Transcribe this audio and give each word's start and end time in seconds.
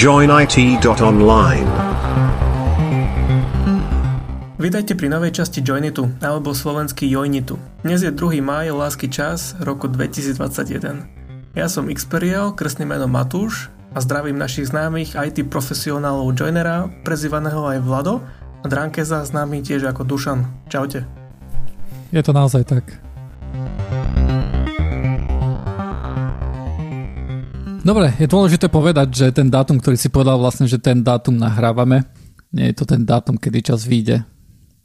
joinit.online. 0.00 1.68
Vítajte 4.56 4.96
pri 4.96 5.12
novej 5.12 5.36
časti 5.36 5.60
Joinitu, 5.60 6.08
alebo 6.24 6.56
slovenský 6.56 7.04
Joinitu. 7.04 7.60
Dnes 7.84 8.00
je 8.00 8.08
2. 8.08 8.40
máj, 8.40 8.72
lásky 8.72 9.12
čas, 9.12 9.60
roku 9.60 9.92
2021. 9.92 11.52
Ja 11.52 11.68
som 11.68 11.92
Xperiel, 11.92 12.56
krstný 12.56 12.88
meno 12.88 13.12
Matúš 13.12 13.68
a 13.92 14.00
zdravím 14.00 14.40
našich 14.40 14.72
známych 14.72 15.20
IT 15.20 15.44
profesionálov 15.52 16.32
Joinera, 16.32 16.88
prezývaného 17.04 17.68
aj 17.68 17.84
Vlado 17.84 18.24
a 18.64 18.66
Drankeza 18.72 19.20
známy 19.28 19.60
tiež 19.60 19.84
ako 19.84 20.08
Dušan. 20.08 20.48
Čaute. 20.72 21.04
Je 22.08 22.24
to 22.24 22.32
naozaj 22.32 22.64
tak. 22.64 23.09
Dobre, 27.80 28.12
je 28.20 28.28
dôležité 28.28 28.68
povedať, 28.68 29.08
že 29.08 29.26
ten 29.32 29.48
dátum, 29.48 29.80
ktorý 29.80 29.96
si 29.96 30.12
povedal 30.12 30.36
vlastne, 30.36 30.68
že 30.68 30.76
ten 30.76 31.00
dátum 31.00 31.32
nahrávame, 31.40 32.04
nie 32.52 32.68
je 32.68 32.76
to 32.76 32.84
ten 32.84 33.08
dátum, 33.08 33.40
kedy 33.40 33.72
čas 33.72 33.88
vyjde. 33.88 34.20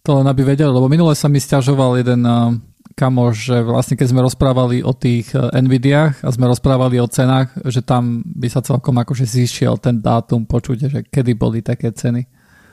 To 0.07 0.23
len 0.23 0.27
aby 0.31 0.47
vedel, 0.47 0.71
lebo 0.71 0.87
minule 0.87 1.11
sa 1.11 1.27
mi 1.27 1.43
stiažoval 1.43 1.99
jeden 1.99 2.23
uh, 2.23 2.55
kamoš, 2.95 3.35
že 3.51 3.57
vlastne 3.67 3.99
keď 3.99 4.07
sme 4.15 4.23
rozprávali 4.23 4.79
o 4.79 4.95
tých 4.95 5.27
uh, 5.35 5.51
Nvidiách 5.51 6.23
a 6.23 6.29
sme 6.31 6.47
rozprávali 6.47 6.95
o 7.03 7.11
cenách, 7.11 7.51
že 7.67 7.83
tam 7.83 8.23
by 8.23 8.47
sa 8.47 8.63
celkom 8.63 8.95
akože 8.95 9.27
zišiel 9.27 9.75
ten 9.75 9.99
dátum 9.99 10.47
počuť, 10.47 10.77
že 10.87 10.99
kedy 11.03 11.35
boli 11.35 11.59
také 11.59 11.91
ceny. 11.91 12.23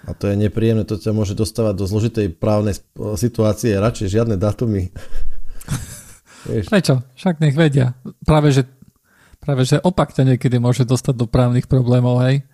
A 0.06 0.14
to 0.14 0.30
je 0.30 0.38
nepríjemné, 0.38 0.86
to 0.86 1.02
ťa 1.02 1.10
môže 1.10 1.34
dostávať 1.34 1.82
do 1.82 1.86
zložitej 1.90 2.38
právnej 2.38 2.78
situácie, 3.18 3.74
radšej 3.74 4.22
žiadne 4.22 4.38
dátumy. 4.38 4.94
Prečo? 6.70 7.06
Však 7.18 7.38
nech 7.38 7.54
vedia. 7.54 7.94
Práve, 8.26 8.50
že 8.50 8.66
Práve, 9.42 9.66
že 9.66 9.82
opak 9.82 10.14
ťa 10.14 10.22
niekedy 10.34 10.62
môže 10.62 10.86
dostať 10.86 11.18
do 11.18 11.26
právnych 11.26 11.66
problémov, 11.66 12.22
hej. 12.22 12.46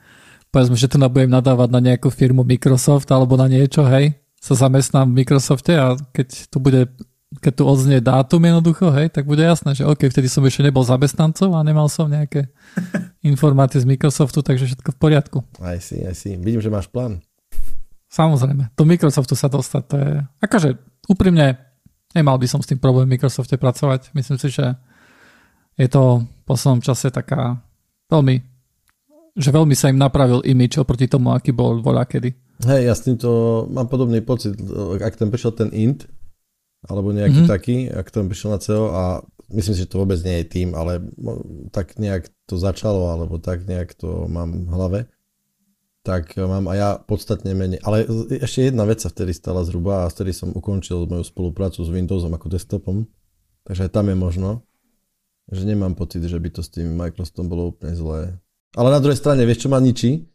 Povedzme, 0.48 0.72
že 0.72 0.88
tu 0.88 0.96
budem 0.96 1.28
nadávať 1.28 1.68
na 1.68 1.84
nejakú 1.84 2.08
firmu 2.08 2.48
Microsoft 2.48 3.12
alebo 3.12 3.36
na 3.36 3.44
niečo, 3.44 3.84
hej. 3.84 4.16
Sa 4.40 4.56
zamestnám 4.56 5.12
v 5.12 5.20
Microsofte 5.20 5.76
a 5.76 6.00
keď 6.16 6.48
tu 6.48 6.56
bude 6.56 6.88
keď 7.28 7.52
tu 7.60 7.62
odznie 7.68 8.00
dátum 8.00 8.40
jednoducho, 8.40 8.88
hej, 8.96 9.12
tak 9.12 9.28
bude 9.28 9.44
jasné, 9.44 9.76
že 9.76 9.84
OK, 9.84 10.08
vtedy 10.08 10.32
som 10.32 10.40
ešte 10.48 10.64
nebol 10.64 10.80
zamestnancov 10.80 11.52
a 11.52 11.60
nemal 11.60 11.92
som 11.92 12.08
nejaké 12.08 12.48
informácie 13.30 13.84
z 13.84 13.86
Microsoftu, 13.86 14.40
takže 14.40 14.64
všetko 14.72 14.96
v 14.96 14.98
poriadku. 14.98 15.38
Aj 15.60 15.76
si, 15.76 16.00
aj 16.00 16.16
si. 16.16 16.40
Vidím, 16.40 16.64
že 16.64 16.72
máš 16.72 16.88
plán. 16.88 17.20
Samozrejme, 18.08 18.72
do 18.72 18.84
Microsoftu 18.88 19.36
sa 19.36 19.52
dostať, 19.52 19.82
to 19.84 19.96
je, 20.00 20.12
akože 20.40 20.80
úprimne, 21.12 21.60
nemal 22.16 22.40
by 22.40 22.48
som 22.48 22.64
s 22.64 22.68
tým 22.72 22.80
problém 22.80 23.04
v 23.04 23.20
Microsofte 23.20 23.60
pracovať. 23.60 24.16
Myslím 24.16 24.40
si, 24.40 24.48
že 24.48 24.80
je 25.76 25.88
to 25.92 26.24
poslednom 26.48 26.80
čase 26.80 27.12
taká 27.12 27.60
veľmi, 28.08 28.40
že 29.36 29.52
veľmi 29.52 29.76
sa 29.76 29.92
im 29.92 30.00
napravil 30.00 30.40
imič 30.40 30.80
oproti 30.80 31.04
tomu, 31.06 31.36
aký 31.36 31.52
bol 31.52 31.84
voľa 31.84 32.08
kedy. 32.08 32.32
Hej, 32.64 32.90
ja 32.90 32.94
s 32.96 33.06
týmto 33.06 33.28
mám 33.70 33.86
podobný 33.86 34.18
pocit, 34.24 34.56
ak 34.98 35.14
tam 35.14 35.30
prišiel 35.30 35.54
ten 35.54 35.70
int, 35.70 36.08
alebo 36.88 37.14
nejaký 37.14 37.46
mm-hmm. 37.46 37.52
taký, 37.52 37.76
ak 37.86 38.10
tam 38.10 38.26
prišiel 38.26 38.50
na 38.56 38.58
CEO 38.58 38.90
a 38.90 39.02
myslím 39.54 39.74
si, 39.78 39.82
že 39.86 39.90
to 39.90 40.02
vôbec 40.02 40.18
nie 40.26 40.42
je 40.42 40.46
tým, 40.50 40.68
ale 40.74 40.98
tak 41.70 42.00
nejak 42.00 42.26
to 42.50 42.58
začalo, 42.58 43.14
alebo 43.14 43.38
tak 43.38 43.62
nejak 43.68 43.94
to 43.94 44.26
mám 44.26 44.66
v 44.66 44.70
hlave, 44.74 45.00
tak 46.02 46.34
mám 46.34 46.66
aj 46.72 46.78
ja 46.78 46.90
podstatne 46.98 47.52
menej. 47.52 47.78
Ale 47.84 48.08
ešte 48.42 48.72
jedna 48.72 48.88
vec 48.88 49.02
sa 49.04 49.12
vtedy 49.12 49.30
stala 49.36 49.62
zhruba 49.62 50.02
a 50.06 50.10
vtedy 50.10 50.34
som 50.34 50.50
ukončil 50.50 51.06
moju 51.06 51.22
spoluprácu 51.22 51.84
s 51.84 51.92
Windowsom 51.92 52.34
ako 52.34 52.46
desktopom, 52.48 53.06
takže 53.68 53.86
aj 53.86 53.92
tam 53.94 54.10
je 54.10 54.16
možno 54.18 54.48
že 55.48 55.64
nemám 55.64 55.96
pocit, 55.96 56.20
že 56.24 56.36
by 56.36 56.48
to 56.52 56.60
s 56.60 56.70
tým 56.72 56.92
Microsoftom 56.96 57.48
bolo 57.48 57.72
úplne 57.72 57.96
zlé. 57.96 58.36
Ale 58.76 58.92
na 58.92 59.00
druhej 59.00 59.16
strane, 59.16 59.48
vieš 59.48 59.64
čo 59.64 59.72
ma 59.72 59.80
ničí? 59.80 60.28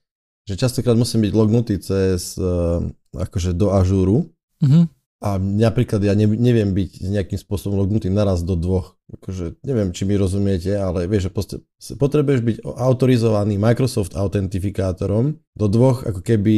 Že 0.43 0.59
častokrát 0.59 0.97
musím 0.97 1.23
byť 1.23 1.33
lognutý 1.37 1.79
cez 1.79 2.35
uh, 2.35 2.83
akože 3.15 3.55
do 3.55 3.71
Ažúru 3.71 4.27
mm-hmm. 4.59 4.83
a 5.23 5.39
napríklad 5.39 6.03
ja 6.03 6.11
ne, 6.17 6.27
neviem 6.27 6.75
byť 6.75 7.07
nejakým 7.07 7.39
spôsobom 7.39 7.79
lognutý 7.79 8.11
naraz 8.11 8.43
do 8.43 8.57
dvoch. 8.59 8.99
Akože 9.13 9.61
neviem, 9.63 9.95
či 9.95 10.03
mi 10.03 10.19
rozumiete, 10.19 10.75
ale 10.75 11.07
vieš, 11.07 11.29
že 11.29 11.31
poste, 11.31 11.55
potrebuješ 11.95 12.41
byť 12.43 12.57
autorizovaný 12.65 13.55
Microsoft 13.55 14.17
autentifikátorom 14.19 15.37
do 15.55 15.65
dvoch 15.69 16.03
ako 16.03 16.19
keby 16.19 16.55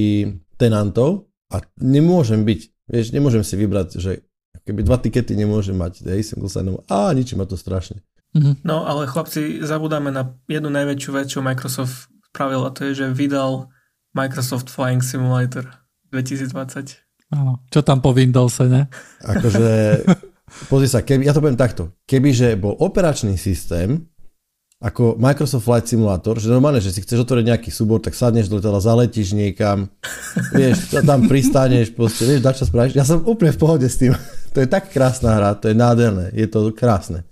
tenantov 0.57 1.29
a 1.53 1.61
nemôžem 1.77 2.41
byť, 2.41 2.59
vieš, 2.89 3.13
nemôžem 3.13 3.43
si 3.45 3.53
vybrať, 3.59 4.01
že 4.01 4.25
keby 4.65 4.81
dva 4.81 4.97
tikety 4.97 5.37
nemôžem 5.37 5.77
mať, 5.77 6.01
hej, 6.09 6.25
single 6.25 6.49
sign 6.49 6.73
a 6.89 7.13
ničí 7.13 7.37
ma 7.37 7.45
to 7.45 7.53
strašne. 7.53 8.01
Mm-hmm. 8.35 8.67
No 8.67 8.83
ale 8.83 9.07
chlapci, 9.07 9.63
zabudáme 9.63 10.11
na 10.11 10.35
jednu 10.51 10.67
najväčšiu 10.67 11.11
vec, 11.15 11.31
čo 11.31 11.39
Microsoft 11.39 12.11
spravil 12.35 12.67
a 12.67 12.71
to 12.75 12.91
je, 12.91 12.99
že 12.99 13.15
vydal 13.15 13.71
Microsoft 14.11 14.67
Flying 14.67 14.99
Simulator 14.99 15.71
2020. 16.11 17.31
Áno, 17.31 17.63
čo 17.71 17.79
tam 17.79 18.03
po 18.03 18.11
Windowse, 18.11 18.67
ne? 18.67 18.91
Akože, 19.23 20.03
pozri 20.71 20.91
sa, 20.91 20.99
keby, 20.99 21.25
ja 21.25 21.31
to 21.31 21.39
poviem 21.39 21.55
takto, 21.55 21.95
kebyže 22.03 22.59
bol 22.59 22.75
operačný 22.75 23.39
systém, 23.39 24.03
ako 24.83 25.15
Microsoft 25.15 25.63
Flight 25.63 25.87
Simulator, 25.87 26.35
že 26.35 26.51
normálne, 26.51 26.83
že 26.83 26.91
si 26.91 26.99
chceš 26.99 27.23
otvoriť 27.23 27.47
nejaký 27.47 27.71
súbor, 27.71 28.03
tak 28.03 28.13
sadneš 28.13 28.51
do 28.51 28.59
letadla, 28.59 28.83
zaletíš 28.83 29.31
niekam, 29.31 29.87
vieš, 30.59 30.91
tam 31.07 31.25
pristaneš, 31.31 31.95
proste, 31.95 32.27
vieš, 32.27 32.43
dačo 32.43 32.67
spravíš. 32.67 32.99
Ja 32.99 33.07
som 33.07 33.23
úplne 33.23 33.55
v 33.55 33.59
pohode 33.59 33.87
s 33.87 33.95
tým. 33.95 34.11
To 34.55 34.63
je 34.63 34.71
tak 34.71 34.87
krásna 34.87 35.35
hra, 35.35 35.51
to 35.59 35.67
je 35.67 35.75
nádherné, 35.75 36.31
je 36.31 36.47
to 36.47 36.71
krásne. 36.71 37.27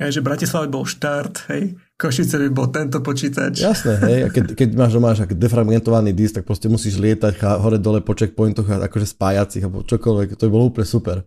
Hej, 0.00 0.18
že 0.18 0.24
Bratislava 0.24 0.66
bol 0.72 0.88
štart, 0.88 1.52
hej, 1.52 1.76
Košice 2.00 2.40
by 2.48 2.50
bol 2.50 2.72
tento 2.72 2.98
počítač. 3.04 3.60
Jasné, 3.60 3.94
hej, 4.08 4.18
a 4.24 4.28
keď, 4.32 4.56
keď 4.56 4.68
máš 4.72 4.96
doma 4.96 5.12
defragmentovaný 5.14 6.16
disk, 6.16 6.40
tak 6.40 6.48
proste 6.48 6.72
musíš 6.72 6.96
lietať 6.96 7.38
hore-dole 7.60 8.00
po 8.00 8.16
checkpointoch 8.16 8.66
a 8.72 8.88
akože 8.88 9.12
spájacích 9.12 9.62
alebo 9.62 9.84
čokoľvek, 9.84 10.34
to 10.34 10.48
by 10.48 10.50
bolo 10.50 10.72
úplne 10.72 10.88
super. 10.88 11.22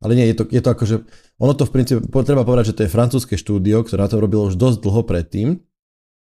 Ale 0.00 0.12
nie, 0.12 0.28
je 0.32 0.36
to, 0.38 0.44
je 0.48 0.60
to 0.60 0.70
akože, 0.70 0.96
ono 1.40 1.52
to 1.56 1.64
v 1.64 1.72
princípe, 1.72 2.00
treba 2.22 2.44
povedať, 2.44 2.72
že 2.72 2.76
to 2.76 2.84
je 2.84 2.94
francúzske 2.94 3.34
štúdio, 3.40 3.80
ktoré 3.82 4.04
na 4.04 4.10
to 4.12 4.20
robilo 4.20 4.48
už 4.48 4.60
dosť 4.60 4.78
dlho 4.84 5.02
predtým. 5.08 5.48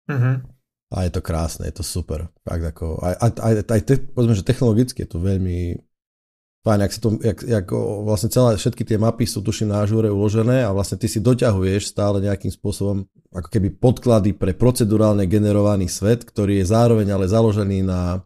Uh-huh. 0.08 0.34
A 0.88 0.96
je 1.04 1.10
to 1.12 1.20
krásne, 1.20 1.68
je 1.68 1.74
to 1.76 1.84
super. 1.84 2.32
Fakt 2.46 2.64
ako, 2.64 3.02
aj, 3.02 3.14
aj, 3.18 3.30
aj, 3.38 3.52
aj 3.66 3.80
te, 3.82 3.94
povedzme, 3.98 4.38
že 4.38 4.46
technologicky 4.46 5.04
je 5.04 5.10
to 5.10 5.18
veľmi, 5.18 5.74
fajn, 6.66 6.80
ak, 6.84 6.92
si 6.92 7.00
to, 7.00 7.08
jak, 7.22 7.38
jak 7.42 7.66
vlastne 8.02 8.28
celé, 8.30 8.58
všetky 8.58 8.82
tie 8.82 8.98
mapy 8.98 9.24
sú 9.24 9.42
tuším 9.42 9.70
na 9.70 9.86
Azure 9.86 10.10
uložené 10.10 10.66
a 10.66 10.74
vlastne 10.74 10.98
ty 10.98 11.06
si 11.06 11.22
doťahuješ 11.22 11.90
stále 11.90 12.18
nejakým 12.22 12.50
spôsobom 12.50 13.06
ako 13.34 13.48
keby 13.48 13.74
podklady 13.78 14.34
pre 14.34 14.56
procedurálne 14.56 15.28
generovaný 15.28 15.86
svet, 15.86 16.26
ktorý 16.26 16.60
je 16.60 16.66
zároveň 16.66 17.08
ale 17.14 17.30
založený 17.30 17.86
na 17.86 18.22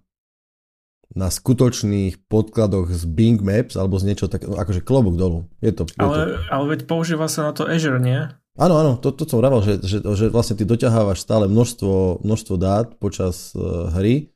na 1.12 1.28
skutočných 1.28 2.25
podkladoch 2.25 2.88
z 2.88 3.04
Bing 3.04 3.37
Maps 3.44 3.76
alebo 3.76 4.00
z 4.00 4.12
niečo 4.12 4.32
také, 4.32 4.48
akože 4.48 4.81
klobúk 4.81 5.21
dolu. 5.21 5.44
Je 5.60 5.72
to, 5.72 5.84
je 5.84 6.00
ale, 6.00 6.16
to... 6.16 6.21
ale 6.48 6.65
veď 6.72 6.81
používa 6.88 7.28
sa 7.28 7.44
na 7.44 7.53
to 7.53 7.69
Azure, 7.69 8.00
nie? 8.00 8.32
Áno, 8.56 8.75
áno, 8.76 8.92
to, 9.00 9.16
to 9.16 9.25
som 9.25 9.41
vravel, 9.41 9.65
že, 9.65 9.81
že, 9.81 10.04
že 10.04 10.28
vlastne 10.28 10.60
ty 10.60 10.69
doťahávaš 10.69 11.25
stále 11.25 11.48
množstvo, 11.48 12.21
množstvo 12.21 12.54
dát 12.60 12.97
počas 13.00 13.56
uh, 13.56 13.88
hry, 13.97 14.28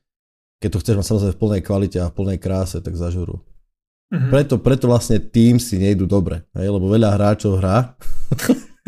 keď 0.57 0.69
to 0.73 0.81
chceš 0.81 0.95
mať 0.97 1.05
samozrejme 1.05 1.33
v 1.37 1.41
plnej 1.41 1.61
kvalite 1.61 1.97
a 2.01 2.09
v 2.09 2.17
plnej 2.17 2.37
kráse, 2.41 2.81
tak 2.81 2.97
za 2.97 3.13
žuru. 3.13 3.45
Mm-hmm. 4.07 4.31
Preto, 4.31 4.55
preto 4.63 4.87
vlastne 4.87 5.19
tým 5.19 5.59
si 5.59 5.75
nejdu 5.75 6.07
dobre, 6.07 6.47
hej, 6.55 6.71
lebo 6.71 6.87
veľa 6.87 7.19
hráčov 7.19 7.59
hrá. 7.59 7.99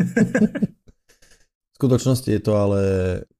v 1.70 1.74
skutočnosti 1.76 2.24
je 2.24 2.40
to 2.40 2.56
ale, 2.56 2.80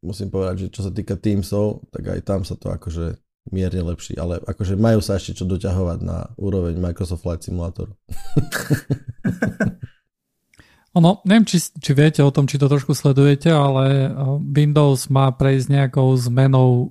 musím 0.04 0.28
povedať, 0.28 0.68
že 0.68 0.76
čo 0.76 0.84
sa 0.84 0.92
týka 0.92 1.16
Teamsov, 1.16 1.88
tak 1.88 2.12
aj 2.12 2.20
tam 2.20 2.44
sa 2.44 2.52
to 2.60 2.68
akože 2.68 3.16
mierne 3.48 3.80
lepší, 3.80 4.20
ale 4.20 4.44
akože 4.44 4.76
majú 4.76 5.00
sa 5.00 5.16
ešte 5.16 5.41
čo 5.41 5.48
doťahovať 5.48 5.98
na 6.04 6.28
úroveň 6.36 6.76
Microsoft 6.76 7.24
Flight 7.24 7.48
Simulator. 7.48 7.88
Ono, 10.98 11.22
neviem, 11.22 11.47
či, 11.47 11.62
či 11.62 11.94
viete 11.94 12.18
o 12.18 12.34
tom, 12.34 12.50
či 12.50 12.58
to 12.58 12.66
trošku 12.66 12.98
sledujete, 12.98 13.47
ale 13.47 14.10
Windows 14.42 15.06
má 15.06 15.30
prejsť 15.30 15.71
nejakou 15.71 16.10
zmenou 16.18 16.91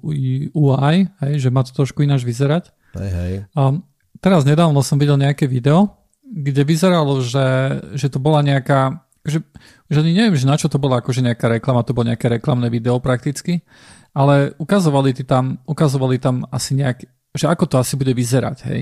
UI, 0.55 1.11
hej, 1.19 1.33
že 1.35 1.51
má 1.51 1.67
to 1.67 1.75
trošku 1.75 2.01
ináč 2.07 2.23
vyzerať. 2.23 2.71
Hej, 2.95 3.11
hej. 3.11 3.33
Um, 3.53 3.83
teraz 4.19 4.43
nedávno 4.43 4.79
som 4.83 4.99
videl 4.99 5.19
nejaké 5.19 5.47
video, 5.47 5.99
kde 6.23 6.61
vyzeralo, 6.61 7.19
že, 7.25 7.79
že 7.97 8.07
to 8.07 8.21
bola 8.21 8.45
nejaká, 8.45 9.01
že, 9.25 9.41
že 9.89 9.99
neviem, 10.05 10.37
že 10.37 10.45
na 10.45 10.55
čo 10.55 10.69
to 10.69 10.77
bola 10.77 11.01
akože 11.01 11.25
nejaká 11.25 11.49
reklama, 11.59 11.81
to 11.81 11.97
bolo 11.97 12.13
nejaké 12.13 12.29
reklamné 12.29 12.69
video 12.69 13.01
prakticky, 13.01 13.65
ale 14.13 14.53
ukazovali, 14.61 15.15
tam, 15.25 15.57
ukazovali 15.65 16.21
tam 16.21 16.45
asi 16.53 16.77
nejak, 16.77 17.07
že 17.33 17.45
ako 17.49 17.65
to 17.65 17.75
asi 17.81 17.97
bude 17.97 18.13
vyzerať, 18.13 18.57
hej, 18.69 18.81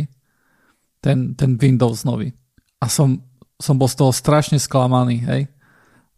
ten, 1.00 1.36
ten 1.40 1.56
Windows 1.56 2.04
nový. 2.04 2.36
A 2.84 2.92
som, 2.92 3.24
som 3.56 3.80
bol 3.80 3.88
z 3.88 3.96
toho 3.96 4.12
strašne 4.12 4.60
sklamaný, 4.60 5.24
hej, 5.24 5.42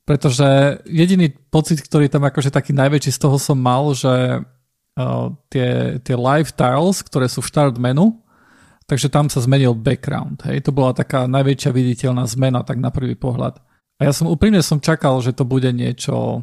pretože 0.10 0.82
jediný 0.90 1.30
pocit, 1.54 1.86
ktorý 1.86 2.10
tam 2.10 2.26
akože 2.26 2.50
taký 2.50 2.74
najväčší 2.74 3.14
z 3.14 3.22
toho 3.22 3.38
som 3.38 3.62
mal, 3.62 3.94
že 3.94 4.42
uh, 4.42 5.30
tie, 5.54 6.02
tie 6.02 6.16
live 6.18 6.50
tiles, 6.50 7.06
ktoré 7.06 7.30
sú 7.30 7.46
v 7.46 7.50
start 7.54 7.78
menu, 7.78 8.18
takže 8.90 9.14
tam 9.14 9.30
sa 9.30 9.46
zmenil 9.46 9.78
background. 9.78 10.42
Hej. 10.50 10.66
To 10.66 10.74
bola 10.74 10.98
taká 10.98 11.30
najväčšia 11.30 11.70
viditeľná 11.70 12.26
zmena 12.26 12.66
tak 12.66 12.82
na 12.82 12.90
prvý 12.90 13.14
pohľad. 13.14 13.62
A 14.02 14.10
ja 14.10 14.12
som 14.16 14.26
úprimne 14.26 14.66
som 14.66 14.82
čakal, 14.82 15.22
že 15.22 15.38
to 15.38 15.46
bude 15.46 15.70
niečo, 15.70 16.42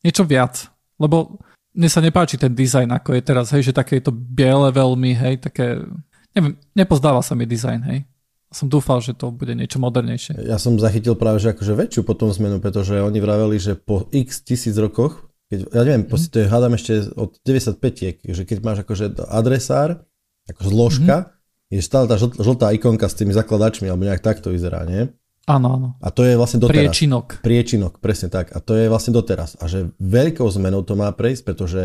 niečo 0.00 0.24
viac. 0.24 0.72
Lebo 0.96 1.36
mne 1.76 1.88
sa 1.92 2.00
nepáči 2.00 2.40
ten 2.40 2.56
dizajn, 2.56 2.88
ako 2.88 3.20
je 3.20 3.22
teraz, 3.22 3.52
hej, 3.52 3.68
že 3.68 3.76
také 3.76 4.00
je 4.00 4.08
to 4.08 4.12
biele 4.16 4.72
veľmi, 4.72 5.12
hej, 5.12 5.34
také, 5.44 5.84
neviem, 6.32 6.56
nepozdáva 6.72 7.20
sa 7.20 7.36
mi 7.36 7.44
dizajn, 7.44 7.80
hej. 7.92 8.00
Som 8.48 8.72
dúfal, 8.72 9.04
že 9.04 9.12
to 9.12 9.28
bude 9.28 9.52
niečo 9.52 9.76
modernejšie. 9.76 10.40
Ja 10.48 10.56
som 10.56 10.80
zachytil 10.80 11.12
práve, 11.20 11.36
že 11.44 11.52
akože 11.52 11.76
väčšiu 11.76 12.00
potom 12.08 12.32
zmenu, 12.32 12.64
pretože 12.64 12.96
oni 12.96 13.20
vraveli, 13.20 13.60
že 13.60 13.76
po 13.76 14.08
x 14.08 14.40
tisíc 14.40 14.72
rokoch, 14.80 15.28
keď, 15.52 15.68
ja 15.68 15.82
neviem, 15.84 16.08
mm. 16.08 16.32
to 16.32 16.36
je, 16.40 16.46
hádam 16.48 16.72
ešte 16.72 16.92
od 17.12 17.36
95 17.44 18.24
že 18.32 18.42
keď 18.48 18.58
máš 18.64 18.78
akože 18.88 19.20
adresár, 19.28 20.00
ako 20.48 20.62
zložka, 20.64 21.16
mm. 21.28 21.35
Je 21.70 21.82
stále 21.82 22.06
tá 22.06 22.14
žltá 22.18 22.70
ikonka 22.74 23.10
s 23.10 23.18
tými 23.18 23.34
zakladačmi, 23.34 23.90
alebo 23.90 24.06
nejak 24.06 24.22
takto 24.22 24.54
vyzerá, 24.54 24.86
nie? 24.86 25.10
Áno, 25.46 25.78
áno. 25.78 25.88
A 26.02 26.10
to 26.10 26.26
je 26.26 26.34
vlastne 26.34 26.58
doteraz. 26.58 26.90
Priečinok. 26.90 27.26
Priečinok, 27.38 28.02
presne 28.02 28.26
tak. 28.26 28.50
A 28.50 28.58
to 28.58 28.74
je 28.74 28.90
vlastne 28.90 29.14
doteraz. 29.14 29.54
A 29.62 29.70
že 29.70 29.94
veľkou 30.02 30.46
zmenou 30.50 30.82
to 30.82 30.98
má 30.98 31.06
prejsť, 31.14 31.42
pretože 31.46 31.82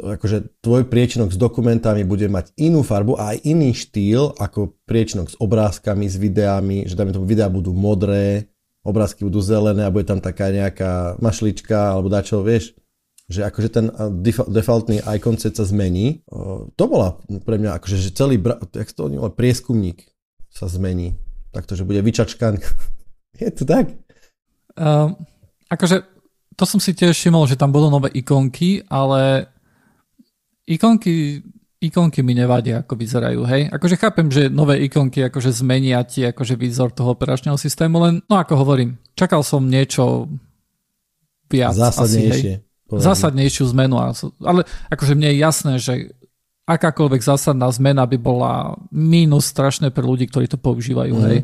akože 0.00 0.64
tvoj 0.64 0.88
priečinok 0.88 1.28
s 1.28 1.36
dokumentami 1.36 2.08
bude 2.08 2.24
mať 2.32 2.56
inú 2.56 2.80
farbu 2.80 3.20
a 3.20 3.36
aj 3.36 3.44
iný 3.44 3.76
štýl 3.76 4.32
ako 4.40 4.80
priečinok 4.88 5.28
s 5.28 5.36
obrázkami, 5.36 6.08
s 6.08 6.16
videami, 6.16 6.88
že 6.88 6.96
tam 6.96 7.12
videá 7.28 7.52
budú 7.52 7.76
modré, 7.76 8.48
obrázky 8.80 9.28
budú 9.28 9.44
zelené 9.44 9.84
a 9.84 9.92
bude 9.92 10.08
tam 10.08 10.24
taká 10.24 10.48
nejaká 10.48 11.20
mašlička 11.20 11.92
alebo 11.92 12.08
dačo, 12.08 12.40
vieš, 12.40 12.72
že 13.30 13.46
akože 13.46 13.68
ten 13.70 13.86
defaultný 14.50 15.00
icon 15.02 15.38
set 15.38 15.56
sa 15.56 15.64
zmení. 15.64 16.26
To 16.76 16.84
bola 16.84 17.22
pre 17.46 17.56
mňa 17.56 17.78
akože, 17.78 17.96
že 17.96 18.10
celý, 18.12 18.36
jak 18.74 18.90
to 18.92 19.08
prieskumník 19.32 20.04
sa 20.52 20.68
zmení 20.68 21.16
takto, 21.52 21.76
že 21.76 21.84
bude 21.84 22.00
vyčačkaný. 22.00 22.58
je 23.44 23.50
to 23.52 23.64
tak? 23.68 23.92
Uh, 24.72 25.12
akože 25.68 26.00
to 26.56 26.64
som 26.64 26.80
si 26.80 26.96
tiež 26.96 27.12
všimol, 27.12 27.44
že 27.44 27.60
tam 27.60 27.72
budú 27.72 27.92
nové 27.92 28.08
ikonky, 28.12 28.88
ale 28.88 29.52
ikonky, 30.68 31.44
ikonky 31.80 32.20
mi 32.24 32.32
nevadia, 32.32 32.84
ako 32.84 32.96
vyzerajú, 32.96 33.40
hej. 33.48 33.68
Akože 33.68 33.96
chápem, 34.00 34.28
že 34.32 34.48
nové 34.48 34.80
ikonky 34.84 35.28
akože 35.28 35.52
zmenia 35.52 36.00
ti 36.08 36.24
akože 36.24 36.56
výzor 36.56 36.92
toho 36.92 37.12
operačného 37.16 37.56
systému, 37.56 38.00
len 38.00 38.14
no 38.28 38.34
ako 38.36 38.56
hovorím, 38.56 38.96
čakal 39.16 39.44
som 39.44 39.64
niečo 39.64 40.28
viac. 41.48 41.76
Zásadnejšie. 41.76 42.52
Asi, 42.52 42.60
hej. 42.60 42.71
Zásadnejšiu 43.00 43.72
zmenu, 43.72 43.96
ale 44.42 44.60
akože 44.92 45.16
mne 45.16 45.32
je 45.32 45.36
jasné, 45.38 45.72
že 45.80 45.94
akákoľvek 46.66 47.22
zásadná 47.22 47.66
zmena 47.74 48.06
by 48.06 48.18
bola 48.18 48.78
mínus 48.94 49.50
strašné 49.50 49.90
pre 49.90 50.06
ľudí, 50.06 50.30
ktorí 50.30 50.46
to 50.46 50.58
používajú, 50.58 51.14
mm. 51.14 51.24
hej. 51.30 51.38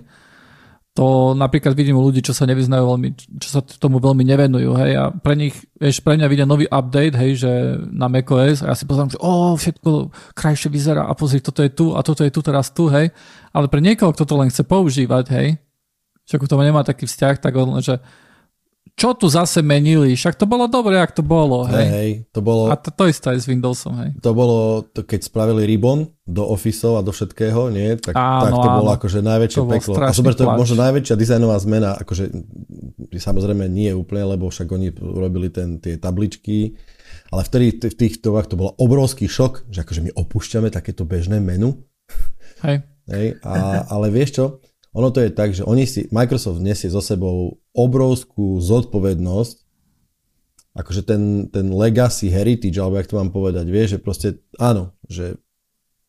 To 0.99 1.31
napríklad 1.31 1.79
vidím 1.79 1.95
u 1.95 2.03
ľudí, 2.03 2.27
čo 2.27 2.35
sa 2.35 2.43
nevyznajú 2.43 2.83
veľmi, 2.83 3.09
čo 3.39 3.49
sa 3.55 3.61
tomu 3.63 4.03
veľmi 4.03 4.27
nevenujú, 4.27 4.71
hej, 4.83 4.93
a 4.99 5.05
pre 5.15 5.39
nich, 5.39 5.55
vieš, 5.79 6.03
pre 6.03 6.19
mňa 6.19 6.27
vidia 6.27 6.47
nový 6.47 6.67
update, 6.67 7.15
hej, 7.15 7.33
že 7.39 7.51
na 7.91 8.11
macOS 8.11 8.67
a 8.67 8.75
ja 8.75 8.77
si 8.79 8.83
pozerám, 8.83 9.15
že 9.15 9.19
o, 9.23 9.55
všetko 9.55 10.11
krajšie 10.35 10.71
vyzerá 10.71 11.07
a 11.07 11.15
pozri, 11.15 11.39
toto 11.39 11.63
je 11.63 11.71
tu 11.71 11.95
a 11.95 12.03
toto 12.03 12.27
je 12.27 12.31
tu 12.35 12.43
teraz 12.43 12.75
tu, 12.75 12.91
hej, 12.91 13.15
ale 13.55 13.67
pre 13.71 13.79
niekoho, 13.79 14.11
kto 14.11 14.27
to 14.27 14.35
len 14.39 14.51
chce 14.51 14.67
používať, 14.67 15.25
hej, 15.35 15.49
však 16.27 16.51
to 16.51 16.55
nemá 16.63 16.83
taký 16.83 17.07
vzťah, 17.07 17.35
tak 17.39 17.55
on, 17.55 17.79
že 17.79 18.03
čo 18.99 19.15
tu 19.15 19.31
zase 19.31 19.63
menili? 19.63 20.19
Však 20.19 20.35
to 20.35 20.51
bolo 20.51 20.67
dobre, 20.67 20.99
ak 20.99 21.15
to 21.15 21.23
bolo. 21.23 21.63
Hej, 21.71 21.87
hej 21.87 22.11
to 22.35 22.43
bolo... 22.43 22.67
A 22.67 22.75
to, 22.75 22.91
to 22.91 23.07
isté 23.07 23.31
aj 23.31 23.39
s 23.39 23.47
Windowsom, 23.47 23.95
hej. 24.03 24.11
To 24.19 24.35
bolo, 24.35 24.83
to, 24.91 25.07
keď 25.07 25.31
spravili 25.31 25.63
Ribbon 25.71 26.11
do 26.27 26.43
Officeov 26.51 26.99
a 26.99 27.07
do 27.07 27.15
všetkého, 27.15 27.71
nie? 27.71 27.95
Tak, 27.95 28.19
áno, 28.19 28.43
tak 28.43 28.53
to 28.59 28.69
áno. 28.69 28.79
bolo 28.83 28.91
akože 28.99 29.19
najväčšie 29.23 29.61
to 29.63 29.71
peklo. 29.71 29.95
A 30.03 30.11
super, 30.11 30.35
to 30.35 30.43
je 30.43 30.51
možno 30.51 30.77
najväčšia 30.83 31.15
dizajnová 31.15 31.57
zmena, 31.63 31.95
akože 31.95 32.35
samozrejme 33.15 33.71
nie 33.71 33.95
úplne, 33.95 34.35
lebo 34.35 34.51
však 34.51 34.67
oni 34.67 34.91
urobili 34.99 35.55
ten, 35.55 35.79
tie 35.79 35.95
tabličky, 35.95 36.75
ale 37.31 37.47
vtedy 37.47 37.79
v 37.79 37.95
tých 37.95 38.19
továch 38.19 38.51
to 38.51 38.59
bolo 38.59 38.75
obrovský 38.83 39.31
šok, 39.31 39.71
že 39.71 39.87
akože 39.87 40.11
my 40.11 40.11
opúšťame 40.19 40.75
takéto 40.75 41.07
bežné 41.07 41.39
menu. 41.39 41.87
Hej. 42.67 42.83
Hej, 43.09 43.41
a, 43.47 43.87
ale 43.89 44.11
vieš 44.11 44.43
čo? 44.43 44.45
Ono 44.97 45.13
to 45.13 45.23
je 45.23 45.31
tak, 45.31 45.53
že 45.53 45.63
oni 45.63 45.85
si, 45.85 46.09
Microsoft 46.11 46.59
nesie 46.65 46.91
so 46.91 46.99
sebou 46.99 47.61
obrovskú 47.79 48.59
zodpovednosť, 48.59 49.57
akože 50.75 51.03
ten, 51.07 51.47
ten 51.55 51.71
legacy 51.71 52.27
heritage, 52.27 52.79
alebo 52.79 52.99
jak 52.99 53.11
to 53.11 53.19
mám 53.19 53.31
povedať, 53.31 53.67
vieš, 53.71 53.99
že 53.99 54.03
proste 54.03 54.29
áno, 54.59 54.91
že 55.07 55.39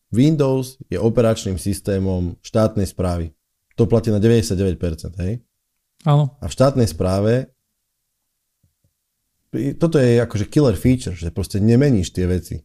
Windows 0.10 0.82
je 0.90 0.98
operačným 0.98 1.62
systémom 1.62 2.34
štátnej 2.42 2.90
správy. 2.90 3.30
To 3.78 3.86
platí 3.86 4.10
na 4.10 4.18
99%, 4.18 5.14
hej? 5.22 5.46
Áno. 6.04 6.34
A 6.42 6.46
v 6.50 6.54
štátnej 6.54 6.90
správe 6.90 7.54
toto 9.82 9.98
je 9.98 10.22
akože 10.22 10.46
killer 10.46 10.78
feature, 10.78 11.18
že 11.18 11.34
proste 11.34 11.58
nemeníš 11.58 12.14
tie 12.14 12.30
veci. 12.30 12.62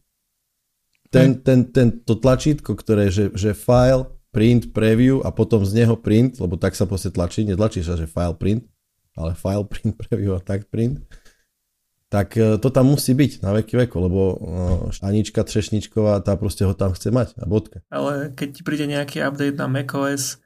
Ten, 1.09 1.41
ten, 1.41 1.71
ten, 1.71 2.03
to 2.03 2.19
tlačítko, 2.19 2.75
ktoré, 2.75 3.09
že, 3.09 3.31
že 3.33 3.55
file 3.55 4.09
print, 4.35 4.75
preview 4.75 5.23
a 5.23 5.31
potom 5.31 5.63
z 5.63 5.81
neho 5.81 5.95
print, 5.95 6.43
lebo 6.43 6.59
tak 6.59 6.75
sa 6.75 6.83
proste 6.83 7.09
tlačí, 7.09 7.47
netlačí 7.47 7.79
sa, 7.81 7.95
že 7.95 8.05
file 8.05 8.35
print, 8.35 8.67
ale 9.15 9.33
file 9.33 9.65
print, 9.65 9.95
preview 10.01 10.35
a 10.35 10.41
tak 10.43 10.67
print, 10.69 11.01
tak 12.11 12.37
e, 12.37 12.61
to 12.61 12.69
tam 12.69 12.93
musí 12.93 13.11
byť 13.11 13.41
na 13.41 13.51
veky 13.57 13.75
veko, 13.75 13.97
lebo 14.07 14.21
uh, 14.37 15.03
Anička 15.03 15.43
Třešničková, 15.43 16.21
tá 16.21 16.37
proste 16.39 16.63
ho 16.63 16.77
tam 16.77 16.93
chce 16.93 17.11
mať 17.11 17.35
a 17.41 17.49
bodka. 17.49 17.81
Ale 17.91 18.31
keď 18.31 18.47
ti 18.55 18.61
príde 18.61 18.85
nejaký 18.87 19.19
update 19.25 19.57
na 19.59 19.67
macOS, 19.67 20.39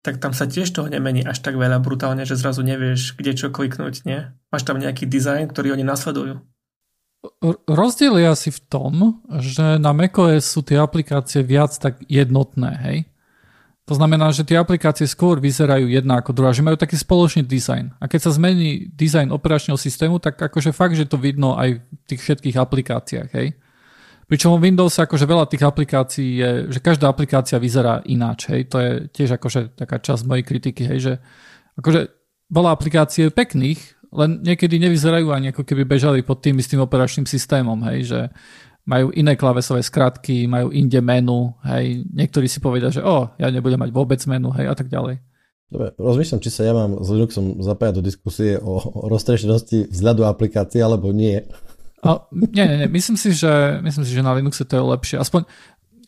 tak 0.00 0.16
tam 0.16 0.32
sa 0.32 0.48
tiež 0.48 0.72
toho 0.72 0.88
nemení 0.88 1.20
až 1.20 1.44
tak 1.44 1.60
veľa 1.60 1.76
brutálne, 1.84 2.24
že 2.24 2.38
zrazu 2.38 2.64
nevieš, 2.64 3.20
kde 3.20 3.36
čo 3.36 3.52
kliknúť, 3.52 4.08
nie? 4.08 4.32
Máš 4.48 4.64
tam 4.64 4.80
nejaký 4.80 5.04
dizajn, 5.04 5.52
ktorý 5.52 5.76
oni 5.76 5.84
nasledujú. 5.84 6.40
Rozdiel 7.68 8.16
je 8.16 8.28
asi 8.32 8.48
v 8.48 8.60
tom, 8.64 9.20
že 9.28 9.76
na 9.76 9.92
macOS 9.92 10.48
sú 10.48 10.64
tie 10.64 10.80
aplikácie 10.80 11.44
viac 11.44 11.76
tak 11.76 12.00
jednotné, 12.08 12.70
hej? 12.80 12.96
To 13.88 13.94
znamená, 13.96 14.30
že 14.30 14.46
tie 14.46 14.60
aplikácie 14.60 15.08
skôr 15.08 15.40
vyzerajú 15.42 15.90
jedna 15.90 16.20
ako 16.20 16.30
druhá, 16.36 16.54
že 16.54 16.62
majú 16.62 16.78
taký 16.78 16.94
spoločný 16.94 17.42
dizajn. 17.42 17.98
A 17.98 18.06
keď 18.06 18.28
sa 18.28 18.36
zmení 18.36 18.92
dizajn 18.94 19.34
operačného 19.34 19.80
systému, 19.80 20.22
tak 20.22 20.38
akože 20.38 20.70
fakt, 20.70 20.94
že 20.94 21.08
to 21.08 21.18
vidno 21.18 21.58
aj 21.58 21.80
v 21.80 22.04
tých 22.06 22.20
všetkých 22.22 22.56
aplikáciách, 22.60 23.30
hej. 23.34 23.56
Pričom 24.30 24.62
Windows 24.62 24.94
akože 24.94 25.26
veľa 25.26 25.50
tých 25.50 25.66
aplikácií 25.66 26.38
je, 26.38 26.50
že 26.70 26.78
každá 26.78 27.10
aplikácia 27.10 27.58
vyzerá 27.58 27.98
ináč, 28.06 28.46
hej. 28.46 28.70
To 28.70 28.78
je 28.78 28.90
tiež 29.10 29.42
akože 29.42 29.74
taká 29.74 29.98
časť 29.98 30.22
mojej 30.22 30.44
kritiky, 30.46 30.86
hej, 30.86 30.98
že 31.02 31.12
akože 31.74 32.00
veľa 32.46 32.70
aplikácií 32.70 33.26
pekných, 33.34 33.98
len 34.14 34.42
niekedy 34.42 34.78
nevyzerajú 34.78 35.34
ani 35.34 35.50
ako 35.50 35.62
keby 35.66 35.82
bežali 35.82 36.22
pod 36.22 36.42
tým 36.42 36.58
istým 36.62 36.78
operačným 36.78 37.26
systémom, 37.26 37.78
hej, 37.90 38.06
že 38.06 38.20
majú 38.88 39.12
iné 39.12 39.36
klávesové 39.36 39.84
skratky, 39.84 40.48
majú 40.48 40.72
inde 40.72 40.98
menu, 41.04 41.52
hej, 41.66 42.04
niektorí 42.10 42.48
si 42.48 42.58
povedia, 42.58 42.88
že 42.88 43.04
o, 43.04 43.28
ja 43.36 43.52
nebudem 43.52 43.78
mať 43.78 43.90
vôbec 43.92 44.20
menu, 44.26 44.50
hej, 44.56 44.66
a 44.70 44.74
tak 44.74 44.88
ďalej. 44.88 45.20
Dobre, 45.70 45.94
rozmýšľam, 45.94 46.42
či 46.42 46.50
sa 46.50 46.66
ja 46.66 46.74
mám 46.74 46.98
s 46.98 47.08
Linuxom 47.14 47.62
zapájať 47.62 47.94
do 47.94 48.02
diskusie 48.02 48.58
o 48.58 49.06
roztrešenosti 49.06 49.94
vzhľadu 49.94 50.26
aplikácie, 50.26 50.82
alebo 50.82 51.14
nie. 51.14 51.46
A, 52.02 52.26
nie, 52.34 52.64
nie, 52.66 52.76
nie, 52.82 52.88
myslím 52.90 53.14
si, 53.14 53.30
že, 53.30 53.78
myslím 53.84 54.02
si, 54.02 54.10
že 54.10 54.26
na 54.26 54.34
Linuxe 54.34 54.66
to 54.66 54.74
je 54.74 54.82
lepšie. 54.82 55.16
Aspoň, 55.22 55.46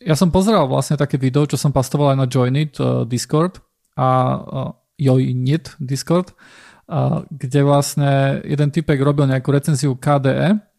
ja 0.03 0.19
som 0.19 0.35
pozeral 0.35 0.67
vlastne 0.67 0.99
také 0.99 1.15
video, 1.15 1.47
čo 1.47 1.55
som 1.55 1.71
pastoval 1.71 2.11
aj 2.11 2.17
na 2.19 2.27
Joinit 2.27 2.75
uh, 2.83 3.07
Discord 3.07 3.63
a 3.95 4.09
uh, 4.35 4.69
Joinit 4.99 5.79
Discord, 5.79 6.35
uh, 6.35 7.23
kde 7.31 7.63
vlastne 7.63 8.43
jeden 8.43 8.67
typek 8.67 8.99
robil 8.99 9.31
nejakú 9.31 9.47
recenziu 9.55 9.95
KDE 9.95 10.72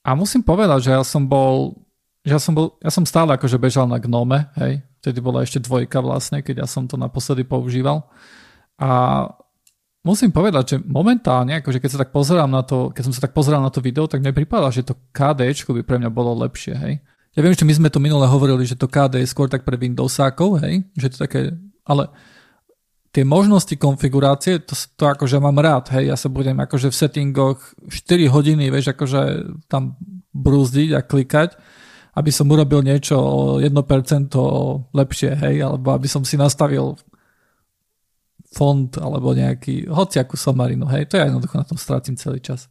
a 0.00 0.16
musím 0.16 0.40
povedať, 0.40 0.88
že 0.88 0.90
ja 0.96 1.02
som 1.04 1.28
bol, 1.28 1.76
že 2.24 2.32
ja 2.36 2.40
som, 2.40 2.52
bol, 2.56 2.76
ja 2.80 2.88
som 2.88 3.04
stále 3.04 3.36
akože 3.36 3.60
bežal 3.60 3.84
na 3.84 4.00
Gnome, 4.00 4.48
hej, 4.56 4.80
vtedy 5.04 5.20
bola 5.20 5.44
ešte 5.44 5.60
dvojka 5.60 6.00
vlastne, 6.00 6.40
keď 6.40 6.64
ja 6.64 6.68
som 6.68 6.88
to 6.88 6.96
naposledy 6.96 7.44
používal. 7.44 8.08
A 8.80 9.24
musím 10.00 10.32
povedať, 10.32 10.64
že 10.64 10.76
momentálne, 10.80 11.60
akože 11.60 11.80
keď 11.80 11.90
sa 11.92 12.00
tak 12.04 12.12
pozerám 12.16 12.48
na 12.48 12.64
to, 12.64 12.92
keď 12.96 13.02
som 13.08 13.14
sa 13.16 13.24
tak 13.28 13.36
pozeral 13.36 13.60
na 13.60 13.68
to 13.68 13.84
video, 13.84 14.08
tak 14.08 14.24
mne 14.24 14.32
pripadá, 14.32 14.72
že 14.72 14.84
to 14.84 14.96
KD 15.12 15.52
by 15.52 15.82
pre 15.84 16.00
mňa 16.00 16.10
bolo 16.12 16.32
lepšie, 16.44 16.76
hej. 16.76 16.94
Ja 17.36 17.46
viem, 17.46 17.54
že 17.54 17.62
my 17.62 17.74
sme 17.76 17.92
to 17.92 18.02
minule 18.02 18.26
hovorili, 18.26 18.66
že 18.66 18.74
to 18.74 18.90
KD 18.90 19.22
je 19.22 19.28
skôr 19.30 19.46
tak 19.46 19.62
pre 19.62 19.76
Windowsákov, 19.76 20.64
hej, 20.64 20.82
že 20.96 21.12
to 21.12 21.16
také, 21.28 21.54
ale 21.84 22.08
tie 23.10 23.26
možnosti 23.26 23.74
konfigurácie, 23.74 24.62
to, 24.62 24.78
to 24.94 25.04
akože 25.06 25.42
mám 25.42 25.58
rád, 25.58 25.90
hej, 25.98 26.14
ja 26.14 26.16
sa 26.16 26.30
budem 26.30 26.54
akože 26.62 26.94
v 26.94 26.98
settingoch 26.98 27.58
4 27.90 28.30
hodiny, 28.30 28.70
vieš, 28.70 28.94
akože 28.94 29.50
tam 29.66 29.98
brúzdiť 30.30 30.94
a 30.94 31.02
klikať, 31.02 31.58
aby 32.14 32.30
som 32.30 32.46
urobil 32.46 32.86
niečo 32.86 33.18
o 33.18 33.38
1% 33.58 33.74
lepšie, 34.94 35.30
hej, 35.42 35.56
alebo 35.66 35.90
aby 35.90 36.06
som 36.06 36.22
si 36.22 36.38
nastavil 36.38 36.94
font 38.50 38.90
alebo 38.98 39.34
nejaký, 39.34 39.90
hociakú 39.90 40.38
somarinu, 40.38 40.86
hej, 40.90 41.10
to 41.10 41.18
ja 41.18 41.26
jednoducho 41.26 41.58
na 41.58 41.66
tom 41.66 41.78
strátim 41.78 42.14
celý 42.14 42.38
čas. 42.38 42.70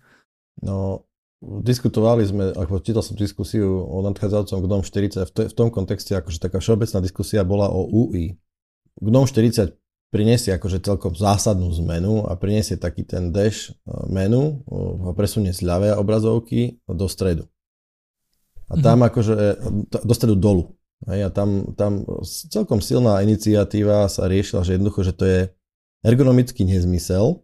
No, 0.64 1.08
diskutovali 1.44 2.24
sme, 2.24 2.52
ako 2.56 2.80
čítal 2.80 3.04
som 3.04 3.20
diskusiu 3.20 3.84
o 3.84 4.00
nadchádzajúcom 4.08 4.60
GNOME 4.64 4.88
40, 4.88 5.24
v, 5.24 5.32
v 5.52 5.56
tom 5.56 5.68
kontexte 5.68 6.16
akože 6.16 6.40
taká 6.40 6.64
všeobecná 6.64 7.00
diskusia 7.04 7.44
bola 7.44 7.72
o 7.72 7.88
UI. 7.88 8.40
GNOME 9.00 9.28
40 9.28 9.89
priniesie 10.10 10.54
akože 10.58 10.82
celkom 10.82 11.14
zásadnú 11.14 11.70
zmenu 11.86 12.26
a 12.26 12.34
priniesie 12.38 12.78
taký 12.78 13.06
ten 13.06 13.30
dash 13.30 13.74
menu, 14.10 14.62
ho 14.70 15.12
presunie 15.14 15.54
z 15.54 15.66
ľavej 15.66 15.98
obrazovky 15.98 16.82
do 16.86 17.06
stredu. 17.06 17.46
A 18.70 18.78
tam 18.78 19.02
mm-hmm. 19.02 19.10
akože 19.10 19.34
do 20.06 20.14
stredu 20.14 20.38
dolu. 20.38 20.78
Hej, 21.08 21.26
a 21.26 21.30
tam, 21.32 21.74
tam 21.80 22.04
celkom 22.52 22.84
silná 22.84 23.24
iniciatíva 23.24 24.06
sa 24.12 24.28
riešila, 24.28 24.68
že 24.68 24.76
jednoducho, 24.76 25.02
že 25.08 25.14
to 25.16 25.26
je 25.26 25.40
ergonomický 26.04 26.68
nezmysel, 26.68 27.40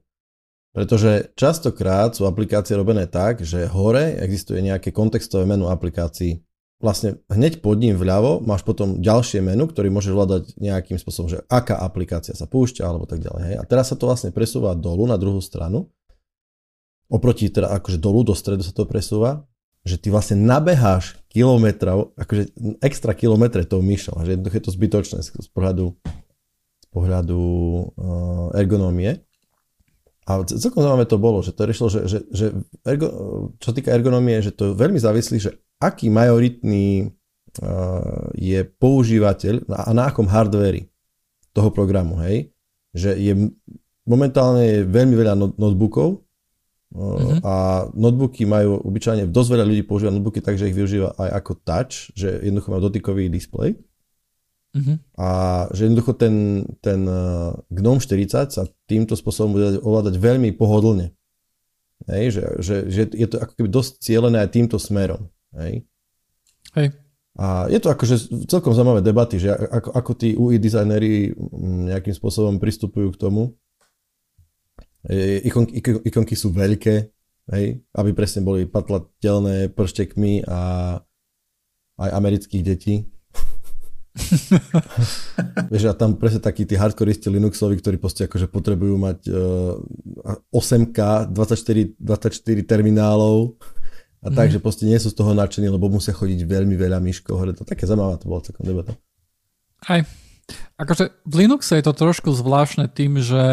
pretože 0.76 1.32
častokrát 1.40 2.14
sú 2.14 2.28
aplikácie 2.28 2.76
robené 2.76 3.08
tak, 3.08 3.42
že 3.42 3.64
hore 3.72 4.20
existuje 4.20 4.60
nejaké 4.60 4.92
kontextové 4.92 5.48
menu 5.48 5.72
aplikácií. 5.72 6.45
Vlastne 6.84 7.24
hneď 7.32 7.64
pod 7.64 7.80
ním 7.80 7.96
vľavo 7.96 8.44
máš 8.44 8.62
potom 8.68 9.00
ďalšie 9.00 9.40
menu, 9.40 9.66
ktorý 9.66 9.88
môžeš 9.90 10.12
hľadať 10.12 10.44
nejakým 10.60 11.00
spôsobom, 11.00 11.32
že 11.32 11.40
aká 11.48 11.80
aplikácia 11.80 12.36
sa 12.36 12.46
púšťa 12.46 12.84
alebo 12.84 13.08
tak 13.08 13.24
ďalej. 13.24 13.42
Hej. 13.48 13.56
A 13.60 13.64
teraz 13.64 13.90
sa 13.90 13.96
to 13.96 14.12
vlastne 14.12 14.36
presúva 14.36 14.76
dolu 14.76 15.08
na 15.08 15.16
druhú 15.16 15.40
stranu. 15.40 15.88
Oproti 17.08 17.48
teda 17.48 17.72
akože 17.72 17.98
dolu 17.98 18.28
do 18.28 18.36
stredu 18.36 18.66
sa 18.66 18.76
to 18.76 18.84
presúva 18.84 19.48
že 19.86 20.02
ty 20.02 20.10
vlastne 20.10 20.42
nabeháš 20.42 21.14
kilometrov, 21.30 22.18
akože 22.18 22.58
extra 22.82 23.14
kilometre 23.14 23.62
tou 23.70 23.86
myšou, 23.86 24.18
že 24.26 24.42
je 24.42 24.64
to 24.66 24.74
zbytočné 24.74 25.22
z 25.22 25.50
pohľadu, 25.54 25.94
z 26.82 26.88
pohľadu 26.90 27.40
uh, 27.94 28.58
ergonómie. 28.58 29.22
A 30.26 30.42
celkom 30.42 30.82
zaujímavé 30.82 31.06
to 31.06 31.22
bolo, 31.22 31.46
že 31.46 31.54
to 31.54 31.70
riešilo, 31.70 31.90
že, 31.94 32.02
že, 32.10 32.20
že 32.34 32.46
ergo, 32.82 33.08
čo 33.62 33.70
týka 33.70 33.94
ergonómie, 33.94 34.42
že 34.42 34.58
to 34.58 34.74
veľmi 34.74 34.98
závislí, 34.98 35.38
že 35.38 35.54
aký 35.78 36.10
majoritný 36.10 37.14
uh, 37.62 38.34
je 38.34 38.66
používateľ 38.66 39.70
a 39.70 39.94
na 39.94 40.10
akom 40.10 40.26
hardveri 40.26 40.90
toho 41.54 41.70
programu, 41.70 42.18
hej. 42.26 42.50
Že 42.98 43.10
je 43.22 43.34
momentálne 44.10 44.64
je 44.66 44.80
veľmi 44.90 45.14
veľa 45.14 45.34
notebookov, 45.58 46.26
Uh-huh. 46.96 47.44
A 47.44 47.54
notebooky 47.92 48.48
majú, 48.48 48.80
obyčajne 48.80 49.28
dosť 49.28 49.50
veľa 49.52 49.66
ľudí 49.68 49.84
používa 49.84 50.16
notebooky 50.16 50.40
tak, 50.40 50.56
že 50.56 50.72
ich 50.72 50.78
využíva 50.78 51.12
aj 51.20 51.30
ako 51.44 51.52
touch, 51.60 52.16
že 52.16 52.40
jednoducho 52.40 52.72
má 52.72 52.80
dotykový 52.80 53.28
displej. 53.28 53.76
Uh-huh. 54.72 54.96
A 55.20 55.30
že 55.76 55.92
jednoducho 55.92 56.16
ten, 56.16 56.64
ten 56.80 57.04
uh, 57.04 57.52
GNOME 57.68 58.00
40 58.00 58.48
sa 58.48 58.64
týmto 58.86 59.14
spôsobom 59.18 59.58
bude 59.58 59.82
ovládať 59.82 60.18
veľmi 60.18 60.54
pohodlne. 60.56 61.14
Hej, 62.06 62.38
že, 62.38 62.44
že, 62.62 62.76
že 62.92 63.02
je 63.10 63.28
to 63.28 63.42
ako 63.42 63.54
keby 63.58 63.70
dosť 63.72 63.92
cieľené 64.04 64.38
aj 64.44 64.50
týmto 64.54 64.78
smerom. 64.78 65.32
Hej. 65.56 65.88
Hej. 66.76 66.88
A 67.36 67.68
je 67.68 67.80
to 67.84 67.92
akože 67.92 68.48
celkom 68.48 68.72
zaujímavé 68.72 69.04
debaty, 69.04 69.42
že 69.42 69.52
ako, 69.52 69.92
ako 69.92 70.12
tí 70.16 70.40
UI 70.40 70.56
dizajneri 70.56 71.36
mm, 71.36 71.92
nejakým 71.92 72.16
spôsobom 72.16 72.60
pristupujú 72.60 73.12
k 73.12 73.20
tomu. 73.20 73.56
Ikonky, 75.06 75.86
ikonky 76.10 76.34
sú 76.34 76.50
veľké, 76.50 76.96
hej, 77.54 77.66
aby 77.94 78.10
presne 78.18 78.42
boli 78.42 78.66
patlateľné 78.66 79.70
prštekmi 79.70 80.50
a 80.50 80.62
aj 82.02 82.10
amerických 82.10 82.64
detí. 82.66 83.06
Vieš, 85.72 85.92
a 85.92 85.94
tam 85.94 86.16
presne 86.16 86.40
takí 86.40 86.64
tí 86.64 86.80
hardcoreisti 86.80 87.28
Linuxovi, 87.28 87.76
ktorí 87.80 88.00
proste 88.00 88.32
akože 88.32 88.48
potrebujú 88.48 88.96
mať 88.96 89.20
uh, 89.28 90.56
8K, 90.56 91.30
24, 91.32 92.00
24 92.00 92.40
terminálov 92.64 93.60
a 94.26 94.30
tak, 94.32 94.50
mm. 94.50 94.54
že 94.58 94.60
proste 94.64 94.88
nie 94.88 94.98
sú 94.98 95.12
z 95.12 95.18
toho 95.20 95.36
nadšení, 95.36 95.68
lebo 95.68 95.92
musia 95.92 96.16
chodiť 96.16 96.48
veľmi 96.48 96.74
veľa 96.80 97.04
myškov. 97.04 97.60
To 97.60 97.68
také 97.68 97.84
zaujímavé 97.86 98.18
to 98.18 98.32
bolo 98.32 98.42
celkom 98.42 98.66
debata. 98.66 98.96
Aj. 99.86 100.02
Akože 100.80 101.12
v 101.28 101.46
Linuxe 101.46 101.76
je 101.78 101.86
to 101.86 101.94
trošku 101.94 102.32
zvláštne 102.32 102.88
tým, 102.90 103.20
že 103.20 103.44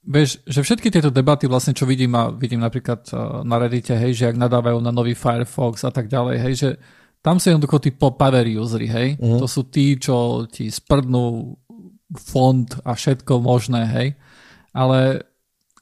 Vieš, 0.00 0.40
že 0.48 0.64
všetky 0.64 0.88
tieto 0.88 1.12
debaty 1.12 1.44
vlastne, 1.44 1.76
čo 1.76 1.84
vidím 1.84 2.16
a 2.16 2.32
vidím 2.32 2.64
napríklad 2.64 3.04
eh, 3.12 3.16
na 3.44 3.60
Reddite, 3.60 3.92
hej, 4.00 4.16
že 4.16 4.24
ak 4.32 4.40
nadávajú 4.40 4.80
na 4.80 4.88
nový 4.88 5.12
Firefox 5.12 5.84
a 5.84 5.92
tak 5.92 6.08
ďalej, 6.08 6.36
hej, 6.40 6.54
že 6.56 6.70
tam 7.20 7.36
sú 7.36 7.52
jednoducho 7.52 7.76
tí 7.80 7.90
power 7.92 8.46
usery, 8.48 8.88
hej. 8.88 9.08
Uh-huh. 9.20 9.40
To 9.40 9.46
sú 9.46 9.68
tí, 9.68 10.00
čo 10.00 10.48
ti 10.48 10.72
sprdnú 10.72 11.56
fond 12.16 12.68
a 12.84 12.96
všetko 12.96 13.44
možné, 13.44 13.84
hej. 13.86 14.08
Ale 14.72 15.28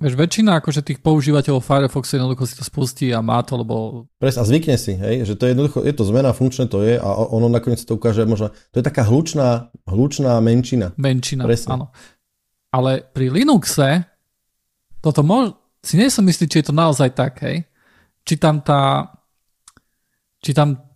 vieš, 0.03 0.15
väčšina 0.19 0.59
akože 0.59 0.83
tých 0.83 0.99
používateľov 0.99 1.63
Firefoxu 1.63 2.19
jednoducho 2.19 2.45
si 2.47 2.55
to 2.59 2.65
spustí 2.67 3.07
a 3.15 3.23
má 3.23 3.39
to, 3.47 3.59
lebo... 3.59 4.07
Presne, 4.19 4.43
a 4.43 4.49
zvykne 4.49 4.77
si, 4.79 4.99
hej, 4.99 5.27
že 5.27 5.39
to 5.39 5.47
je 5.47 5.55
jednoducho, 5.55 5.79
je 5.87 5.95
to 5.95 6.05
zmena, 6.07 6.35
funkčné 6.35 6.67
to 6.67 6.83
je 6.83 6.99
a 6.99 7.09
ono 7.31 7.47
nakoniec 7.47 7.83
to 7.83 7.95
ukáže 7.95 8.27
možno, 8.27 8.51
to 8.75 8.83
je 8.83 8.85
taká 8.87 9.07
hlučná, 9.07 9.71
hlučná 9.87 10.39
menšina. 10.43 10.95
Menšina, 10.99 11.47
Presne. 11.47 11.71
áno. 11.75 11.87
Ale 12.75 13.01
pri 13.01 13.31
Linuxe 13.31 14.05
toto 14.99 15.23
mož... 15.23 15.55
si 15.81 15.95
nie 15.95 16.11
som 16.11 16.27
myslí, 16.27 16.45
či 16.51 16.61
je 16.61 16.67
to 16.69 16.75
naozaj 16.75 17.15
tak, 17.15 17.41
hej. 17.47 17.63
Či 18.27 18.35
tam 18.37 18.61
tá 18.61 19.15
či 20.39 20.55
tam 20.55 20.88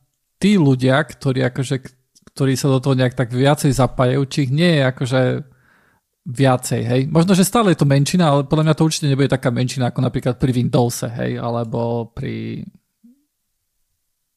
tí 0.43 0.59
ľudia, 0.59 0.99
ktorí 1.07 1.47
akože 1.47 2.03
ktorí 2.33 2.57
sa 2.57 2.73
do 2.73 2.81
toho 2.81 2.97
nejak 2.97 3.13
tak 3.13 3.29
viacej 3.31 3.77
zapájajú, 3.77 4.23
či 4.25 4.39
ich 4.49 4.53
nie 4.53 4.81
je 4.81 4.83
akože 4.89 5.21
viacej, 6.23 6.83
hej. 6.87 7.03
Možno, 7.11 7.37
že 7.37 7.45
stále 7.45 7.75
je 7.75 7.83
to 7.83 7.87
menšina, 7.87 8.31
ale 8.33 8.49
podľa 8.49 8.73
mňa 8.73 8.75
to 8.79 8.87
určite 8.89 9.11
nebude 9.11 9.29
taká 9.29 9.53
menšina 9.53 9.93
ako 9.93 10.01
napríklad 10.01 10.41
pri 10.41 10.51
Windowse, 10.55 11.13
hej, 11.13 11.37
alebo 11.37 12.11
pri 12.11 12.65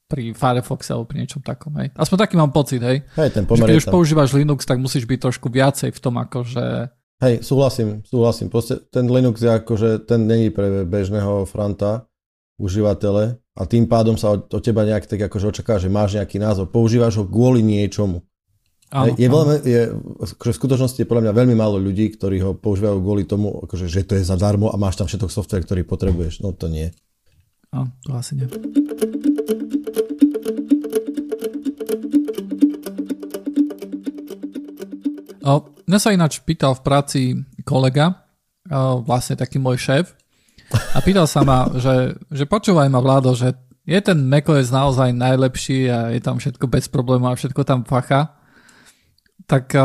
pri 0.05 0.37
Firefoxe 0.37 0.93
alebo 0.93 1.09
pri 1.09 1.25
niečom 1.25 1.41
takom, 1.41 1.73
hej. 1.81 1.89
Aspoň 1.97 2.17
taký 2.27 2.35
mám 2.37 2.53
pocit, 2.53 2.83
hej. 2.83 3.01
Hej, 3.15 3.29
ten 3.31 3.47
pomer 3.47 3.69
keď 3.69 3.79
už 3.85 3.89
používaš 3.89 4.35
Linux, 4.35 4.67
tak 4.67 4.77
musíš 4.77 5.07
byť 5.07 5.19
trošku 5.29 5.47
viacej 5.49 5.89
v 5.95 5.99
tom, 6.03 6.19
akože 6.19 6.93
Hej, 7.15 7.47
súhlasím, 7.47 8.03
súhlasím. 8.03 8.51
Proste 8.51 8.75
ten 8.91 9.07
Linux 9.07 9.39
je 9.39 9.47
akože, 9.47 10.03
ten 10.03 10.27
není 10.27 10.51
pre 10.51 10.83
bežného 10.83 11.47
franta 11.47 12.11
užívatele 12.59 13.39
a 13.55 13.63
tým 13.63 13.87
pádom 13.87 14.19
sa 14.19 14.35
od, 14.35 14.51
od 14.51 14.59
teba 14.59 14.83
nejak 14.83 15.07
tak 15.07 15.31
akože 15.31 15.55
očaká, 15.55 15.79
že 15.79 15.87
máš 15.87 16.19
nejaký 16.19 16.43
názor. 16.43 16.67
Používaš 16.67 17.23
ho 17.23 17.25
kvôli 17.25 17.63
niečomu. 17.63 18.19
Áno, 18.91 19.15
je 19.15 19.27
veľmi, 19.27 19.55
je, 19.65 19.81
akože 20.35 20.51
v 20.53 20.59
skutočnosti 20.61 20.99
je 21.01 21.09
podľa 21.09 21.23
mňa 21.27 21.33
veľmi 21.33 21.55
málo 21.57 21.79
ľudí, 21.79 22.11
ktorí 22.13 22.43
ho 22.43 22.53
používajú 22.53 22.99
kvôli 22.99 23.23
tomu, 23.23 23.49
akože, 23.65 23.87
že 23.87 24.05
to 24.05 24.19
je 24.19 24.27
zadarmo 24.27 24.69
a 24.69 24.77
máš 24.77 24.99
tam 24.99 25.07
všetok 25.07 25.31
software, 25.31 25.65
ktorý 25.65 25.87
potrebuješ. 25.87 26.43
No 26.43 26.53
to 26.53 26.67
nie. 26.69 26.91
Áno, 27.73 27.89
to 28.03 28.11
asi 28.13 28.37
nie. 28.37 28.47
O, 35.45 35.75
Mňa 35.85 35.99
sa 36.01 36.09
ináč 36.09 36.41
pýtal 36.41 36.73
v 36.73 36.81
práci 36.81 37.21
kolega, 37.61 38.25
vlastne 39.05 39.37
taký 39.37 39.61
môj 39.61 39.77
šéf, 39.77 40.17
a 40.71 40.97
pýtal 41.03 41.29
sa 41.29 41.45
ma, 41.45 41.69
že, 41.77 42.17
že 42.33 42.49
počúvaj 42.49 42.89
ma 42.89 42.99
vládo, 43.03 43.37
že 43.37 43.53
je 43.85 43.99
ten 44.01 44.17
macOS 44.25 44.73
naozaj 44.73 45.13
najlepší 45.13 45.89
a 45.93 46.09
je 46.09 46.21
tam 46.21 46.41
všetko 46.41 46.65
bez 46.65 46.89
problémov 46.89 47.33
a 47.33 47.37
všetko 47.37 47.61
tam 47.61 47.85
facha. 47.85 48.33
Tak 49.45 49.77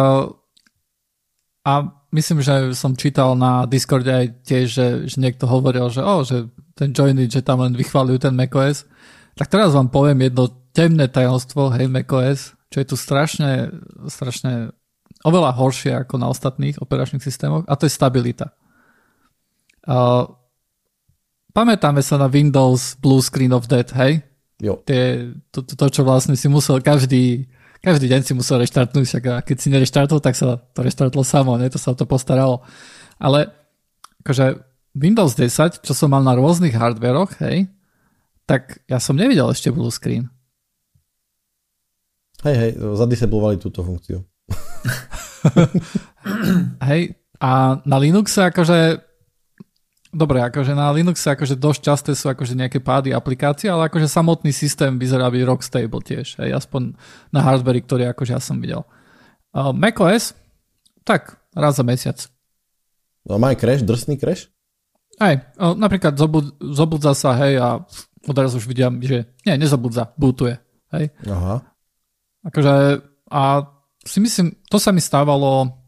a 1.60 1.72
myslím, 2.16 2.40
že 2.40 2.72
som 2.72 2.96
čítal 2.96 3.36
na 3.36 3.68
Discorde 3.68 4.08
aj 4.08 4.26
tiež, 4.48 4.66
že, 4.72 4.86
že 5.04 5.16
niekto 5.20 5.44
hovoril, 5.44 5.92
že, 5.92 6.00
oh, 6.00 6.24
že 6.24 6.48
ten 6.72 6.96
Joiny, 6.96 7.28
že 7.28 7.44
tam 7.44 7.60
len 7.60 7.76
vychváľujú 7.76 8.18
ten 8.24 8.32
macOS. 8.32 8.88
Tak 9.36 9.52
teraz 9.52 9.76
vám 9.76 9.92
poviem 9.92 10.24
jedno 10.24 10.48
temné 10.72 11.04
tajomstvo, 11.12 11.68
hej, 11.76 11.92
macOS, 11.92 12.56
čo 12.72 12.76
je 12.80 12.86
tu 12.88 12.96
strašne, 12.96 13.68
strašne 14.08 14.72
oveľa 15.20 15.52
horšie 15.52 15.92
ako 15.92 16.16
na 16.16 16.32
ostatných 16.32 16.80
operačných 16.80 17.20
systémoch 17.20 17.68
a 17.68 17.76
to 17.76 17.84
je 17.84 17.92
stabilita. 17.92 18.56
Uh, 19.84 20.39
pamätáme 21.52 22.00
sa 22.00 22.16
na 22.16 22.30
Windows 22.30 22.96
Blue 22.98 23.20
Screen 23.20 23.54
of 23.54 23.66
Death, 23.66 23.94
hej? 23.98 24.22
Jo. 24.60 24.78
Tie, 24.84 25.32
to, 25.50 25.64
to, 25.64 25.72
to, 25.74 25.86
čo 25.88 26.02
vlastne 26.04 26.36
si 26.36 26.46
musel 26.46 26.84
každý, 26.84 27.48
každý 27.80 28.12
deň 28.12 28.20
si 28.22 28.32
musel 28.36 28.60
reštartnúť, 28.60 29.04
však 29.08 29.24
a 29.28 29.34
keď 29.40 29.56
si 29.56 29.68
nereštartoval, 29.72 30.20
tak 30.20 30.36
sa 30.36 30.60
to 30.60 30.80
reštartlo 30.84 31.24
samo, 31.24 31.56
ne? 31.56 31.72
to 31.72 31.80
sa 31.80 31.96
to 31.96 32.04
postaralo. 32.04 32.60
Ale 33.16 33.48
akože 34.22 34.60
Windows 34.94 35.32
10, 35.38 35.80
čo 35.80 35.92
som 35.96 36.12
mal 36.12 36.20
na 36.20 36.36
rôznych 36.36 36.76
hardveroch, 36.76 37.40
hej, 37.40 37.72
tak 38.44 38.82
ja 38.90 38.98
som 38.98 39.16
nevidel 39.16 39.48
ešte 39.48 39.70
blue 39.70 39.94
screen. 39.94 40.28
Hej, 42.42 42.56
hej, 42.56 42.72
zadisablovali 42.96 43.60
túto 43.60 43.84
funkciu. 43.84 44.24
Hej, 46.88 47.20
a 47.40 47.80
na 47.84 47.96
Linuxe 48.00 48.48
akože 48.48 49.09
Dobre, 50.10 50.42
akože 50.42 50.74
na 50.74 50.90
Linuxe 50.90 51.30
akože 51.30 51.54
dosť 51.54 51.80
časté 51.86 52.10
sú 52.18 52.26
akože 52.26 52.58
nejaké 52.58 52.82
pády 52.82 53.14
aplikácie, 53.14 53.70
ale 53.70 53.86
akože 53.86 54.10
samotný 54.10 54.50
systém 54.50 54.98
vyzerá 54.98 55.30
byť 55.30 55.42
rock 55.46 55.62
stable 55.62 56.02
tiež, 56.02 56.34
hej, 56.42 56.50
aspoň 56.50 56.98
na 57.30 57.40
hardware, 57.46 57.78
ktorý 57.78 58.10
akože 58.10 58.34
ja 58.34 58.42
som 58.42 58.58
videl. 58.58 58.82
Uh, 59.54 59.70
macOS, 59.70 60.34
tak 61.06 61.38
raz 61.54 61.78
za 61.78 61.86
mesiac. 61.86 62.18
No 63.22 63.38
má 63.38 63.54
aj 63.54 63.62
crash, 63.62 63.86
drsný 63.86 64.18
crash? 64.18 64.50
Hej, 65.22 65.46
uh, 65.62 65.78
napríklad 65.78 66.18
zobud, 66.18 66.58
zobudza 66.58 67.14
sa, 67.14 67.30
hej, 67.46 67.62
a 67.62 67.78
odraz 68.26 68.50
už 68.58 68.66
vidím, 68.66 68.98
že 69.06 69.30
nie, 69.46 69.54
nezobudza, 69.62 70.10
bootuje, 70.18 70.58
hej. 70.90 71.14
Aha. 71.30 71.62
Akože, 72.50 72.98
a 73.30 73.62
si 74.02 74.18
myslím, 74.18 74.58
to 74.66 74.82
sa 74.82 74.90
mi 74.90 74.98
stávalo 74.98 75.79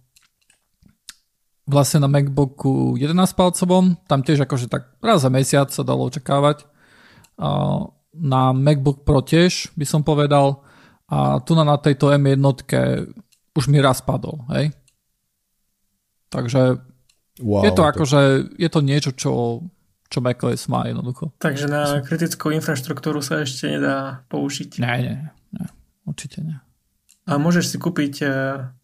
vlastne 1.66 2.02
na 2.02 2.08
MacBooku 2.10 2.98
11 2.98 3.16
palcovom, 3.38 3.94
tam 4.10 4.26
tiež 4.26 4.44
akože 4.44 4.66
tak 4.66 4.98
raz 4.98 5.22
za 5.22 5.30
mesiac 5.30 5.70
sa 5.70 5.86
dalo 5.86 6.10
očakávať. 6.10 6.66
Na 8.12 8.42
MacBook 8.52 9.06
Pro 9.06 9.22
tiež 9.22 9.72
by 9.78 9.86
som 9.86 10.02
povedal 10.02 10.60
a 11.12 11.38
tu 11.44 11.52
na, 11.52 11.62
na 11.62 11.76
tejto 11.76 12.12
M1 12.12 12.40
už 13.52 13.64
mi 13.68 13.78
raz 13.84 14.00
padol, 14.00 14.42
hej. 14.56 14.72
Takže 16.32 16.80
wow, 17.44 17.62
je 17.68 17.72
to, 17.76 17.84
to 17.84 17.90
akože, 17.92 18.20
je 18.56 18.68
to 18.72 18.80
niečo, 18.80 19.10
čo, 19.12 19.60
čo 20.08 20.18
macOS 20.24 20.72
má 20.72 20.88
jednoducho. 20.88 21.36
Takže 21.36 21.68
na 21.68 22.00
kritickú 22.00 22.48
infraštruktúru 22.56 23.20
sa 23.20 23.44
ešte 23.44 23.68
nedá 23.68 24.24
použiť. 24.32 24.80
Nie, 24.80 24.96
nie, 25.04 25.16
nie 25.52 25.66
určite 26.06 26.42
nie. 26.42 26.58
A 27.26 27.38
môžeš 27.38 27.74
si 27.74 27.76
kúpiť 27.78 28.14
uh, 28.26 28.74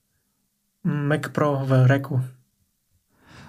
Mac 0.87 1.35
Pro 1.35 1.67
v 1.67 1.91
reku. 1.91 2.23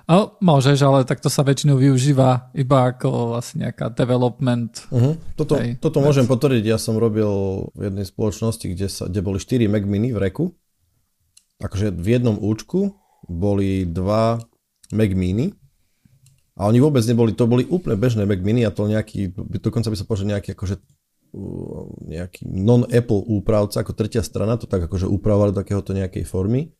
No, 0.09 0.41
môžeš, 0.41 0.81
ale 0.81 1.05
takto 1.05 1.29
sa 1.29 1.45
väčšinou 1.45 1.77
využíva 1.77 2.49
iba 2.57 2.89
ako 2.89 3.37
asi 3.37 3.61
nejaká 3.61 3.93
development. 3.93 4.89
Uh-huh. 4.89 5.13
Toto, 5.37 5.53
hej, 5.61 5.77
toto 5.77 6.01
môžem 6.01 6.25
potvrdiť. 6.25 6.65
Ja 6.65 6.81
som 6.81 6.97
robil 6.97 7.29
v 7.77 7.81
jednej 7.93 8.09
spoločnosti, 8.09 8.65
kde, 8.73 8.89
sa, 8.89 9.05
kde 9.05 9.21
boli 9.21 9.37
4 9.37 9.69
Mac 9.69 9.85
Mini 9.85 10.09
v 10.09 10.17
reku. 10.17 10.49
Akože 11.61 11.93
v 11.93 12.17
jednom 12.17 12.41
účku 12.41 12.97
boli 13.29 13.85
dva 13.85 14.41
Mac 14.89 15.13
Mini 15.13 15.53
a 16.57 16.65
oni 16.65 16.81
vôbec 16.81 17.05
neboli, 17.05 17.37
to 17.37 17.45
boli 17.45 17.69
úplne 17.69 17.93
bežné 17.93 18.25
Mac 18.25 18.41
Mini 18.41 18.65
a 18.65 18.73
to 18.73 18.89
nejaký, 18.89 19.29
dokonca 19.61 19.93
by 19.93 19.97
sa 19.99 20.09
povedal 20.09 20.33
nejaký 20.33 20.57
akože 20.57 20.81
nejaký 22.09 22.49
non-Apple 22.49 23.29
úpravca, 23.29 23.85
ako 23.85 23.93
tretia 23.93 24.25
strana, 24.25 24.57
to 24.57 24.65
tak 24.65 24.89
akože 24.89 25.05
upravovali 25.05 25.53
do 25.53 25.61
takéhoto 25.61 25.93
nejakej 25.93 26.25
formy 26.25 26.73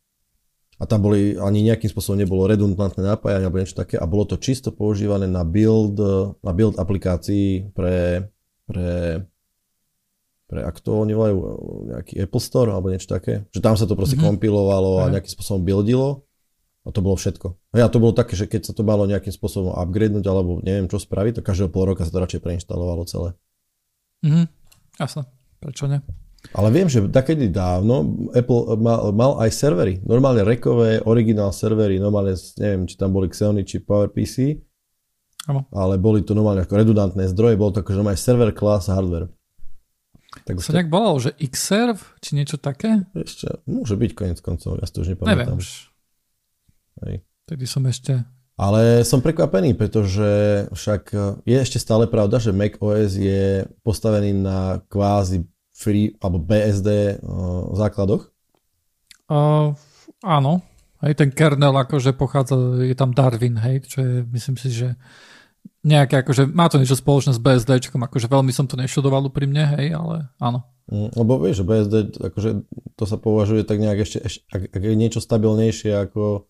a 0.80 0.88
tam 0.88 1.04
boli, 1.04 1.36
ani 1.36 1.60
nejakým 1.60 1.92
spôsobom 1.92 2.16
nebolo 2.16 2.48
redundantné 2.48 3.04
napájanie 3.04 3.44
alebo 3.44 3.60
niečo 3.60 3.76
také 3.76 4.00
a 4.00 4.08
bolo 4.08 4.24
to 4.24 4.40
čisto 4.40 4.72
používané 4.72 5.28
na 5.28 5.44
build, 5.44 6.00
na 6.40 6.52
build 6.56 6.80
aplikácií 6.80 7.68
pre, 7.76 8.32
pre, 8.64 9.20
pre 10.48 10.60
ak 10.64 10.80
to 10.80 10.96
oni 10.96 11.12
volajú, 11.12 11.36
nejaký 11.92 12.24
Apple 12.24 12.40
Store 12.40 12.72
alebo 12.72 12.88
niečo 12.88 13.12
také, 13.12 13.44
že 13.52 13.60
tam 13.60 13.76
sa 13.76 13.84
to 13.84 13.92
proste 13.92 14.16
mm-hmm. 14.16 14.40
kompilovalo 14.40 15.04
a 15.04 15.12
nejakým 15.12 15.36
spôsobom 15.36 15.60
buildilo 15.60 16.24
a 16.80 16.88
to 16.88 17.04
bolo 17.04 17.20
všetko. 17.20 17.76
A 17.76 17.92
to 17.92 18.00
bolo 18.00 18.16
také, 18.16 18.32
že 18.40 18.48
keď 18.48 18.72
sa 18.72 18.72
to 18.72 18.80
malo 18.80 19.04
nejakým 19.04 19.36
spôsobom 19.36 19.76
upgradenúť 19.76 20.24
alebo 20.24 20.64
neviem 20.64 20.88
čo 20.88 20.96
spraviť, 20.96 21.38
to 21.38 21.42
každého 21.44 21.68
pol 21.68 21.92
roka 21.92 22.08
sa 22.08 22.12
to 22.12 22.24
radšej 22.24 22.40
preinštalovalo 22.40 23.04
celé. 23.04 23.36
Mhm, 24.24 24.48
jasne, 24.96 25.28
prečo 25.60 25.92
ne? 25.92 26.00
Ale 26.56 26.72
viem, 26.72 26.88
že 26.88 27.04
takedy 27.12 27.52
dávno 27.52 28.26
Apple 28.32 28.74
mal, 28.80 29.12
mal 29.12 29.32
aj 29.44 29.50
servery, 29.54 30.00
normálne 30.02 30.42
rekové, 30.42 30.98
originál 31.04 31.52
servery, 31.52 32.00
normálne, 32.00 32.34
neviem, 32.58 32.88
či 32.88 32.96
tam 32.96 33.12
boli 33.12 33.28
Xeony, 33.28 33.62
či 33.62 33.84
PowerPC, 33.84 34.58
ano. 35.46 35.68
ale 35.70 36.00
boli 36.00 36.24
to 36.24 36.32
normálne 36.32 36.64
ako 36.64 36.80
redundantné 36.80 37.28
zdroje, 37.30 37.60
bol 37.60 37.70
to 37.70 37.84
akože 37.84 38.00
normálne 38.00 38.18
server 38.18 38.50
class 38.56 38.88
hardware. 38.88 39.28
Tak 40.46 40.62
sa 40.62 40.74
nejak 40.78 40.90
volalo, 40.90 41.18
že 41.18 41.34
Xserve, 41.34 42.02
či 42.22 42.38
niečo 42.38 42.54
také? 42.54 43.02
Ešte, 43.18 43.60
môže 43.66 43.98
byť 43.98 44.10
konec 44.14 44.38
koncov, 44.38 44.78
ja 44.78 44.86
si 44.86 44.94
to 44.94 45.02
už 45.02 45.18
nepamätám. 45.18 45.58
Neviem 45.58 45.58
už. 45.58 45.68
Hej. 47.04 47.14
Tedy 47.50 47.64
som 47.66 47.82
ešte... 47.90 48.22
Ale 48.60 49.08
som 49.08 49.24
prekvapený, 49.24 49.72
pretože 49.72 50.68
však 50.68 51.02
je 51.48 51.56
ešte 51.56 51.80
stále 51.80 52.04
pravda, 52.04 52.36
že 52.36 52.52
Mac 52.52 52.76
OS 52.76 53.16
je 53.16 53.64
postavený 53.80 54.36
na 54.36 54.84
kvázi 54.84 55.48
free 55.80 56.12
alebo 56.20 56.36
BSD 56.36 57.20
uh, 57.24 57.72
základoch? 57.72 58.28
Uh, 59.32 59.72
áno. 60.20 60.60
Hej, 61.00 61.16
ten 61.16 61.32
kernel 61.32 61.72
akože 61.72 62.12
pochádza, 62.12 62.84
je 62.84 62.92
tam 62.92 63.16
Darwin, 63.16 63.56
hej, 63.56 63.88
čo 63.88 64.04
je, 64.04 64.14
myslím 64.36 64.56
si, 64.60 64.68
že 64.68 65.00
nejaké, 65.80 66.20
akože 66.20 66.44
má 66.44 66.68
to 66.68 66.76
niečo 66.76 66.92
spoločné 66.92 67.32
s 67.32 67.40
BSD, 67.40 67.88
akože 67.88 68.28
veľmi 68.28 68.52
som 68.52 68.68
to 68.68 68.76
neštudoval 68.76 69.32
úprimne, 69.32 69.64
hej, 69.80 69.96
ale 69.96 70.28
áno. 70.36 70.68
Mm, 70.92 71.08
lebo 71.16 71.40
vieš, 71.40 71.64
že 71.64 71.68
BSD, 71.68 71.94
akože 72.20 72.50
to 73.00 73.04
sa 73.08 73.16
považuje 73.16 73.64
tak 73.64 73.80
nejak 73.80 74.04
ešte, 74.04 74.18
ešte 74.20 74.44
ak, 74.52 74.62
ak 74.76 74.82
je 74.84 74.94
niečo 74.98 75.24
stabilnejšie 75.24 75.92
ako, 76.04 76.44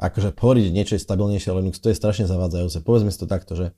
akože 0.00 0.32
hovoriť 0.32 0.72
niečo 0.72 0.96
je 0.96 1.04
stabilnejšie 1.04 1.52
Linux, 1.52 1.76
to 1.76 1.92
je 1.92 2.00
strašne 2.00 2.24
zavádzajúce. 2.24 2.80
Povedzme 2.80 3.12
si 3.12 3.20
to 3.20 3.28
takto, 3.28 3.52
že 3.52 3.76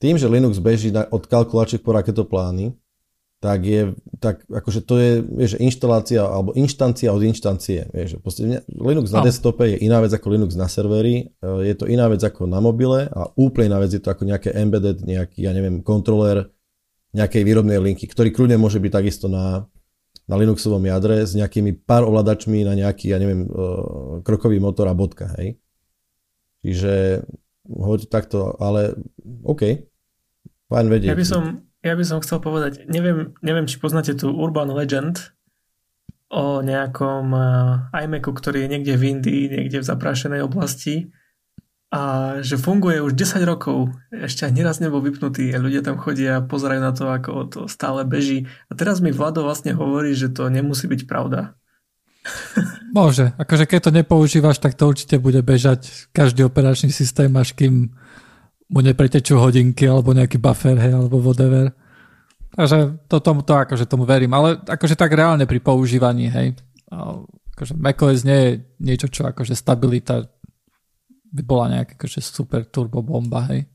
tým, 0.00 0.16
že 0.16 0.30
Linux 0.30 0.56
beží 0.56 0.88
na, 0.88 1.04
od 1.04 1.28
kalkulačiek 1.28 1.84
po 1.84 1.92
raketoplány, 1.92 2.72
tak 3.42 3.66
je, 3.66 3.90
tak 4.22 4.46
akože 4.46 4.86
to 4.86 4.94
je, 5.02 5.10
vieš, 5.18 5.58
inštalácia 5.58 6.22
alebo 6.22 6.54
inštancia 6.54 7.10
od 7.10 7.26
inštancie, 7.26 7.90
vieš, 7.90 8.22
Linux 8.70 9.10
na 9.10 9.18
no. 9.18 9.26
desktope 9.26 9.66
je 9.66 9.82
iná 9.82 9.98
vec 9.98 10.14
ako 10.14 10.30
Linux 10.30 10.54
na 10.54 10.70
serveri, 10.70 11.34
e, 11.42 11.66
je 11.66 11.74
to 11.74 11.90
iná 11.90 12.06
vec 12.06 12.22
ako 12.22 12.46
na 12.46 12.62
mobile 12.62 13.10
a 13.10 13.34
úplne 13.34 13.74
iná 13.74 13.82
vec 13.82 13.90
je 13.90 13.98
to 13.98 14.14
ako 14.14 14.30
nejaké 14.30 14.54
embedded, 14.54 15.02
nejaký, 15.02 15.42
ja 15.42 15.50
neviem, 15.50 15.82
kontroler 15.82 16.54
nejakej 17.10 17.42
výrobnej 17.42 17.82
linky, 17.82 18.06
ktorý 18.06 18.30
kľudne 18.30 18.62
môže 18.62 18.78
byť 18.78 18.92
takisto 18.94 19.26
na, 19.26 19.66
na 20.30 20.34
Linuxovom 20.38 20.86
jadre 20.86 21.26
s 21.26 21.34
nejakými 21.34 21.82
pár 21.82 22.06
ovladačmi 22.06 22.62
na 22.62 22.78
nejaký, 22.78 23.10
ja 23.10 23.18
neviem, 23.18 23.50
e, 23.50 23.50
krokový 24.22 24.62
motor 24.62 24.86
a 24.86 24.94
bodka, 24.94 25.34
hej. 25.34 25.58
Čiže 26.62 27.26
hoď 27.66 28.06
takto, 28.06 28.54
ale 28.62 28.94
OK, 29.42 29.82
fajn 30.70 30.86
vedieť. 30.86 31.10
Ja 31.10 31.18
by 31.18 31.26
som, 31.26 31.66
ja 31.82 31.94
by 31.98 32.04
som 32.06 32.22
chcel 32.22 32.38
povedať, 32.38 32.86
neviem, 32.86 33.34
neviem 33.42 33.66
či 33.66 33.82
poznáte 33.82 34.14
tú 34.14 34.30
Urban 34.30 34.70
Legend 34.70 35.34
o 36.32 36.64
nejakom 36.64 37.26
uh, 37.34 37.44
iMacu, 37.92 38.32
ktorý 38.32 38.64
je 38.64 38.72
niekde 38.72 38.94
v 38.96 39.02
Indii, 39.18 39.42
niekde 39.52 39.84
v 39.84 39.88
zaprášenej 39.90 40.40
oblasti 40.46 41.12
a 41.92 42.00
že 42.40 42.56
funguje 42.56 43.04
už 43.04 43.12
10 43.12 43.44
rokov. 43.44 43.92
Ešte 44.08 44.48
ani 44.48 44.64
raz 44.64 44.80
nebol 44.80 45.04
vypnutý 45.04 45.52
a 45.52 45.60
ľudia 45.60 45.84
tam 45.84 46.00
chodia 46.00 46.40
a 46.40 46.44
pozerajú 46.44 46.80
na 46.80 46.96
to, 46.96 47.04
ako 47.12 47.32
to 47.52 47.60
stále 47.68 48.00
beží. 48.08 48.48
A 48.72 48.72
teraz 48.72 49.04
mi 49.04 49.12
Vlado 49.12 49.44
vlastne 49.44 49.76
hovorí, 49.76 50.16
že 50.16 50.32
to 50.32 50.48
nemusí 50.48 50.88
byť 50.88 51.04
pravda. 51.04 51.52
Môže. 52.96 53.36
Akože 53.36 53.68
keď 53.68 53.80
to 53.84 53.90
nepoužívaš, 53.92 54.56
tak 54.56 54.72
to 54.72 54.88
určite 54.88 55.20
bude 55.20 55.44
bežať 55.44 56.08
každý 56.16 56.48
operačný 56.48 56.88
systém, 56.88 57.28
až 57.36 57.52
kým 57.52 57.92
mu 58.72 58.80
nepretečú 58.80 59.36
hodinky 59.36 59.84
alebo 59.84 60.16
nejaký 60.16 60.40
buffer, 60.40 60.80
hej, 60.80 60.96
alebo 60.96 61.20
whatever. 61.20 61.76
Takže 62.56 63.04
to, 63.08 63.20
tomu, 63.20 63.44
to 63.44 63.52
akože 63.52 63.84
tomu 63.84 64.08
verím, 64.08 64.32
ale 64.32 64.56
akože 64.64 64.96
tak 64.96 65.12
reálne 65.12 65.44
pri 65.44 65.60
používaní, 65.60 66.32
hej. 66.32 66.56
Akože 67.52 67.76
macOS 67.76 68.24
nie 68.24 68.38
je 68.40 68.50
niečo, 68.80 69.08
čo 69.12 69.28
akože 69.28 69.52
stabilita 69.52 70.24
by 71.32 71.42
bola 71.44 71.80
nejaká 71.80 71.96
akože 71.96 72.20
super 72.24 72.64
turbo 72.68 73.04
bomba, 73.04 73.44
hej. 73.52 73.68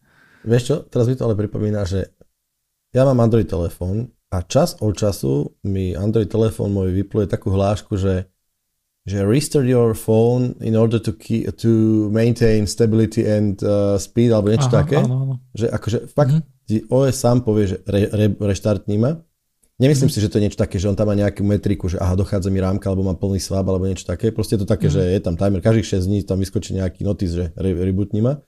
Vieš 0.45 0.63
čo, 0.65 0.75
teraz 0.89 1.05
mi 1.09 1.17
to 1.17 1.25
ale 1.29 1.37
pripomína, 1.37 1.85
že 1.85 2.13
ja 2.93 3.05
mám 3.05 3.21
Android 3.21 3.49
telefón 3.49 4.13
a 4.33 4.41
čas 4.45 4.77
od 4.81 4.97
času 4.97 5.57
mi 5.65 5.93
Android 5.93 6.29
telefón 6.29 6.73
môj 6.73 6.93
vypluje 6.93 7.29
takú 7.29 7.53
hlášku, 7.53 7.97
že 7.97 8.29
že 9.07 9.23
restart 9.23 9.63
your 9.63 9.95
phone 9.95 10.59
in 10.59 10.75
order 10.75 10.99
to, 10.99 11.15
key, 11.15 11.47
to 11.47 11.71
maintain 12.11 12.67
stability 12.67 13.23
and 13.23 13.63
uh, 13.63 13.95
speed 13.95 14.35
alebo 14.35 14.51
niečo 14.51 14.67
Aha, 14.67 14.83
také. 14.83 14.99
Áno, 14.99 15.15
áno. 15.23 15.33
Že 15.55 15.65
akože 15.71 15.97
fakt 16.11 16.35
mm-hmm. 16.35 16.91
OS 16.91 17.15
sám 17.15 17.47
povie, 17.47 17.71
že 17.71 17.77
re, 17.87 18.11
re, 18.11 18.27
reštartní 18.35 18.99
ma. 18.99 19.15
Nemyslím 19.79 20.11
mm-hmm. 20.11 20.19
si, 20.19 20.19
že 20.19 20.27
to 20.27 20.37
je 20.37 20.43
niečo 20.43 20.59
také, 20.59 20.75
že 20.75 20.91
on 20.91 20.97
tam 20.99 21.07
má 21.07 21.15
nejakú 21.15 21.39
metriku, 21.47 21.87
že 21.87 21.95
aha, 22.03 22.19
dochádza 22.19 22.51
mi 22.51 22.59
rámka, 22.59 22.91
alebo 22.91 23.07
má 23.07 23.15
plný 23.15 23.39
swap, 23.39 23.63
alebo 23.63 23.87
niečo 23.87 24.03
také. 24.03 24.35
Proste 24.35 24.59
je 24.59 24.67
to 24.67 24.67
také, 24.67 24.91
mm-hmm. 24.91 25.07
že 25.07 25.15
je 25.15 25.21
tam 25.23 25.39
timer, 25.39 25.63
každých 25.63 26.03
6 26.03 26.09
dní 26.11 26.19
tam 26.27 26.43
vyskočí 26.43 26.75
nejaký 26.75 27.07
notis, 27.07 27.31
že 27.31 27.55
re, 27.55 27.71
rebootní 27.71 28.19
ma. 28.19 28.43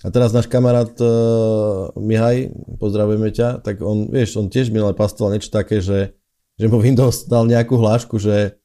A 0.00 0.08
teraz 0.08 0.32
náš 0.32 0.48
kamarát 0.48 0.96
uh, 0.96 1.92
Mihaj, 2.00 2.56
pozdravujeme 2.80 3.28
ťa, 3.36 3.60
tak 3.60 3.84
on, 3.84 4.08
vieš, 4.08 4.40
on 4.40 4.48
tiež 4.48 4.72
milé 4.72 4.96
pastoval 4.96 5.36
niečo 5.36 5.52
také, 5.52 5.84
že, 5.84 6.16
že 6.56 6.66
mu 6.72 6.80
Windows 6.80 7.28
dal 7.28 7.44
nejakú 7.44 7.76
hlášku, 7.76 8.16
že 8.16 8.59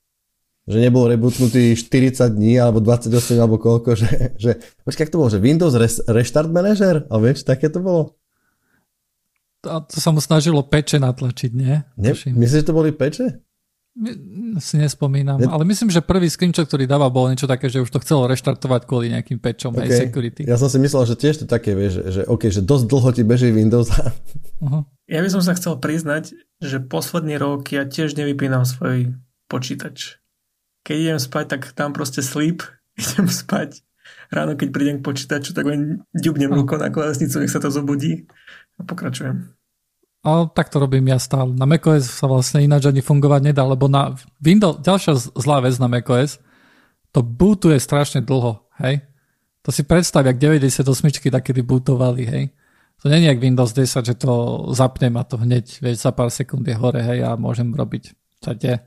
že 0.66 0.78
nebol 0.82 1.06
rebootnutý 1.06 1.78
40 1.78 2.26
dní 2.34 2.58
alebo 2.58 2.82
28 2.82 3.38
alebo 3.38 3.62
koľko, 3.62 3.94
že, 3.94 4.10
že 4.42 4.52
počkaj, 4.82 5.14
to 5.14 5.22
bolo, 5.22 5.30
že 5.30 5.38
Windows 5.38 5.78
Res, 5.78 6.02
Restart 6.10 6.50
Manager? 6.50 7.06
A 7.06 7.16
vieš, 7.22 7.46
také 7.46 7.70
to 7.70 7.86
bolo? 7.86 8.18
To, 9.62 9.82
to 9.86 9.98
sa 10.02 10.10
mu 10.10 10.22
snažilo 10.22 10.66
peče 10.66 10.98
natlačiť, 11.02 11.52
nie? 11.54 11.82
ne 11.98 12.12
myslíš, 12.14 12.66
že 12.66 12.68
to 12.70 12.74
boli 12.74 12.90
peče? 12.94 13.46
Si 14.60 14.76
nespomínam, 14.76 15.40
ne... 15.40 15.48
ale 15.48 15.64
myslím, 15.64 15.88
že 15.88 16.04
prvý 16.04 16.28
screenshot, 16.28 16.68
ktorý 16.68 16.84
dával, 16.84 17.08
bol 17.16 17.32
niečo 17.32 17.48
také, 17.48 17.72
že 17.72 17.80
už 17.80 17.88
to 17.88 18.04
chcelo 18.04 18.28
reštartovať 18.28 18.84
kvôli 18.84 19.08
nejakým 19.08 19.40
pečom 19.40 19.72
okay. 19.72 19.88
aj 19.88 20.12
security. 20.12 20.44
Ja 20.44 20.60
som 20.60 20.68
si 20.68 20.84
myslel, 20.84 21.08
že 21.08 21.16
tiež 21.16 21.36
to 21.40 21.46
také, 21.48 21.72
vieš, 21.72 22.04
že, 22.04 22.04
že, 22.12 22.22
okay, 22.28 22.52
že 22.52 22.60
dosť 22.60 22.92
dlho 22.92 23.10
ti 23.16 23.24
beží 23.24 23.56
Windows. 23.56 23.88
Uh-huh. 24.60 24.84
Ja 25.08 25.24
by 25.24 25.30
som 25.32 25.40
sa 25.40 25.56
chcel 25.56 25.80
priznať, 25.80 26.36
že 26.60 26.84
posledný 26.84 27.40
rok 27.40 27.72
ja 27.72 27.88
tiež 27.88 28.20
nevypínam 28.20 28.68
svoj 28.68 29.16
počítač 29.48 30.25
keď 30.86 30.96
idem 30.96 31.20
spať, 31.20 31.46
tak 31.58 31.62
tam 31.74 31.98
proste 31.98 32.22
sleep, 32.22 32.62
idem 33.02 33.26
spať. 33.26 33.82
Ráno, 34.30 34.54
keď 34.54 34.70
prídem 34.70 34.98
k 35.02 35.06
počítaču, 35.06 35.58
tak 35.58 35.66
len 35.66 36.06
ďubnem 36.14 36.54
rukou 36.54 36.78
na 36.78 36.94
klávesnicu, 36.94 37.42
nech 37.42 37.50
sa 37.50 37.58
to 37.58 37.74
zobudí 37.74 38.30
a 38.78 38.86
pokračujem. 38.86 39.50
A 40.26 40.50
tak 40.50 40.74
to 40.74 40.82
robím 40.82 41.06
ja 41.10 41.22
stále. 41.22 41.54
Na 41.54 41.70
macOS 41.70 42.10
sa 42.10 42.26
vlastne 42.26 42.66
ináč 42.66 42.90
ani 42.90 43.06
fungovať 43.06 43.42
nedá, 43.46 43.62
lebo 43.62 43.86
na 43.86 44.18
Windows, 44.42 44.82
ďalšia 44.82 45.14
zlá 45.38 45.62
vec 45.62 45.78
na 45.78 45.86
macOS, 45.86 46.42
to 47.14 47.22
bootuje 47.22 47.78
strašne 47.78 48.26
dlho, 48.26 48.66
hej? 48.82 49.06
To 49.66 49.70
si 49.74 49.86
predstav, 49.86 50.26
jak 50.26 50.38
98 50.38 50.82
takedy 51.30 51.62
bootovali, 51.62 52.24
hej. 52.26 52.46
To 53.02 53.10
je 53.10 53.22
jak 53.22 53.38
Windows 53.38 53.74
10, 53.74 54.02
že 54.02 54.16
to 54.18 54.66
zapnem 54.74 55.14
a 55.18 55.24
to 55.26 55.38
hneď, 55.38 55.82
vieš, 55.82 56.02
za 56.02 56.10
pár 56.10 56.34
sekúnd 56.34 56.66
je 56.66 56.74
hore, 56.74 57.06
hej, 57.06 57.22
a 57.22 57.38
môžem 57.38 57.70
robiť. 57.70 58.18
Čo 58.42 58.58
je? 58.58 58.82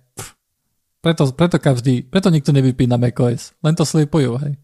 Preto, 0.98 1.30
preto 1.30 1.62
každý, 1.62 2.02
preto 2.02 2.26
nikto 2.30 2.50
nevypína 2.50 2.98
macOS. 2.98 3.54
Len 3.62 3.74
to 3.78 3.86
slipujú, 3.86 4.34
hej. 4.42 4.58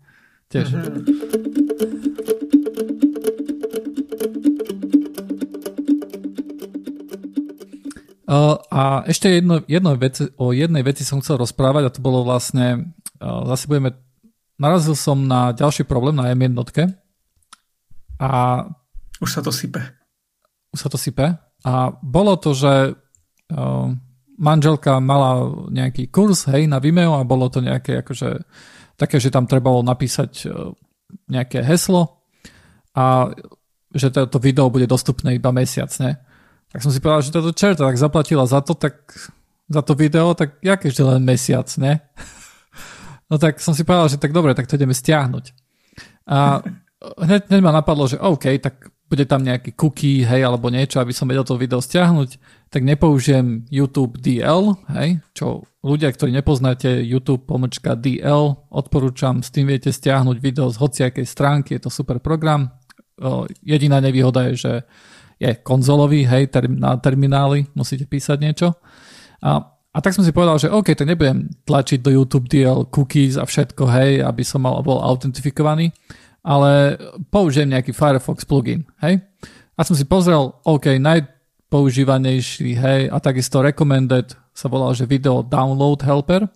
Tiež. 0.50 0.66
Mm-hmm. 0.74 1.34
Uh, 8.24 8.56
a 8.66 9.06
ešte 9.06 9.30
jedno, 9.30 9.62
jedno 9.70 9.94
veci, 9.94 10.26
o 10.40 10.50
jednej 10.50 10.82
veci 10.82 11.06
som 11.06 11.22
chcel 11.22 11.38
rozprávať 11.38 11.82
a 11.86 11.94
to 11.94 12.00
bolo 12.02 12.26
vlastne, 12.26 12.96
uh, 13.22 13.46
zase 13.54 13.70
budeme, 13.70 13.94
narazil 14.58 14.98
som 14.98 15.28
na 15.28 15.54
ďalší 15.54 15.86
problém 15.86 16.18
na 16.18 16.32
M1 16.34 16.56
a 18.18 18.64
už 19.22 19.28
sa 19.28 19.40
to 19.44 19.54
sype. 19.54 19.78
Už 20.74 20.82
sa 20.82 20.90
to 20.90 20.98
sype 20.98 21.36
a 21.62 21.72
bolo 22.02 22.34
to, 22.40 22.56
že 22.56 22.98
uh, 23.54 23.88
manželka 24.38 24.98
mala 24.98 25.46
nejaký 25.70 26.10
kurz 26.10 26.50
hej, 26.50 26.66
na 26.66 26.82
Vimeo 26.82 27.14
a 27.14 27.26
bolo 27.26 27.46
to 27.50 27.62
nejaké 27.62 28.02
akože, 28.02 28.42
také, 28.98 29.22
že 29.22 29.30
tam 29.30 29.46
trebalo 29.46 29.82
napísať 29.86 30.32
uh, 30.50 30.74
nejaké 31.30 31.62
heslo 31.62 32.24
a 32.94 33.30
že 33.94 34.10
to, 34.10 34.26
to 34.26 34.38
video 34.42 34.70
bude 34.70 34.90
dostupné 34.90 35.38
iba 35.38 35.54
mesiac, 35.54 35.90
ne? 36.02 36.18
Tak 36.74 36.82
som 36.82 36.90
si 36.90 36.98
povedal, 36.98 37.22
že 37.22 37.30
toto 37.30 37.54
čerta 37.54 37.86
tak 37.86 37.94
zaplatila 37.94 38.42
za 38.50 38.58
to, 38.58 38.74
tak 38.74 39.06
za 39.70 39.82
to 39.86 39.94
video, 39.94 40.34
tak 40.34 40.58
jak 40.58 40.82
ešte 40.82 41.06
len 41.06 41.22
mesiac, 41.22 41.66
ne? 41.78 42.02
No 43.32 43.40
tak 43.40 43.56
som 43.56 43.72
si 43.72 43.88
povedal, 43.88 44.12
že 44.12 44.20
tak 44.20 44.36
dobre, 44.36 44.52
tak 44.52 44.68
to 44.68 44.76
ideme 44.76 44.92
stiahnuť. 44.92 45.56
A 46.28 46.60
hneď, 47.24 47.48
hneď 47.48 47.60
ma 47.64 47.72
napadlo, 47.72 48.04
že 48.04 48.20
OK, 48.20 48.52
tak 48.60 48.93
bude 49.14 49.30
tam 49.30 49.46
nejaký 49.46 49.78
cookie, 49.78 50.26
hej, 50.26 50.42
alebo 50.42 50.74
niečo, 50.74 50.98
aby 50.98 51.14
som 51.14 51.30
vedel 51.30 51.46
to 51.46 51.54
video 51.54 51.78
stiahnuť, 51.78 52.42
tak 52.66 52.82
nepoužijem 52.82 53.70
YouTube 53.70 54.18
DL, 54.18 54.74
hej, 54.90 55.22
čo 55.30 55.62
ľudia, 55.86 56.10
ktorí 56.10 56.34
nepoznáte 56.34 56.90
YouTube 57.06 57.46
pomočka 57.46 57.94
DL, 57.94 58.58
odporúčam, 58.74 59.38
s 59.38 59.54
tým 59.54 59.70
viete 59.70 59.94
stiahnuť 59.94 60.42
video 60.42 60.66
z 60.66 60.82
hociakej 60.82 61.22
stránky, 61.22 61.78
je 61.78 61.86
to 61.86 61.94
super 61.94 62.18
program. 62.18 62.74
Jediná 63.62 64.02
nevýhoda 64.02 64.50
je, 64.50 64.54
že 64.58 64.72
je 65.38 65.54
konzolový, 65.62 66.26
hej, 66.26 66.50
term, 66.50 66.74
na 66.74 66.98
terminály 66.98 67.70
musíte 67.78 68.10
písať 68.10 68.38
niečo. 68.42 68.74
A, 69.46 69.62
a 69.94 69.98
tak 70.02 70.10
som 70.10 70.26
si 70.26 70.34
povedal, 70.34 70.58
že 70.58 70.74
OK, 70.74 70.98
tak 70.98 71.06
nebudem 71.06 71.54
tlačiť 71.62 72.02
do 72.02 72.10
YouTube 72.10 72.50
DL 72.50 72.90
cookies 72.90 73.38
a 73.38 73.46
všetko, 73.46 73.86
hej, 73.86 74.26
aby 74.26 74.42
som 74.42 74.66
mal, 74.66 74.82
bol 74.82 74.98
autentifikovaný, 74.98 75.94
ale 76.44 77.00
použijem 77.32 77.72
nejaký 77.72 77.96
Firefox 77.96 78.44
plugin, 78.44 78.84
hej. 79.00 79.24
A 79.74 79.80
som 79.82 79.96
si 79.96 80.04
pozrel, 80.04 80.52
OK, 80.62 81.00
najpoužívanejší, 81.00 82.76
hej, 82.76 83.00
a 83.08 83.16
takisto 83.18 83.64
recommended 83.64 84.36
sa 84.54 84.68
volal, 84.68 84.94
že 84.94 85.08
video 85.08 85.42
download 85.42 86.04
helper, 86.04 86.46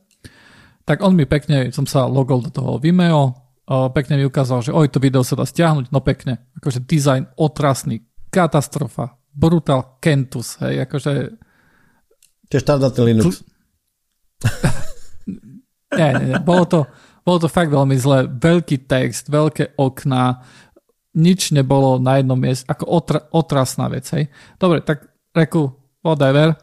tak 0.84 1.02
on 1.02 1.16
mi 1.16 1.24
pekne, 1.24 1.72
som 1.72 1.88
sa 1.88 2.06
logol 2.06 2.44
do 2.44 2.52
toho 2.52 2.76
Vimeo, 2.78 3.48
pekne 3.96 4.20
mi 4.20 4.24
ukázal, 4.28 4.70
že 4.70 4.76
oj, 4.76 4.92
to 4.92 5.02
video 5.02 5.24
sa 5.24 5.34
dá 5.34 5.44
stiahnuť, 5.48 5.90
no 5.90 6.04
pekne, 6.04 6.52
akože 6.60 6.84
design 6.84 7.24
otrasný, 7.36 8.04
katastrofa. 8.28 9.16
Brutal 9.32 10.00
Kentus, 10.02 10.60
hej, 10.64 10.84
akože... 10.88 11.12
Tiež 12.48 12.62
štandardný 12.64 13.02
Linux. 13.12 13.44
nie, 15.98 16.10
nie, 16.16 16.26
nie, 16.32 16.38
bolo 16.40 16.64
to, 16.64 16.80
bolo 17.28 17.44
to 17.44 17.52
fakt 17.52 17.68
veľmi 17.68 17.92
zle. 18.00 18.24
Veľký 18.24 18.88
text, 18.88 19.28
veľké 19.28 19.76
okná, 19.76 20.40
nič 21.12 21.52
nebolo 21.52 22.00
na 22.00 22.24
jednom 22.24 22.40
mieste, 22.40 22.64
ako 22.64 22.84
otra, 22.88 23.20
otrasná 23.28 23.92
vec, 23.92 24.08
hej. 24.16 24.32
Dobre, 24.56 24.80
tak 24.80 25.12
reku, 25.36 25.76
whatever, 26.00 26.56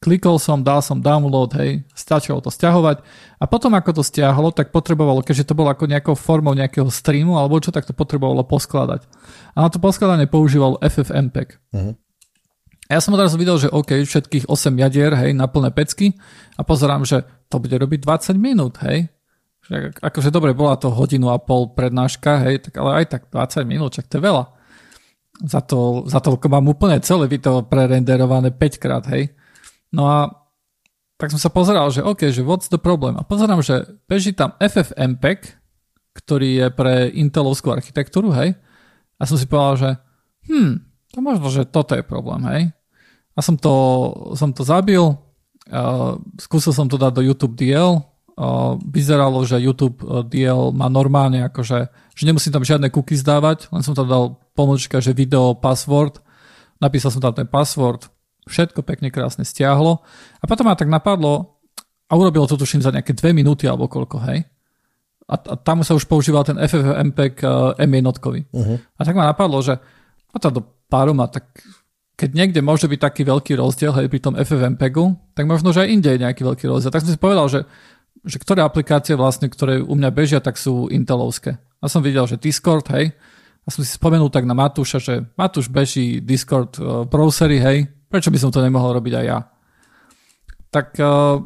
klikol 0.00 0.40
som, 0.40 0.64
dal 0.64 0.80
som 0.80 0.98
download, 0.98 1.52
hej, 1.60 1.84
stačilo 1.92 2.40
to 2.40 2.48
stiahovať 2.48 3.04
a 3.38 3.44
potom 3.44 3.76
ako 3.76 4.00
to 4.00 4.02
stiahlo, 4.02 4.50
tak 4.50 4.72
potrebovalo, 4.72 5.20
keďže 5.20 5.52
to 5.52 5.54
bolo 5.54 5.70
ako 5.70 5.84
nejakou 5.86 6.16
formou 6.16 6.56
nejakého 6.56 6.88
streamu 6.88 7.36
alebo 7.36 7.60
čo, 7.60 7.70
tak 7.70 7.84
to 7.84 7.92
potrebovalo 7.92 8.42
poskladať. 8.42 9.04
A 9.54 9.62
na 9.62 9.68
to 9.68 9.76
poskladanie 9.76 10.26
používal 10.26 10.80
FFmpeg. 10.80 11.60
Uh-huh. 11.70 11.94
A 12.88 12.98
ja 12.98 13.00
som 13.04 13.14
odrazu 13.14 13.38
videl, 13.38 13.54
že 13.60 13.70
OK, 13.70 14.02
všetkých 14.02 14.48
8 14.48 14.74
jadier, 14.74 15.14
hej, 15.14 15.36
na 15.36 15.46
plné 15.46 15.70
pecky 15.70 16.16
a 16.56 16.64
pozerám, 16.66 17.04
že 17.06 17.22
to 17.52 17.60
bude 17.60 17.76
robiť 17.76 18.02
20 18.02 18.40
minút, 18.40 18.80
hej. 18.82 19.12
Že, 19.66 19.92
akože 20.00 20.30
dobre, 20.32 20.56
bola 20.56 20.80
to 20.80 20.88
hodinu 20.88 21.28
a 21.30 21.38
pol 21.38 21.72
prednáška, 21.76 22.40
hej, 22.48 22.64
tak 22.64 22.80
ale 22.80 23.04
aj 23.04 23.06
tak 23.12 23.22
20 23.28 23.68
minút, 23.68 23.92
čak 23.92 24.08
to 24.08 24.18
je 24.18 24.24
veľa. 24.24 24.44
Za 25.40 25.60
to, 25.64 26.04
za 26.08 26.20
to 26.20 26.36
mám 26.48 26.68
úplne 26.68 27.00
celé 27.00 27.28
video 27.28 27.64
prerenderované 27.64 28.52
5 28.52 28.82
krát, 28.82 29.04
hej. 29.12 29.32
No 29.92 30.08
a 30.08 30.40
tak 31.20 31.28
som 31.28 31.40
sa 31.40 31.52
pozeral, 31.52 31.92
že 31.92 32.00
OK, 32.00 32.32
že 32.32 32.40
what's 32.40 32.72
the 32.72 32.80
problem? 32.80 33.20
A 33.20 33.26
pozerám, 33.28 33.60
že 33.60 33.84
beží 34.08 34.32
tam 34.32 34.56
FFmpeg, 34.56 35.60
ktorý 36.16 36.50
je 36.64 36.66
pre 36.72 37.12
Intelovskú 37.12 37.70
architektúru, 37.70 38.32
hej. 38.32 38.56
A 39.20 39.28
som 39.28 39.36
si 39.36 39.44
povedal, 39.44 39.76
že 39.76 39.90
hm, 40.48 40.72
to 41.12 41.18
možno, 41.20 41.52
že 41.52 41.68
toto 41.68 41.92
je 41.92 42.00
problém, 42.00 42.40
hej. 42.48 42.62
A 43.36 43.44
som 43.44 43.54
to, 43.54 43.72
som 44.34 44.50
to 44.50 44.64
zabil, 44.64 45.14
uh, 45.70 46.16
skúsil 46.40 46.72
som 46.72 46.88
to 46.88 46.96
dať 46.96 47.12
do 47.14 47.22
YouTube 47.22 47.54
DL, 47.54 48.00
vyzeralo, 48.86 49.44
že 49.44 49.60
YouTube 49.60 50.00
DL 50.28 50.72
má 50.72 50.88
normálne 50.88 51.44
akože, 51.48 51.78
že 52.16 52.22
nemusím 52.24 52.54
tam 52.54 52.64
žiadne 52.64 52.88
cookies 52.88 53.20
dávať, 53.20 53.68
len 53.68 53.84
som 53.84 53.92
tam 53.92 54.08
dal 54.08 54.24
pomočka, 54.56 55.02
že 55.02 55.12
video, 55.12 55.52
password, 55.56 56.20
napísal 56.80 57.12
som 57.12 57.20
tam 57.20 57.36
ten 57.36 57.48
password, 57.48 58.08
všetko 58.48 58.80
pekne 58.82 59.12
krásne 59.12 59.44
stiahlo 59.44 60.00
a 60.40 60.44
potom 60.48 60.66
ma 60.66 60.74
tak 60.74 60.88
napadlo 60.88 61.60
a 62.10 62.12
urobilo 62.16 62.48
to 62.48 62.58
tuším 62.58 62.82
za 62.82 62.90
nejaké 62.90 63.14
dve 63.14 63.30
minúty 63.36 63.68
alebo 63.68 63.86
koľko, 63.86 64.18
hej. 64.32 64.42
A, 65.30 65.34
a 65.38 65.54
tam 65.54 65.86
sa 65.86 65.94
už 65.94 66.10
používal 66.10 66.42
ten 66.42 66.58
FFmpeg 66.58 67.38
uh, 67.46 67.78
M1. 67.78 68.02
Uh-huh. 68.50 68.76
A 68.98 69.00
tak 69.06 69.14
ma 69.14 69.30
napadlo, 69.30 69.62
že 69.62 69.78
a 70.30 70.36
to 70.42 70.50
do 70.50 70.62
Paruma, 70.90 71.30
tak 71.30 71.46
keď 72.18 72.30
niekde 72.34 72.60
môže 72.60 72.90
byť 72.90 73.00
taký 73.00 73.22
veľký 73.22 73.54
rozdiel 73.56 73.94
hej, 73.94 74.10
pri 74.10 74.20
tom 74.20 74.34
FFmpegu, 74.34 75.14
tak 75.32 75.46
možno, 75.46 75.70
že 75.70 75.86
aj 75.86 75.88
inde 75.88 76.10
je 76.12 76.22
nejaký 76.26 76.42
veľký 76.42 76.66
rozdiel. 76.66 76.92
Tak 76.92 77.06
som 77.06 77.14
si 77.14 77.16
povedal, 77.16 77.46
že, 77.46 77.64
že 78.24 78.36
ktoré 78.40 78.60
aplikácie 78.64 79.16
vlastne, 79.16 79.48
ktoré 79.48 79.80
u 79.80 79.94
mňa 79.96 80.10
bežia, 80.12 80.40
tak 80.40 80.60
sú 80.60 80.88
Intelovské. 80.92 81.56
A 81.80 81.88
som 81.88 82.04
videl, 82.04 82.24
že 82.28 82.36
Discord, 82.36 82.84
hej, 82.92 83.16
a 83.64 83.68
som 83.68 83.84
si 83.84 83.92
spomenul 83.92 84.32
tak 84.32 84.48
na 84.48 84.56
Matúša, 84.56 84.98
že 85.00 85.24
Matúš 85.36 85.68
beží 85.68 86.20
Discord 86.20 86.76
uh, 86.80 87.04
browsery, 87.04 87.60
hej, 87.60 87.78
Prečo 88.10 88.34
by 88.34 88.38
som 88.42 88.50
to 88.50 88.58
nemohol 88.58 88.98
robiť 88.98 89.22
aj 89.22 89.24
ja? 89.24 89.38
Tak 90.74 90.98
uh, 90.98 91.38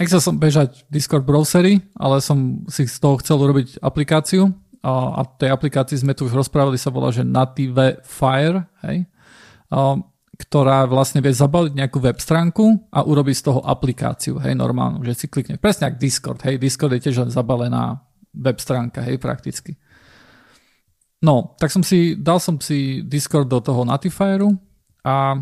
nechcel 0.00 0.20
som 0.24 0.40
bežať 0.40 0.88
Discord 0.88 1.28
browsery, 1.28 1.84
ale 2.00 2.24
som 2.24 2.64
si 2.72 2.88
z 2.88 2.96
toho 2.96 3.20
chcel 3.20 3.36
urobiť 3.36 3.84
aplikáciu 3.84 4.48
a, 4.80 5.20
a 5.20 5.28
tej 5.28 5.52
aplikácii 5.52 6.00
sme 6.00 6.16
tu 6.16 6.24
už 6.24 6.32
rozprávali, 6.32 6.80
sa 6.80 6.88
volá, 6.88 7.12
že 7.12 7.20
Native 7.20 8.00
Fire, 8.00 8.64
hej, 8.88 9.04
uh, 9.76 10.00
ktorá 10.34 10.90
vlastne 10.90 11.22
vie 11.22 11.30
zabaliť 11.30 11.72
nejakú 11.78 12.02
web 12.02 12.18
stránku 12.18 12.90
a 12.90 13.06
urobiť 13.06 13.36
z 13.38 13.44
toho 13.46 13.60
aplikáciu, 13.62 14.42
hej, 14.42 14.58
normálnu, 14.58 15.06
že 15.06 15.14
si 15.14 15.26
klikne. 15.30 15.58
Presne 15.62 15.90
ako 15.90 15.98
Discord, 16.02 16.40
hej, 16.42 16.58
Discord 16.58 16.98
je 16.98 17.10
tiež 17.10 17.26
len 17.26 17.30
zabalená 17.30 18.02
web 18.34 18.58
stránka, 18.58 19.02
hej, 19.06 19.22
prakticky. 19.22 19.78
No, 21.22 21.56
tak 21.56 21.70
som 21.70 21.80
si, 21.80 22.18
dal 22.18 22.42
som 22.42 22.58
si 22.58 23.00
Discord 23.06 23.48
do 23.48 23.62
toho 23.62 23.86
Natifieru 23.86 24.52
a 25.06 25.40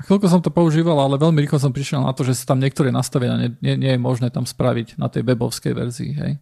Chvíľko 0.00 0.26
som 0.32 0.40
to 0.40 0.48
používal, 0.48 0.96
ale 0.96 1.20
veľmi 1.20 1.44
rýchlo 1.44 1.60
som 1.60 1.76
prišiel 1.76 2.00
na 2.00 2.16
to, 2.16 2.24
že 2.24 2.32
sa 2.32 2.56
tam 2.56 2.62
niektoré 2.64 2.88
nastavenia 2.88 3.36
nie, 3.36 3.50
nie, 3.60 3.74
nie 3.76 3.92
je 3.92 4.00
možné 4.00 4.32
tam 4.32 4.48
spraviť 4.48 4.96
na 4.96 5.12
tej 5.12 5.28
webovskej 5.28 5.76
verzii. 5.76 6.16
Hej. 6.16 6.32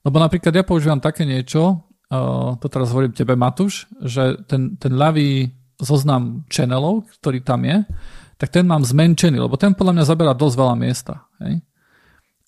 Lebo 0.00 0.16
napríklad 0.16 0.56
ja 0.56 0.64
používam 0.64 0.96
také 0.96 1.28
niečo, 1.28 1.84
uh, 2.08 2.56
to 2.56 2.66
teraz 2.72 2.88
hovorím 2.96 3.12
tebe 3.12 3.36
Matuš, 3.36 3.92
že 4.00 4.40
ten, 4.48 4.80
ten 4.80 4.96
ľavý 4.96 5.52
zoznam 5.82 6.46
channelov, 6.46 7.10
ktorý 7.18 7.42
tam 7.42 7.66
je, 7.66 7.82
tak 8.38 8.48
ten 8.54 8.66
mám 8.66 8.86
zmenšený, 8.86 9.38
lebo 9.38 9.58
ten 9.58 9.74
podľa 9.74 9.98
mňa 9.98 10.04
zaberá 10.06 10.32
dosť 10.34 10.56
veľa 10.58 10.74
miesta. 10.78 11.26
Hej. 11.42 11.62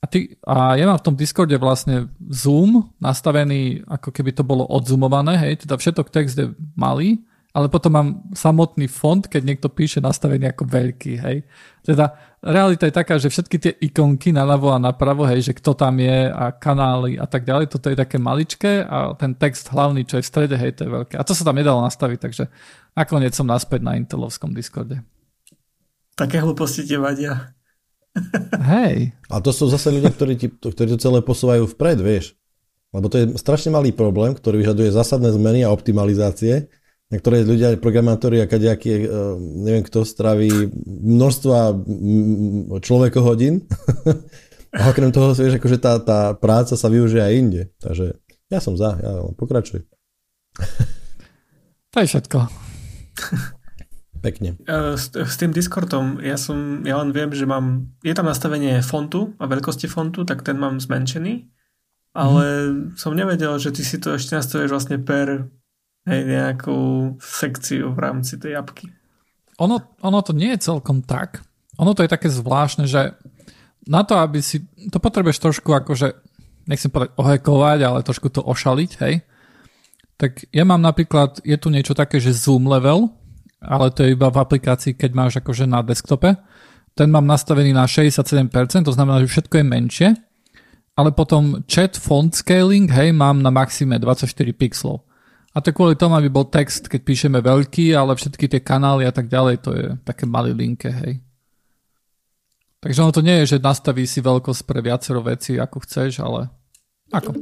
A, 0.03 0.05
ty, 0.07 0.37
a 0.45 0.77
ja 0.77 0.85
mám 0.85 1.01
v 1.01 1.07
tom 1.07 1.17
Discorde 1.17 1.57
vlastne 1.57 2.13
zoom 2.29 2.93
nastavený, 3.01 3.89
ako 3.89 4.13
keby 4.13 4.37
to 4.37 4.45
bolo 4.45 4.69
odzumované, 4.69 5.41
hej, 5.41 5.65
teda 5.65 5.81
všetok 5.81 6.13
text 6.13 6.37
je 6.37 6.53
malý, 6.77 7.25
ale 7.57 7.71
potom 7.71 7.93
mám 7.95 8.09
samotný 8.35 8.91
font, 8.91 9.25
keď 9.25 9.43
niekto 9.47 9.71
píše 9.73 10.05
nastavený 10.05 10.53
ako 10.53 10.67
veľký, 10.69 11.13
hej. 11.25 11.47
Teda 11.81 12.13
realita 12.43 12.85
je 12.85 12.99
taká, 12.99 13.17
že 13.17 13.33
všetky 13.33 13.57
tie 13.57 13.73
ikonky 13.81 14.35
naľavo 14.35 14.77
a 14.77 14.83
napravo, 14.83 15.25
hej, 15.25 15.41
že 15.41 15.57
kto 15.57 15.73
tam 15.73 15.97
je 15.97 16.29
a 16.29 16.53
kanály 16.53 17.17
a 17.17 17.25
tak 17.25 17.49
ďalej, 17.49 17.73
toto 17.73 17.89
je 17.89 17.97
také 17.97 18.21
maličké 18.21 18.85
a 18.85 19.17
ten 19.17 19.33
text 19.33 19.73
hlavný, 19.73 20.05
čo 20.05 20.21
je 20.21 20.27
v 20.27 20.31
strede, 20.35 20.57
hej, 20.59 20.77
to 20.77 20.85
je 20.85 20.91
veľké. 20.91 21.15
A 21.17 21.25
to 21.25 21.33
sa 21.33 21.49
tam 21.49 21.57
nedalo 21.57 21.81
nastaviť, 21.81 22.19
takže 22.21 22.45
nakoniec 22.95 23.35
som 23.35 23.47
naspäť 23.47 23.83
na 23.83 23.99
Intelovskom 23.99 24.55
Discorde. 24.55 25.03
Také 26.15 26.39
hlúposti 26.39 26.87
ti 26.87 26.95
vadia. 26.95 27.55
Hej. 28.63 29.11
A 29.27 29.43
to 29.43 29.51
sú 29.51 29.67
zase 29.67 29.91
ľudia, 29.91 30.15
ktorí, 30.15 30.39
ti, 30.39 30.47
ktorí 30.47 30.95
to 30.95 30.99
celé 31.03 31.19
posúvajú 31.19 31.67
vpred, 31.75 31.99
vieš. 31.99 32.39
lebo 32.95 33.11
to 33.11 33.19
je 33.19 33.27
strašne 33.35 33.75
malý 33.75 33.91
problém, 33.91 34.39
ktorý 34.39 34.63
vyžaduje 34.63 34.95
zásadné 34.95 35.35
zmeny 35.35 35.67
a 35.67 35.75
optimalizácie, 35.75 36.71
na 37.11 37.19
ktoré 37.19 37.43
ľudia, 37.43 37.75
programátori 37.83 38.39
a 38.39 38.47
kadejaký, 38.47 39.11
neviem 39.67 39.83
kto, 39.83 40.07
straví 40.07 40.71
množstva 40.87 41.75
človekohodín. 42.79 43.67
a 44.79 44.95
okrem 44.95 45.11
toho, 45.11 45.35
vieš, 45.35 45.59
akože 45.59 45.79
tá, 45.83 45.99
tá 45.99 46.19
práca 46.39 46.79
sa 46.79 46.87
využije 46.87 47.23
aj 47.23 47.35
inde. 47.35 47.63
Takže 47.83 48.15
ja 48.51 48.59
som 48.63 48.79
za, 48.79 48.95
ja 49.03 49.27
pokračuj. 49.35 49.83
To 51.91 51.97
je 51.99 52.07
všetko. 52.11 52.74
Pekne. 54.25 54.57
E, 54.65 54.97
s, 54.97 55.13
s 55.13 55.35
tým 55.37 55.53
Discordom, 55.53 56.17
ja 56.25 56.41
som, 56.41 56.81
ja 56.89 56.97
len 56.97 57.13
viem, 57.13 57.29
že 57.37 57.45
mám, 57.45 57.93
je 58.01 58.15
tam 58.17 58.25
nastavenie 58.25 58.81
fontu 58.81 59.37
a 59.37 59.45
veľkosti 59.45 59.85
fontu, 59.85 60.25
tak 60.25 60.41
ten 60.41 60.57
mám 60.57 60.81
zmenšený, 60.81 61.45
ale 62.17 62.45
mm. 62.73 62.97
som 62.97 63.13
nevedel, 63.13 63.53
že 63.61 63.75
ty 63.75 63.85
si 63.85 64.01
to 64.01 64.17
ešte 64.17 64.39
nastavíš 64.39 64.73
vlastne 64.73 64.97
per 64.97 65.53
hej, 66.09 66.21
nejakú 66.25 67.13
sekciu 67.21 67.93
v 67.93 67.99
rámci 68.01 68.41
tej 68.41 68.57
apky. 68.57 68.89
Ono, 69.61 69.77
ono 70.01 70.19
to 70.25 70.33
nie 70.33 70.57
je 70.57 70.73
celkom 70.73 71.05
tak. 71.05 71.45
Ono 71.79 71.93
to 71.93 72.07
je 72.07 72.11
také 72.11 72.33
zvláštne, 72.33 72.89
že 72.89 73.15
na 73.85 74.03
to, 74.03 74.17
aby 74.17 74.41
si, 74.41 74.65
to 74.89 74.99
potrebuješ 74.99 75.39
trošku 75.43 75.69
akože, 75.69 76.17
nechcem 76.65 76.89
povedať 76.89 77.13
ohekovať, 77.21 77.79
ale 77.85 78.07
trošku 78.07 78.33
to 78.33 78.41
ošaliť, 78.41 78.91
hej. 79.05 79.15
Tak 80.15 80.47
ja 80.55 80.63
mám 80.63 80.79
napríklad, 80.79 81.43
je 81.43 81.59
tu 81.59 81.69
niečo 81.75 81.95
také, 81.95 82.23
že 82.23 82.31
zoom 82.31 82.71
level, 82.71 83.11
ale 83.59 83.91
to 83.91 84.07
je 84.07 84.15
iba 84.15 84.31
v 84.31 84.39
aplikácii, 84.39 84.95
keď 84.95 85.11
máš 85.17 85.33
akože 85.43 85.67
na 85.67 85.83
desktope. 85.83 86.39
Ten 86.95 87.11
mám 87.11 87.27
nastavený 87.27 87.75
na 87.75 87.91
67%, 87.91 88.87
to 88.87 88.95
znamená, 88.95 89.19
že 89.27 89.33
všetko 89.35 89.55
je 89.59 89.65
menšie, 89.67 90.09
ale 90.95 91.11
potom 91.11 91.67
chat 91.67 91.99
font 91.99 92.31
scaling, 92.31 92.87
hej, 92.87 93.11
mám 93.11 93.43
na 93.43 93.51
maxime 93.51 93.99
24 93.99 94.31
pixelov. 94.55 95.03
A 95.55 95.63
to 95.63 95.71
kvôli 95.71 95.95
tomu, 95.99 96.19
aby 96.19 96.31
bol 96.31 96.51
text, 96.51 96.91
keď 96.91 97.01
píšeme 97.03 97.39
veľký, 97.39 97.95
ale 97.95 98.15
všetky 98.15 98.47
tie 98.51 98.61
kanály 98.63 99.07
a 99.07 99.13
tak 99.15 99.31
ďalej, 99.31 99.55
to 99.63 99.71
je 99.75 99.87
také 100.03 100.27
malé 100.27 100.55
linke, 100.55 100.91
hej. 100.91 101.23
Takže 102.83 103.01
ono 103.01 103.15
to 103.15 103.23
nie 103.25 103.43
je, 103.43 103.57
že 103.57 103.65
nastaví 103.65 104.05
si 104.05 104.21
veľkosť 104.21 104.63
pre 104.67 104.83
viacero 104.83 105.23
veci, 105.25 105.57
ako 105.59 105.77
chceš, 105.83 106.21
ale 106.21 106.51
ako. 107.11 107.33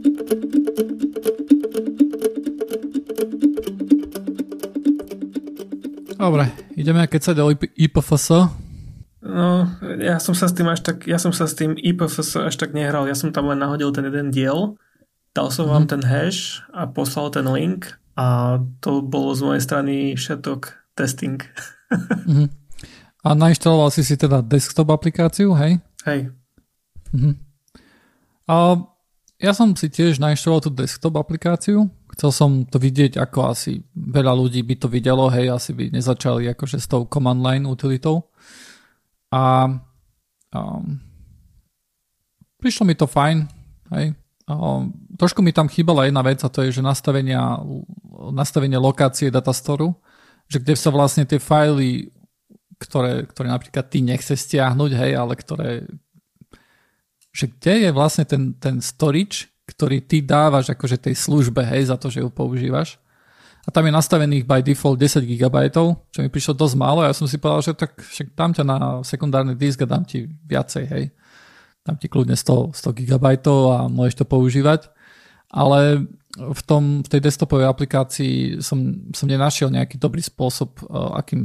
Dobre, 6.23 6.55
ideme 6.79 7.03
keď 7.11 7.21
sa 7.21 7.33
do 7.35 7.51
IPFS. 7.51 8.47
No, 9.27 9.67
ja 9.99 10.23
som 10.23 10.39
sa 10.39 10.47
s 10.47 10.55
tým 10.55 10.71
až 10.71 10.87
tak, 10.87 11.03
ja 11.11 11.19
som 11.19 11.35
sa 11.35 11.51
s 11.51 11.59
tým 11.59 11.75
IPFS 11.75 12.47
až 12.47 12.55
tak 12.55 12.71
nehral, 12.79 13.11
ja 13.11 13.19
som 13.19 13.35
tam 13.35 13.51
len 13.51 13.59
nahodil 13.59 13.91
ten 13.91 14.07
jeden 14.07 14.31
diel, 14.31 14.79
dal 15.35 15.51
som 15.51 15.67
vám 15.67 15.87
mhm. 15.87 15.91
ten 15.91 16.03
hash 16.07 16.63
a 16.71 16.87
poslal 16.87 17.35
ten 17.35 17.51
link 17.51 17.99
a 18.15 18.59
to 18.79 19.03
bolo 19.03 19.35
z 19.35 19.41
mojej 19.43 19.63
strany 19.67 19.95
všetok 20.15 20.95
testing. 20.95 21.43
mm. 22.31 22.47
A 23.23 23.29
nainštaloval 23.35 23.91
si 23.91 24.07
si 24.07 24.15
teda 24.15 24.47
desktop 24.47 24.95
aplikáciu, 24.95 25.55
hej? 25.59 25.83
Hej. 26.07 26.31
Mm. 27.11 27.35
A 28.47 28.79
ja 29.43 29.53
som 29.55 29.75
si 29.75 29.91
tiež 29.91 30.23
nainštaloval 30.23 30.67
tú 30.67 30.71
desktop 30.71 31.19
aplikáciu, 31.19 31.91
Chcel 32.13 32.31
som 32.31 32.51
to 32.69 32.77
vidieť, 32.77 33.17
ako 33.17 33.57
asi 33.57 33.81
veľa 33.97 34.37
ľudí 34.37 34.61
by 34.63 34.75
to 34.77 34.89
videlo, 34.89 35.33
hej, 35.33 35.49
asi 35.49 35.73
by 35.73 35.89
nezačali 35.89 36.45
akože 36.53 36.77
s 36.77 36.87
tou 36.87 37.09
command 37.09 37.41
line 37.41 37.65
utilitou. 37.65 38.29
A 39.33 39.65
um, 40.53 41.01
prišlo 42.61 42.85
mi 42.85 42.93
to 42.93 43.09
fajn, 43.09 43.49
hej. 43.97 44.13
Um, 44.45 44.93
trošku 45.17 45.41
mi 45.41 45.57
tam 45.57 45.71
chýbala 45.73 46.05
jedna 46.05 46.21
vec 46.21 46.45
a 46.45 46.53
to 46.53 46.61
je, 46.69 46.77
že 46.77 46.83
nastavenia, 46.85 47.57
nastavenie 48.35 48.77
lokácie 48.77 49.33
datastoru, 49.33 49.97
že 50.51 50.61
kde 50.61 50.77
sa 50.77 50.93
vlastne 50.93 51.25
tie 51.25 51.41
fajly, 51.41 52.13
ktoré, 52.77 53.25
ktoré 53.25 53.49
napríklad 53.49 53.89
ty 53.89 54.05
nechceš 54.05 54.53
stiahnuť, 54.53 54.91
hej, 55.01 55.13
ale 55.17 55.33
ktoré 55.39 55.89
že 57.33 57.49
kde 57.49 57.89
je 57.89 57.91
vlastne 57.97 58.29
ten, 58.29 58.53
ten 58.61 58.85
storage, 58.85 59.49
ktorý 59.83 59.99
ty 59.99 60.23
dávaš 60.23 60.71
akože 60.71 61.11
tej 61.11 61.19
službe, 61.19 61.59
hej, 61.67 61.91
za 61.91 61.99
to, 61.99 62.07
že 62.07 62.23
ju 62.23 62.31
používaš. 62.31 63.03
A 63.67 63.75
tam 63.75 63.83
je 63.83 63.91
nastavených 63.91 64.47
by 64.47 64.63
default 64.63 64.95
10 64.95 65.27
GB, 65.27 65.57
čo 65.75 66.19
mi 66.23 66.31
prišlo 66.31 66.55
dosť 66.55 66.79
málo. 66.79 67.03
Ja 67.03 67.11
som 67.11 67.27
si 67.27 67.43
povedal, 67.43 67.67
že 67.67 67.73
tak 67.75 67.99
však 67.99 68.31
dám 68.39 68.55
ťa 68.55 68.63
na 68.63 68.79
sekundárny 69.03 69.59
disk 69.59 69.83
a 69.83 69.91
dám 69.91 70.07
ti 70.07 70.31
viacej, 70.47 70.85
hej. 70.87 71.11
Dám 71.83 71.99
ti 71.99 72.07
kľudne 72.07 72.39
100, 72.39 72.79
100 72.79 72.95
GB 72.95 73.27
a 73.75 73.91
môžeš 73.91 74.23
to 74.23 74.27
používať. 74.27 74.87
Ale 75.51 76.07
v, 76.31 76.63
tom, 76.63 77.03
v 77.03 77.09
tej 77.11 77.19
desktopovej 77.27 77.67
aplikácii 77.67 78.63
som, 78.63 79.11
som 79.11 79.27
nenašiel 79.27 79.67
nejaký 79.67 79.99
dobrý 79.99 80.23
spôsob, 80.23 80.79
uh, 80.87 81.19
akým, 81.19 81.43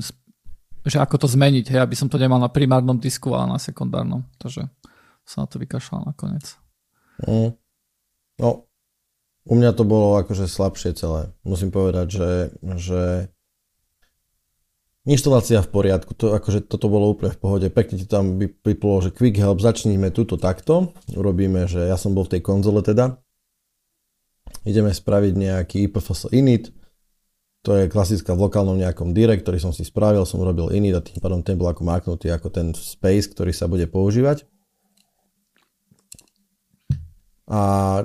že 0.86 0.98
ako 1.02 1.26
to 1.26 1.28
zmeniť, 1.34 1.74
hej, 1.74 1.82
aby 1.82 1.98
som 1.98 2.06
to 2.06 2.22
nemal 2.22 2.38
na 2.38 2.54
primárnom 2.54 3.02
disku, 3.02 3.34
ale 3.34 3.58
na 3.58 3.58
sekundárnom. 3.58 4.22
Takže 4.38 4.70
som 5.26 5.42
na 5.42 5.50
to 5.50 5.58
vykašľal 5.58 6.06
nakoniec. 6.06 6.54
Mm. 7.26 7.58
No, 8.38 8.70
u 9.48 9.54
mňa 9.58 9.72
to 9.74 9.84
bolo 9.88 10.20
akože 10.22 10.46
slabšie 10.46 10.94
celé. 10.94 11.34
Musím 11.42 11.74
povedať, 11.74 12.08
že, 12.14 12.30
že 12.78 13.02
inštalácia 15.08 15.64
v 15.64 15.72
poriadku, 15.72 16.12
to, 16.14 16.36
akože 16.36 16.68
toto 16.68 16.92
bolo 16.92 17.10
úplne 17.10 17.32
v 17.34 17.40
pohode. 17.40 17.68
Pekne 17.72 17.96
ti 17.98 18.06
tam 18.06 18.38
vyplo, 18.38 19.00
že 19.00 19.16
quick 19.16 19.40
help, 19.40 19.64
začníme 19.64 20.12
túto 20.12 20.36
takto. 20.36 20.92
Urobíme, 21.16 21.66
že 21.66 21.88
ja 21.88 21.96
som 21.96 22.12
bol 22.12 22.28
v 22.28 22.38
tej 22.38 22.42
konzole 22.44 22.84
teda. 22.84 23.18
Ideme 24.68 24.92
spraviť 24.92 25.34
nejaký 25.34 25.76
IPFS 25.88 26.30
init. 26.36 26.76
To 27.64 27.76
je 27.76 27.92
klasická 27.92 28.36
v 28.36 28.48
lokálnom 28.48 28.76
nejakom 28.80 29.16
direct, 29.16 29.44
ktorý 29.44 29.60
som 29.60 29.72
si 29.72 29.88
spravil, 29.88 30.24
som 30.28 30.44
urobil 30.44 30.72
init 30.76 30.96
a 30.96 31.04
tým 31.04 31.20
pádom 31.20 31.40
ten 31.42 31.56
bol 31.56 31.68
ako 31.68 31.84
maknutý 31.84 32.32
ako 32.32 32.48
ten 32.52 32.72
space, 32.76 33.32
ktorý 33.32 33.52
sa 33.52 33.72
bude 33.72 33.88
používať. 33.88 34.44
A 37.48 38.04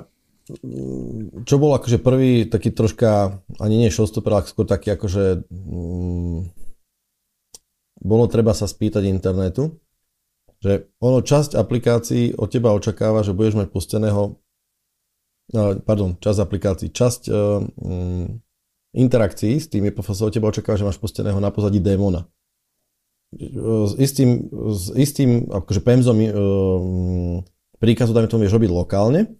čo 1.43 1.55
bol 1.55 1.71
akože 1.79 2.03
prvý 2.03 2.43
taký 2.51 2.75
troška, 2.75 3.39
ani 3.63 3.75
nie 3.79 3.89
showstopper, 3.93 4.31
ale 4.35 4.43
skôr 4.43 4.67
taký 4.67 4.91
akože 4.91 5.47
mm, 5.47 6.51
bolo 8.03 8.27
treba 8.27 8.51
sa 8.51 8.67
spýtať 8.67 9.07
internetu, 9.07 9.79
že 10.59 10.91
ono 10.99 11.23
časť 11.23 11.55
aplikácií 11.55 12.35
od 12.35 12.51
teba 12.51 12.75
očakáva, 12.75 13.23
že 13.23 13.31
budeš 13.31 13.63
mať 13.63 13.67
pusteného 13.71 14.35
no, 15.55 15.61
pardon, 15.79 16.19
časť 16.19 16.39
aplikácií, 16.43 16.87
časť 16.91 17.31
um, 17.31 18.27
interakcií 18.91 19.63
s 19.63 19.71
tými 19.71 19.95
profesorov 19.95 20.35
teba 20.35 20.51
očakáva, 20.51 20.75
že 20.75 20.87
máš 20.87 20.99
pusteného 20.99 21.39
na 21.39 21.55
pozadí 21.55 21.79
démona. 21.79 22.27
S 23.33 23.97
istým, 23.97 24.45
s 24.69 24.93
istým 24.93 25.49
akože 25.49 25.81
pemzom 25.81 26.17
um, 26.19 27.41
príkazu, 27.81 28.13
dajme 28.13 28.29
tomu, 28.29 28.45
vieš 28.45 28.53
robiť 28.59 28.69
lokálne, 28.69 29.39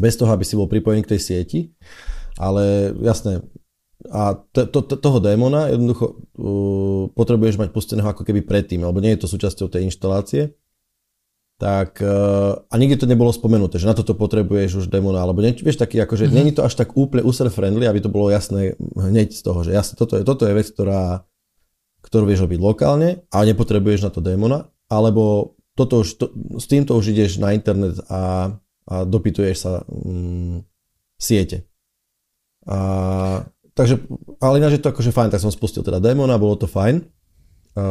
bez 0.00 0.16
toho, 0.16 0.32
aby 0.32 0.42
si 0.42 0.56
bol 0.56 0.66
pripojený 0.66 1.04
k 1.04 1.12
tej 1.16 1.20
sieti. 1.20 1.60
Ale 2.40 2.96
jasné, 3.04 3.44
a 4.08 4.32
to, 4.32 4.64
to, 4.64 4.80
to, 4.80 4.96
toho 4.96 5.20
démona 5.20 5.68
jednoducho 5.68 6.16
uh, 6.16 7.04
potrebuješ 7.12 7.60
mať 7.60 7.68
pusteného 7.68 8.08
ako 8.08 8.24
keby 8.24 8.40
predtým, 8.40 8.80
alebo 8.80 9.04
nie 9.04 9.12
je 9.12 9.20
to 9.20 9.28
súčasťou 9.28 9.68
tej 9.68 9.92
inštalácie. 9.92 10.56
Tak, 11.60 12.00
uh, 12.00 12.64
a 12.64 12.74
nikdy 12.80 12.96
to 12.96 13.04
nebolo 13.04 13.28
spomenuté, 13.28 13.76
že 13.76 13.84
na 13.84 13.92
toto 13.92 14.16
potrebuješ 14.16 14.80
už 14.80 14.86
démona, 14.88 15.20
alebo 15.20 15.44
nie, 15.44 15.52
vieš, 15.52 15.76
taký 15.76 16.00
akože, 16.00 16.24
mm-hmm. 16.24 16.38
není 16.40 16.56
to 16.56 16.64
až 16.64 16.80
tak 16.80 16.96
úplne 16.96 17.20
user-friendly, 17.28 17.84
aby 17.84 18.00
to 18.00 18.08
bolo 18.08 18.32
jasné 18.32 18.80
hneď 18.96 19.36
z 19.36 19.44
toho, 19.44 19.60
že 19.60 19.76
jasné, 19.76 20.00
toto 20.00 20.16
je, 20.16 20.24
toto 20.24 20.48
je 20.48 20.56
vec, 20.56 20.72
ktorá, 20.72 21.28
ktorú 22.00 22.24
vieš 22.24 22.48
robiť 22.48 22.56
lokálne, 22.56 23.28
a 23.28 23.44
nepotrebuješ 23.44 24.08
na 24.08 24.10
to 24.10 24.24
démona, 24.24 24.72
alebo 24.88 25.52
toto 25.76 26.00
už, 26.00 26.08
to, 26.16 26.32
s 26.56 26.64
týmto 26.64 26.96
už 26.96 27.12
ideš 27.12 27.36
na 27.36 27.52
internet 27.52 28.00
a 28.08 28.56
a 28.90 29.06
dopytuješ 29.06 29.56
sa 29.56 29.72
mm, 29.86 30.66
siete. 31.14 31.70
A, 32.66 33.46
takže, 33.72 34.02
ale 34.42 34.58
ináč 34.58 34.76
je 34.76 34.82
to 34.82 34.90
akože 34.90 35.14
fajn, 35.14 35.30
tak 35.30 35.40
som 35.40 35.54
spustil 35.54 35.86
teda 35.86 36.02
demona, 36.02 36.34
bolo 36.42 36.58
to 36.58 36.66
fajn. 36.66 37.06
A, 37.78 37.84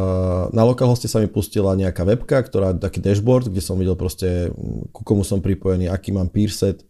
na 0.52 0.62
lokalhoste 0.62 1.08
sa 1.08 1.24
mi 1.24 1.26
pustila 1.32 1.72
nejaká 1.72 2.04
webka, 2.04 2.44
ktorá 2.44 2.76
taký 2.76 3.00
dashboard, 3.00 3.48
kde 3.48 3.64
som 3.64 3.80
videl 3.80 3.96
proste, 3.96 4.52
mm, 4.52 4.92
ku 4.92 5.00
komu 5.00 5.24
som 5.24 5.40
pripojený, 5.40 5.88
aký 5.88 6.12
mám 6.12 6.28
peer 6.28 6.52
set, 6.52 6.84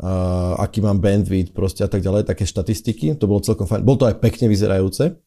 a, 0.00 0.56
aký 0.64 0.80
mám 0.80 0.96
bandwidth 0.96 1.52
proste 1.52 1.84
a 1.84 1.90
tak 1.92 2.00
ďalej, 2.00 2.24
také 2.24 2.48
štatistiky, 2.48 3.12
to 3.20 3.28
bolo 3.28 3.44
celkom 3.44 3.68
fajn. 3.68 3.84
Bolo 3.84 4.00
to 4.02 4.08
aj 4.08 4.16
pekne 4.24 4.48
vyzerajúce. 4.48 5.20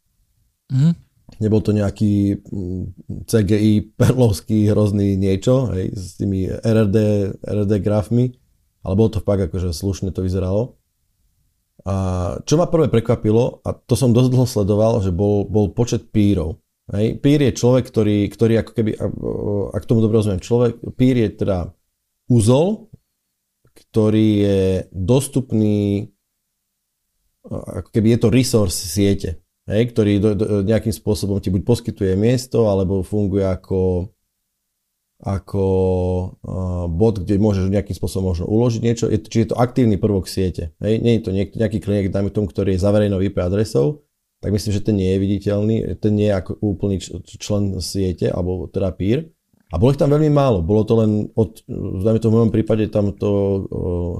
Mm. 0.74 0.98
Nebol 1.40 1.62
to 1.64 1.72
nejaký 1.72 2.44
mm, 2.44 2.84
CGI 3.30 3.96
perlovský 3.96 4.68
hrozný 4.68 5.16
niečo, 5.16 5.72
hej, 5.72 5.96
s 5.96 6.20
tými 6.20 6.50
RRD, 6.50 6.98
RRD 7.42 7.74
grafmi, 7.80 8.36
ale 8.84 8.94
bolo 8.98 9.10
to 9.14 9.24
fakt 9.24 9.48
akože 9.48 9.72
slušne 9.72 10.12
to 10.12 10.26
vyzeralo. 10.26 10.82
A 11.82 11.96
čo 12.46 12.62
ma 12.62 12.70
prvé 12.70 12.94
prekvapilo, 12.94 13.66
a 13.66 13.74
to 13.74 13.98
som 13.98 14.14
dosť 14.14 14.30
dlho 14.30 14.46
sledoval, 14.46 15.02
že 15.02 15.10
bol, 15.10 15.50
bol 15.50 15.74
počet 15.74 16.14
pírov. 16.14 16.62
Hej. 16.94 17.18
Pír 17.24 17.40
je 17.42 17.58
človek, 17.58 17.90
ktorý, 17.90 18.30
ktorý 18.30 18.54
ako 18.62 18.72
keby, 18.76 18.92
ak 19.74 19.88
tomu 19.90 20.04
dobre 20.04 20.22
rozumiem, 20.22 20.44
človek, 20.44 20.78
pír 20.94 21.16
je 21.26 21.30
teda 21.42 21.74
úzol, 22.30 22.92
ktorý 23.72 24.28
je 24.46 24.62
dostupný, 24.94 26.12
ako 27.50 27.90
keby 27.90 28.08
je 28.14 28.20
to 28.22 28.30
resource 28.30 28.78
siete, 28.78 29.41
hej, 29.70 29.84
ktorý 29.94 30.14
do, 30.18 30.30
do, 30.34 30.46
nejakým 30.66 30.94
spôsobom 30.94 31.38
ti 31.38 31.54
buď 31.54 31.62
poskytuje 31.62 32.14
miesto, 32.18 32.72
alebo 32.72 33.06
funguje 33.06 33.46
ako, 33.46 34.10
ako 35.22 35.66
uh, 36.42 36.86
bod, 36.90 37.22
kde 37.22 37.38
môžeš 37.38 37.70
nejakým 37.70 37.94
spôsobom 37.94 38.34
možno 38.34 38.50
uložiť 38.50 38.82
niečo, 38.82 39.06
je, 39.12 39.22
čiže 39.22 39.42
je 39.46 39.50
to 39.54 39.60
aktívny 39.62 40.02
prvok 40.02 40.26
siete. 40.26 40.74
Hej, 40.82 41.02
nie 41.02 41.20
je 41.20 41.22
to 41.22 41.32
niek, 41.36 41.54
nejaký 41.54 41.78
klient, 41.78 42.10
dajme 42.10 42.34
tomu, 42.34 42.50
ktorý 42.50 42.74
je 42.74 42.84
zaverejnou 42.84 43.22
IP 43.22 43.38
adresou, 43.38 44.02
tak 44.42 44.50
myslím, 44.58 44.74
že 44.74 44.82
ten 44.82 44.98
nie 44.98 45.14
je 45.14 45.22
viditeľný, 45.22 45.76
ten 46.02 46.18
nie 46.18 46.34
je 46.34 46.34
ako 46.34 46.52
úplný 46.66 46.98
člen 47.38 47.78
siete, 47.78 48.26
alebo 48.34 48.66
teda 48.66 48.90
peer. 48.90 49.30
A 49.72 49.80
bolo 49.80 49.96
ich 49.96 50.02
tam 50.02 50.12
veľmi 50.12 50.28
málo. 50.28 50.60
Bolo 50.60 50.84
to 50.84 51.00
len 51.00 51.32
od, 51.32 51.64
dajme 52.04 52.20
to 52.20 52.28
v 52.28 52.36
mojom 52.36 52.52
prípade, 52.52 52.92
tam 52.92 53.16
to, 53.16 53.32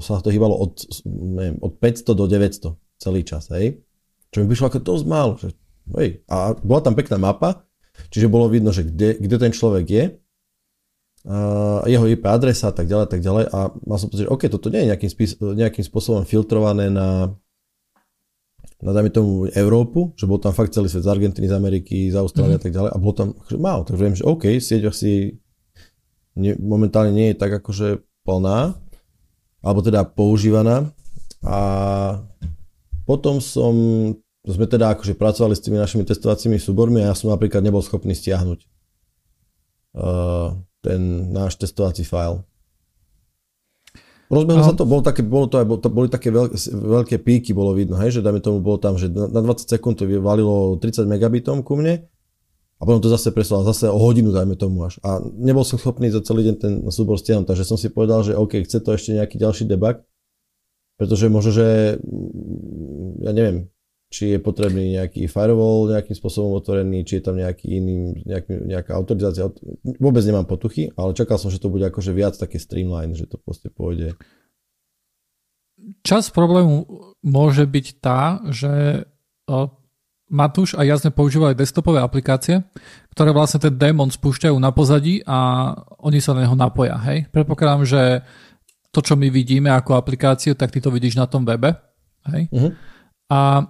sa 0.00 0.22
to 0.24 0.32
hýbalo 0.32 0.56
od, 0.56 0.80
neviem, 1.04 1.60
od 1.60 1.76
500 1.76 2.16
do 2.16 2.24
900 2.24 2.72
celý 2.96 3.20
čas, 3.26 3.52
hej. 3.52 3.84
Čo 4.32 4.42
mi 4.42 4.48
vyšlo 4.48 4.72
ako 4.72 4.80
dosť 4.80 5.04
málo. 5.04 5.36
Že, 5.36 5.52
hej. 6.00 6.24
A 6.26 6.56
bola 6.56 6.80
tam 6.80 6.96
pekná 6.96 7.20
mapa, 7.20 7.68
čiže 8.08 8.32
bolo 8.32 8.48
vidno, 8.48 8.72
že 8.72 8.88
kde, 8.88 9.20
kde 9.20 9.36
ten 9.36 9.52
človek 9.52 9.86
je, 9.86 10.04
a 11.22 11.86
jeho 11.86 12.02
IP 12.10 12.26
adresa 12.26 12.70
a 12.70 12.74
tak 12.74 12.90
ďalej, 12.90 13.06
tak 13.06 13.22
ďalej. 13.22 13.46
A 13.54 13.70
mal 13.86 13.98
som 13.98 14.10
pocit, 14.10 14.26
že 14.26 14.32
OK, 14.32 14.50
toto 14.50 14.74
nie 14.74 14.82
je 14.82 14.90
nejakým, 14.90 15.10
spís, 15.10 15.38
nejakým 15.38 15.86
spôsobom 15.86 16.26
filtrované 16.26 16.90
na, 16.90 17.30
na 18.82 18.90
dajme 18.90 19.10
tomu 19.14 19.46
Európu, 19.54 20.18
že 20.18 20.26
bol 20.26 20.42
tam 20.42 20.50
fakt 20.50 20.74
celý 20.74 20.90
svet 20.90 21.06
z 21.06 21.12
Argentíny, 21.14 21.46
z 21.46 21.54
Ameriky, 21.54 22.10
z 22.10 22.18
Austrálie 22.18 22.58
mm-hmm. 22.58 22.62
a 22.62 22.64
tak 22.66 22.74
ďalej 22.74 22.90
a 22.90 22.96
bolo 22.98 23.14
tam 23.14 23.28
akože 23.38 23.58
málo, 23.62 23.82
takže 23.86 24.02
viem, 24.02 24.16
že 24.18 24.26
OK, 24.26 24.44
sieť 24.58 24.82
asi 24.90 25.38
ne, 26.34 26.58
momentálne 26.58 27.14
nie 27.14 27.30
je 27.30 27.38
tak 27.38 27.54
akože 27.54 28.02
plná, 28.26 28.74
alebo 29.62 29.80
teda 29.86 30.02
používaná 30.02 30.90
a 31.46 31.58
potom 33.02 33.42
som, 33.42 33.74
sme 34.46 34.66
teda 34.66 34.94
akože 34.94 35.18
pracovali 35.18 35.54
s 35.54 35.62
tými 35.62 35.78
našimi 35.78 36.06
testovacími 36.06 36.58
súbormi 36.58 37.02
a 37.02 37.10
ja 37.10 37.14
som 37.14 37.30
napríklad 37.30 37.62
nebol 37.62 37.82
schopný 37.82 38.14
stiahnuť 38.14 38.60
uh, 39.98 40.54
ten 40.82 41.30
náš 41.30 41.58
testovací 41.58 42.02
file. 42.02 42.42
Rozbehlo 44.32 44.64
sa 44.64 44.72
to, 44.72 44.88
bolo 44.88 45.04
také, 45.04 45.20
bolo 45.20 45.44
to 45.44 45.60
aj, 45.60 45.66
to, 45.84 45.88
boli 45.92 46.08
také 46.08 46.32
veľké, 46.32 46.56
veľké 46.72 47.16
píky, 47.20 47.52
bolo 47.52 47.76
vidno, 47.76 48.00
hej, 48.00 48.16
že 48.16 48.24
dajme 48.24 48.40
tomu, 48.40 48.64
bolo 48.64 48.80
tam, 48.80 48.96
že 48.96 49.12
na 49.12 49.28
20 49.28 49.68
sekúnd 49.68 50.00
to 50.00 50.08
valilo 50.24 50.80
30 50.80 51.04
megabitom 51.04 51.60
ku 51.60 51.76
mne 51.76 52.08
a 52.80 52.82
potom 52.82 53.04
to 53.04 53.12
zase 53.12 53.28
preslalo 53.28 53.68
zase 53.68 53.92
o 53.92 53.98
hodinu, 54.00 54.32
dajme 54.32 54.56
tomu 54.56 54.88
až. 54.88 54.96
A 55.04 55.20
nebol 55.20 55.68
som 55.68 55.76
schopný 55.76 56.08
za 56.08 56.24
celý 56.24 56.48
deň 56.48 56.56
ten 56.56 56.72
súbor 56.88 57.20
stiahnuť, 57.20 57.44
takže 57.44 57.68
som 57.68 57.76
si 57.76 57.92
povedal, 57.92 58.24
že 58.24 58.32
OK, 58.32 58.64
chce 58.64 58.80
to 58.80 58.96
ešte 58.96 59.12
nejaký 59.20 59.36
ďalší 59.36 59.68
debug, 59.68 60.00
pretože 60.96 61.32
možno, 61.32 61.50
že 61.54 61.98
mm, 61.98 63.24
ja 63.24 63.32
neviem, 63.34 63.72
či 64.12 64.36
je 64.36 64.38
potrebný 64.44 65.00
nejaký 65.00 65.24
firewall 65.24 65.88
nejakým 65.88 66.12
spôsobom 66.12 66.52
otvorený, 66.52 67.08
či 67.08 67.18
je 67.18 67.24
tam 67.24 67.40
nejaký 67.40 67.80
iný, 67.80 68.20
nejaký, 68.28 68.68
nejaká 68.68 68.92
autorizácia. 68.92 69.48
Vôbec 69.82 70.20
nemám 70.20 70.44
potuchy, 70.44 70.92
ale 71.00 71.16
čakal 71.16 71.40
som, 71.40 71.48
že 71.48 71.56
to 71.56 71.72
bude 71.72 71.88
akože 71.88 72.12
viac 72.12 72.36
také 72.36 72.60
streamline, 72.60 73.16
že 73.16 73.24
to 73.24 73.40
proste 73.40 73.72
pôjde. 73.72 74.12
Čas 76.04 76.28
problému 76.28 76.84
môže 77.24 77.64
byť 77.64 77.86
tá, 78.04 78.44
že 78.52 79.02
Matúš 80.32 80.72
a 80.76 80.84
ja 80.84 80.96
sme 80.96 81.12
používali 81.12 81.52
desktopové 81.52 82.00
aplikácie, 82.00 82.64
ktoré 83.12 83.36
vlastne 83.36 83.60
ten 83.60 83.76
démon 83.76 84.08
spúšťajú 84.08 84.56
na 84.56 84.72
pozadí 84.72 85.20
a 85.28 85.72
oni 86.00 86.24
sa 86.24 86.32
na 86.32 86.48
neho 86.48 86.56
napoja. 86.56 86.96
Hej? 87.04 87.28
Predpokladám, 87.28 87.84
že 87.84 88.24
to, 88.92 89.00
čo 89.00 89.16
my 89.16 89.32
vidíme 89.32 89.72
ako 89.72 89.96
aplikáciu, 89.96 90.52
tak 90.52 90.70
ty 90.70 90.78
to 90.78 90.92
vidíš 90.92 91.16
na 91.16 91.24
tom 91.24 91.48
webe. 91.48 91.72
Hej? 92.28 92.52
Uh-huh. 92.52 92.72
A 93.32 93.66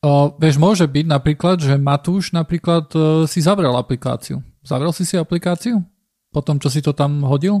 O, 0.00 0.32
vieš, 0.40 0.56
môže 0.56 0.88
byť 0.88 1.06
napríklad, 1.12 1.60
že 1.60 1.76
Matúš 1.76 2.32
napríklad 2.32 2.88
uh, 2.96 3.28
si 3.28 3.44
zavrel 3.44 3.76
aplikáciu. 3.76 4.40
Zavrel 4.64 4.96
si 4.96 5.04
si 5.04 5.20
aplikáciu? 5.20 5.84
Po 6.32 6.40
tom, 6.40 6.56
čo 6.56 6.72
si 6.72 6.80
to 6.80 6.96
tam 6.96 7.20
hodil? 7.20 7.60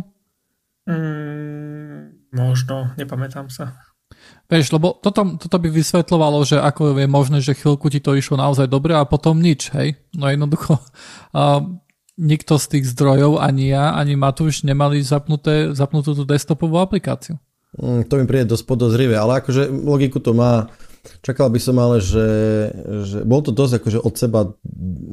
Mm, 0.88 2.32
možno, 2.32 2.96
nepamätám 2.96 3.52
sa. 3.52 3.76
Vieš, 4.48 4.72
lebo 4.72 4.96
toto, 5.04 5.36
toto 5.36 5.56
by 5.60 5.68
vysvetľovalo, 5.68 6.40
že 6.48 6.56
ako 6.56 6.96
je 6.96 7.08
možné, 7.12 7.38
že 7.44 7.52
chvíľku 7.52 7.92
ti 7.92 8.00
to 8.00 8.16
išlo 8.16 8.40
naozaj 8.40 8.72
dobre 8.72 8.96
a 8.96 9.04
potom 9.04 9.36
nič, 9.36 9.68
hej? 9.76 10.00
No 10.16 10.32
jednoducho, 10.32 10.80
uh, 11.36 11.60
nikto 12.20 12.60
z 12.60 12.66
tých 12.76 12.84
zdrojov, 12.92 13.40
ani 13.40 13.72
ja, 13.72 13.96
ani 13.96 14.14
Matúš 14.20 14.60
nemali 14.68 15.00
zapnuté, 15.00 15.72
zapnutú 15.72 16.12
tú 16.12 16.28
desktopovú 16.28 16.76
aplikáciu. 16.76 17.40
Mm, 17.80 18.04
to 18.04 18.20
mi 18.20 18.28
príde 18.28 18.52
dosť 18.52 18.64
podozrivé, 18.68 19.16
ale 19.16 19.40
akože 19.40 19.72
logiku 19.72 20.20
to 20.20 20.36
má 20.36 20.68
Čakal 21.00 21.48
by 21.48 21.60
som 21.60 21.80
ale, 21.80 21.96
že, 22.04 22.28
že 23.08 23.18
bol 23.24 23.40
to 23.40 23.56
dosť 23.56 23.80
akože 23.80 23.98
od 24.04 24.14
seba 24.20 24.52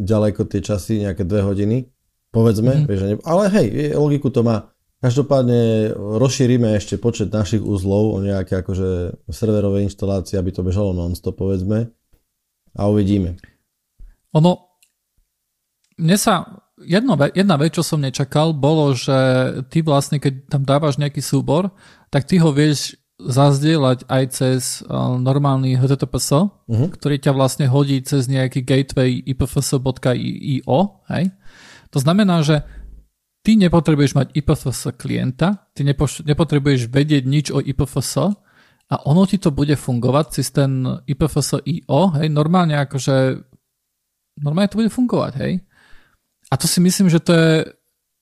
ďaleko 0.03 0.43
tie 0.43 0.59
časy, 0.59 1.07
nejaké 1.07 1.23
dve 1.23 1.47
hodiny, 1.47 1.87
povedzme, 2.35 2.83
mm. 2.83 2.85
vieš, 2.87 3.01
ne, 3.07 3.15
ale 3.23 3.47
hej, 3.55 3.95
logiku 3.95 4.27
to 4.27 4.43
má. 4.43 4.67
Každopádne 4.97 5.93
rozšírime 5.95 6.73
ešte 6.73 6.97
počet 6.97 7.29
našich 7.29 7.61
uzlov 7.61 8.17
o 8.17 8.19
nejaké 8.19 8.65
akože 8.65 9.21
serverové 9.29 9.85
inštalácie, 9.85 10.35
aby 10.41 10.49
to 10.49 10.65
bežalo 10.65 10.89
non-stop, 10.91 11.37
povedzme, 11.37 11.93
a 12.73 12.81
uvidíme. 12.89 13.37
Ono, 14.33 14.81
mne 16.01 16.17
sa, 16.17 16.66
jedno, 16.81 17.17
jedna 17.33 17.55
vec, 17.57 17.73
čo 17.73 17.83
som 17.83 18.01
nečakal, 18.01 18.53
bolo, 18.53 18.93
že 18.93 19.17
ty 19.73 19.81
vlastne, 19.81 20.21
keď 20.21 20.49
tam 20.49 20.61
dávaš 20.63 21.01
nejaký 21.01 21.21
súbor, 21.21 21.73
tak 22.13 22.29
ty 22.29 22.37
ho 22.37 22.53
vieš 22.53 22.97
zazdieľať 23.17 24.05
aj 24.05 24.23
cez 24.29 24.85
uh, 24.85 25.17
normálny 25.17 25.73
HTTPS, 25.73 26.29
uh-huh. 26.37 26.69
Mhm. 26.69 26.85
ktorý 26.93 27.17
ťa 27.17 27.33
vlastne 27.33 27.65
hodí 27.65 27.97
cez 28.05 28.29
nejaký 28.29 28.61
gateway 28.61 29.25
ipfs.io. 29.25 30.79
Hej? 31.09 31.23
To 31.89 31.97
znamená, 31.97 32.45
že 32.45 32.61
ty 33.41 33.57
nepotrebuješ 33.57 34.11
mať 34.13 34.27
IPFS 34.35 34.93
klienta, 34.99 35.71
ty 35.71 35.87
nepotrebuješ 36.27 36.91
vedieť 36.91 37.23
nič 37.23 37.45
o 37.55 37.63
IPFS 37.63 38.35
a 38.91 38.95
ono 39.07 39.23
ti 39.23 39.39
to 39.39 39.55
bude 39.55 39.73
fungovať 39.79 40.25
cez 40.35 40.51
ten 40.51 40.83
IPFS.io, 41.07 42.01
hej, 42.19 42.27
normálne 42.27 42.75
akože 42.75 43.39
normálne 44.43 44.67
to 44.67 44.79
bude 44.83 44.91
fungovať, 44.91 45.33
hej. 45.39 45.53
A 46.47 46.55
to 46.55 46.65
si 46.67 46.79
myslím, 46.79 47.12
že 47.12 47.19
to 47.19 47.31
je, 47.36 47.55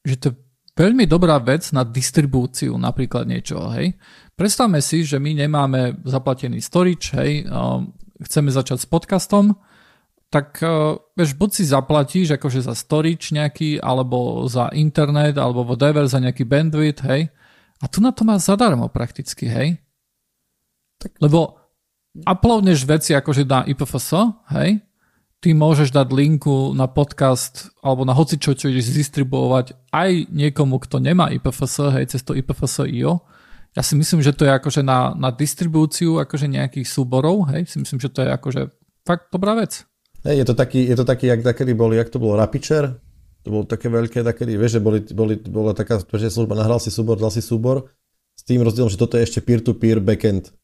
že 0.06 0.16
to 0.18 0.26
je 0.32 0.36
veľmi 0.76 1.06
dobrá 1.06 1.38
vec 1.40 1.70
na 1.72 1.86
distribúciu 1.86 2.76
napríklad 2.76 3.30
niečoho, 3.30 3.72
hej. 3.78 3.96
Predstavme 4.36 4.84
si, 4.84 5.08
že 5.08 5.22
my 5.22 5.32
nemáme 5.46 6.04
zaplatený 6.04 6.60
storage, 6.60 7.16
hej, 7.16 7.48
chceme 8.20 8.52
začať 8.52 8.84
s 8.84 8.88
podcastom, 8.90 9.56
tak 10.34 10.60
uh, 10.60 11.00
vieš, 11.16 11.38
buď 11.40 11.50
si 11.54 11.64
zaplatíš 11.64 12.36
akože 12.36 12.68
za 12.68 12.76
storage 12.76 13.32
nejaký, 13.32 13.80
alebo 13.80 14.44
za 14.52 14.68
internet, 14.76 15.40
alebo 15.40 15.64
whatever, 15.64 16.04
za 16.10 16.20
nejaký 16.20 16.44
bandwidth, 16.44 17.08
hej. 17.08 17.32
A 17.80 17.86
tu 17.88 18.04
na 18.04 18.12
to 18.12 18.28
máš 18.28 18.52
zadarmo 18.52 18.92
prakticky, 18.92 19.48
hej. 19.48 19.80
Tak. 21.00 21.16
Lebo 21.24 21.56
uploadneš 22.24 22.84
veci 22.88 23.16
akože 23.16 23.48
na 23.48 23.64
IPFS, 23.64 24.12
hej, 24.60 24.84
ty 25.46 25.54
môžeš 25.54 25.94
dať 25.94 26.10
linku 26.10 26.74
na 26.74 26.90
podcast 26.90 27.70
alebo 27.86 28.02
na 28.02 28.18
hoci 28.18 28.42
čo, 28.42 28.58
čo 28.58 28.74
ideš 28.74 28.90
distribuovať 28.98 29.78
aj 29.94 30.34
niekomu, 30.34 30.82
kto 30.82 30.98
nemá 30.98 31.30
IPFS, 31.30 31.94
hej, 31.94 32.18
cez 32.18 32.26
to 32.26 32.34
IPFS.io 32.34 33.22
ja 33.76 33.84
si 33.84 33.94
myslím, 34.00 34.24
že 34.24 34.32
to 34.32 34.48
je 34.48 34.56
akože 34.56 34.82
na, 34.82 35.12
na 35.14 35.30
distribúciu 35.36 36.18
akože 36.24 36.48
nejakých 36.48 36.88
súborov, 36.88 37.52
hej, 37.52 37.68
si 37.68 37.78
myslím, 37.78 38.00
že 38.02 38.10
to 38.10 38.24
je 38.24 38.30
akože 38.32 38.62
fakt 39.04 39.30
dobrá 39.30 39.54
vec. 39.54 39.84
Hej, 40.24 40.42
je 40.42 40.46
to 40.48 40.56
taký, 40.58 40.82
je 40.88 40.96
to 40.98 41.06
taký, 41.06 41.30
jak 41.30 41.44
takedy 41.44 41.78
boli, 41.78 42.00
jak 42.00 42.10
to 42.10 42.18
bolo 42.18 42.40
Rapicher, 42.40 42.98
to 43.46 43.54
bolo 43.54 43.68
také 43.68 43.92
veľké, 43.92 44.26
takedy, 44.26 44.58
vieš, 44.58 44.80
že 44.80 44.82
boli, 44.82 45.04
boli, 45.14 45.38
bola 45.46 45.78
taká 45.78 46.02
že 46.02 46.34
služba, 46.34 46.58
nahral 46.58 46.82
si 46.82 46.90
súbor, 46.90 47.20
dal 47.20 47.30
si 47.30 47.44
súbor, 47.44 47.92
s 48.34 48.42
tým 48.48 48.64
rozdielom, 48.64 48.90
že 48.90 48.98
toto 48.98 49.20
je 49.20 49.28
ešte 49.28 49.44
peer-to-peer 49.44 50.02
backend. 50.02 50.56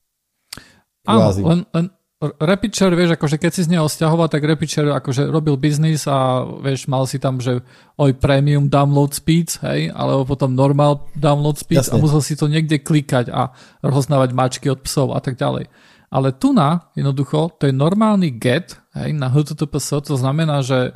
Áno, 1.05 1.29
len, 1.29 1.61
len 1.75 1.85
Repicher, 2.21 2.93
vieš, 2.93 3.17
akože 3.17 3.41
keď 3.41 3.51
si 3.51 3.65
z 3.65 3.73
neho 3.73 3.89
stiahoval, 3.89 4.29
tak 4.29 4.45
Repicher 4.45 4.85
akože 4.93 5.25
robil 5.25 5.57
biznis 5.57 6.05
a 6.05 6.45
vieš, 6.45 6.85
mal 6.85 7.09
si 7.09 7.17
tam, 7.17 7.41
že 7.41 7.65
oj 7.97 8.13
premium 8.21 8.69
download 8.69 9.17
speeds, 9.17 9.57
hej, 9.65 9.89
alebo 9.89 10.29
potom 10.29 10.53
normal 10.53 11.09
download 11.17 11.57
speeds 11.57 11.89
Jasne. 11.89 11.97
a 11.97 12.03
musel 12.05 12.21
si 12.21 12.37
to 12.37 12.45
niekde 12.45 12.77
klikať 12.77 13.33
a 13.33 13.49
rozoznávať 13.81 14.37
mačky 14.37 14.69
od 14.69 14.85
psov 14.85 15.17
a 15.17 15.19
tak 15.23 15.33
ďalej. 15.33 15.65
Ale 16.13 16.29
tu 16.37 16.53
na, 16.53 16.93
jednoducho, 16.93 17.57
to 17.57 17.65
je 17.65 17.73
normálny 17.73 18.29
get, 18.37 18.77
hej, 18.93 19.17
na 19.17 19.33
HTTPS, 19.33 20.05
to 20.05 20.13
znamená, 20.13 20.61
že 20.61 20.93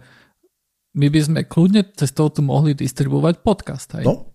my 0.93 1.09
by 1.09 1.19
sme 1.25 1.39
kľudne 1.41 1.89
cez 1.97 2.13
toho 2.13 2.29
tu 2.29 2.45
mohli 2.45 2.77
distribuovať 2.77 3.41
podcast, 3.41 3.97
hej. 3.97 4.05
No, 4.05 4.34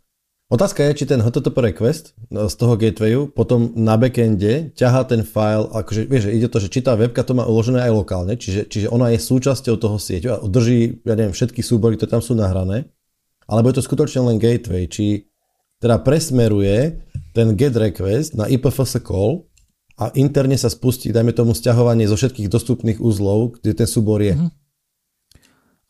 Otázka 0.51 0.83
je, 0.83 0.99
či 0.99 1.05
ten 1.07 1.23
HTTP 1.23 1.71
request 1.71 2.11
z 2.27 2.55
toho 2.59 2.75
gatewayu 2.75 3.31
potom 3.31 3.71
na 3.79 3.95
backende 3.95 4.75
ťahá 4.75 5.07
ten 5.07 5.23
file, 5.23 5.71
akože 5.71 6.11
vieš, 6.11 6.27
ide 6.27 6.51
to, 6.51 6.59
že 6.59 6.67
či 6.67 6.83
tá 6.83 6.99
webka 6.99 7.23
to 7.23 7.39
má 7.39 7.47
uložené 7.47 7.87
aj 7.87 7.95
lokálne, 7.95 8.35
čiže, 8.35 8.67
čiže 8.67 8.91
ona 8.91 9.15
je 9.15 9.23
súčasťou 9.23 9.79
toho 9.79 9.95
sieťu 9.95 10.29
a 10.35 10.43
drží, 10.43 11.07
ja 11.07 11.15
neviem, 11.15 11.31
všetky 11.31 11.63
súbory, 11.63 11.95
ktoré 11.95 12.19
tam 12.19 12.23
sú 12.27 12.35
nahrané, 12.35 12.91
alebo 13.47 13.71
je 13.71 13.79
to 13.79 13.87
skutočne 13.87 14.27
len 14.27 14.43
gateway, 14.43 14.91
či 14.91 15.31
teda 15.79 16.03
presmeruje 16.03 16.99
ten 17.31 17.55
get 17.55 17.79
request 17.79 18.35
na 18.35 18.51
IPFS 18.51 18.99
call 19.07 19.47
a 20.03 20.11
interne 20.19 20.59
sa 20.59 20.67
spustí, 20.67 21.15
dajme 21.15 21.31
tomu, 21.31 21.55
stiahovanie 21.55 22.11
zo 22.11 22.19
všetkých 22.19 22.51
dostupných 22.51 22.99
uzlov, 22.99 23.63
kde 23.63 23.79
ten 23.79 23.87
súbor 23.87 24.19
je. 24.19 24.35
Mm-hmm. 24.35 24.51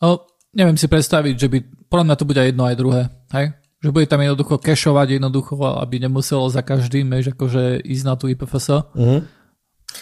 O, 0.05 0.21
neviem 0.53 0.77
si 0.77 0.85
predstaviť, 0.85 1.33
že 1.33 1.47
by, 1.49 1.57
podľa 1.89 2.05
mňa 2.05 2.15
to 2.21 2.29
bude 2.29 2.41
jedno 2.45 2.63
aj 2.69 2.75
druhé, 2.77 3.01
hej? 3.33 3.57
Že 3.81 3.89
bude 3.89 4.05
tam 4.05 4.21
jednoducho 4.21 4.61
cachovať 4.61 5.17
jednoducho, 5.17 5.57
aby 5.57 6.05
nemuselo 6.05 6.45
za 6.53 6.61
každým, 6.61 7.09
vieš, 7.09 7.33
akože 7.33 7.81
ísť 7.81 8.05
na 8.05 8.13
tú 8.13 8.29
IPFS. 8.29 8.93
Mm-hmm. 8.93 9.19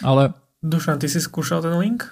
Ale... 0.04 0.36
Dušan, 0.60 1.00
ty 1.00 1.08
si 1.08 1.16
skúšal 1.24 1.64
ten 1.64 1.72
link? 1.80 2.04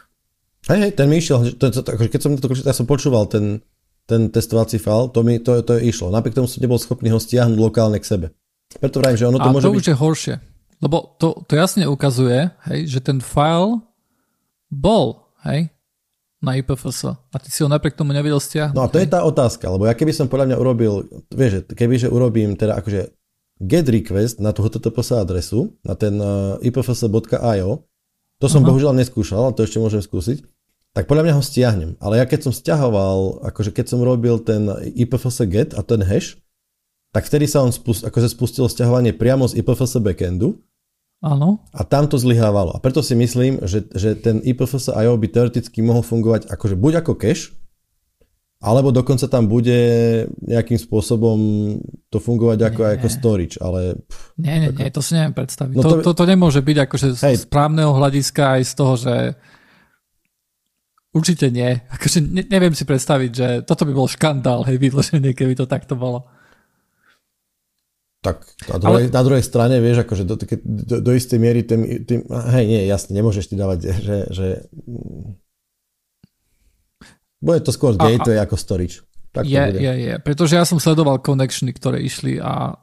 Hej, 0.66 0.78
hej, 0.80 0.92
ten 0.96 1.06
mi 1.06 1.20
išiel, 1.20 1.54
to, 1.60 1.68
to, 1.68 1.80
to, 1.84 1.90
akože 1.92 2.10
keď 2.10 2.20
som 2.20 2.32
to 2.40 2.48
ja 2.56 2.74
som 2.74 2.88
počúval 2.88 3.28
ten, 3.28 3.60
ten 4.08 4.32
testovací 4.32 4.80
file, 4.80 5.12
to 5.12 5.20
mi 5.20 5.36
to, 5.38 5.60
to 5.60 5.76
išlo. 5.76 6.08
Napriek 6.08 6.34
tomu 6.34 6.48
som 6.48 6.64
nebol 6.64 6.80
schopný 6.80 7.12
ho 7.12 7.20
stiahnuť 7.20 7.58
lokálne 7.60 8.00
k 8.00 8.08
sebe. 8.08 8.26
Preto 8.80 9.00
vrajím, 9.00 9.20
že 9.20 9.28
ono 9.28 9.38
to 9.40 9.48
A 9.48 9.52
môže 9.52 9.64
to 9.68 9.72
byť... 9.72 9.80
už 9.80 9.88
je 9.88 9.96
horšie. 9.96 10.34
Lebo 10.80 10.96
to, 11.20 11.44
to 11.44 11.52
jasne 11.56 11.84
ukazuje, 11.84 12.48
hej, 12.68 12.80
že 12.88 13.00
ten 13.04 13.20
file 13.20 13.84
bol, 14.72 15.28
hej, 15.44 15.72
na 16.38 16.54
IPFS. 16.54 17.10
A 17.10 17.36
ty 17.42 17.50
si 17.50 17.60
ho 17.62 17.68
napriek 17.68 17.98
tomu 17.98 18.14
nevedel 18.14 18.38
stiahnuť. 18.38 18.76
No 18.76 18.86
a 18.86 18.90
to 18.90 19.02
je 19.02 19.10
tá 19.10 19.26
otázka, 19.26 19.66
lebo 19.66 19.90
ja 19.90 19.94
keby 19.94 20.14
som 20.14 20.30
podľa 20.30 20.54
mňa 20.54 20.56
urobil, 20.58 20.92
vieš, 21.34 21.66
keby 21.70 21.98
že 21.98 22.08
urobím 22.08 22.54
teda 22.54 22.78
akože 22.78 23.10
get 23.58 23.90
request 23.90 24.38
na 24.38 24.54
tú 24.54 24.62
HTTPS 24.62 25.18
adresu, 25.18 25.74
na 25.82 25.98
ten 25.98 26.14
uh, 26.22 26.62
ipfs.io, 26.62 27.70
to 28.38 28.46
som 28.46 28.62
uh-huh. 28.62 28.68
bohužiaľ 28.70 28.94
neskúšal, 28.94 29.50
ale 29.50 29.54
to 29.58 29.66
ešte 29.66 29.82
môžem 29.82 29.98
skúsiť, 29.98 30.46
tak 30.94 31.10
podľa 31.10 31.26
mňa 31.26 31.34
ho 31.34 31.42
stiahnem. 31.42 31.90
Ale 31.98 32.22
ja 32.22 32.26
keď 32.26 32.48
som 32.48 32.54
stiahoval, 32.54 33.42
akože 33.50 33.74
keď 33.74 33.86
som 33.90 34.00
robil 34.02 34.38
ten 34.38 34.70
ipfs 34.94 35.42
get 35.50 35.74
a 35.74 35.82
ten 35.82 36.06
hash, 36.06 36.38
tak 37.10 37.26
vtedy 37.26 37.50
sa 37.50 37.66
on 37.66 37.74
spust, 37.74 38.06
akože 38.06 38.30
spustilo 38.30 38.70
stiahovanie 38.70 39.10
priamo 39.10 39.48
z 39.50 39.58
ipfs 39.58 39.98
backendu 39.98 40.62
Áno. 41.18 41.66
A 41.74 41.82
tam 41.82 42.06
to 42.06 42.14
zlyhávalo. 42.14 42.74
A 42.74 42.78
preto 42.78 43.02
si 43.02 43.18
myslím, 43.18 43.58
že, 43.66 43.90
že 43.90 44.14
ten 44.14 44.38
IPFS 44.38 44.94
IO 44.94 45.18
by 45.18 45.26
teoreticky 45.26 45.82
mohol 45.82 46.06
fungovať 46.06 46.46
akože 46.46 46.78
buď 46.78 47.02
ako 47.02 47.18
cache, 47.18 47.50
alebo 48.58 48.90
dokonca 48.90 49.30
tam 49.30 49.46
bude 49.46 49.78
nejakým 50.42 50.78
spôsobom 50.78 51.38
to 52.10 52.18
fungovať 52.18 52.58
ako, 52.70 52.80
ako 52.98 53.06
storage, 53.06 53.54
ale... 53.62 53.94
Pff, 54.02 54.34
nie, 54.38 54.54
nie, 54.66 54.68
ako... 54.74 54.78
nie, 54.82 54.90
to 54.90 55.02
si 55.02 55.10
neviem 55.14 55.34
predstaviť. 55.34 55.74
No 55.78 55.82
to, 55.82 55.94
to, 56.02 56.10
to 56.10 56.24
nemôže 56.26 56.62
byť 56.62 56.76
akože 56.90 57.08
hej. 57.22 57.36
z 57.38 57.46
správneho 57.46 57.94
hľadiska 57.94 58.58
aj 58.58 58.62
z 58.66 58.72
toho, 58.74 58.94
že 58.98 59.14
určite 61.14 61.54
nie. 61.54 61.70
Akože 61.86 62.18
ne, 62.18 62.42
neviem 62.50 62.74
si 62.74 62.82
predstaviť, 62.82 63.30
že 63.30 63.48
toto 63.62 63.86
by 63.86 63.92
bol 63.94 64.10
škandál, 64.10 64.66
hej, 64.66 64.74
vydloženie, 64.78 65.38
keby 65.38 65.54
to 65.54 65.70
takto 65.70 65.94
bolo. 65.94 66.26
Tak 68.28 68.38
na 68.68 68.76
druhej, 68.76 69.04
Ale... 69.08 69.14
na 69.14 69.22
druhej 69.24 69.44
strane, 69.44 69.76
vieš, 69.80 70.04
akože 70.04 70.24
do, 70.28 70.34
do, 70.64 70.96
do 71.00 71.10
istej 71.16 71.38
miery 71.40 71.64
tým, 71.64 72.04
tým, 72.04 72.20
hej, 72.28 72.64
nie, 72.68 72.82
jasne, 72.84 73.16
nemôžeš 73.16 73.48
ti 73.48 73.56
dávať, 73.56 73.92
že, 73.96 74.16
že 74.28 74.46
bude 77.38 77.62
to 77.62 77.70
skôr 77.72 77.94
gateway 77.94 78.36
a, 78.36 78.44
ako 78.44 78.58
storage. 78.58 79.00
Tak 79.32 79.46
je, 79.46 79.56
bude. 79.56 79.78
je, 79.80 79.92
je, 80.10 80.14
pretože 80.20 80.58
ja 80.58 80.64
som 80.66 80.82
sledoval 80.82 81.22
connectiony, 81.22 81.72
ktoré 81.72 82.02
išli 82.02 82.42
a 82.42 82.76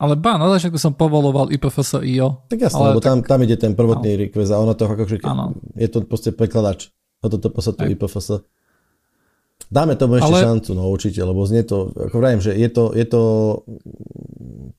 ale 0.00 0.16
ba, 0.16 0.40
na 0.40 0.48
začiatku 0.48 0.80
som 0.80 0.96
povoloval 0.96 1.52
IPFS 1.52 2.00
IO. 2.00 2.48
Tak 2.48 2.56
jasne, 2.56 2.88
lebo 2.88 3.04
tak... 3.04 3.20
tam, 3.20 3.36
tam 3.36 3.38
ide 3.44 3.60
ten 3.60 3.76
prvotný 3.76 4.16
no. 4.16 4.20
request 4.24 4.48
a 4.48 4.56
ono 4.56 4.72
to 4.72 4.88
akože, 4.88 5.20
je 5.76 5.88
to 5.92 5.98
proste 6.08 6.32
prekladač. 6.32 6.88
Toto 7.20 7.36
to 7.36 7.52
to 7.52 7.84
IPFS. 7.84 8.40
Dáme 9.68 10.00
tomu 10.00 10.16
ešte 10.16 10.32
Ale... 10.32 10.40
šancu, 10.40 10.72
no 10.72 10.88
určite, 10.88 11.20
lebo 11.20 11.44
znie 11.44 11.68
to, 11.68 11.92
ako 11.92 12.16
vravím, 12.16 12.40
že 12.40 12.56
je 12.56 12.68
to, 12.72 12.96
je 12.96 13.04
to 13.04 13.22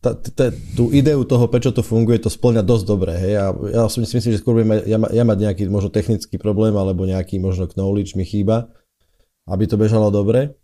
tá, 0.01 0.17
tá, 0.17 0.49
tú 0.73 0.89
ideu 0.89 1.21
toho, 1.21 1.45
prečo 1.45 1.69
to 1.69 1.85
funguje, 1.85 2.17
to 2.17 2.33
splňa 2.33 2.65
dosť 2.65 2.85
dobre, 2.85 3.13
hej, 3.13 3.33
a 3.37 3.45
ja 3.69 3.85
si 3.87 4.01
myslím, 4.01 4.19
že 4.21 4.41
skôr 4.41 4.57
budem 4.57 4.81
ja, 4.89 4.97
ja 4.97 5.23
mať 5.23 5.37
nejaký 5.37 5.63
možno 5.69 5.93
technický 5.93 6.41
problém, 6.41 6.73
alebo 6.73 7.05
nejaký 7.05 7.37
možno 7.37 7.69
knowledge 7.69 8.17
mi 8.17 8.25
chýba, 8.25 8.73
aby 9.45 9.69
to 9.69 9.77
bežalo 9.77 10.09
dobre, 10.09 10.57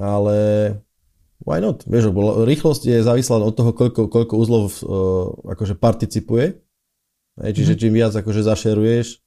ale 0.00 0.36
why 1.44 1.60
not, 1.60 1.84
vieš, 1.84 2.12
rýchlosť 2.44 2.82
je 2.88 3.04
závislá 3.04 3.40
od 3.40 3.56
toho, 3.56 3.72
koľko, 3.76 4.08
koľko 4.08 4.34
uzlov 4.36 4.62
uh, 4.68 5.52
akože 5.56 5.76
participuje, 5.76 6.56
hej, 7.44 7.52
čiže 7.52 7.76
mm-hmm. 7.76 7.82
čím 7.84 7.92
viac 7.96 8.12
akože 8.16 8.40
zašeruješ, 8.44 9.20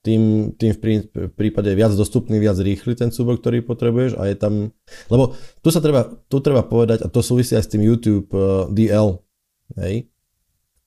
tým, 0.00 0.52
tým 0.56 0.72
v 0.72 1.28
prípade 1.28 1.68
viac 1.76 1.92
dostupný, 1.92 2.40
viac 2.40 2.56
rýchly 2.56 2.96
ten 2.96 3.12
súbor, 3.12 3.36
ktorý 3.36 3.60
potrebuješ 3.60 4.16
a 4.16 4.32
je 4.32 4.36
tam, 4.36 4.72
lebo 5.12 5.36
tu 5.60 5.68
sa 5.68 5.84
treba, 5.84 6.08
tu 6.32 6.40
treba 6.40 6.64
povedať 6.64 7.04
a 7.04 7.12
to 7.12 7.20
súvisí 7.20 7.52
aj 7.52 7.68
s 7.68 7.72
tým 7.72 7.84
YouTube 7.84 8.32
uh, 8.32 8.64
eh, 8.64 8.88
DL, 8.88 9.20
hej. 9.76 10.08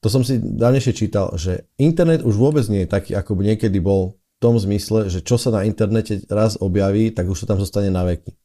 To 0.03 0.11
som 0.11 0.20
si 0.26 0.36
dávnejšie 0.36 0.93
čítal, 0.97 1.32
že 1.39 1.72
internet 1.80 2.28
už 2.28 2.36
vôbec 2.36 2.68
nie 2.68 2.84
je 2.84 2.91
taký, 2.91 3.16
ako 3.16 3.39
by 3.39 3.55
niekedy 3.55 3.80
bol 3.80 4.20
v 4.20 4.38
tom 4.43 4.59
zmysle, 4.59 5.07
že 5.07 5.24
čo 5.24 5.39
sa 5.39 5.47
na 5.55 5.64
internete 5.64 6.20
raz 6.28 6.59
objaví, 6.59 7.16
tak 7.16 7.32
už 7.32 7.45
to 7.45 7.47
tam 7.47 7.61
zostane 7.61 7.88
na 7.88 8.03
veky. 8.03 8.36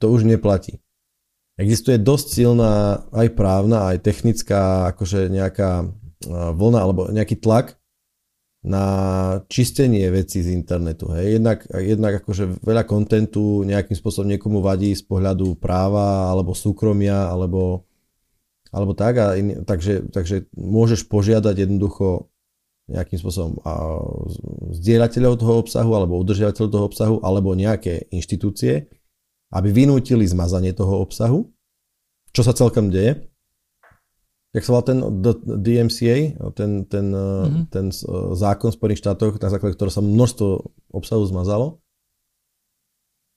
To 0.00 0.08
už 0.08 0.24
neplatí. 0.24 0.80
Existuje 1.60 2.00
dosť 2.00 2.26
silná 2.32 3.04
aj 3.12 3.36
právna, 3.36 3.92
aj 3.92 4.00
technická 4.00 4.88
akože 4.94 5.28
nejaká 5.28 5.84
eh, 5.84 6.30
vlna 6.30 6.78
alebo 6.78 7.10
nejaký 7.10 7.42
tlak 7.42 7.81
na 8.62 8.84
čistenie 9.50 10.06
vecí 10.14 10.38
z 10.38 10.54
internetu. 10.54 11.10
Hej. 11.10 11.42
Jednak, 11.42 11.66
jednak 11.66 12.22
akože 12.22 12.62
veľa 12.62 12.86
kontentu 12.86 13.66
nejakým 13.66 13.98
spôsobom 13.98 14.30
niekomu 14.30 14.62
vadí 14.62 14.94
z 14.94 15.02
pohľadu 15.02 15.58
práva 15.58 16.30
alebo 16.30 16.54
súkromia 16.54 17.26
alebo, 17.26 17.82
alebo 18.70 18.94
tak. 18.94 19.18
A 19.18 19.26
in, 19.34 19.66
takže, 19.66 20.06
takže 20.14 20.46
môžeš 20.54 21.10
požiadať 21.10 21.66
jednoducho 21.66 22.30
nejakým 22.86 23.18
spôsobom 23.18 23.58
a 23.66 23.98
zdieľateľov 24.78 25.34
toho 25.42 25.54
obsahu 25.58 25.90
alebo 25.98 26.22
udržiavateľov 26.22 26.70
toho 26.70 26.84
obsahu 26.86 27.14
alebo 27.22 27.58
nejaké 27.58 28.10
inštitúcie, 28.14 28.86
aby 29.50 29.68
vynútili 29.74 30.22
zmazanie 30.22 30.70
toho 30.70 31.02
obsahu, 31.02 31.50
čo 32.30 32.42
sa 32.46 32.54
celkom 32.54 32.94
deje 32.94 33.31
jak 34.52 34.64
sa 34.64 34.72
volá 34.76 34.84
ten 34.84 34.98
DMCA, 35.42 36.16
ten, 36.52 36.84
ten, 36.84 37.06
mm-hmm. 37.08 37.64
ten 37.72 37.86
eh, 37.88 38.04
zákon 38.36 38.68
v 38.70 38.76
Spojených 38.76 39.02
štátoch, 39.02 39.40
na 39.40 39.48
základe 39.48 39.74
ktorého 39.74 39.92
sa 39.92 40.04
množstvo 40.04 40.48
obsahu 40.92 41.24
zmazalo. 41.24 41.80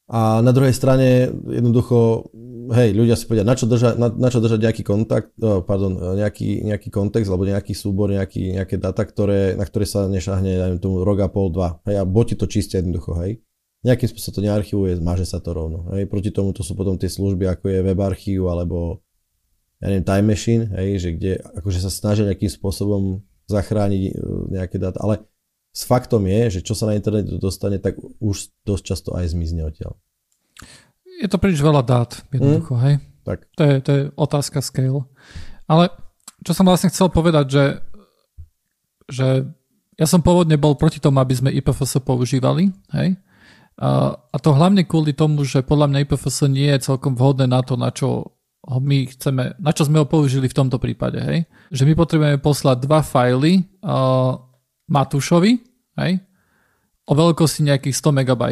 A 0.06 0.38
na 0.46 0.54
druhej 0.54 0.76
strane 0.78 1.34
jednoducho, 1.50 2.30
hej, 2.78 2.94
ľudia 2.94 3.18
si 3.18 3.26
povedia, 3.26 3.42
na 3.42 3.58
čo 3.58 3.66
držať, 3.66 3.98
na, 3.98 4.14
na 4.14 4.30
čo 4.30 4.38
držať 4.38 4.62
nejaký 4.62 4.84
kontakt, 4.86 5.34
oh, 5.42 5.66
pardon, 5.66 5.98
nejaký, 5.98 6.62
nejaký 6.62 6.94
kontext 6.94 7.26
alebo 7.26 7.50
nejaký 7.50 7.74
súbor, 7.74 8.14
nejaký, 8.14 8.54
nejaké 8.54 8.78
data, 8.78 9.02
ktoré, 9.02 9.58
na 9.58 9.66
ktoré 9.66 9.90
sa 9.90 10.06
nešahne, 10.06 10.62
dajme 10.62 10.78
tomu, 10.78 11.02
rok 11.02 11.26
a 11.26 11.30
pol, 11.34 11.50
dva. 11.50 11.82
Hej, 11.90 11.98
a 11.98 12.06
boti 12.06 12.38
to 12.38 12.46
čistia 12.46 12.86
jednoducho, 12.86 13.18
hej. 13.26 13.42
Nejakým 13.82 14.10
spôsobom 14.14 14.36
to 14.38 14.46
nearchivuje, 14.46 14.92
zmaže 14.98 15.26
sa 15.26 15.42
to 15.42 15.54
rovno. 15.54 15.94
Hej. 15.94 16.10
Proti 16.10 16.34
tomu 16.34 16.58
to 16.58 16.66
sú 16.66 16.74
potom 16.74 16.98
tie 16.98 17.06
služby, 17.06 17.46
ako 17.46 17.70
je 17.70 17.86
WebArchive 17.86 18.46
alebo 18.50 19.05
ja 19.84 19.86
neviem, 19.92 20.08
Time 20.08 20.28
Machine, 20.32 20.66
hej, 20.72 20.90
že 21.04 21.10
kde 21.16 21.32
akože 21.62 21.80
sa 21.84 21.92
snažia 21.92 22.28
nejakým 22.28 22.52
spôsobom 22.52 23.22
zachrániť 23.46 24.02
e, 24.10 24.14
nejaké 24.56 24.80
dáta, 24.82 25.04
ale 25.04 25.28
s 25.76 25.84
faktom 25.84 26.24
je, 26.24 26.60
že 26.60 26.60
čo 26.64 26.72
sa 26.72 26.88
na 26.88 26.96
internetu 26.96 27.36
dostane, 27.36 27.78
tak 27.84 28.00
už 28.00 28.50
dosť 28.64 28.84
často 28.84 29.10
aj 29.12 29.36
zmizne 29.36 29.68
odtiaľ. 29.68 30.00
Je 31.20 31.28
to 31.28 31.36
príliš 31.36 31.60
veľa 31.60 31.84
dát, 31.84 32.16
jednoducho, 32.32 32.76
mm, 32.76 32.82
hej? 32.88 32.96
Tak. 33.28 33.38
To 33.60 33.64
je, 33.64 33.76
to 33.84 33.90
je 33.92 34.02
otázka 34.16 34.64
scale. 34.64 35.04
Ale 35.68 35.92
čo 36.46 36.52
som 36.56 36.64
vlastne 36.64 36.88
chcel 36.94 37.12
povedať, 37.12 37.46
že, 37.52 37.66
že 39.12 39.28
ja 39.96 40.08
som 40.08 40.24
pôvodne 40.24 40.56
bol 40.56 40.80
proti 40.80 41.04
tomu, 41.04 41.20
aby 41.20 41.36
sme 41.36 41.56
IPFS 41.56 42.00
používali, 42.04 42.72
hej? 42.96 43.20
A, 43.76 44.16
a 44.16 44.38
to 44.40 44.56
hlavne 44.56 44.88
kvôli 44.88 45.12
tomu, 45.12 45.44
že 45.44 45.60
podľa 45.60 45.92
mňa 45.92 46.02
IPFS 46.08 46.48
nie 46.48 46.72
je 46.72 46.88
celkom 46.88 47.20
vhodné 47.20 47.52
na 47.52 47.60
to, 47.60 47.76
na 47.76 47.92
čo 47.92 48.35
ho 48.66 48.80
my 48.82 49.06
chceme, 49.14 49.54
na 49.62 49.72
čo 49.72 49.86
sme 49.86 50.02
ho 50.02 50.10
použili 50.10 50.50
v 50.50 50.58
tomto 50.58 50.82
prípade, 50.82 51.22
hej? 51.22 51.46
Že 51.70 51.84
my 51.86 51.94
potrebujeme 51.94 52.40
poslať 52.42 52.78
dva 52.82 53.06
fajly 53.06 53.62
uh, 53.86 54.34
Matúšovi, 54.90 55.52
hej? 56.02 56.12
O 57.06 57.14
veľkosti 57.14 57.62
nejakých 57.70 57.94
100 57.94 58.26
MB. 58.26 58.44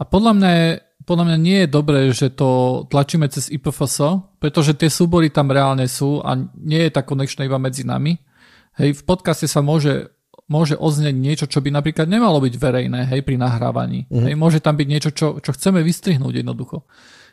A 0.00 0.02
podľa 0.02 0.32
mňa, 0.34 0.50
je, 0.50 0.70
podľa 1.06 1.24
mňa 1.30 1.38
nie 1.38 1.58
je 1.62 1.68
dobré, 1.70 2.00
že 2.10 2.34
to 2.34 2.82
tlačíme 2.90 3.30
cez 3.30 3.46
IPFS, 3.54 3.98
pretože 4.42 4.74
tie 4.74 4.90
súbory 4.90 5.30
tam 5.30 5.54
reálne 5.54 5.86
sú 5.86 6.18
a 6.24 6.34
nie 6.58 6.82
je 6.82 6.90
tá 6.90 7.06
konečná 7.06 7.46
iba 7.46 7.62
medzi 7.62 7.86
nami. 7.86 8.18
Hej, 8.74 8.98
v 8.98 9.02
podcaste 9.06 9.46
sa 9.46 9.62
môže, 9.62 10.10
môže 10.50 10.74
oznieť 10.74 11.14
niečo, 11.14 11.46
čo 11.46 11.62
by 11.62 11.70
napríklad 11.70 12.10
nemalo 12.10 12.42
byť 12.42 12.54
verejné, 12.58 13.06
hej, 13.06 13.22
pri 13.22 13.38
nahrávaní. 13.38 14.10
Mm-hmm. 14.10 14.24
Hej, 14.26 14.34
môže 14.34 14.58
tam 14.58 14.74
byť 14.74 14.88
niečo, 14.90 15.10
čo, 15.14 15.38
čo 15.38 15.50
chceme 15.54 15.78
vystrihnúť 15.86 16.42
jednoducho. 16.42 16.82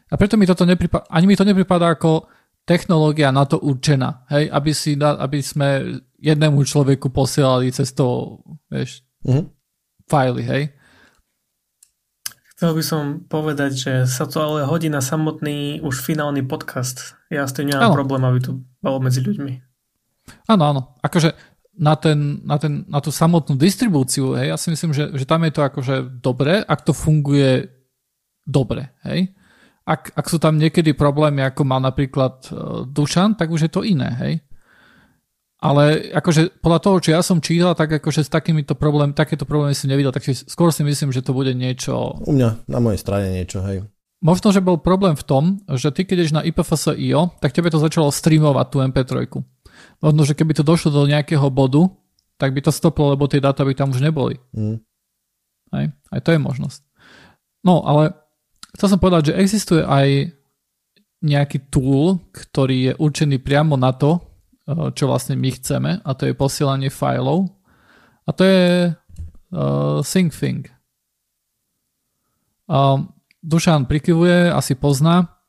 A 0.08 0.16
preto 0.16 0.40
mi 0.40 0.48
toto 0.48 0.64
nepripadá, 0.64 1.04
ani 1.12 1.28
mi 1.28 1.36
to 1.36 1.44
nepripadá 1.44 1.92
ako 1.96 2.32
technológia 2.68 3.32
na 3.32 3.48
to 3.48 3.60
určená, 3.64 4.28
hej, 4.28 4.52
aby, 4.52 4.72
si, 4.76 5.00
aby 5.00 5.40
sme 5.40 6.00
jednému 6.20 6.64
človeku 6.68 7.08
posielali 7.12 7.72
cez 7.72 7.96
to, 7.96 8.40
vieš, 8.68 9.08
mm-hmm. 9.24 9.48
fajly, 10.08 10.44
hej. 10.44 10.64
Chcel 12.58 12.74
by 12.74 12.84
som 12.84 13.04
povedať, 13.30 13.72
že 13.78 13.94
sa 14.10 14.26
to 14.26 14.42
ale 14.42 14.66
hodí 14.66 14.90
na 14.90 15.00
samotný 15.00 15.80
už 15.86 16.02
finálny 16.02 16.42
podcast. 16.42 17.14
Ja 17.30 17.46
s 17.46 17.54
tým 17.54 17.70
nemám 17.70 17.94
ano. 17.94 17.98
problém, 18.02 18.24
aby 18.26 18.40
to 18.42 18.52
bolo 18.82 18.98
medzi 18.98 19.22
ľuďmi. 19.22 19.54
Áno, 20.50 20.64
áno. 20.66 20.82
Akože 21.06 21.38
na, 21.78 21.94
ten, 21.94 22.42
na, 22.42 22.58
ten, 22.58 22.84
na 22.90 22.98
tú 23.00 23.14
samotnú 23.14 23.54
distribúciu, 23.56 24.34
hej, 24.36 24.52
ja 24.52 24.58
si 24.58 24.74
myslím, 24.74 24.92
že, 24.92 25.14
že 25.14 25.24
tam 25.30 25.46
je 25.46 25.54
to 25.54 25.62
akože 25.62 26.20
dobre, 26.20 26.66
ak 26.66 26.82
to 26.82 26.92
funguje 26.92 27.70
dobre, 28.44 28.90
hej. 29.06 29.38
Ak, 29.88 30.12
ak 30.20 30.26
sú 30.28 30.36
tam 30.36 30.60
niekedy 30.60 30.92
problémy, 30.92 31.48
ako 31.48 31.64
mal 31.64 31.80
napríklad 31.80 32.52
uh, 32.52 32.84
Dušan, 32.84 33.40
tak 33.40 33.48
už 33.48 33.68
je 33.68 33.72
to 33.72 33.88
iné, 33.88 34.12
hej. 34.20 34.34
Ale 35.58 36.14
akože 36.14 36.62
podľa 36.62 36.80
toho, 36.84 36.98
čo 37.02 37.10
ja 37.16 37.22
som 37.24 37.42
čítal, 37.42 37.74
tak 37.74 37.90
akože 37.90 38.28
s 38.28 38.30
takýmito 38.30 38.78
problémy, 38.78 39.16
takéto 39.16 39.48
problémy 39.48 39.74
som 39.74 39.90
nevidel, 39.90 40.14
takže 40.14 40.46
skôr 40.46 40.70
si 40.70 40.86
myslím, 40.86 41.10
že 41.10 41.26
to 41.26 41.34
bude 41.34 41.56
niečo... 41.56 42.20
U 42.20 42.30
mňa, 42.36 42.70
na 42.70 42.78
mojej 42.84 43.00
strane 43.02 43.34
niečo, 43.34 43.64
hej. 43.66 43.88
Možno, 44.22 44.54
že 44.54 44.66
bol 44.66 44.82
problém 44.82 45.18
v 45.18 45.26
tom, 45.26 45.44
že 45.66 45.94
ty 45.94 46.06
keď 46.06 46.16
ideš 46.20 46.34
na 46.34 46.46
IPFS.io, 46.46 47.38
tak 47.42 47.54
tebe 47.54 47.70
to 47.70 47.82
začalo 47.82 48.14
streamovať 48.14 48.66
tú 48.70 48.78
MP3. 48.82 49.14
Možno, 50.02 50.22
že 50.26 50.34
keby 50.38 50.58
to 50.58 50.66
došlo 50.66 50.94
do 50.94 51.10
nejakého 51.10 51.48
bodu, 51.54 51.90
tak 52.38 52.54
by 52.54 52.62
to 52.62 52.74
stoplo, 52.74 53.14
lebo 53.14 53.30
tie 53.30 53.42
dáta 53.42 53.66
by 53.66 53.74
tam 53.74 53.94
už 53.94 54.02
neboli. 54.02 54.38
Mm. 54.54 54.82
Hej? 55.74 55.86
Aj 55.94 56.20
to 56.22 56.34
je 56.34 56.40
možnosť. 56.42 56.82
No, 57.66 57.82
ale 57.82 58.14
chcel 58.78 58.88
som 58.94 59.02
povedať, 59.02 59.34
že 59.34 59.38
existuje 59.42 59.82
aj 59.82 60.38
nejaký 61.26 61.74
tool, 61.74 62.22
ktorý 62.30 62.78
je 62.78 62.94
určený 63.02 63.42
priamo 63.42 63.74
na 63.74 63.90
to, 63.98 64.22
eh, 64.70 64.94
čo 64.94 65.10
vlastne 65.10 65.34
my 65.34 65.50
chceme, 65.50 65.92
a 66.06 66.10
to 66.14 66.30
je 66.30 66.38
posielanie 66.38 66.94
fajlov. 66.94 67.50
A 68.28 68.36
to 68.36 68.44
je 68.44 68.92
uh, 68.92 70.04
SyncThing. 70.04 70.68
Um, 72.68 73.16
Dušan 73.40 73.88
prikyvuje, 73.88 74.52
asi 74.52 74.76
pozná. 74.76 75.40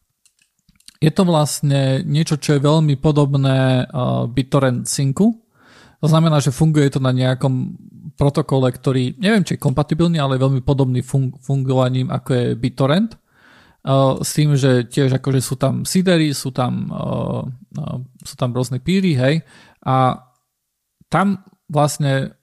Je 1.03 1.11
to 1.11 1.27
vlastne 1.27 2.07
niečo, 2.07 2.39
čo 2.39 2.55
je 2.55 2.63
veľmi 2.63 2.95
podobné 3.03 3.83
uh, 3.83 4.31
BitTorrent 4.31 4.87
syncu. 4.87 5.43
To 5.99 6.07
znamená, 6.07 6.39
že 6.39 6.55
funguje 6.55 6.87
to 6.95 7.03
na 7.03 7.11
nejakom 7.11 7.75
protokole, 8.19 8.75
ktorý 8.75 9.15
neviem, 9.23 9.47
či 9.47 9.55
je 9.55 9.63
kompatibilný, 9.63 10.19
ale 10.19 10.43
veľmi 10.43 10.67
podobný 10.67 11.07
fun- 11.07 11.39
fungovaním 11.39 12.11
ako 12.11 12.31
je 12.35 12.47
BitTorrent. 12.59 13.15
S 14.21 14.31
tým, 14.35 14.53
že 14.59 14.85
tiež 14.91 15.17
akože 15.17 15.41
sú 15.41 15.55
tam 15.57 15.87
seedery, 15.87 16.35
sú 16.35 16.53
tam, 16.53 16.93
uh, 16.93 17.41
uh, 17.79 17.99
sú 18.21 18.35
tam 18.37 18.53
rôzne 18.53 18.83
píry, 18.83 19.17
hej. 19.17 19.41
A 19.87 20.19
tam 21.09 21.47
vlastne 21.71 22.37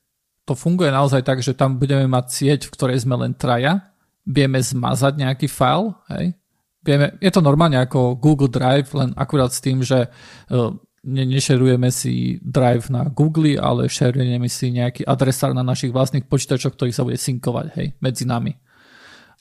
to 0.48 0.58
funguje 0.58 0.90
naozaj 0.90 1.22
tak, 1.22 1.46
že 1.46 1.54
tam 1.54 1.78
budeme 1.78 2.08
mať 2.10 2.26
sieť, 2.32 2.60
v 2.66 2.74
ktorej 2.74 3.04
sme 3.06 3.20
len 3.20 3.36
traja 3.38 3.94
vieme 4.26 4.58
zmazať 4.58 5.22
nejaký 5.22 5.46
file, 5.46 5.94
hej. 6.18 6.34
Vieme, 6.82 7.14
je 7.22 7.30
to 7.30 7.46
normálne 7.46 7.78
ako 7.78 8.18
Google 8.18 8.50
Drive, 8.50 8.90
len 8.98 9.14
akurát 9.14 9.54
s 9.54 9.62
tým, 9.62 9.86
že 9.86 10.08
uh, 10.08 10.74
ne, 11.06 11.24
nešerujeme 11.30 11.94
si 11.94 12.42
Drive 12.42 12.90
na 12.90 13.06
Google, 13.06 13.62
ale 13.62 13.86
šerujeme 13.86 14.50
si 14.50 14.74
nejaký 14.74 15.06
adresár 15.06 15.54
na 15.54 15.62
našich 15.62 15.94
vlastných 15.94 16.26
počítačoch, 16.26 16.74
ktorý 16.74 16.92
sa 16.92 17.06
bude 17.06 17.22
synkovať, 17.22 17.68
hej, 17.78 17.88
medzi 18.02 18.26
nami. 18.26 18.58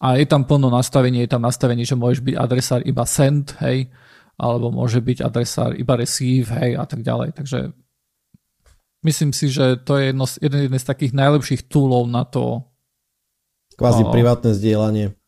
A 0.05 0.21
je 0.21 0.29
tam 0.29 0.45
plno 0.45 0.69
nastavenie, 0.69 1.25
je 1.25 1.33
tam 1.33 1.43
nastavenie, 1.43 1.89
že 1.89 1.97
môžeš 1.97 2.21
byť 2.21 2.37
adresár 2.37 2.81
iba 2.85 3.09
send, 3.09 3.57
hej, 3.65 3.89
alebo 4.37 4.69
môže 4.69 5.01
byť 5.01 5.25
adresár 5.25 5.73
iba 5.73 5.97
receive, 5.97 6.53
hej, 6.53 6.77
a 6.77 6.85
tak 6.85 7.01
ďalej. 7.01 7.33
Takže 7.33 7.73
myslím 9.09 9.33
si, 9.33 9.49
že 9.49 9.81
to 9.81 9.97
je 9.97 10.13
jedno, 10.13 10.29
jeden, 10.45 10.61
jeden 10.69 10.81
z 10.81 10.87
takých 10.87 11.17
najlepších 11.17 11.67
toolov 11.73 12.05
na 12.07 12.29
to, 12.29 12.69
Kvázi 13.75 14.07
o... 14.07 14.13
privátne 14.15 14.55
zdieľanie. 14.55 15.19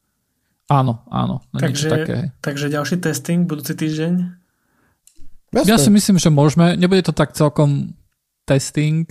Áno, 0.66 1.07
áno. 1.11 1.43
Takže, 1.55 1.87
také. 1.91 2.16
takže 2.43 2.66
ďalší 2.70 2.99
testing 2.99 3.47
budúci 3.47 3.74
týždeň? 3.78 4.45
Jasne. 5.57 5.72
Ja 5.72 5.80
si 5.80 5.88
myslím, 5.88 6.20
že 6.20 6.28
môžeme. 6.28 6.76
Nebude 6.76 7.00
to 7.00 7.16
tak 7.16 7.32
celkom 7.32 7.96
testing. 8.44 9.09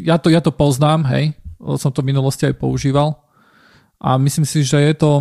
Ja 0.00 0.16
to, 0.16 0.32
ja 0.32 0.40
to 0.40 0.50
poznám, 0.50 1.04
hej. 1.12 1.36
Som 1.76 1.92
to 1.92 2.00
v 2.00 2.10
minulosti 2.16 2.48
aj 2.48 2.56
používal. 2.56 3.20
A 4.00 4.16
myslím 4.16 4.48
si, 4.48 4.64
že 4.64 4.80
je 4.80 4.94
to 4.96 5.12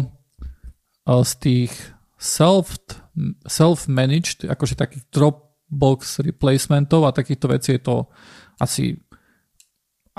z 1.04 1.32
tých 1.44 1.74
self, 2.16 2.80
self-managed, 3.44 4.48
akože 4.48 4.80
takých 4.80 5.04
Dropbox 5.12 6.24
replacementov 6.24 7.04
a 7.04 7.16
takýchto 7.16 7.52
vecí 7.52 7.76
je 7.76 7.84
to 7.84 8.08
asi 8.60 8.96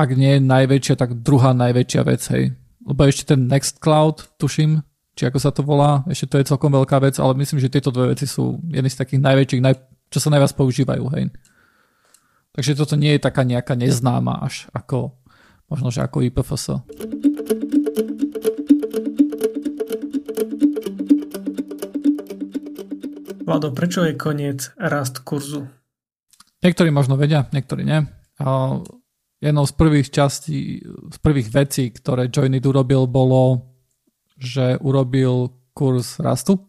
ak 0.00 0.16
nie 0.16 0.40
najväčšia, 0.40 0.96
tak 0.96 1.20
druhá 1.20 1.52
najväčšia 1.52 2.02
vec, 2.08 2.24
hej. 2.32 2.56
Lebo 2.80 3.04
ešte 3.04 3.36
ten 3.36 3.44
Nextcloud, 3.44 4.40
tuším, 4.40 4.80
či 5.20 5.28
ako 5.28 5.36
sa 5.36 5.52
to 5.52 5.60
volá, 5.60 6.00
ešte 6.08 6.32
to 6.32 6.40
je 6.40 6.48
celkom 6.48 6.72
veľká 6.72 6.96
vec, 6.96 7.20
ale 7.20 7.36
myslím, 7.36 7.60
že 7.60 7.68
tieto 7.68 7.92
dve 7.92 8.16
veci 8.16 8.24
sú 8.24 8.56
jedny 8.72 8.88
z 8.88 9.04
takých 9.04 9.20
najväčších, 9.20 9.60
naj, 9.60 9.76
čo 10.08 10.16
sa 10.16 10.32
najviac 10.32 10.56
používajú, 10.56 11.04
hej. 11.12 11.28
Takže 12.56 12.72
toto 12.72 12.96
nie 12.96 13.12
je 13.12 13.20
taká 13.20 13.44
nejaká 13.44 13.76
neznáma 13.76 14.40
až 14.40 14.72
ako, 14.72 15.12
možno, 15.68 15.92
že 15.92 16.00
ako 16.00 16.24
IPFS. 16.24 16.80
Vlado, 23.44 23.76
prečo 23.76 24.08
je 24.08 24.16
koniec 24.16 24.72
rast 24.80 25.20
kurzu? 25.20 25.68
Niektorí 26.64 26.88
možno 26.88 27.20
vedia, 27.20 27.44
niektorí 27.52 27.84
nie 27.84 28.08
jednou 29.40 29.64
z 29.64 29.72
prvých 29.72 30.08
častí, 30.12 30.84
z 30.84 31.18
prvých 31.24 31.48
vecí, 31.48 31.88
ktoré 31.88 32.28
Joinit 32.28 32.64
urobil, 32.68 33.08
bolo, 33.08 33.69
že 34.40 34.80
urobil 34.80 35.52
kurz 35.76 36.16
rastu. 36.16 36.64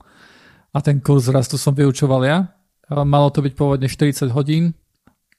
A 0.76 0.84
ten 0.84 1.00
kurz 1.00 1.32
rastu 1.32 1.56
som 1.56 1.72
vyučoval 1.72 2.22
ja. 2.28 2.38
Malo 2.92 3.32
to 3.32 3.40
byť 3.40 3.54
pôvodne 3.56 3.88
40 3.88 4.28
hodín. 4.36 4.76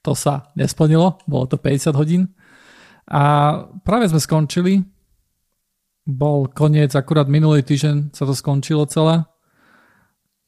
To 0.03 0.17
sa 0.17 0.51
nesplnilo, 0.57 1.21
bolo 1.29 1.45
to 1.47 1.55
50 1.55 1.95
hodín. 1.95 2.33
A 3.07 3.55
práve 3.85 4.09
sme 4.09 4.19
skončili. 4.19 4.83
Bol 6.03 6.51
koniec, 6.51 6.91
akurát 6.97 7.31
minulý 7.31 7.63
týždeň 7.63 8.11
sa 8.11 8.27
to 8.27 8.35
skončilo 8.35 8.83
celé. 8.91 9.23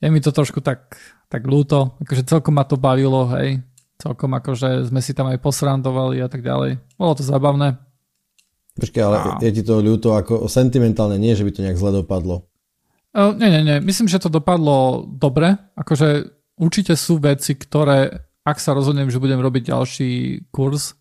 Je 0.04 0.12
mi 0.12 0.20
to 0.20 0.36
trošku 0.36 0.60
tak, 0.60 1.00
tak 1.32 1.48
ľúto, 1.48 1.96
akože 2.04 2.28
celkom 2.28 2.60
ma 2.60 2.68
to 2.68 2.76
bavilo, 2.76 3.32
hej 3.40 3.64
celkom 3.96 4.36
akože 4.36 4.92
sme 4.92 5.00
si 5.00 5.16
tam 5.16 5.32
aj 5.32 5.40
posrandovali 5.40 6.20
a 6.20 6.28
tak 6.28 6.44
ďalej. 6.44 6.84
Bolo 7.00 7.16
to 7.16 7.24
zábavné. 7.24 7.80
Počkej, 8.76 9.02
ale 9.02 9.16
a... 9.18 9.24
je 9.40 9.52
ti 9.56 9.64
to 9.64 9.80
ľúto 9.80 10.12
ako 10.12 10.52
sentimentálne, 10.52 11.16
nie, 11.16 11.32
že 11.32 11.48
by 11.48 11.52
to 11.56 11.64
nejak 11.64 11.80
zle 11.80 12.04
dopadlo. 12.04 12.44
Uh, 13.16 13.32
nie, 13.40 13.48
nie, 13.48 13.64
nie. 13.64 13.78
Myslím, 13.80 14.12
že 14.12 14.20
to 14.20 14.28
dopadlo 14.28 15.08
dobre. 15.08 15.56
Akože 15.80 16.28
určite 16.60 17.00
sú 17.00 17.16
veci, 17.24 17.56
ktoré, 17.56 18.12
ak 18.44 18.60
sa 18.60 18.76
rozhodnem, 18.76 19.08
že 19.08 19.24
budem 19.24 19.40
robiť 19.40 19.72
ďalší 19.72 20.12
kurz, 20.52 21.00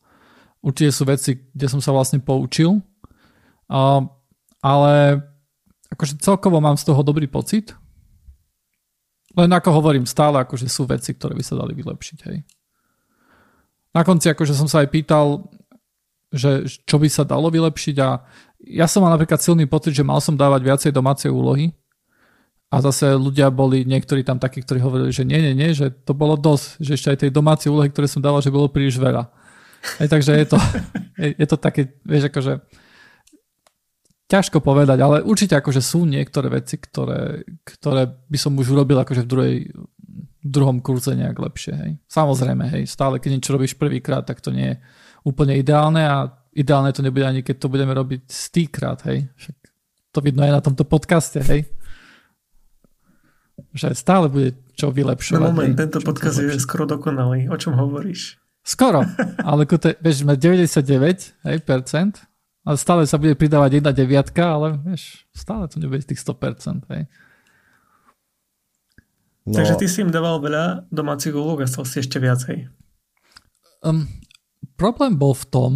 určite 0.63 0.95
sú 0.95 1.03
veci, 1.11 1.51
kde 1.51 1.67
som 1.67 1.83
sa 1.83 1.91
vlastne 1.91 2.23
poučil. 2.23 2.79
Uh, 3.67 4.07
ale 4.63 5.19
akože 5.91 6.23
celkovo 6.23 6.63
mám 6.63 6.79
z 6.79 6.87
toho 6.87 7.03
dobrý 7.03 7.27
pocit. 7.27 7.75
Len 9.35 9.51
ako 9.51 9.83
hovorím, 9.83 10.07
stále 10.07 10.39
akože 10.47 10.71
sú 10.71 10.87
veci, 10.87 11.11
ktoré 11.11 11.35
by 11.35 11.43
sa 11.43 11.59
dali 11.59 11.75
vylepšiť. 11.75 12.19
Hej 12.31 12.47
na 13.95 14.03
konci 14.03 14.27
akože 14.27 14.53
som 14.59 14.67
sa 14.67 14.83
aj 14.83 14.91
pýtal, 14.91 15.47
že 16.35 16.67
čo 16.85 16.99
by 16.99 17.07
sa 17.07 17.23
dalo 17.23 17.47
vylepšiť 17.49 17.97
a 18.03 18.21
ja 18.65 18.87
som 18.91 19.07
mal 19.07 19.15
napríklad 19.15 19.39
silný 19.39 19.71
pocit, 19.71 19.95
že 19.95 20.03
mal 20.03 20.19
som 20.19 20.35
dávať 20.35 20.61
viacej 20.67 20.91
domácej 20.91 21.31
úlohy 21.31 21.71
a 22.75 22.83
zase 22.83 23.15
ľudia 23.15 23.55
boli, 23.55 23.87
niektorí 23.87 24.27
tam 24.27 24.43
takí, 24.43 24.65
ktorí 24.67 24.83
hovorili, 24.83 25.15
že 25.15 25.23
nie, 25.23 25.39
nie, 25.39 25.55
nie, 25.55 25.71
že 25.71 25.95
to 25.95 26.11
bolo 26.11 26.35
dosť, 26.35 26.83
že 26.83 26.99
ešte 26.99 27.09
aj 27.15 27.19
tej 27.23 27.31
domácej 27.31 27.71
úlohy, 27.71 27.87
ktoré 27.93 28.11
som 28.11 28.19
dával, 28.19 28.43
že 28.43 28.51
bolo 28.51 28.67
príliš 28.67 28.99
veľa. 28.99 29.31
Aj, 30.03 30.09
takže 30.11 30.35
je 30.35 30.47
to, 30.49 30.59
je, 31.23 31.29
je 31.39 31.47
to 31.47 31.57
také, 31.61 31.95
vieš, 32.03 32.35
akože 32.35 32.67
ťažko 34.27 34.59
povedať, 34.65 34.99
ale 35.05 35.23
určite 35.23 35.55
akože 35.55 35.85
sú 35.85 36.09
niektoré 36.09 36.51
veci, 36.51 36.81
ktoré, 36.81 37.45
ktoré 37.63 38.09
by 38.09 38.39
som 38.41 38.57
už 38.57 38.75
urobil 38.75 38.99
akože 39.05 39.23
v 39.23 39.29
druhej, 39.29 39.57
v 40.45 40.49
druhom 40.49 40.81
kurze 40.81 41.13
nejak 41.15 41.37
lepšie. 41.37 41.75
Hej. 41.77 41.91
Samozrejme, 42.09 42.65
hej, 42.75 42.85
stále 42.89 43.21
keď 43.21 43.39
niečo 43.39 43.55
robíš 43.55 43.77
prvýkrát, 43.77 44.25
tak 44.25 44.41
to 44.41 44.51
nie 44.51 44.75
je 44.75 44.77
úplne 45.25 45.57
ideálne 45.57 46.05
a 46.05 46.29
ideálne 46.55 46.95
to 46.95 47.03
nebude 47.03 47.27
ani 47.27 47.41
keď 47.43 47.57
to 47.59 47.69
budeme 47.73 47.91
robiť 47.91 48.29
stýkrát, 48.29 49.03
hej. 49.11 49.27
Však 49.35 49.57
to 50.15 50.19
vidno 50.23 50.47
aj 50.47 50.53
na 50.55 50.63
tomto 50.63 50.87
podcaste, 50.87 51.43
hej. 51.43 51.67
Že 53.75 53.97
stále 53.97 54.31
bude 54.31 54.55
čo 54.79 54.95
vylepšovať. 54.95 55.41
No 55.41 55.51
moment, 55.51 55.75
hej, 55.75 55.91
tento 55.91 55.99
podcast 56.05 56.39
je 56.39 56.61
skoro 56.63 56.87
dokonalý. 56.87 57.51
O 57.51 57.57
čom 57.59 57.75
hovoríš? 57.75 58.39
Skoro, 58.65 59.03
ale 59.51 59.67
kute, 59.67 59.99
vieš, 59.99 60.23
sme 60.23 60.39
99 60.39 61.45
hej, 61.45 61.57
percent, 61.67 62.23
ale 62.65 62.77
stále 62.81 63.05
sa 63.05 63.21
bude 63.21 63.37
pridávať 63.37 63.83
jedna 63.83 63.93
deviatka, 63.93 64.57
ale 64.57 64.81
vieš, 64.81 65.27
stále 65.37 65.69
to 65.69 65.83
nebude 65.83 66.07
tých 66.07 66.23
100%. 66.23 66.87
Hej. 66.95 67.03
No. 69.45 69.61
Takže 69.61 69.77
ty 69.77 69.87
si 69.93 70.01
im 70.01 70.09
dával 70.09 70.41
veľa 70.41 70.89
domácich 70.89 71.37
úloh 71.37 71.61
a 71.61 71.69
stal 71.69 71.85
si 71.85 72.01
ešte 72.01 72.17
viacej. 72.17 72.73
Um, 73.85 74.09
problém 74.77 75.17
bol 75.17 75.37
v 75.37 75.47
tom, 75.49 75.73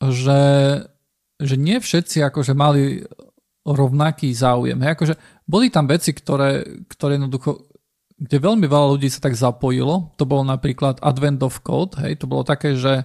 že, 0.00 0.42
že 1.40 1.54
nie 1.56 1.80
všetci 1.80 2.20
akože 2.26 2.52
mali 2.52 3.04
rovnaký 3.66 4.30
záujem. 4.30 4.78
Hej, 4.78 4.94
akože 4.94 5.14
boli 5.48 5.72
tam 5.72 5.90
veci, 5.90 6.14
ktoré, 6.14 6.62
ktoré 6.86 7.18
jednoducho, 7.18 7.66
kde 8.16 8.36
veľmi 8.38 8.66
veľa 8.68 8.86
ľudí 8.94 9.10
sa 9.10 9.18
tak 9.18 9.34
zapojilo. 9.34 10.14
To 10.16 10.24
bolo 10.24 10.46
napríklad 10.46 11.02
Advent 11.02 11.42
of 11.42 11.60
Code. 11.66 11.98
Hej, 11.98 12.22
to 12.22 12.30
bolo 12.30 12.46
také, 12.46 12.78
že 12.78 13.04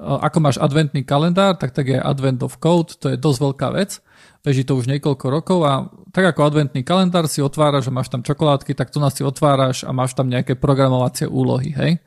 ako 0.00 0.38
máš 0.40 0.56
adventný 0.56 1.04
kalendár, 1.04 1.60
tak 1.60 1.76
tak 1.76 1.92
je 1.92 2.00
Advent 2.00 2.40
of 2.40 2.56
Code, 2.56 2.96
to 2.96 3.12
je 3.12 3.20
dosť 3.20 3.38
veľká 3.44 3.68
vec. 3.76 4.00
Beží 4.40 4.64
to 4.64 4.80
už 4.80 4.88
niekoľko 4.88 5.26
rokov 5.28 5.60
a 5.68 5.92
tak 6.16 6.32
ako 6.32 6.48
adventný 6.48 6.80
kalendár 6.80 7.28
si 7.28 7.44
otváraš 7.44 7.92
a 7.92 7.94
máš 7.94 8.08
tam 8.08 8.24
čokoládky, 8.24 8.72
tak 8.72 8.88
tu 8.88 8.96
nás 8.96 9.12
si 9.12 9.20
otváraš 9.20 9.84
a 9.84 9.92
máš 9.92 10.16
tam 10.16 10.32
nejaké 10.32 10.56
programovacie 10.56 11.28
úlohy, 11.28 11.76
hej. 11.76 12.00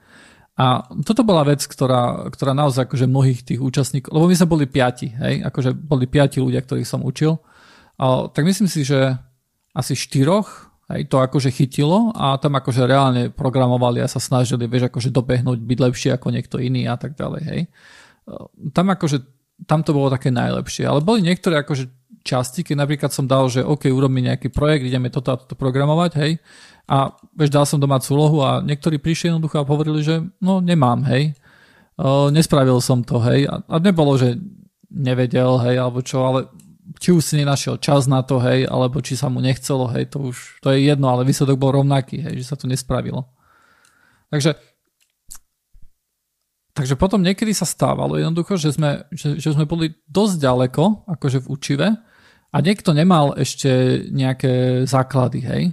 A 0.53 0.85
toto 1.01 1.25
bola 1.25 1.41
vec, 1.41 1.65
ktorá, 1.65 2.29
ktorá 2.29 2.53
naozaj 2.53 2.85
akože 2.85 3.09
mnohých 3.09 3.41
tých 3.41 3.57
účastníkov, 3.57 4.13
lebo 4.13 4.29
my 4.29 4.35
sme 4.37 4.47
boli 4.53 4.65
piati, 4.69 5.09
hej, 5.09 5.41
akože 5.49 5.73
boli 5.73 6.05
piati 6.05 6.37
ľudia, 6.37 6.61
ktorých 6.61 6.85
som 6.85 7.01
učil, 7.01 7.41
a, 7.97 8.29
tak 8.29 8.45
myslím 8.45 8.69
si, 8.69 8.85
že 8.85 9.17
asi 9.73 9.97
štyroch 9.97 10.69
hej, 10.93 11.09
to 11.09 11.17
akože 11.17 11.49
chytilo 11.49 12.13
a 12.13 12.37
tam 12.37 12.53
akože 12.53 12.85
reálne 12.85 13.33
programovali 13.33 14.05
a 14.05 14.11
sa 14.11 14.21
snažili, 14.21 14.69
vieš, 14.69 14.93
akože 14.93 15.09
dobehnúť, 15.09 15.57
byť 15.57 15.79
lepšie 15.89 16.09
ako 16.13 16.27
niekto 16.29 16.61
iný 16.61 16.85
a 16.85 17.01
tak 17.01 17.17
ďalej, 17.17 17.41
hej. 17.49 17.61
Tam 18.77 18.93
akože, 18.93 19.17
tam 19.65 19.81
to 19.81 19.91
bolo 19.91 20.13
také 20.13 20.29
najlepšie, 20.29 20.85
ale 20.85 21.01
boli 21.01 21.25
niektoré 21.25 21.65
akože 21.65 21.89
časti, 22.23 22.63
keď 22.63 22.87
napríklad 22.87 23.11
som 23.11 23.27
dal, 23.27 23.49
že 23.51 23.65
OK, 23.65 23.91
urobím 23.91 24.31
nejaký 24.31 24.47
projekt, 24.47 24.87
ideme 24.87 25.11
toto 25.11 25.33
a 25.33 25.39
toto 25.41 25.57
programovať, 25.57 26.11
hej, 26.21 26.31
a 26.83 27.15
vieš, 27.31 27.51
dal 27.51 27.63
som 27.63 27.79
domácu 27.79 28.11
úlohu 28.11 28.43
a 28.43 28.59
niektorí 28.59 28.99
prišli 28.99 29.31
jednoducho 29.31 29.61
a 29.61 29.67
hovorili, 29.67 30.03
že 30.03 30.19
no 30.43 30.59
nemám, 30.59 31.07
hej, 31.07 31.31
uh, 31.99 32.27
nespravil 32.27 32.77
som 32.83 33.01
to, 33.01 33.23
hej, 33.23 33.47
a, 33.47 33.63
a 33.63 33.75
nebolo, 33.79 34.19
že 34.19 34.35
nevedel, 34.91 35.57
hej, 35.63 35.79
alebo 35.79 36.03
čo, 36.03 36.21
ale 36.27 36.51
či 36.99 37.15
už 37.15 37.23
si 37.23 37.39
nenašiel 37.39 37.79
čas 37.79 38.05
na 38.05 38.21
to, 38.21 38.37
hej, 38.43 38.67
alebo 38.67 38.99
či 38.99 39.15
sa 39.15 39.31
mu 39.31 39.39
nechcelo, 39.39 39.87
hej, 39.95 40.11
to 40.11 40.29
už, 40.29 40.59
to 40.59 40.75
je 40.75 40.91
jedno, 40.91 41.07
ale 41.07 41.23
výsledok 41.23 41.55
bol 41.55 41.71
rovnaký, 41.71 42.19
hej, 42.19 42.43
že 42.43 42.49
sa 42.51 42.55
to 42.59 42.67
nespravilo. 42.67 43.25
Takže 44.29 44.59
Takže 46.73 46.97
potom 46.97 47.21
niekedy 47.21 47.53
sa 47.53 47.69
stávalo 47.69 48.17
jednoducho, 48.17 48.57
že 48.57 48.73
sme, 48.73 49.05
že, 49.13 49.37
že 49.37 49.53
sme 49.53 49.69
boli 49.69 49.93
dosť 50.09 50.41
ďaleko, 50.41 51.05
akože 51.05 51.45
v 51.45 51.49
učive, 51.53 51.87
a 52.53 52.57
niekto 52.61 52.97
nemal 52.97 53.37
ešte 53.37 54.01
nejaké 54.09 54.85
základy, 54.89 55.39
hej. 55.45 55.63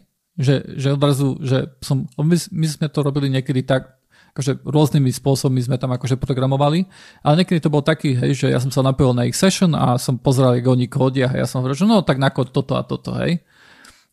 Že, 0.41 0.81
že 0.81 0.89
odrazu, 0.97 1.37
že 1.45 1.69
som, 1.85 2.09
my, 2.17 2.33
my 2.33 2.67
sme 2.67 2.87
to 2.89 3.05
robili 3.05 3.29
niekedy 3.29 3.61
tak, 3.61 4.01
akože 4.33 4.65
rôznymi 4.65 5.11
spôsobmi 5.13 5.61
sme 5.61 5.77
tam 5.77 5.93
akože 5.93 6.17
programovali, 6.17 6.87
ale 7.21 7.35
niekedy 7.43 7.61
to 7.61 7.69
bol 7.69 7.85
taký, 7.85 8.17
hej, 8.17 8.33
že 8.33 8.47
ja 8.49 8.57
som 8.63 8.73
sa 8.73 8.81
napojil 8.81 9.13
na 9.13 9.29
ich 9.29 9.37
session 9.37 9.77
a 9.77 10.01
som 10.01 10.17
pozeral, 10.17 10.57
ako 10.57 10.73
oni 10.73 10.87
kódia 10.89 11.29
a 11.29 11.45
ja 11.45 11.47
som 11.51 11.61
hovoril, 11.61 11.77
že 11.77 11.85
no 11.85 12.01
tak 12.01 12.17
nakod 12.17 12.55
toto 12.55 12.79
a 12.79 12.87
toto, 12.87 13.13
hej. 13.21 13.43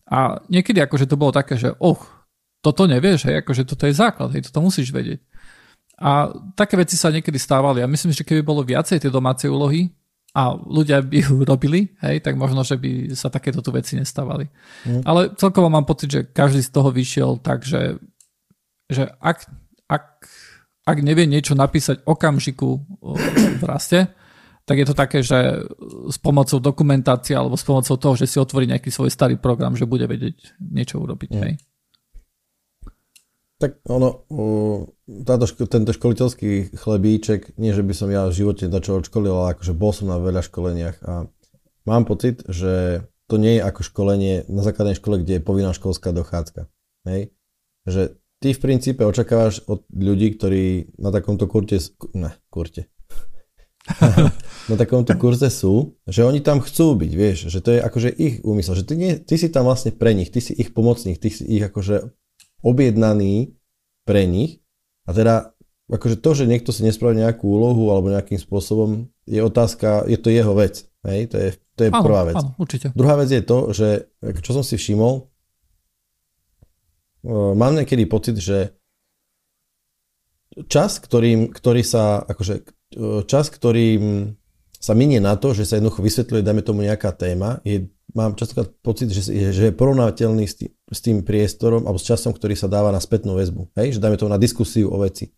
A 0.07 0.43
niekedy 0.51 0.83
akože 0.83 1.07
to 1.07 1.15
bolo 1.15 1.31
také, 1.31 1.55
že 1.55 1.71
oh, 1.79 1.99
toto 2.59 2.89
nevieš, 2.89 3.31
hej, 3.31 3.45
akože 3.45 3.63
toto 3.63 3.87
je 3.87 3.93
základ, 3.95 4.33
hej, 4.33 4.49
toto 4.49 4.59
musíš 4.59 4.91
vedieť. 4.91 5.23
A 5.97 6.29
také 6.53 6.77
veci 6.77 6.93
sa 6.93 7.09
niekedy 7.09 7.39
stávali 7.41 7.81
a 7.81 7.89
myslím, 7.89 8.13
že 8.13 8.25
keby 8.25 8.45
bolo 8.45 8.61
viacej 8.61 9.01
tie 9.01 9.11
domáce 9.13 9.49
úlohy, 9.49 9.89
a 10.35 10.53
ľudia 10.57 11.01
by 11.01 11.17
ju 11.23 11.35
robili, 11.45 11.93
hej, 12.03 12.19
tak 12.21 12.35
možno, 12.35 12.61
že 12.65 12.75
by 12.75 13.15
sa 13.15 13.31
takéto 13.31 13.63
tu 13.63 13.71
veci 13.71 13.95
nestávali. 13.95 14.49
Mm. 14.85 15.01
Ale 15.07 15.21
celkovo 15.39 15.71
mám 15.71 15.87
pocit, 15.87 16.09
že 16.11 16.21
každý 16.27 16.61
z 16.61 16.71
toho 16.71 16.89
vyšiel 16.93 17.41
tak, 17.41 17.63
že, 17.63 17.97
že 18.91 19.07
ak 19.17 19.47
ak, 19.87 20.27
ak 20.83 20.97
nevie 20.99 21.25
niečo 21.25 21.55
napísať 21.55 22.03
okamžiku 22.03 22.83
v 23.59 23.63
raste, 23.63 24.11
tak 24.67 24.75
je 24.75 24.85
to 24.85 24.95
také, 24.95 25.23
že 25.23 25.63
s 26.11 26.19
pomocou 26.19 26.59
dokumentácie 26.59 27.31
alebo 27.31 27.55
s 27.55 27.63
pomocou 27.63 27.95
toho, 27.95 28.19
že 28.19 28.27
si 28.27 28.35
otvorí 28.35 28.67
nejaký 28.67 28.91
svoj 28.91 29.07
starý 29.07 29.39
program, 29.39 29.79
že 29.79 29.87
bude 29.87 30.03
vedieť 30.03 30.59
niečo 30.59 30.99
urobiť. 30.99 31.31
Mm. 31.31 31.41
Hej. 31.47 31.53
Tak 33.57 33.81
ono, 33.89 34.21
táto, 35.25 35.49
tento 35.65 35.89
školiteľský 35.89 36.77
chlebíček, 36.77 37.57
nie 37.57 37.73
že 37.73 37.81
by 37.81 37.93
som 37.97 38.13
ja 38.13 38.29
v 38.29 38.37
živote 38.37 38.69
začal 38.69 39.01
odškolil, 39.01 39.33
ale 39.33 39.57
akože 39.57 39.73
bol 39.73 39.89
som 39.89 40.13
na 40.13 40.21
veľa 40.21 40.45
školeniach 40.45 41.01
a 41.01 41.25
mám 41.89 42.05
pocit, 42.05 42.45
že 42.45 43.01
to 43.25 43.41
nie 43.41 43.57
je 43.57 43.65
ako 43.65 43.81
školenie 43.81 44.45
na 44.45 44.61
základnej 44.61 44.93
škole, 44.93 45.25
kde 45.25 45.41
je 45.41 45.45
povinná 45.45 45.73
školská 45.73 46.13
dochádzka. 46.13 46.69
Hej? 47.09 47.33
Že 47.89 48.21
ty 48.45 48.53
v 48.53 48.61
princípe 48.61 49.01
očakávaš 49.01 49.65
od 49.65 49.89
ľudí, 49.89 50.37
ktorí 50.37 50.93
na 51.01 51.09
takomto 51.09 51.49
kurte, 51.49 51.81
ne, 52.13 52.37
kurte, 52.53 52.85
na 54.69 54.75
takomto 54.77 55.17
kurze 55.17 55.49
sú, 55.49 55.97
že 56.05 56.27
oni 56.27 56.45
tam 56.45 56.61
chcú 56.61 56.93
byť, 56.93 57.11
vieš, 57.11 57.37
že 57.49 57.59
to 57.63 57.73
je 57.73 57.79
akože 57.81 58.09
ich 58.13 58.45
úmysel, 58.45 58.77
že 58.77 58.85
ty, 58.85 58.93
nie, 58.99 59.17
ty 59.17 59.33
si 59.39 59.49
tam 59.49 59.65
vlastne 59.65 59.95
pre 59.95 60.13
nich, 60.13 60.29
ty 60.29 60.45
si 60.45 60.53
ich 60.53 60.75
pomocník, 60.75 61.17
ty 61.17 61.31
si 61.31 61.41
ich 61.41 61.63
akože 61.63 62.11
objednaný 62.61 63.53
pre 64.07 64.25
nich 64.25 64.63
a 65.05 65.13
teda 65.13 65.35
akože 65.87 66.19
to, 66.19 66.29
že 66.35 66.49
niekto 66.49 66.75
si 66.75 66.83
nespraví 66.83 67.15
nejakú 67.15 67.47
úlohu 67.47 67.91
alebo 67.91 68.11
nejakým 68.11 68.37
spôsobom 68.37 69.07
je 69.23 69.39
otázka, 69.39 70.07
je 70.07 70.19
to 70.19 70.27
jeho 70.31 70.51
vec, 70.55 70.83
hej, 71.07 71.31
to 71.31 71.35
je, 71.39 71.49
to 71.75 71.81
je 71.87 71.91
áno, 71.91 72.03
prvá 72.03 72.27
vec. 72.27 72.35
Áno, 72.35 72.55
určite. 72.59 72.91
Druhá 72.91 73.15
vec 73.19 73.31
je 73.31 73.43
to, 73.43 73.71
že 73.71 73.87
čo 74.43 74.51
som 74.51 74.63
si 74.63 74.75
všimol, 74.75 75.27
mám 77.55 77.73
niekedy 77.75 78.07
pocit, 78.07 78.35
že 78.39 78.75
čas, 80.67 80.99
ktorým, 80.99 81.51
ktorý 81.51 81.81
sa, 81.83 82.23
akože, 82.23 82.63
čas, 83.27 83.51
ktorým 83.51 84.35
sa 84.77 84.93
minie 84.93 85.19
na 85.19 85.35
to, 85.35 85.51
že 85.51 85.67
sa 85.67 85.77
jednoducho 85.77 86.03
vysvetľuje, 86.03 86.45
dajme 86.45 86.63
tomu 86.63 86.85
nejaká 86.85 87.11
téma, 87.13 87.59
je, 87.67 87.89
mám 88.15 88.35
častokrát 88.39 88.71
pocit, 88.79 89.11
že, 89.11 89.27
že 89.31 89.63
je 89.67 89.73
porovnateľný 89.73 90.45
s 90.47 90.55
tým, 90.63 90.71
s 90.71 90.99
tým 91.03 91.17
priestorom 91.25 91.83
alebo 91.83 91.99
s 91.99 92.07
časom, 92.07 92.31
ktorý 92.31 92.55
sa 92.55 92.71
dáva 92.71 92.93
na 92.93 93.03
spätnú 93.03 93.35
väzbu. 93.35 93.73
Hej? 93.75 93.99
Že 93.99 94.03
dajme 94.03 94.17
tomu 94.19 94.31
na 94.31 94.39
diskusiu 94.39 94.87
o 94.87 94.97
veci. 95.01 95.33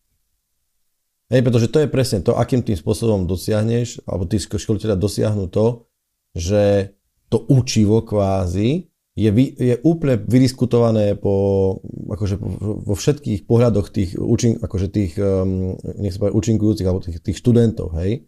Hej, 1.30 1.45
pretože 1.45 1.70
to 1.70 1.86
je 1.86 1.89
presne 1.89 2.26
to, 2.26 2.34
akým 2.34 2.65
tým 2.65 2.74
spôsobom 2.74 3.30
dosiahneš, 3.30 4.01
alebo 4.09 4.26
tí 4.26 4.41
školiteľa 4.41 4.97
dosiahnu 4.97 5.45
to, 5.53 5.86
že 6.34 6.93
to 7.30 7.45
učivo 7.45 8.01
kvázi 8.01 8.89
je, 9.13 9.30
vy, 9.30 9.45
je 9.53 9.76
úplne 9.84 10.17
vydiskutované 10.26 11.13
po, 11.20 11.78
akože 12.09 12.39
vo 12.88 12.95
všetkých 12.95 13.45
pohľadoch 13.45 13.91
tých, 13.91 14.15
učin, 14.15 14.57
akože 14.63 14.88
tých 14.89 15.20
um, 15.20 15.76
nech 15.99 16.15
sa 16.15 16.26
povie, 16.26 16.38
účinkujúcich 16.39 16.88
alebo 16.88 17.03
tých, 17.03 17.20
tých 17.20 17.38
študentov, 17.38 17.93
hej. 17.99 18.26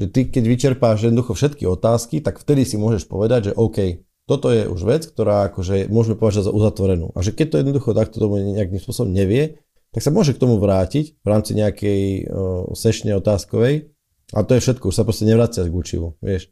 Že 0.00 0.06
ty, 0.08 0.20
keď 0.32 0.44
vyčerpáš 0.48 1.08
jednoducho 1.08 1.36
všetky 1.36 1.68
otázky, 1.68 2.24
tak 2.24 2.40
vtedy 2.40 2.64
si 2.64 2.80
môžeš 2.80 3.08
povedať, 3.10 3.52
že 3.52 3.56
OK, 3.58 4.04
toto 4.24 4.48
je 4.48 4.64
už 4.64 4.80
vec, 4.88 5.02
ktorá 5.04 5.52
akože 5.52 5.92
môžeme 5.92 6.16
považovať 6.16 6.48
za 6.48 6.52
uzatvorenú. 6.54 7.12
A 7.12 7.20
že 7.20 7.36
keď 7.36 7.46
to 7.52 7.60
jednoducho 7.60 7.90
takto 7.92 8.16
tomu 8.22 8.40
nejakým 8.40 8.80
spôsobom 8.80 9.12
nevie, 9.12 9.60
tak 9.92 10.00
sa 10.00 10.08
môže 10.08 10.32
k 10.32 10.40
tomu 10.40 10.56
vrátiť 10.56 11.20
v 11.20 11.26
rámci 11.28 11.52
nejakej 11.52 12.02
uh, 12.24 12.72
sešne 12.72 13.12
otázkovej 13.20 13.92
a 14.32 14.40
to 14.40 14.56
je 14.56 14.64
všetko, 14.64 14.88
už 14.88 14.96
sa 14.96 15.04
proste 15.04 15.28
nevracia 15.28 15.68
k 15.68 15.76
učivu, 15.76 16.16
vieš 16.24 16.48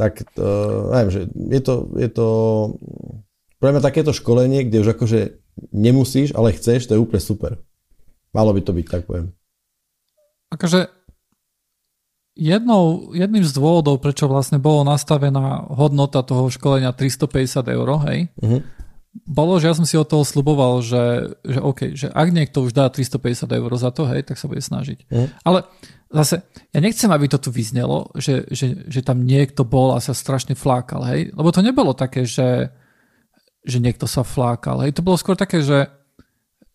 tak 0.00 0.24
to, 0.32 0.48
neviem, 0.96 1.12
že 1.12 1.20
je 1.28 1.60
to, 1.60 1.74
je 2.00 2.08
to 2.08 2.28
pre 3.60 3.68
mňa 3.68 3.84
takéto 3.84 4.16
školenie, 4.16 4.64
kde 4.64 4.80
už 4.80 4.96
akože 4.96 5.44
nemusíš, 5.76 6.32
ale 6.32 6.56
chceš, 6.56 6.88
to 6.88 6.96
je 6.96 7.04
úplne 7.04 7.20
super. 7.20 7.60
Malo 8.32 8.56
by 8.56 8.64
to 8.64 8.72
byť, 8.72 8.86
tak 8.88 9.04
poviem. 9.04 9.36
Akože 10.48 10.99
jednou, 12.40 13.12
jedným 13.12 13.44
z 13.44 13.52
dôvodov, 13.52 14.00
prečo 14.00 14.24
vlastne 14.24 14.56
bolo 14.56 14.88
nastavená 14.88 15.68
hodnota 15.68 16.24
toho 16.24 16.48
školenia 16.48 16.96
350 16.96 17.68
eur, 17.68 17.88
hej, 18.08 18.32
uh-huh. 18.40 18.64
bolo, 19.28 19.60
že 19.60 19.68
ja 19.68 19.76
som 19.76 19.84
si 19.84 20.00
od 20.00 20.08
toho 20.08 20.24
sluboval, 20.24 20.80
že, 20.80 21.36
že 21.44 21.60
OK, 21.60 21.80
že 21.92 22.08
ak 22.08 22.28
niekto 22.32 22.64
už 22.64 22.72
dá 22.72 22.88
350 22.88 23.44
eur 23.44 23.70
za 23.76 23.92
to, 23.92 24.08
hej, 24.08 24.24
tak 24.24 24.40
sa 24.40 24.48
bude 24.48 24.64
snažiť. 24.64 24.98
Uh-huh. 25.12 25.28
Ale 25.44 25.68
zase, 26.08 26.40
ja 26.72 26.80
nechcem, 26.80 27.12
aby 27.12 27.28
to 27.28 27.36
tu 27.36 27.52
vyznelo, 27.52 28.08
že, 28.16 28.48
že, 28.48 28.88
že 28.88 29.04
tam 29.04 29.20
niekto 29.28 29.68
bol 29.68 29.92
a 29.92 30.00
sa 30.00 30.16
strašne 30.16 30.56
flákal, 30.56 31.04
hej? 31.12 31.36
Lebo 31.36 31.52
to 31.52 31.60
nebolo 31.60 31.92
také, 31.92 32.24
že, 32.24 32.72
že 33.68 33.78
niekto 33.84 34.08
sa 34.08 34.24
flákal, 34.24 34.80
hej? 34.88 34.96
To 34.96 35.04
bolo 35.04 35.20
skôr 35.20 35.36
také, 35.36 35.60
že, 35.60 35.92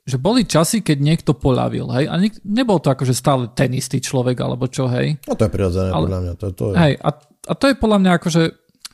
že 0.05 0.21
boli 0.21 0.45
časy, 0.45 0.85
keď 0.85 0.97
niekto 1.01 1.33
poľavil, 1.33 1.89
hej? 1.97 2.05
A 2.05 2.13
nik, 2.21 2.37
nebol 2.45 2.77
to 2.77 2.93
akože 2.93 3.17
stále 3.17 3.49
ten 3.57 3.73
istý 3.73 3.97
človek, 3.97 4.37
alebo 4.37 4.69
čo, 4.69 4.85
hej? 4.85 5.17
No 5.25 5.33
to 5.33 5.49
je 5.49 5.51
prirodzené, 5.51 5.89
Ale, 5.89 6.05
podľa 6.05 6.19
mňa. 6.21 6.33
To, 6.37 6.45
to 6.53 6.63
je... 6.71 6.75
Hej, 6.77 6.93
a, 7.01 7.09
a 7.25 7.53
to 7.57 7.65
je 7.65 7.75
podľa 7.75 7.99
mňa 8.05 8.11
akože, 8.21 8.41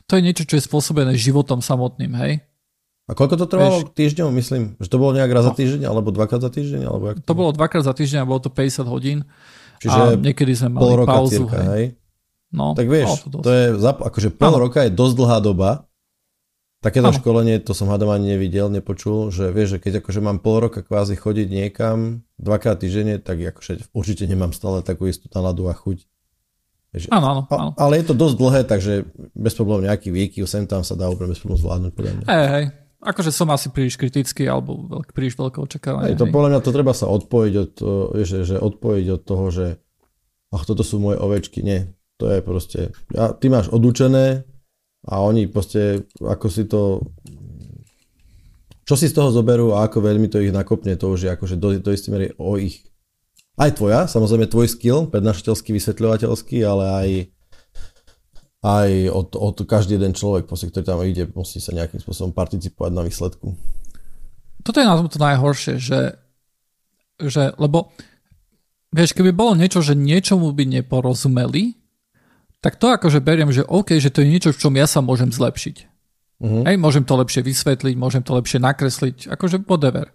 to 0.07 0.13
je 0.15 0.21
niečo, 0.23 0.43
čo 0.47 0.55
je 0.55 0.63
spôsobené 0.63 1.11
životom 1.19 1.59
samotným, 1.59 2.15
hej? 2.15 2.39
A 3.09 3.11
koľko 3.11 3.43
to 3.43 3.45
trvalo 3.51 3.83
Vieš, 3.83 3.91
týždňov, 3.91 4.29
myslím? 4.39 4.63
Že 4.79 4.87
to 4.87 4.97
bolo 5.03 5.11
nejak 5.19 5.31
raz 5.35 5.43
no. 5.43 5.47
za 5.51 5.53
týždeň, 5.59 5.83
alebo 5.83 6.15
dvakrát 6.15 6.41
za 6.47 6.47
týždeň? 6.47 6.81
Alebo 6.87 7.03
jak 7.11 7.17
to... 7.19 7.27
to 7.27 7.35
bolo 7.35 7.51
dvakrát 7.51 7.83
za 7.83 7.91
týždeň 7.91 8.23
a 8.23 8.29
bolo 8.29 8.39
to 8.39 8.47
50 8.47 8.87
hodín. 8.87 9.27
Čiže 9.83 9.99
a 9.99 10.15
niekedy 10.15 10.55
sme 10.55 10.79
mali 10.79 10.83
pol 10.87 10.95
roka 11.03 11.11
pauzu. 11.11 11.43
Cirka, 11.43 11.59
hej. 11.59 11.67
hej? 11.75 11.85
No, 12.55 12.71
tak 12.71 12.87
vieš, 12.87 13.27
to, 13.27 13.43
to 13.43 13.51
je, 13.51 13.67
akože 13.79 14.29
pol 14.35 14.55
ano. 14.55 14.63
roka 14.63 14.83
je 14.87 14.91
dosť 14.91 15.13
dlhá 15.19 15.37
doba. 15.43 15.90
Takéto 16.81 17.13
ano. 17.13 17.17
školenie, 17.17 17.61
to 17.61 17.77
som 17.77 17.93
hádam 17.93 18.09
ani 18.09 18.33
nevidel, 18.33 18.65
nepočul, 18.73 19.29
že 19.29 19.53
vieš, 19.53 19.77
že 19.77 19.85
keď 19.85 19.93
akože 20.01 20.17
mám 20.17 20.41
pol 20.41 20.65
roka 20.65 20.81
kvázi 20.81 21.13
chodiť 21.13 21.45
niekam, 21.45 22.25
dvakrát 22.41 22.81
týždenne, 22.81 23.21
tak 23.21 23.37
akože 23.37 23.93
určite 23.93 24.25
nemám 24.25 24.49
stále 24.49 24.81
takú 24.81 25.05
istú 25.05 25.29
náladu 25.29 25.69
a 25.69 25.77
chuť. 25.77 26.09
Áno, 27.13 27.25
áno, 27.37 27.41
áno. 27.47 27.71
Ale 27.77 28.01
je 28.01 28.09
to 28.09 28.17
dosť 28.17 28.35
dlhé, 28.35 28.61
takže 28.65 28.93
bez 29.31 29.53
problémov 29.53 29.85
nejaký 29.85 30.09
výkyv, 30.09 30.43
sem 30.49 30.65
tam 30.65 30.81
sa 30.81 30.97
dá 30.97 31.05
úplne 31.07 31.31
bez 31.31 31.39
problémov 31.39 31.61
zvládnuť 31.61 31.91
podľa 31.93 32.13
mňa. 32.17 32.25
Hej, 32.27 32.47
hej. 32.49 32.65
Akože 33.01 33.31
som 33.33 33.49
asi 33.53 33.69
príliš 33.69 33.95
kritický 33.97 34.49
alebo 34.49 34.81
veľk, 34.89 35.13
príliš 35.13 35.37
veľké 35.37 35.57
očakávanie. 35.61 36.13
Hej, 36.13 36.17
to 36.17 36.33
podľa 36.33 36.49
mňa 36.49 36.59
to 36.65 36.71
treba 36.73 36.93
sa 36.97 37.05
odpojiť 37.13 37.53
od, 37.61 37.73
že, 38.25 38.37
že 38.41 38.57
odpojiť 38.57 39.07
od 39.07 39.21
toho, 39.21 39.45
že 39.53 39.65
ach, 40.49 40.65
toto 40.65 40.81
sú 40.81 40.97
moje 40.97 41.21
ovečky. 41.21 41.61
Nie, 41.61 41.93
to 42.17 42.25
je 42.25 42.41
proste, 42.41 42.79
ja, 43.13 43.37
ty 43.37 43.53
máš 43.53 43.69
odučené 43.69 44.49
a 45.07 45.21
oni 45.21 45.49
proste, 45.49 46.05
ako 46.21 46.47
si 46.49 46.63
to 46.69 47.01
čo 48.85 48.99
si 48.99 49.07
z 49.07 49.15
toho 49.15 49.31
zoberú 49.31 49.71
a 49.71 49.87
ako 49.87 50.03
veľmi 50.03 50.27
to 50.27 50.43
ich 50.43 50.51
nakopne, 50.51 50.99
to 50.99 51.15
už 51.15 51.19
je 51.23 51.29
akože 51.31 51.55
do, 51.55 51.79
do 51.79 51.89
istej 51.95 52.11
miery 52.11 52.27
o 52.35 52.59
ich 52.59 52.91
aj 53.55 53.79
tvoja, 53.79 54.09
samozrejme 54.09 54.51
tvoj 54.51 54.67
skill, 54.67 55.07
prednášateľský, 55.07 55.69
vysvetľovateľský, 55.71 56.57
ale 56.65 56.85
aj 56.91 57.09
aj 58.61 58.89
od, 59.09 59.33
od 59.33 59.57
každý 59.65 59.97
jeden 59.97 60.13
človek, 60.13 60.45
ktorý 60.45 60.85
tam 60.85 61.01
ide, 61.01 61.25
musí 61.33 61.57
sa 61.57 61.73
nejakým 61.73 61.97
spôsobom 61.97 62.29
participovať 62.29 62.91
na 62.93 63.01
výsledku. 63.01 63.57
Toto 64.61 64.77
je 64.77 64.85
na 64.85 64.93
tom 64.93 65.09
to 65.09 65.17
najhoršie, 65.17 65.81
že, 65.81 66.21
že 67.17 67.57
lebo 67.57 67.89
vieš, 68.93 69.17
keby 69.17 69.33
bolo 69.33 69.57
niečo, 69.57 69.81
že 69.81 69.97
niečomu 69.97 70.53
by 70.53 70.77
neporozumeli, 70.77 71.80
tak 72.61 72.77
to 72.77 72.93
akože 72.93 73.19
beriem, 73.25 73.49
že 73.49 73.65
OK, 73.65 73.97
že 73.97 74.13
to 74.13 74.21
je 74.21 74.29
niečo, 74.29 74.53
v 74.53 74.61
čom 74.61 74.73
ja 74.77 74.85
sa 74.85 75.01
môžem 75.01 75.33
zlepšiť. 75.33 75.89
Uh-huh. 76.41 76.61
Hej, 76.65 76.77
môžem 76.77 77.05
to 77.05 77.17
lepšie 77.17 77.41
vysvetliť, 77.41 77.93
môžem 77.97 78.21
to 78.21 78.37
lepšie 78.37 78.61
nakresliť, 78.61 79.33
akože 79.33 79.65
whatever. 79.65 80.13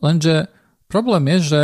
Lenže 0.00 0.48
problém 0.88 1.24
je, 1.36 1.38
že 1.54 1.62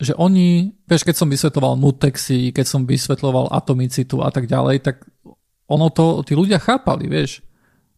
že 0.00 0.16
oni, 0.16 0.72
vieš, 0.88 1.04
keď 1.04 1.12
som 1.12 1.28
vysvetloval 1.28 1.76
mutexy, 1.76 2.56
keď 2.56 2.64
som 2.64 2.88
vysvetloval 2.88 3.52
atomicitu 3.52 4.24
a 4.24 4.32
tak 4.32 4.48
ďalej, 4.48 4.80
tak 4.80 5.04
ono 5.68 5.92
to, 5.92 6.24
tí 6.24 6.32
ľudia 6.32 6.56
chápali, 6.56 7.04
vieš, 7.04 7.44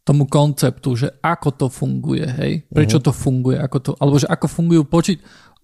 tomu 0.03 0.27
konceptu, 0.27 0.99
že 0.99 1.09
ako 1.23 1.49
to 1.55 1.67
funguje, 1.71 2.27
hej, 2.27 2.53
prečo 2.75 2.99
uh-huh. 2.99 3.07
to 3.07 3.13
funguje, 3.15 3.55
ako 3.55 3.77
to, 3.79 3.91
alebo 4.03 4.19
že 4.19 4.27
ako 4.27 4.47
fungujú 4.51 4.83
počít, 4.83 5.23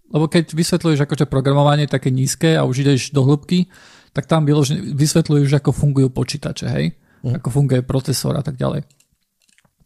lebo 0.08 0.24
keď 0.26 0.56
vysvetľuješ 0.56 1.04
akože 1.04 1.28
programovanie 1.28 1.84
také 1.84 2.08
nízke 2.08 2.56
a 2.56 2.64
už 2.64 2.84
ideš 2.84 3.12
do 3.12 3.24
hĺbky, 3.24 3.68
tak 4.16 4.24
tam 4.24 4.48
vysvetľuješ, 4.48 5.60
ako 5.60 5.70
fungujú 5.70 6.08
počítače, 6.08 6.66
hej, 6.72 6.86
uh-huh. 6.96 7.38
ako 7.38 7.48
funguje 7.52 7.84
procesor 7.84 8.34
a 8.34 8.42
tak 8.42 8.56
ďalej. 8.56 8.88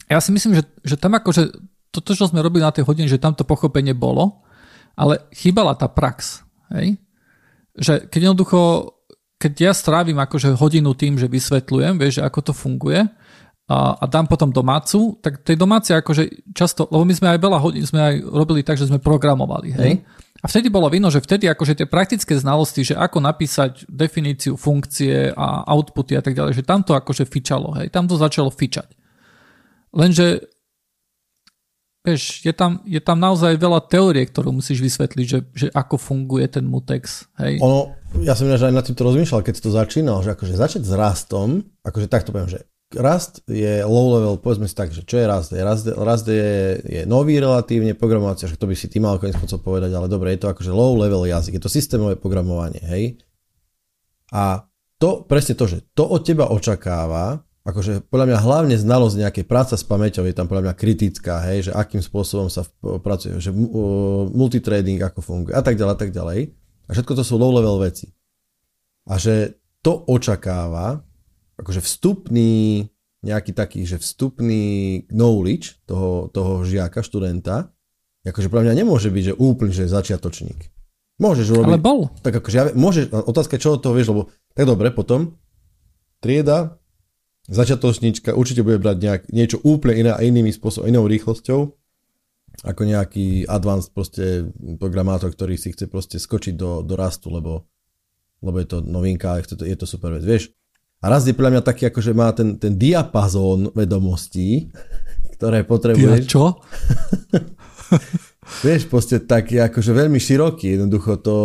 Ja 0.07 0.23
si 0.23 0.31
myslím, 0.31 0.55
že, 0.57 0.63
že 0.87 0.95
tam 0.95 1.19
akože 1.19 1.51
toto, 1.93 2.17
čo 2.17 2.25
sme 2.25 2.41
robili 2.41 2.65
na 2.65 2.73
tej 2.73 2.89
hodine, 2.89 3.05
že 3.11 3.21
tam 3.21 3.37
to 3.37 3.45
pochopenie 3.45 3.93
bolo, 3.93 4.41
ale 4.97 5.29
chýbala 5.37 5.77
tá 5.77 5.89
prax. 5.93 6.41
Hej? 6.73 6.97
Že 7.77 8.09
keď 8.09 8.21
jednoducho, 8.33 8.61
keď 9.37 9.53
ja 9.61 9.73
strávim 9.77 10.17
akože 10.17 10.57
hodinu 10.57 10.97
tým, 10.97 11.21
že 11.21 11.29
vysvetľujem, 11.29 12.01
vieš, 12.01 12.21
že 12.21 12.25
ako 12.25 12.41
to 12.49 12.53
funguje 12.57 13.05
a, 13.71 13.95
a 13.95 14.05
dám 14.11 14.27
potom 14.27 14.51
domácu, 14.51 15.19
tak 15.23 15.47
tej 15.47 15.55
domácej 15.55 15.95
akože 16.03 16.51
často, 16.51 16.91
lebo 16.91 17.07
my 17.07 17.15
sme 17.15 17.29
aj 17.35 17.39
veľa 17.39 17.59
hodín 17.63 17.87
sme 17.87 18.01
aj 18.03 18.15
robili 18.27 18.67
tak, 18.67 18.75
že 18.77 18.91
sme 18.91 18.99
programovali, 18.99 19.71
hej. 19.79 19.93
Mm. 19.99 20.03
A 20.43 20.51
vtedy 20.51 20.75
bolo 20.75 20.91
vino, 20.91 21.07
že 21.07 21.23
vtedy 21.23 21.47
akože 21.47 21.79
tie 21.79 21.87
praktické 21.87 22.35
znalosti, 22.35 22.83
že 22.83 22.99
ako 22.99 23.23
napísať 23.23 23.87
definíciu 23.87 24.59
funkcie 24.59 25.31
a 25.31 25.63
outputy 25.71 26.19
a 26.19 26.23
tak 26.25 26.35
ďalej, 26.35 26.59
že 26.59 26.67
tam 26.67 26.83
to 26.83 26.99
akože 26.99 27.23
fičalo, 27.31 27.79
hej, 27.79 27.95
tam 27.95 28.11
to 28.11 28.19
začalo 28.19 28.51
fičať. 28.51 28.91
Lenže 29.95 30.51
vieš, 32.03 32.43
je 32.43 32.51
tam, 32.51 32.83
je 32.83 32.99
tam 32.99 33.23
naozaj 33.23 33.55
veľa 33.55 33.87
teórie, 33.87 34.27
ktorú 34.27 34.51
musíš 34.51 34.83
vysvetliť, 34.83 35.27
že, 35.27 35.39
že 35.55 35.67
ako 35.71 35.97
funguje 35.97 36.51
ten 36.51 36.67
mutex. 36.67 37.31
Hej? 37.39 37.63
Ono, 37.63 37.95
ja 38.27 38.35
som 38.35 38.51
aj 38.51 38.75
nad 38.75 38.83
týmto 38.83 39.07
rozmýšľal, 39.07 39.47
keď 39.47 39.55
si 39.55 39.63
to 39.63 39.71
začínal, 39.71 40.19
že 40.27 40.35
akože 40.35 40.59
začať 40.59 40.83
s 40.83 40.93
rastom, 40.99 41.63
akože 41.87 42.11
takto 42.11 42.35
poviem, 42.35 42.51
že 42.51 42.67
rast 42.97 43.45
je 43.49 43.85
low 43.85 44.17
level, 44.17 44.37
povedzme 44.41 44.69
si 44.69 44.77
tak, 44.77 44.93
že 44.93 45.05
čo 45.07 45.21
je 45.21 45.27
rast? 45.27 45.51
Rast, 45.53 45.89
rast 45.89 46.27
je, 46.29 46.81
je 46.83 47.03
nový 47.09 47.39
relatívne 47.39 47.97
programovacia, 47.97 48.49
že 48.49 48.59
to 48.61 48.69
by 48.69 48.75
si 48.77 48.89
ty 48.89 49.01
mal 49.01 49.17
koniec 49.17 49.37
chcel 49.37 49.61
povedať, 49.61 49.93
ale 49.93 50.11
dobre, 50.11 50.35
je 50.35 50.45
to 50.45 50.53
akože 50.53 50.73
low 50.73 50.97
level 50.97 51.25
jazyk, 51.25 51.57
je 51.59 51.65
to 51.65 51.73
systémové 51.73 52.19
programovanie, 52.19 52.83
hej? 52.83 53.05
A 54.33 54.65
to, 54.97 55.27
presne 55.29 55.59
to, 55.59 55.69
že 55.69 55.83
to 55.93 56.09
od 56.09 56.25
teba 56.25 56.49
očakáva, 56.49 57.43
akože 57.63 58.11
podľa 58.11 58.27
mňa 58.33 58.39
hlavne 58.43 58.77
znalosť 58.79 59.17
nejakej 59.23 59.45
práca 59.47 59.75
s 59.79 59.87
pamäťou 59.87 60.27
je 60.27 60.35
tam 60.35 60.51
podľa 60.51 60.71
mňa 60.71 60.75
kritická, 60.79 61.43
hej, 61.47 61.71
že 61.71 61.73
akým 61.75 62.03
spôsobom 62.03 62.51
sa 62.51 62.67
pracuje, 63.03 63.39
že 63.39 63.55
multitrading 64.35 64.99
ako 65.03 65.21
funguje 65.23 65.55
a 65.55 65.63
tak 65.63 65.79
ďalej, 65.79 65.93
a 65.95 65.99
tak 65.99 66.11
ďalej. 66.11 66.41
A 66.87 66.91
všetko 66.91 67.13
to 67.15 67.23
sú 67.23 67.39
low 67.39 67.55
level 67.55 67.79
veci. 67.79 68.11
A 69.07 69.19
že 69.19 69.63
to 69.83 70.07
očakáva, 70.11 71.03
akože 71.63 71.81
vstupný, 71.81 72.91
nejaký 73.23 73.55
taký, 73.55 73.87
že 73.87 74.03
vstupný 74.03 75.07
knowledge 75.09 75.79
toho, 75.87 76.29
toho 76.35 76.67
žiaka, 76.67 77.07
študenta, 77.07 77.71
akože 78.27 78.51
pre 78.51 78.67
mňa 78.67 78.83
nemôže 78.83 79.09
byť, 79.09 79.25
že 79.33 79.39
úplne, 79.39 79.73
že 79.73 79.87
začiatočník. 79.87 80.71
Môžeš 81.23 81.55
urobiť... 81.55 81.71
Ale 81.71 81.79
bol. 81.79 82.11
Tak 82.27 82.43
akože 82.43 82.57
ja, 82.59 82.65
môžeš, 82.75 83.15
otázka, 83.15 83.63
čo 83.63 83.79
od 83.79 83.83
toho 83.83 83.95
vieš, 83.95 84.11
lebo 84.11 84.29
tak 84.59 84.67
dobre, 84.67 84.91
potom 84.91 85.39
trieda, 86.19 86.83
začiatočníčka 87.47 88.35
určite 88.35 88.67
bude 88.67 88.83
brať 88.83 88.97
nejak, 88.99 89.23
niečo 89.31 89.59
úplne 89.63 89.95
iné 90.07 90.11
a 90.15 90.23
inými 90.23 90.51
spôsobom, 90.51 90.91
inou 90.91 91.07
rýchlosťou 91.07 91.79
ako 92.63 92.83
nejaký 92.85 93.49
advanced 93.49 93.91
proste 93.97 94.53
programátor, 94.77 95.33
ktorý 95.33 95.57
si 95.57 95.73
chce 95.73 95.89
proste 95.89 96.21
skočiť 96.21 96.55
do, 96.55 96.85
do 96.85 96.95
rastu, 96.95 97.33
lebo, 97.33 97.65
lebo 98.45 98.57
je 98.61 98.69
to 98.69 98.79
novinka 98.85 99.35
a 99.35 99.41
je 99.41 99.57
to, 99.57 99.65
je 99.65 99.77
to 99.77 99.87
super 99.89 100.13
vec, 100.13 100.23
vieš. 100.23 100.53
A 101.03 101.11
raz 101.11 101.27
je 101.27 101.35
podľa 101.35 101.59
mňa 101.59 101.63
taký, 101.67 101.91
akože 101.91 102.15
má 102.15 102.31
ten, 102.31 102.55
ten 102.63 102.79
diapazón 102.79 103.75
vedomostí, 103.75 104.71
ktoré 105.37 105.67
potrebuješ. 105.67 106.23
Dia 106.23 106.31
čo? 106.31 106.63
Vieš, 108.43 108.91
proste 108.91 109.23
taký 109.23 109.59
akože 109.63 109.91
veľmi 109.95 110.19
široký, 110.19 110.79
jednoducho 110.79 111.19
to... 111.23 111.37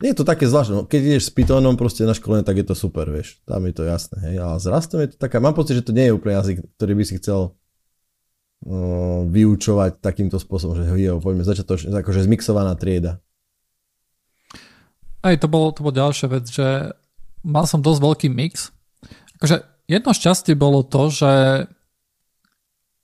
Nie 0.00 0.12
je 0.12 0.18
to 0.20 0.26
také 0.28 0.48
zvláštne, 0.48 0.74
no, 0.74 0.84
keď 0.88 1.00
ideš 1.00 1.28
s 1.28 1.34
Pythonom 1.34 1.76
proste 1.76 2.08
na 2.08 2.16
školenie, 2.16 2.44
tak 2.44 2.56
je 2.60 2.66
to 2.66 2.74
super, 2.76 3.08
vieš, 3.08 3.40
tam 3.44 3.64
je 3.68 3.74
to 3.76 3.84
jasné, 3.84 4.16
hej, 4.30 4.36
ale 4.40 4.56
s 4.56 4.66
Rastom 4.68 5.04
je 5.04 5.12
to 5.12 5.16
taká, 5.20 5.38
mám 5.38 5.52
pocit, 5.52 5.76
že 5.76 5.86
to 5.86 5.92
nie 5.92 6.08
je 6.08 6.16
úplne 6.16 6.40
jazyk, 6.40 6.56
ktorý 6.80 6.92
by 6.96 7.04
si 7.04 7.14
chcel 7.20 7.40
uh, 7.52 9.20
vyučovať 9.28 10.00
takýmto 10.00 10.40
spôsobom, 10.40 10.78
že 10.78 10.88
jo, 10.98 11.20
poďme 11.20 11.44
začiatočne, 11.44 11.92
akože 11.92 12.24
zmixovaná 12.24 12.72
trieda. 12.74 13.20
Aj 15.20 15.34
to 15.36 15.50
bolo, 15.50 15.74
to 15.74 15.84
bolo 15.84 15.94
ďalšia 15.94 16.26
vec, 16.30 16.44
že 16.48 16.94
mal 17.48 17.64
som 17.64 17.80
dosť 17.80 18.00
veľký 18.04 18.28
mix. 18.28 18.68
Akože 19.40 19.64
jedno 19.88 20.12
šťastie 20.12 20.52
bolo 20.52 20.84
to, 20.84 21.08
že 21.08 21.32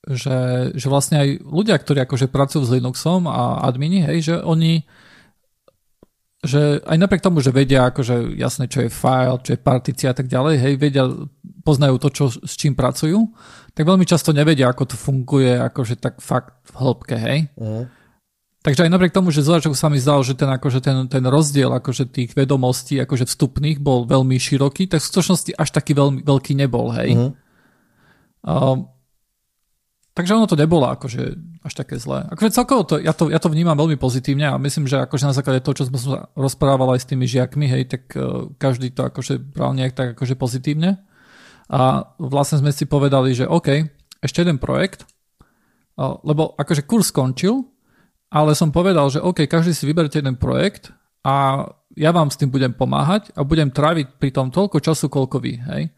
že, 0.04 0.68
že 0.76 0.86
vlastne 0.92 1.16
aj 1.16 1.28
ľudia, 1.48 1.80
ktorí 1.80 2.04
akože 2.04 2.28
pracujú 2.28 2.60
s 2.68 2.72
Linuxom 2.76 3.24
a 3.24 3.64
admini, 3.64 4.04
hej, 4.04 4.18
že 4.20 4.34
oni 4.36 4.84
že 6.44 6.84
aj 6.84 7.00
napriek 7.00 7.24
tomu, 7.24 7.40
že 7.40 7.48
vedia 7.48 7.88
akože 7.88 8.36
jasné, 8.36 8.68
čo 8.68 8.84
je 8.84 8.92
file, 8.92 9.40
čo 9.40 9.56
je 9.56 9.64
partícia 9.64 10.12
a 10.12 10.16
tak 10.16 10.28
ďalej, 10.28 10.60
hej, 10.60 10.74
vedia, 10.76 11.08
poznajú 11.64 11.96
to, 11.96 12.12
čo, 12.12 12.24
s 12.28 12.52
čím 12.60 12.76
pracujú, 12.76 13.32
tak 13.72 13.88
veľmi 13.88 14.04
často 14.04 14.36
nevedia, 14.36 14.68
ako 14.68 14.92
to 14.92 14.96
funguje, 15.00 15.56
akože 15.56 15.96
tak 15.96 16.20
fakt 16.20 16.60
v 16.68 16.72
hĺbke, 16.84 17.16
hej. 17.16 17.38
Uh-huh. 17.56 17.88
Takže 18.64 18.88
aj 18.88 18.90
napriek 18.96 19.12
tomu, 19.12 19.28
že 19.28 19.44
z 19.44 19.60
sa 19.76 19.92
mi 19.92 20.00
zdal, 20.00 20.24
že 20.24 20.32
ten, 20.32 20.48
akože 20.48 20.80
ten, 20.80 21.04
ten 21.04 21.20
rozdiel 21.28 21.68
akože 21.68 22.08
tých 22.08 22.32
vedomostí 22.32 22.96
akože 22.96 23.28
vstupných 23.28 23.76
bol 23.76 24.08
veľmi 24.08 24.40
široký, 24.40 24.88
tak 24.88 25.04
v 25.04 25.08
skutočnosti 25.12 25.52
až 25.52 25.68
taký 25.68 25.92
veľmi, 25.92 26.24
veľký 26.24 26.56
nebol, 26.56 26.88
hej. 26.96 27.12
Uh-huh. 27.12 27.30
Um, 28.40 28.88
Takže 30.14 30.38
ono 30.38 30.46
to 30.46 30.54
nebolo 30.54 30.86
akože 30.94 31.34
až 31.66 31.72
také 31.74 31.98
zlé. 31.98 32.22
Akože 32.30 32.54
celkovo 32.54 32.86
to, 32.86 33.02
ja 33.02 33.10
to, 33.10 33.34
ja 33.34 33.42
to 33.42 33.50
vnímam 33.50 33.74
veľmi 33.74 33.98
pozitívne 33.98 34.46
a 34.46 34.62
myslím, 34.62 34.86
že 34.86 35.02
akože 35.02 35.26
na 35.26 35.34
základe 35.34 35.58
toho, 35.58 35.74
čo 35.74 35.90
sme 35.90 35.98
sa 35.98 36.30
rozprávali 36.38 36.94
aj 36.94 37.00
s 37.02 37.10
tými 37.10 37.26
žiakmi, 37.26 37.66
hej, 37.66 37.82
tak 37.90 38.14
uh, 38.14 38.46
každý 38.54 38.94
to 38.94 39.10
akože 39.10 39.42
bral 39.42 39.74
nejak 39.74 39.98
tak 39.98 40.14
akože 40.14 40.38
pozitívne. 40.38 41.02
A 41.66 42.14
vlastne 42.22 42.62
sme 42.62 42.70
si 42.70 42.86
povedali, 42.86 43.34
že 43.34 43.50
OK, 43.50 43.90
ešte 44.22 44.46
jeden 44.46 44.62
projekt, 44.62 45.02
uh, 45.98 46.14
lebo 46.22 46.54
akože 46.62 46.86
kurz 46.86 47.10
skončil, 47.10 47.73
ale 48.34 48.58
som 48.58 48.74
povedal, 48.74 49.06
že 49.14 49.22
OK, 49.22 49.46
každý 49.46 49.70
si 49.70 49.86
vyberte 49.86 50.18
jeden 50.18 50.34
projekt 50.34 50.90
a 51.22 51.62
ja 51.94 52.10
vám 52.10 52.26
s 52.26 52.34
tým 52.34 52.50
budem 52.50 52.74
pomáhať 52.74 53.30
a 53.38 53.46
budem 53.46 53.70
tráviť 53.70 54.18
pri 54.18 54.34
tom 54.34 54.50
toľko 54.50 54.82
času, 54.82 55.06
koľko 55.06 55.38
vy, 55.38 55.62
hej. 55.62 55.94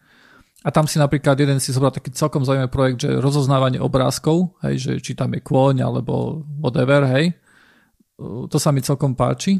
A 0.60 0.68
tam 0.68 0.84
si 0.84 1.00
napríklad 1.00 1.38
jeden 1.38 1.56
si 1.62 1.72
zobral 1.72 1.94
taký 1.94 2.12
celkom 2.12 2.44
zaujímavý 2.44 2.68
projekt, 2.68 3.08
že 3.08 3.22
rozoznávanie 3.22 3.80
obrázkov, 3.80 4.52
hej, 4.66 4.76
že 4.76 4.92
či 5.00 5.16
tam 5.16 5.32
je 5.32 5.40
kôň 5.40 5.80
alebo 5.80 6.44
whatever, 6.60 7.08
hej. 7.08 7.32
To 8.20 8.56
sa 8.60 8.74
mi 8.74 8.84
celkom 8.84 9.16
páči. 9.16 9.56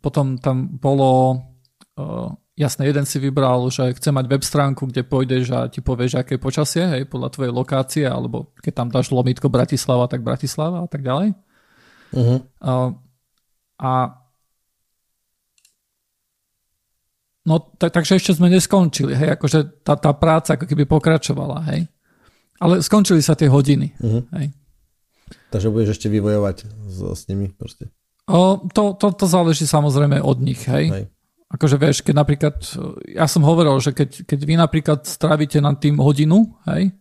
Potom 0.00 0.40
tam 0.40 0.80
bolo, 0.80 1.42
jasne, 2.56 2.84
jeden 2.84 3.04
si 3.08 3.16
vybral, 3.16 3.68
že 3.72 3.96
chce 3.96 4.12
mať 4.12 4.24
web 4.28 4.44
stránku, 4.44 4.88
kde 4.88 5.02
pôjdeš 5.06 5.44
a 5.52 5.68
ti 5.72 5.80
povieš, 5.80 6.20
aké 6.20 6.36
počasie, 6.36 6.84
hej, 6.84 7.02
podľa 7.08 7.32
tvojej 7.32 7.52
lokácie, 7.52 8.04
alebo 8.04 8.52
keď 8.60 8.72
tam 8.72 8.88
dáš 8.92 9.08
lomitko 9.10 9.48
Bratislava, 9.48 10.08
tak 10.08 10.20
Bratislava 10.20 10.84
a 10.84 10.88
tak 10.88 11.02
ďalej. 11.04 11.34
Uh-huh. 12.12 12.38
A 13.80 14.22
No, 17.42 17.58
tak, 17.58 17.90
takže 17.90 18.22
ešte 18.22 18.38
sme 18.38 18.46
neskončili, 18.46 19.18
hej, 19.18 19.34
akože 19.34 19.82
tá, 19.82 19.98
tá 19.98 20.14
práca 20.14 20.54
ako 20.54 20.62
keby 20.62 20.86
pokračovala, 20.86 21.66
hej. 21.74 21.90
Ale 22.62 22.78
skončili 22.78 23.18
sa 23.18 23.34
tie 23.34 23.50
hodiny, 23.50 23.98
uh-huh. 23.98 24.22
hej. 24.38 24.54
Takže 25.50 25.74
budeš 25.74 25.98
ešte 25.98 26.06
vyvojovať 26.06 26.70
s, 26.70 26.98
s 27.02 27.22
nimi 27.26 27.50
proste. 27.50 27.90
O, 28.30 28.62
to, 28.70 28.94
to, 28.94 29.10
to 29.10 29.26
záleží 29.26 29.66
samozrejme 29.66 30.22
od 30.22 30.38
nich, 30.38 30.62
hej. 30.70 30.86
hej. 30.94 31.04
Akože 31.52 31.76
vieš, 31.76 32.00
keď 32.00 32.14
napríklad, 32.16 32.56
ja 33.12 33.28
som 33.28 33.44
hovoril, 33.44 33.76
že 33.76 33.92
keď, 33.92 34.24
keď 34.24 34.40
vy 34.40 34.54
napríklad 34.56 35.04
strávite 35.04 35.60
nad 35.60 35.76
tým 35.76 36.00
hodinu, 36.00 36.56
hej, 36.64 36.96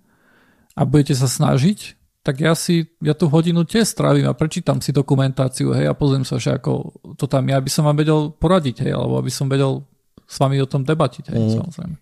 a 0.75 0.81
budete 0.83 1.15
sa 1.15 1.31
snažiť, 1.31 1.95
tak 2.21 2.37
ja 2.37 2.53
si, 2.53 2.85
ja 3.01 3.17
tú 3.17 3.31
hodinu 3.31 3.65
tiež 3.65 3.87
strávim 3.87 4.27
a 4.29 4.37
prečítam 4.37 4.83
si 4.83 4.91
dokumentáciu, 4.91 5.71
hej, 5.73 5.87
a 5.87 5.97
pozriem 5.97 6.27
sa, 6.27 6.35
že 6.37 6.53
ako 6.53 6.93
to 7.15 7.25
tam 7.31 7.47
ja 7.47 7.57
by 7.63 7.71
som 7.71 7.87
vám 7.87 7.97
vedel 7.97 8.35
poradiť, 8.35 8.85
hej, 8.85 8.93
alebo 8.93 9.17
aby 9.17 9.31
som 9.31 9.47
vedel 9.47 9.87
s 10.27 10.35
vami 10.37 10.59
o 10.59 10.67
tom 10.67 10.83
debatiť, 10.83 11.31
hej, 11.31 11.39
mm. 11.39 11.51
samozrejme. 11.63 11.95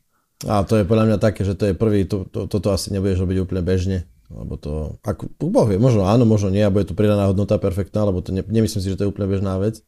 A 0.48 0.64
to 0.64 0.80
je 0.80 0.88
podľa 0.88 1.06
mňa 1.06 1.18
také, 1.20 1.44
že 1.44 1.54
to 1.54 1.70
je 1.70 1.76
prvý, 1.76 2.08
to, 2.10 2.26
to, 2.28 2.48
toto 2.48 2.72
asi 2.72 2.90
nebudeš 2.90 3.22
robiť 3.22 3.38
úplne 3.46 3.62
bežne, 3.62 4.10
lebo 4.32 4.58
to, 4.58 5.00
ako, 5.06 5.30
boh 5.38 5.68
vie, 5.70 5.78
možno 5.78 6.08
áno, 6.10 6.26
možno 6.26 6.50
nie, 6.50 6.66
a 6.66 6.74
bude 6.74 6.88
to 6.90 6.98
pridaná 6.98 7.30
hodnota 7.30 7.62
perfektná, 7.62 8.10
lebo 8.10 8.26
to 8.26 8.34
ne, 8.34 8.42
nemyslím 8.42 8.82
si, 8.82 8.90
že 8.90 8.98
to 8.98 9.04
je 9.06 9.12
úplne 9.12 9.28
bežná 9.30 9.56
vec. 9.62 9.86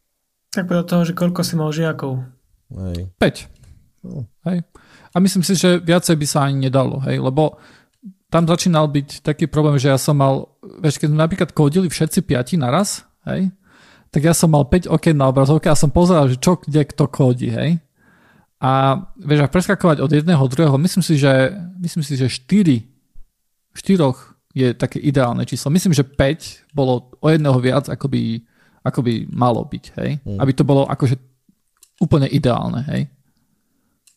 Tak 0.52 0.68
podľa 0.68 0.84
toho, 0.84 1.02
že 1.08 1.16
koľko 1.16 1.40
si 1.40 1.54
mal 1.56 1.72
žiakov. 1.72 2.28
Hej. 2.72 2.98
5. 3.18 4.08
No. 4.08 4.26
Hej. 4.48 4.66
A 5.12 5.16
myslím 5.20 5.44
si, 5.44 5.54
že 5.54 5.78
viacej 5.78 6.16
by 6.16 6.26
sa 6.26 6.48
ani 6.48 6.66
nedalo, 6.66 6.98
hej, 7.04 7.20
lebo 7.20 7.60
tam 8.32 8.48
začínal 8.48 8.88
byť 8.88 9.20
taký 9.20 9.44
problém, 9.44 9.76
že 9.76 9.92
ja 9.92 10.00
som 10.00 10.16
mal, 10.16 10.48
vieš, 10.80 10.96
keď 10.96 11.12
sme 11.12 11.20
napríklad 11.20 11.50
kodili 11.52 11.92
všetci 11.92 12.24
piati 12.24 12.56
naraz, 12.56 13.04
hej, 13.28 13.52
tak 14.08 14.24
ja 14.24 14.32
som 14.32 14.48
mal 14.48 14.64
5 14.64 14.88
okien 14.88 15.16
na 15.16 15.28
obrazovke 15.28 15.68
a 15.68 15.76
som 15.76 15.92
pozeral, 15.92 16.32
že 16.32 16.40
čo 16.40 16.56
kde 16.56 16.88
kto 16.88 17.12
kodí, 17.12 17.52
hej. 17.52 17.76
A 18.62 19.04
vieš, 19.18 19.44
a 19.44 19.52
preskakovať 19.52 20.00
od 20.00 20.10
jedného 20.12 20.44
druhého, 20.48 20.80
myslím 20.80 21.04
si, 21.04 21.20
že, 21.20 21.52
myslím 21.82 22.02
si, 22.06 22.16
že 22.16 22.30
4, 22.30 22.88
4 23.76 24.52
je 24.52 24.68
také 24.76 25.00
ideálne 25.00 25.42
číslo. 25.48 25.72
Myslím, 25.72 25.96
že 25.96 26.04
5 26.04 26.72
bolo 26.76 27.12
o 27.20 27.28
jedného 27.28 27.56
viac, 27.60 27.88
ako 27.88 28.06
by, 28.08 28.44
ako 28.84 29.00
by 29.00 29.12
malo 29.32 29.64
byť, 29.64 29.84
hej. 30.00 30.10
Mm. 30.24 30.38
Aby 30.40 30.52
to 30.56 30.64
bolo 30.64 30.88
akože 30.88 31.31
úplne 32.00 32.30
ideálne, 32.30 32.86
hej. 32.88 33.10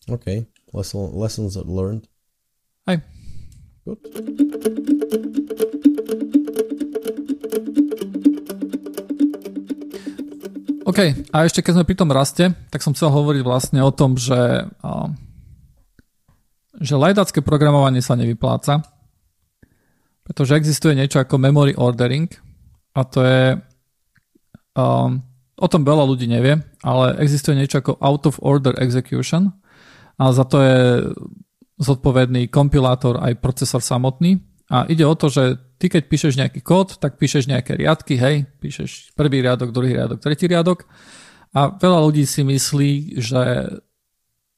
OK. 0.07 0.45
Lesson, 0.71 1.11
lessons 1.17 1.57
learned. 1.65 2.05
Hej. 2.85 3.01
Gut. 3.83 3.99
OK, 10.85 10.99
a 11.33 11.37
ešte 11.49 11.65
keď 11.65 11.81
sme 11.81 11.87
pri 11.89 11.97
tom 11.97 12.13
raste, 12.13 12.53
tak 12.69 12.85
som 12.85 12.93
chcel 12.93 13.09
hovoriť 13.09 13.41
vlastne 13.41 13.81
o 13.81 13.89
tom, 13.89 14.13
že, 14.21 14.69
že 16.77 16.93
lajdacké 16.93 17.41
programovanie 17.41 18.05
sa 18.05 18.13
nevypláca, 18.13 18.85
pretože 20.21 20.53
existuje 20.53 20.93
niečo 20.93 21.17
ako 21.17 21.41
memory 21.41 21.73
ordering 21.73 22.29
a 22.93 23.01
to 23.01 23.19
je, 23.25 23.57
um, 24.77 25.25
o 25.55 25.67
tom 25.71 25.87
veľa 25.87 26.03
ľudí 26.03 26.27
nevie, 26.27 26.59
ale 26.83 27.15
existuje 27.23 27.55
niečo 27.55 27.79
ako 27.79 27.99
out 28.03 28.27
of 28.27 28.39
order 28.43 28.75
execution 28.79 29.55
a 30.19 30.31
za 30.35 30.43
to 30.43 30.59
je 30.59 30.79
zodpovedný 31.79 32.47
kompilátor 32.47 33.19
aj 33.19 33.39
procesor 33.43 33.83
samotný. 33.83 34.39
A 34.71 34.87
ide 34.89 35.05
o 35.05 35.13
to, 35.13 35.29
že 35.29 35.59
ty 35.77 35.91
keď 35.91 36.03
píšeš 36.09 36.33
nejaký 36.41 36.59
kód, 36.65 36.97
tak 36.97 37.21
píšeš 37.21 37.45
nejaké 37.45 37.77
riadky, 37.77 38.17
hej, 38.17 38.49
píšeš 38.57 39.13
prvý 39.13 39.45
riadok, 39.45 39.69
druhý 39.69 39.93
riadok, 39.93 40.23
tretí 40.23 40.49
riadok 40.49 40.87
a 41.55 41.71
veľa 41.71 41.99
ľudí 42.09 42.25
si 42.27 42.41
myslí, 42.43 43.21
že, 43.21 43.43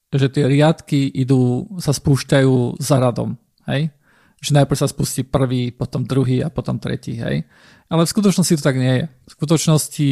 že 0.09 0.27
tie 0.33 0.45
riadky 0.49 1.11
idú, 1.11 1.69
sa 1.77 1.93
spúšťajú 1.93 2.81
za 2.81 2.97
radom, 2.97 3.37
hej. 3.69 3.93
Že 4.37 4.61
najprv 4.61 4.77
sa 4.77 4.89
spustí 4.89 5.25
prvý, 5.25 5.73
potom 5.73 6.05
druhý 6.05 6.45
a 6.45 6.53
potom 6.53 6.77
tretí, 6.77 7.17
hej. 7.17 7.45
Ale 7.89 8.01
v 8.05 8.13
skutočnosti 8.13 8.57
to 8.57 8.63
tak 8.65 8.77
nie 8.77 9.03
je. 9.03 9.05
V 9.27 9.31
skutočnosti 9.33 10.07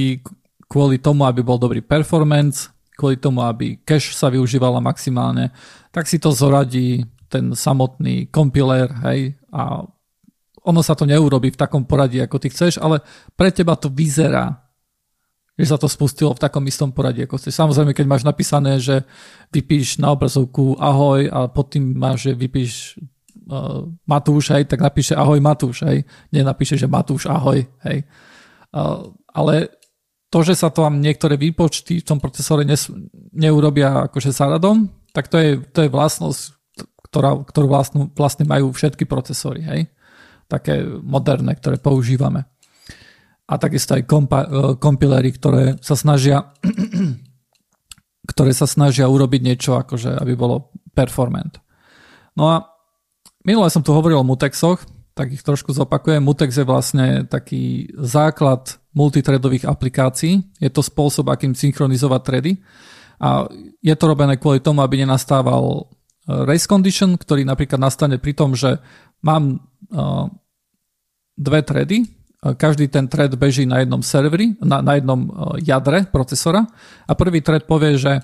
kvôli 0.65 0.97
tomu, 0.97 1.25
aby 1.25 1.45
bol 1.45 1.61
dobrý 1.61 1.81
performance, 1.85 2.73
kvôli 2.95 3.19
tomu, 3.19 3.43
aby 3.43 3.83
cache 3.83 4.15
sa 4.15 4.31
využívala 4.31 4.79
maximálne, 4.79 5.51
tak 5.91 6.07
si 6.07 6.17
to 6.17 6.31
zoradí 6.31 7.03
ten 7.27 7.51
samotný 7.51 8.31
kompiler, 8.31 8.87
hej, 9.03 9.35
a 9.51 9.83
ono 10.65 10.81
sa 10.81 10.97
to 10.97 11.05
neurobí 11.05 11.53
v 11.53 11.61
takom 11.61 11.85
poradí, 11.85 12.17
ako 12.17 12.41
ty 12.41 12.49
chceš, 12.49 12.81
ale 12.81 13.03
pre 13.37 13.53
teba 13.53 13.77
to 13.77 13.91
vyzerá, 13.91 14.65
že 15.55 15.71
sa 15.71 15.77
to 15.79 15.87
spustilo 15.87 16.33
v 16.35 16.41
takom 16.41 16.65
istom 16.67 16.91
poradí, 16.91 17.23
ako 17.23 17.39
chceš. 17.39 17.55
Samozrejme, 17.55 17.95
keď 17.95 18.05
máš 18.09 18.23
napísané, 18.27 18.75
že 18.81 19.07
vypíš 19.53 20.03
na 20.03 20.11
obrazovku 20.11 20.75
ahoj 20.75 21.31
a 21.31 21.47
pod 21.47 21.71
tým 21.71 21.95
máš, 21.95 22.27
že 22.27 22.31
vypíš 22.35 22.99
uh, 23.47 23.87
Matúš, 24.03 24.51
hej, 24.51 24.67
tak 24.67 24.83
napíše 24.83 25.15
ahoj 25.15 25.39
Matúš, 25.39 25.87
hej. 25.87 26.03
Nenapíše, 26.33 26.75
že 26.75 26.91
Matúš 26.91 27.31
ahoj, 27.31 27.63
hej. 27.87 28.03
Uh, 28.75 29.15
ale 29.31 29.71
to, 30.35 30.43
že 30.43 30.59
sa 30.59 30.67
tam 30.67 30.99
niektoré 30.99 31.39
výpočty 31.39 32.03
v 32.03 32.07
tom 32.11 32.19
procesore 32.19 32.67
nes, 32.67 32.91
neurobia 33.31 34.11
akože 34.11 34.35
radom, 34.35 34.91
tak 35.15 35.31
to 35.31 35.39
je, 35.39 35.63
to 35.71 35.87
je 35.87 35.89
vlastnosť, 35.95 36.41
ktorá, 37.07 37.39
ktorú 37.47 37.67
vlastnú, 37.71 38.11
vlastne 38.11 38.43
majú 38.43 38.75
všetky 38.75 39.07
procesory, 39.07 39.63
hej? 39.63 39.81
Také 40.51 40.83
moderné, 40.83 41.55
ktoré 41.55 41.79
používame. 41.79 42.51
A 43.47 43.55
takisto 43.55 43.95
aj 43.95 44.03
kompa, 44.03 44.43
e, 44.43 44.47
kompilery, 44.75 45.31
ktoré 45.31 45.79
sa 45.79 45.95
snažia 45.95 46.51
ktoré 48.25 48.51
sa 48.51 48.67
snažia 48.67 49.07
urobiť 49.07 49.39
niečo, 49.39 49.79
akože, 49.79 50.19
aby 50.19 50.35
bolo 50.35 50.75
performant. 50.91 51.61
No 52.35 52.51
a 52.51 52.67
minule 53.47 53.71
som 53.71 53.85
tu 53.85 53.95
hovoril 53.95 54.19
o 54.19 54.27
mutexoch, 54.27 54.83
tak 55.15 55.31
ich 55.31 55.45
trošku 55.47 55.71
zopakujem. 55.71 56.19
Mutex 56.19 56.59
je 56.59 56.67
vlastne 56.67 57.23
taký 57.23 57.87
základ 57.95 58.75
multitredových 58.95 59.67
aplikácií. 59.67 60.39
Je 60.57 60.71
to 60.71 60.79
spôsob, 60.79 61.27
akým 61.27 61.51
synchronizovať 61.51 62.21
tredy. 62.23 62.51
A 63.19 63.45
je 63.83 63.95
to 63.95 64.05
robené 64.07 64.39
kvôli 64.39 64.63
tomu, 64.63 64.79
aby 64.79 65.03
nenastával 65.03 65.63
e, 65.75 65.83
race 66.47 66.65
condition, 66.65 67.19
ktorý 67.19 67.43
napríklad 67.43 67.79
nastane 67.79 68.15
pri 68.17 68.33
tom, 68.35 68.55
že 68.55 68.79
mám 69.25 69.57
uh, 69.89 70.29
dve 71.33 71.65
tredy, 71.65 72.05
každý 72.53 72.93
ten 72.93 73.09
thread 73.09 73.33
beží 73.41 73.65
na 73.65 73.81
jednom 73.81 74.05
serveri, 74.05 74.53
na, 74.61 74.77
na 74.85 75.01
jednom 75.01 75.25
jadre 75.57 76.05
procesora 76.05 76.61
a 77.09 77.11
prvý 77.17 77.41
thread 77.41 77.65
povie, 77.65 77.97
že 77.97 78.21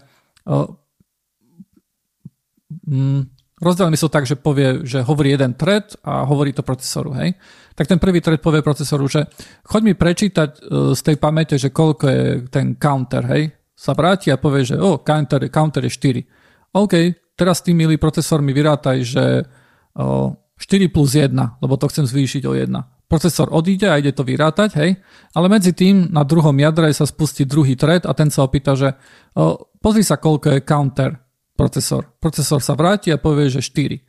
mm, 2.85 3.40
Rozdelíme 3.61 3.93
sa 3.93 4.09
tak, 4.09 4.25
že 4.25 4.41
povie, 4.41 4.81
že 4.89 5.05
hovorí 5.05 5.37
jeden 5.37 5.53
thread 5.53 5.93
a 6.01 6.25
hovorí 6.25 6.49
to 6.49 6.65
procesoru, 6.65 7.13
hej. 7.13 7.37
Tak 7.77 7.85
ten 7.85 8.01
prvý 8.01 8.17
thread 8.17 8.41
povie 8.41 8.65
procesoru, 8.65 9.05
že 9.05 9.29
choď 9.69 9.81
mi 9.85 9.93
prečítať 9.93 10.49
e, 10.57 10.59
z 10.97 11.01
tej 11.05 11.21
pamäte, 11.21 11.61
že 11.61 11.69
koľko 11.69 12.05
je 12.09 12.21
ten 12.49 12.73
counter, 12.81 13.21
hej. 13.29 13.53
Sa 13.77 13.93
vráti 13.93 14.33
a 14.33 14.41
povie, 14.41 14.65
že 14.65 14.81
oh, 14.81 15.05
counter, 15.05 15.45
counter 15.53 15.85
je 15.85 15.93
4. 15.93 16.73
OK, 16.73 16.93
teraz 17.37 17.61
ty, 17.61 17.77
milý 17.77 18.01
procesor, 18.01 18.41
mi 18.41 18.49
vyrátaj, 18.49 18.97
že 19.05 19.45
oh, 19.93 20.33
4 20.57 20.89
plus 20.89 21.13
1, 21.13 21.29
lebo 21.61 21.77
to 21.77 21.85
chcem 21.85 22.09
zvýšiť 22.09 22.41
o 22.49 22.57
1. 22.57 22.65
Procesor 23.05 23.53
odíde 23.53 23.93
a 23.93 24.01
ide 24.01 24.09
to 24.09 24.25
vyrátať, 24.25 24.69
hej, 24.81 24.97
ale 25.37 25.47
medzi 25.53 25.77
tým 25.77 26.09
na 26.09 26.25
druhom 26.25 26.57
jadre 26.57 26.89
sa 26.97 27.05
spustí 27.05 27.45
druhý 27.45 27.77
thread 27.77 28.09
a 28.09 28.17
ten 28.17 28.33
sa 28.33 28.41
opýta, 28.41 28.73
že 28.73 28.97
oh, 29.37 29.69
pozri 29.77 30.01
sa, 30.01 30.17
koľko 30.17 30.57
je 30.57 30.65
counter 30.65 31.20
procesor. 31.61 32.09
Procesor 32.17 32.65
sa 32.65 32.73
vráti 32.73 33.13
a 33.13 33.21
povie, 33.21 33.53
že 33.53 33.61
4. 33.61 34.01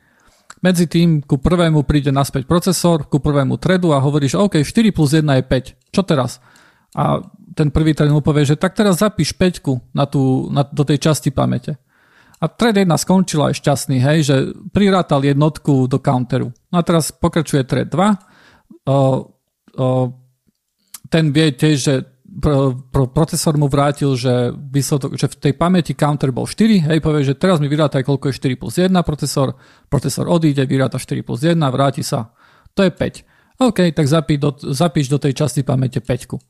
Medzi 0.65 0.89
tým 0.89 1.21
ku 1.21 1.37
prvému 1.37 1.85
príde 1.85 2.09
naspäť 2.09 2.49
procesor, 2.49 3.05
ku 3.05 3.21
prvému 3.21 3.61
threadu 3.61 3.93
a 3.93 4.01
hovorí, 4.01 4.25
že 4.25 4.41
OK, 4.41 4.65
4 4.65 4.89
plus 4.89 5.13
1 5.13 5.21
je 5.21 5.43
5. 5.45 5.93
Čo 5.93 6.01
teraz? 6.01 6.41
A 6.97 7.21
ten 7.53 7.69
prvý 7.69 7.93
thread 7.93 8.09
mu 8.09 8.25
povie, 8.25 8.49
že 8.49 8.57
tak 8.57 8.73
teraz 8.73 8.97
zapíš 8.97 9.37
5 9.37 9.93
na 9.93 10.09
na, 10.49 10.63
do 10.65 10.81
tej 10.81 10.97
časti 10.97 11.29
pamäte. 11.29 11.77
A 12.41 12.49
thread 12.49 12.73
1 12.73 12.89
skončila 12.97 13.53
aj 13.53 13.61
šťastný, 13.61 14.01
hej, 14.01 14.19
že 14.25 14.35
prirátal 14.73 15.21
jednotku 15.21 15.85
do 15.85 16.01
counteru. 16.01 16.49
No 16.73 16.75
a 16.79 16.83
teraz 16.83 17.13
pokračuje 17.13 17.63
thread 17.69 17.93
2. 17.93 18.89
O, 18.89 18.97
o, 19.77 19.87
ten 21.07 21.29
vie 21.29 21.53
tiež, 21.53 21.77
že 21.77 21.93
pro, 22.41 22.73
pro, 22.89 23.05
procesor 23.09 23.57
mu 23.57 23.69
vrátil, 23.69 24.13
že, 24.17 24.53
výsledok, 24.53 25.17
že 25.17 25.29
v 25.29 25.35
tej 25.49 25.53
pamäti 25.53 25.93
counter 25.93 26.33
bol 26.33 26.49
4, 26.49 26.89
hej, 26.89 26.97
povie, 27.03 27.27
že 27.27 27.37
teraz 27.37 27.61
mi 27.61 27.69
vyrátaj, 27.69 28.01
koľko 28.01 28.29
je 28.29 28.37
4 28.37 28.61
plus 28.61 28.75
1 28.79 28.93
procesor, 29.05 29.57
procesor 29.89 30.25
odíde, 30.29 30.65
vyráta 30.65 30.97
4 30.97 31.21
plus 31.21 31.45
1, 31.45 31.57
vráti 31.69 32.01
sa, 32.01 32.33
to 32.73 32.85
je 32.85 32.91
5. 32.91 33.61
OK, 33.61 33.79
tak 33.93 34.05
zapí 34.09 34.41
do, 34.41 34.53
zapíš 34.57 35.07
do 35.13 35.21
tej 35.21 35.37
časti 35.37 35.61
pamäte 35.61 36.01
5. 36.01 36.41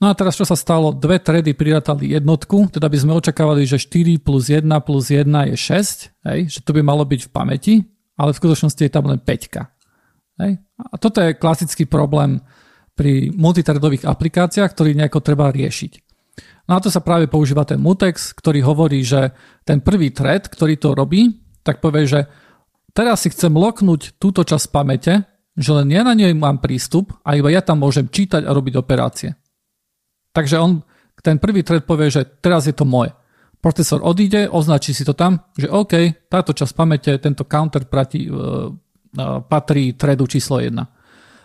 No 0.00 0.10
a 0.10 0.12
teraz 0.16 0.34
čo 0.34 0.44
sa 0.44 0.58
stalo? 0.58 0.90
Dve 0.90 1.22
tredy 1.22 1.54
prirátali 1.54 2.12
jednotku, 2.12 2.72
teda 2.74 2.90
by 2.90 2.98
sme 2.98 3.12
očakávali, 3.14 3.64
že 3.68 3.78
4 3.78 4.20
plus 4.20 4.50
1 4.50 4.66
plus 4.82 5.12
1 5.12 5.28
je 5.52 5.56
6, 5.56 6.28
hej, 6.32 6.40
že 6.48 6.58
to 6.64 6.74
by 6.74 6.80
malo 6.80 7.04
byť 7.04 7.28
v 7.28 7.30
pamäti, 7.30 7.74
ale 8.18 8.32
v 8.32 8.40
skutočnosti 8.40 8.80
je 8.80 8.92
tam 8.92 9.06
len 9.06 9.20
5. 9.20 9.74
Hej. 10.34 10.58
A 10.82 10.94
toto 10.98 11.22
je 11.22 11.38
klasický 11.38 11.86
problém 11.86 12.42
pri 12.94 13.34
multitredových 13.34 14.06
aplikáciách, 14.06 14.70
ktorý 14.70 14.94
nejako 14.94 15.20
treba 15.20 15.50
riešiť. 15.50 15.92
Na 16.64 16.80
to 16.80 16.88
sa 16.88 17.04
práve 17.04 17.28
používa 17.28 17.68
ten 17.68 17.76
mutex, 17.76 18.32
ktorý 18.32 18.64
hovorí, 18.64 19.04
že 19.04 19.36
ten 19.68 19.84
prvý 19.84 20.14
thread, 20.14 20.48
ktorý 20.48 20.80
to 20.80 20.96
robí, 20.96 21.44
tak 21.60 21.84
povie, 21.84 22.08
že 22.08 22.20
teraz 22.96 23.26
si 23.26 23.28
chcem 23.28 23.52
loknúť 23.52 24.16
túto 24.16 24.40
časť 24.46 24.72
pamäte, 24.72 25.28
že 25.54 25.70
len 25.76 25.92
ja 25.92 26.02
na 26.02 26.16
nej 26.16 26.32
mám 26.32 26.58
prístup 26.58 27.12
a 27.22 27.36
iba 27.36 27.52
ja 27.52 27.60
tam 27.60 27.84
môžem 27.84 28.08
čítať 28.08 28.42
a 28.42 28.54
robiť 28.54 28.74
operácie. 28.80 29.36
Takže 30.34 30.56
on, 30.58 30.82
ten 31.22 31.38
prvý 31.38 31.62
thread 31.62 31.86
povie, 31.86 32.10
že 32.10 32.26
teraz 32.42 32.66
je 32.66 32.74
to 32.74 32.88
moje. 32.88 33.14
Procesor 33.62 34.02
odíde, 34.04 34.50
označí 34.50 34.92
si 34.92 35.06
to 35.06 35.14
tam, 35.14 35.40
že 35.56 35.70
OK, 35.70 36.26
táto 36.28 36.52
časť 36.52 36.72
pamäte, 36.74 37.12
tento 37.16 37.48
counter 37.48 37.86
prati, 37.88 38.28
uh, 38.28 38.68
patrí 39.46 39.94
threadu 39.94 40.26
číslo 40.26 40.58
1. 40.58 40.74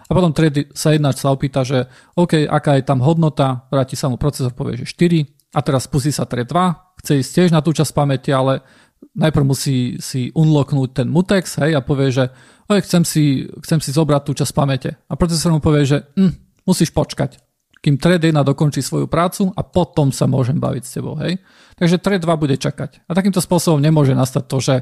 A 0.09 0.11
potom 0.17 0.33
thread 0.33 0.73
sa 0.73 0.91
jednáč 0.91 1.21
sa 1.21 1.29
opýta, 1.29 1.61
že 1.61 1.85
OK, 2.17 2.49
aká 2.49 2.81
je 2.81 2.83
tam 2.83 3.05
hodnota, 3.05 3.69
vráti 3.69 3.93
sa 3.93 4.09
mu 4.09 4.17
procesor, 4.17 4.57
povie, 4.57 4.81
že 4.81 4.89
4 4.89 5.53
a 5.53 5.59
teraz 5.61 5.85
spustí 5.85 6.09
sa 6.09 6.25
thread 6.25 6.49
2, 6.49 7.05
chce 7.05 7.11
ísť 7.21 7.31
tiež 7.31 7.49
na 7.53 7.61
tú 7.61 7.69
časť 7.69 7.93
pamäte, 7.93 8.33
ale 8.33 8.65
najprv 9.13 9.45
musí 9.45 10.01
si 10.01 10.33
unlocknúť 10.33 10.89
ten 10.91 11.07
mutex 11.07 11.61
hej, 11.61 11.77
a 11.77 11.85
povie, 11.85 12.09
že 12.09 12.33
oj, 12.67 12.81
chcem, 12.81 13.05
si, 13.05 13.45
chcem 13.61 13.79
si 13.79 13.93
zobrať 13.93 14.21
tú 14.25 14.33
časť 14.33 14.53
pamäte. 14.53 14.97
A 15.07 15.13
procesor 15.13 15.53
mu 15.53 15.61
povie, 15.61 15.85
že 15.85 16.09
hm, 16.17 16.65
musíš 16.65 16.89
počkať 16.89 17.37
kým 17.79 17.95
thread 17.95 18.19
1 18.19 18.35
dokončí 18.43 18.83
svoju 18.83 19.07
prácu 19.07 19.55
a 19.55 19.63
potom 19.63 20.11
sa 20.11 20.27
môžem 20.27 20.59
baviť 20.59 20.83
s 20.83 20.93
tebou. 20.99 21.15
Hej? 21.15 21.39
Takže 21.79 22.03
thread 22.03 22.21
2 22.23 22.27
bude 22.35 22.55
čakať. 22.59 23.07
A 23.07 23.15
takýmto 23.15 23.39
spôsobom 23.39 23.79
nemôže 23.79 24.11
nastať 24.11 24.43
to, 24.51 24.57
že, 24.59 24.75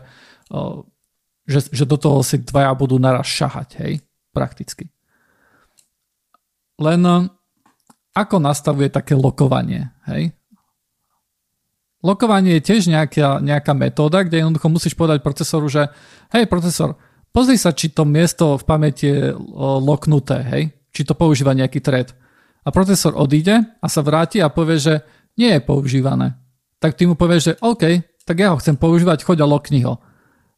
že, 1.46 1.60
že 1.70 1.86
do 1.86 1.98
toho 2.02 2.26
si 2.26 2.42
dvaja 2.42 2.74
budú 2.74 2.98
naraz 2.98 3.30
šahať. 3.30 3.70
Hej? 3.86 3.94
Prakticky. 4.34 4.90
Len 6.78 7.02
ako 8.14 8.36
nastavuje 8.42 8.90
také 8.90 9.14
lokovanie? 9.14 9.94
Hej? 10.10 10.34
Lokovanie 12.06 12.62
je 12.62 12.66
tiež 12.74 12.90
nejaká, 12.90 13.42
nejaká 13.42 13.74
metóda, 13.74 14.22
kde 14.22 14.46
jednoducho 14.46 14.70
musíš 14.70 14.94
povedať 14.94 15.26
procesoru, 15.26 15.66
že 15.66 15.90
hej 16.30 16.46
procesor, 16.46 16.94
pozri 17.34 17.58
sa, 17.58 17.74
či 17.74 17.90
to 17.90 18.06
miesto 18.06 18.58
v 18.58 18.64
pamäti 18.64 19.10
je 19.10 19.34
loknuté, 19.82 20.46
hej? 20.46 20.64
či 20.94 21.02
to 21.06 21.18
používa 21.18 21.58
nejaký 21.58 21.82
thread 21.82 22.14
a 22.66 22.70
procesor 22.70 23.16
odíde 23.16 23.64
a 23.80 23.86
sa 23.88 24.04
vráti 24.04 24.44
a 24.44 24.52
povie, 24.52 24.78
že 24.78 24.94
nie 25.40 25.56
je 25.56 25.62
používané. 25.64 26.36
Tak 26.84 27.00
ty 27.00 27.08
mu 27.08 27.16
povieš, 27.16 27.42
že 27.42 27.58
OK, 27.64 27.84
tak 28.28 28.38
ja 28.44 28.52
ho 28.52 28.60
chcem 28.60 28.76
používať, 28.76 29.24
choď 29.24 29.46
a 29.46 29.48
lokni 29.48 29.88
ho. 29.88 30.04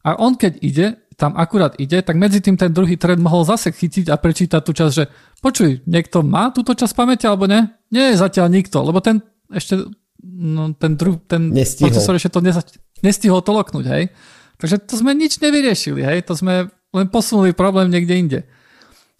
A 0.02 0.18
on 0.18 0.34
keď 0.34 0.52
ide, 0.58 0.86
tam 1.20 1.36
akurát 1.36 1.76
ide, 1.76 2.00
tak 2.00 2.16
medzi 2.16 2.40
tým 2.40 2.56
ten 2.56 2.72
druhý 2.72 2.96
thread 2.96 3.20
mohol 3.20 3.44
zase 3.44 3.76
chytiť 3.76 4.08
a 4.08 4.16
prečítať 4.16 4.60
tú 4.64 4.72
časť, 4.72 4.92
že 4.96 5.04
počuj, 5.44 5.84
niekto 5.84 6.24
má 6.24 6.48
túto 6.48 6.72
časť 6.72 6.96
pamäte 6.96 7.28
alebo 7.28 7.44
nie? 7.44 7.68
Nie 7.92 8.16
je 8.16 8.24
zatiaľ 8.24 8.48
nikto, 8.48 8.80
lebo 8.80 9.04
ten 9.04 9.20
ešte 9.52 9.84
no, 10.24 10.72
ten, 10.72 10.96
druh, 10.96 11.20
ten 11.28 11.52
procesor 11.52 12.16
ešte 12.16 12.32
to 12.32 12.40
neza, 12.40 12.64
nestihol 13.04 13.44
to 13.44 13.52
loknúť, 13.52 13.86
hej. 13.92 14.08
Takže 14.56 14.80
to 14.80 14.96
sme 14.96 15.12
nič 15.12 15.36
nevyriešili, 15.36 16.00
hej, 16.00 16.24
to 16.24 16.32
sme 16.32 16.72
len 16.72 17.06
posunuli 17.12 17.52
problém 17.52 17.92
niekde 17.92 18.14
inde. 18.16 18.40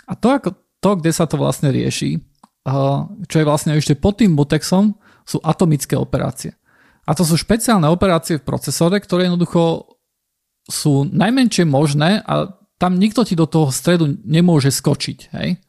A 0.08 0.16
to, 0.16 0.32
ako, 0.32 0.56
to, 0.80 0.90
kde 0.96 1.12
sa 1.12 1.28
to 1.28 1.36
vlastne 1.36 1.68
rieši, 1.68 2.16
čo 3.28 3.36
je 3.36 3.44
vlastne 3.44 3.76
ešte 3.76 3.92
pod 3.96 4.20
tým 4.20 4.32
mutexom, 4.32 4.96
sú 5.28 5.38
atomické 5.44 5.94
operácie. 5.94 6.56
A 7.04 7.12
to 7.12 7.24
sú 7.28 7.36
špeciálne 7.36 7.88
operácie 7.88 8.40
v 8.40 8.46
procesore, 8.46 9.00
ktoré 9.00 9.28
jednoducho 9.28 9.84
sú 10.70 11.04
najmenšie 11.10 11.66
možné 11.66 12.22
a 12.22 12.48
tam 12.80 12.96
nikto 12.96 13.26
ti 13.26 13.36
do 13.36 13.44
toho 13.44 13.68
stredu 13.68 14.08
nemôže 14.24 14.72
skočiť. 14.72 15.18
Hej? 15.36 15.60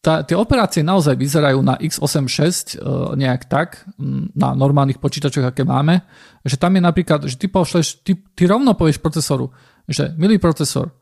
Tá, 0.00 0.24
tie 0.24 0.32
operácie 0.32 0.80
naozaj 0.80 1.12
vyzerajú 1.18 1.60
na 1.60 1.76
x86 1.76 2.80
e, 2.80 2.88
nejak 3.20 3.50
tak, 3.50 3.84
na 4.32 4.56
normálnych 4.56 4.96
počítačoch, 4.96 5.44
aké 5.44 5.66
máme, 5.66 6.06
že 6.40 6.56
tam 6.56 6.72
je 6.78 6.82
napríklad, 6.84 7.20
že 7.28 7.36
ty, 7.36 7.52
pošleš, 7.52 8.00
ty, 8.00 8.16
ty 8.16 8.42
rovno 8.48 8.72
povieš 8.72 9.02
procesoru, 9.02 9.52
že 9.84 10.14
milý 10.16 10.40
procesor, 10.40 10.94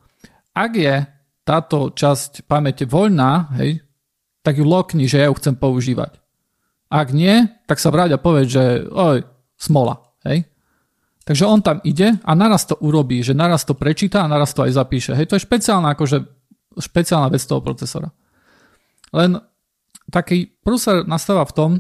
ak 0.51 0.72
je 0.74 0.95
táto 1.47 1.95
časť 1.95 2.49
pamäte 2.51 2.91
voľná, 2.91 3.55
hej, 3.62 3.86
tak 4.43 4.59
ju 4.59 4.66
lokni, 4.66 5.07
že 5.07 5.22
ja 5.22 5.30
ju 5.30 5.39
chcem 5.39 5.55
používať. 5.55 6.18
Ak 6.89 7.12
nie, 7.12 7.47
tak 7.68 7.78
sa 7.78 7.93
vráť 7.93 8.16
a 8.16 8.22
povedz, 8.22 8.49
že 8.49 8.82
oj, 8.89 9.22
smola. 9.61 10.01
Hej? 10.24 10.49
Takže 11.29 11.45
on 11.45 11.61
tam 11.61 11.85
ide 11.85 12.16
a 12.24 12.33
naraz 12.33 12.64
to 12.64 12.81
urobí, 12.81 13.20
že 13.20 13.37
naraz 13.37 13.68
to 13.68 13.76
prečíta 13.76 14.24
a 14.24 14.33
naraz 14.33 14.57
to 14.57 14.64
aj 14.64 14.72
zapíše. 14.72 15.12
Hej, 15.12 15.29
to 15.29 15.37
je 15.37 15.45
špeciálna, 15.45 15.93
akože, 15.93 16.24
špeciálna 16.81 17.29
vec 17.29 17.45
toho 17.45 17.61
procesora. 17.61 18.09
Len 19.12 19.37
taký 20.09 20.49
prúser 20.64 21.05
nastáva 21.05 21.45
v 21.45 21.53
tom, 21.53 21.70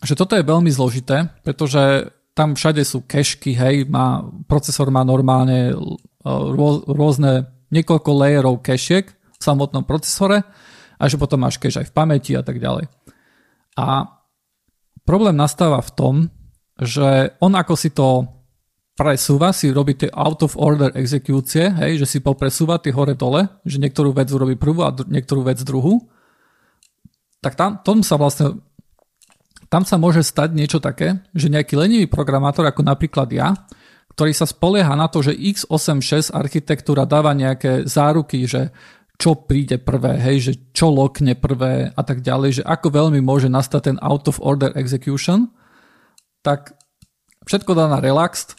že 0.00 0.16
toto 0.16 0.32
je 0.32 0.48
veľmi 0.48 0.72
zložité, 0.72 1.28
pretože 1.44 2.08
tam 2.32 2.56
všade 2.56 2.80
sú 2.88 3.04
kešky, 3.04 3.52
hej, 3.52 3.84
má, 3.84 4.24
procesor 4.48 4.88
má 4.88 5.04
normálne 5.04 5.76
rôzne 6.88 7.52
niekoľko 7.68 8.10
layerov 8.16 8.64
kešiek 8.64 9.12
v 9.12 9.42
samotnom 9.44 9.84
procesore 9.84 10.40
a 10.96 11.04
že 11.04 11.20
potom 11.20 11.44
máš 11.44 11.60
cache 11.60 11.84
aj 11.84 11.92
v 11.92 11.96
pamäti 11.96 12.32
a 12.32 12.40
tak 12.40 12.56
ďalej. 12.56 12.88
A 13.76 14.08
problém 15.04 15.36
nastáva 15.36 15.84
v 15.84 15.92
tom, 15.92 16.14
že 16.80 17.36
on 17.44 17.52
ako 17.52 17.74
si 17.76 17.92
to 17.92 18.37
presúva, 18.98 19.54
si 19.54 19.70
robí 19.70 19.94
tie 19.94 20.10
out 20.10 20.42
of 20.42 20.58
order 20.58 20.90
exekúcie, 20.98 21.70
hej, 21.70 22.02
že 22.02 22.06
si 22.10 22.18
popresúva 22.18 22.82
tie 22.82 22.90
hore 22.90 23.14
dole, 23.14 23.46
že 23.62 23.78
niektorú 23.78 24.10
vec 24.10 24.26
urobí 24.34 24.58
prvú 24.58 24.82
a 24.82 24.90
dru- 24.90 25.06
niektorú 25.06 25.46
vec 25.46 25.62
druhú, 25.62 26.10
tak 27.38 27.54
tam, 27.54 27.78
tom 27.86 28.02
sa 28.02 28.18
vlastne 28.18 28.58
tam 29.70 29.84
sa 29.84 30.00
môže 30.00 30.24
stať 30.24 30.50
niečo 30.56 30.82
také, 30.82 31.22
že 31.30 31.52
nejaký 31.52 31.76
lenivý 31.78 32.06
programátor, 32.10 32.66
ako 32.66 32.82
napríklad 32.82 33.28
ja, 33.30 33.54
ktorý 34.16 34.34
sa 34.34 34.48
spolieha 34.48 34.96
na 34.98 35.06
to, 35.06 35.22
že 35.22 35.36
x86 35.36 36.34
architektúra 36.34 37.06
dáva 37.06 37.30
nejaké 37.36 37.86
záruky, 37.86 38.48
že 38.50 38.74
čo 39.14 39.46
príde 39.46 39.78
prvé, 39.78 40.18
hej, 40.18 40.36
že 40.42 40.52
čo 40.74 40.90
lokne 40.90 41.38
prvé 41.38 41.94
a 41.94 42.02
tak 42.02 42.24
ďalej, 42.24 42.62
že 42.62 42.66
ako 42.66 42.90
veľmi 42.90 43.22
môže 43.22 43.46
nastať 43.46 43.94
ten 43.94 43.96
out 44.02 44.26
of 44.26 44.42
order 44.42 44.74
execution, 44.74 45.54
tak 46.42 46.74
všetko 47.46 47.78
dá 47.78 47.86
na 47.86 48.02
relaxed, 48.02 48.58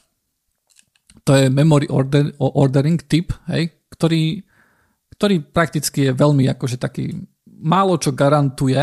to 1.30 1.38
je 1.38 1.46
memory 1.54 1.86
order, 1.94 2.34
ordering 2.42 2.98
typ, 3.06 3.30
hej, 3.54 3.70
ktorý, 3.94 4.42
ktorý 5.14 5.46
prakticky 5.46 6.10
je 6.10 6.18
veľmi 6.18 6.50
akože 6.50 6.82
taký 6.82 7.14
málo 7.46 8.02
čo 8.02 8.18
garantuje 8.18 8.82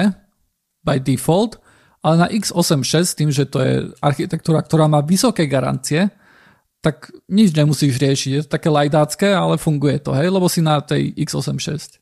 by 0.87 1.03
default, 1.03 1.59
ale 2.07 2.15
na 2.23 2.29
x86 2.31 3.19
tým, 3.19 3.35
že 3.35 3.51
to 3.51 3.59
je 3.59 3.91
architektúra, 3.99 4.63
ktorá 4.63 4.87
má 4.87 5.03
vysoké 5.03 5.51
garancie, 5.51 6.07
tak 6.79 7.11
nič 7.27 7.51
nemusíš 7.51 7.99
riešiť. 7.99 8.31
Je 8.31 8.43
to 8.47 8.55
také 8.55 8.71
lajdácké, 8.71 9.35
ale 9.35 9.59
funguje 9.59 9.99
to, 9.99 10.15
hej, 10.15 10.31
lebo 10.31 10.47
si 10.47 10.63
na 10.63 10.79
tej 10.79 11.11
x86. 11.19 11.99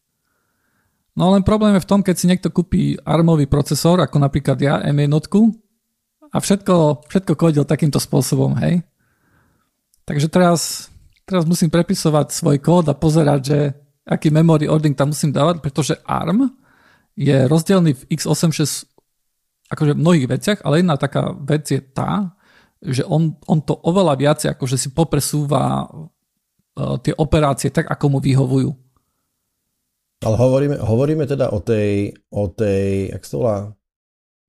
No 1.17 1.33
len 1.33 1.41
problém 1.41 1.73
je 1.81 1.85
v 1.87 1.89
tom, 1.89 2.05
keď 2.05 2.17
si 2.21 2.29
niekto 2.29 2.53
kúpi 2.53 3.01
armový 3.01 3.49
procesor, 3.49 3.97
ako 4.05 4.21
napríklad 4.21 4.61
ja, 4.61 4.85
M1, 4.85 5.09
a 6.35 6.37
všetko, 6.37 7.09
všetko 7.09 7.33
kodil 7.33 7.65
takýmto 7.65 7.97
spôsobom, 7.97 8.61
hej. 8.61 8.85
Takže 10.05 10.29
teraz, 10.29 10.93
teraz 11.25 11.49
musím 11.49 11.73
prepisovať 11.73 12.33
svoj 12.33 12.61
kód 12.61 12.93
a 12.93 12.95
pozerať, 12.97 13.41
že 13.41 13.59
aký 14.05 14.29
memory 14.29 14.69
ordering 14.69 14.93
tam 14.93 15.17
musím 15.17 15.33
dávať, 15.33 15.65
pretože 15.65 15.97
ARM 16.05 16.53
je 17.17 17.49
rozdielný 17.49 17.97
v 17.97 18.03
x86 18.13 18.85
akože 19.73 19.97
v 19.97 20.03
mnohých 20.05 20.29
veciach, 20.29 20.59
ale 20.63 20.85
jedna 20.85 21.01
taká 21.01 21.33
vec 21.33 21.65
je 21.73 21.81
tá, 21.81 22.37
že 22.85 23.01
on, 23.09 23.33
on 23.49 23.65
to 23.65 23.73
oveľa 23.81 24.15
viac 24.21 24.39
akože 24.45 24.77
si 24.77 24.93
popresúva 24.93 25.89
uh, 25.89 26.97
tie 27.01 27.17
operácie 27.17 27.73
tak, 27.73 27.89
ako 27.89 28.05
mu 28.13 28.19
vyhovujú. 28.21 28.71
Ale 30.25 30.37
hovoríme, 30.37 30.77
hovoríme 30.81 31.25
teda 31.25 31.53
o 31.53 31.61
tej, 31.65 32.13
o 32.29 32.49
tej, 32.49 33.13
jak 33.13 33.25
sa 33.25 33.35
volá, 33.41 33.57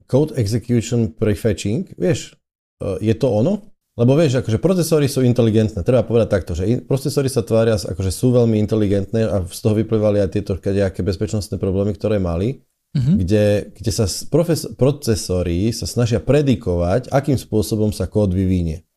code 0.06 0.36
execution 0.36 1.16
prefetching, 1.16 1.96
vieš, 1.96 2.36
uh, 2.84 3.00
je 3.00 3.16
to 3.16 3.32
ono? 3.32 3.75
Lebo 3.96 4.12
vieš, 4.20 4.44
akože 4.44 4.60
procesory 4.60 5.08
sú 5.08 5.24
inteligentné, 5.24 5.80
treba 5.80 6.04
povedať 6.04 6.28
takto, 6.28 6.52
že 6.52 6.84
procesory 6.84 7.32
sa 7.32 7.48
tvária, 7.48 7.80
akože 7.80 8.12
sú 8.12 8.36
veľmi 8.36 8.60
inteligentné 8.60 9.24
a 9.24 9.40
z 9.48 9.60
toho 9.64 9.72
vyplývali 9.80 10.20
aj 10.20 10.30
tieto 10.36 10.60
nejaké 10.60 11.00
bezpečnostné 11.00 11.56
problémy, 11.56 11.96
ktoré 11.96 12.20
mali 12.20 12.60
uh-huh. 12.96 13.16
kde, 13.20 13.76
kde 13.76 13.92
sa 13.92 14.08
profes- 14.32 14.72
procesory 14.80 15.70
sa 15.76 15.86
snažia 15.86 16.24
predikovať, 16.24 17.12
akým 17.12 17.36
spôsobom 17.36 17.92
sa 17.92 18.08
kód 18.08 18.32
vyvinie. 18.32 18.88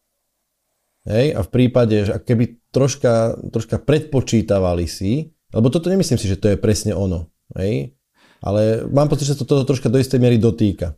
Hej? 1.08 1.34
A 1.34 1.40
v 1.42 1.50
prípade, 1.50 1.96
že 2.06 2.12
keby 2.22 2.70
troška, 2.70 3.38
troška 3.50 3.82
predpočítavali 3.82 4.86
si, 4.86 5.34
lebo 5.50 5.72
toto 5.72 5.90
nemyslím 5.90 6.20
si, 6.20 6.30
že 6.30 6.38
to 6.38 6.54
je 6.54 6.60
presne 6.60 6.94
ono, 6.94 7.32
hej? 7.58 7.96
ale 8.38 8.86
mám 8.86 9.10
pocit, 9.10 9.26
že 9.26 9.34
sa 9.34 9.42
to, 9.42 9.48
toto 9.48 9.74
troška 9.74 9.90
do 9.90 9.98
istej 9.98 10.22
miery 10.22 10.38
dotýka. 10.38 10.94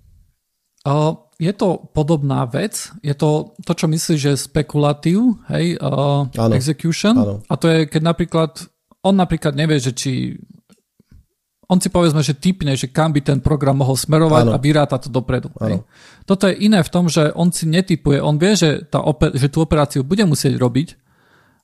Je 1.40 1.52
to 1.56 1.88
podobná 1.96 2.44
vec, 2.44 2.92
je 3.00 3.16
to 3.16 3.56
to, 3.64 3.72
čo 3.72 3.86
myslíš, 3.88 4.18
že 4.20 4.32
spekulatív, 4.36 5.40
hej, 5.48 5.80
uh, 5.80 6.28
áno, 6.28 6.52
execution. 6.52 7.16
Áno. 7.16 7.34
A 7.48 7.54
to 7.56 7.68
je, 7.68 7.78
keď 7.88 8.02
napríklad, 8.04 8.50
on 9.00 9.16
napríklad 9.16 9.56
nevie, 9.56 9.80
že 9.80 9.96
či 9.96 10.36
on 11.70 11.78
si 11.78 11.86
povedzme, 11.86 12.18
že 12.18 12.34
typne, 12.34 12.74
že 12.74 12.90
kam 12.90 13.14
by 13.14 13.22
ten 13.22 13.38
program 13.38 13.78
mohol 13.78 13.94
smerovať 13.94 14.50
ano. 14.50 14.52
a 14.52 14.58
vyráta 14.58 14.98
to 14.98 15.06
dopredu. 15.06 15.54
Hej. 15.62 15.86
Toto 16.26 16.50
je 16.50 16.58
iné 16.66 16.82
v 16.82 16.90
tom, 16.90 17.06
že 17.06 17.30
on 17.38 17.54
si 17.54 17.70
netypuje, 17.70 18.18
on 18.18 18.42
vie, 18.42 18.58
že, 18.58 18.82
tá 18.90 18.98
oper- 18.98 19.30
že 19.38 19.46
tú 19.46 19.62
operáciu 19.62 20.02
bude 20.02 20.26
musieť 20.26 20.58
robiť, 20.58 20.98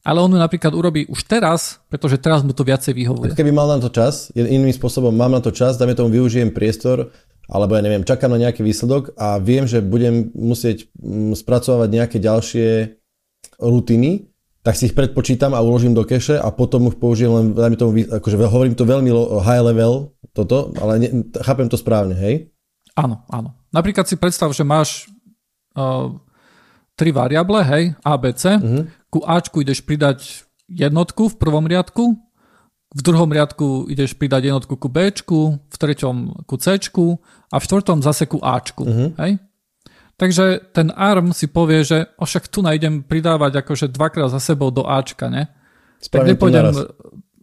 ale 0.07 0.23
on 0.23 0.31
ju 0.31 0.39
napríklad 0.39 0.71
urobí 0.79 1.11
už 1.11 1.27
teraz, 1.27 1.83
pretože 1.91 2.23
teraz 2.23 2.47
mu 2.47 2.55
to 2.55 2.63
viacej 2.63 2.95
vyhovuje. 2.95 3.35
Keby 3.35 3.51
mal 3.51 3.67
na 3.67 3.83
to 3.83 3.91
čas, 3.91 4.31
iným 4.39 4.71
spôsobom 4.71 5.11
mám 5.11 5.35
na 5.35 5.43
to 5.43 5.51
čas, 5.51 5.75
dajme 5.75 5.99
tomu 5.99 6.15
využijem 6.15 6.55
priestor, 6.55 7.11
alebo 7.47 7.79
ja 7.79 7.83
neviem, 7.83 8.07
čakám 8.07 8.31
na 8.35 8.43
nejaký 8.43 8.67
výsledok 8.67 9.15
a 9.15 9.39
viem, 9.39 9.67
že 9.71 9.83
budem 9.83 10.35
musieť 10.35 10.91
mm, 10.99 11.39
spracovať 11.39 11.89
nejaké 11.89 12.19
ďalšie 12.19 12.99
rutiny, 13.63 14.31
tak 14.67 14.75
si 14.75 14.91
ich 14.91 14.99
predpočítam 14.99 15.55
a 15.55 15.63
uložím 15.63 15.95
do 15.95 16.03
keše 16.03 16.35
a 16.43 16.51
potom 16.51 16.91
už 16.91 16.99
použijem 16.99 17.31
len, 17.31 17.47
dajme 17.55 17.77
tomu, 17.79 17.91
akože 18.03 18.37
hovorím 18.51 18.75
to 18.75 18.83
veľmi 18.83 19.11
high 19.47 19.63
level, 19.63 20.11
toto, 20.35 20.75
ale 20.83 20.93
ne, 20.99 21.09
chápem 21.39 21.71
to 21.71 21.79
správne, 21.79 22.19
hej? 22.19 22.51
Áno, 22.99 23.23
áno. 23.31 23.55
Napríklad 23.71 24.11
si 24.11 24.19
predstav, 24.19 24.51
že 24.51 24.67
máš 24.67 25.07
uh, 25.79 26.11
tri 26.99 27.15
variable, 27.15 27.63
hej, 27.63 27.95
A, 28.03 28.19
B, 28.19 28.35
C. 28.35 28.59
Uh-huh. 28.59 28.91
Ku 29.07 29.23
Ačku 29.23 29.63
ideš 29.63 29.87
pridať 29.87 30.43
jednotku 30.67 31.31
v 31.31 31.39
prvom 31.39 31.63
riadku, 31.63 32.19
v 32.97 33.01
druhom 33.05 33.29
riadku 33.29 33.93
ideš 33.93 34.17
pridať 34.17 34.49
jednotku 34.49 34.81
ku 34.81 34.89
Bčku, 34.89 35.61
v 35.61 35.77
treťom 35.77 36.49
ku 36.49 36.57
Cčku 36.57 37.21
a 37.53 37.57
v 37.61 37.67
štvrtom 37.69 38.01
zase 38.01 38.25
ku 38.25 38.41
Ačku. 38.41 38.89
Uh-huh. 38.89 39.13
Hej? 39.21 39.37
Takže 40.17 40.73
ten 40.73 40.89
ARM 40.97 41.37
si 41.37 41.45
povie, 41.45 41.85
že 41.85 42.09
však 42.17 42.49
tu 42.49 42.65
najdem 42.65 43.05
pridávať 43.05 43.61
akože 43.61 43.93
dvakrát 43.93 44.33
za 44.33 44.41
sebou 44.41 44.73
do 44.73 44.89
Ačka, 44.89 45.29
ne? 45.29 45.53
Spravím 46.01 46.25
tak 46.25 46.33
nepôjdem, 46.41 46.65
to 46.65 46.65
naraz. 46.65 46.79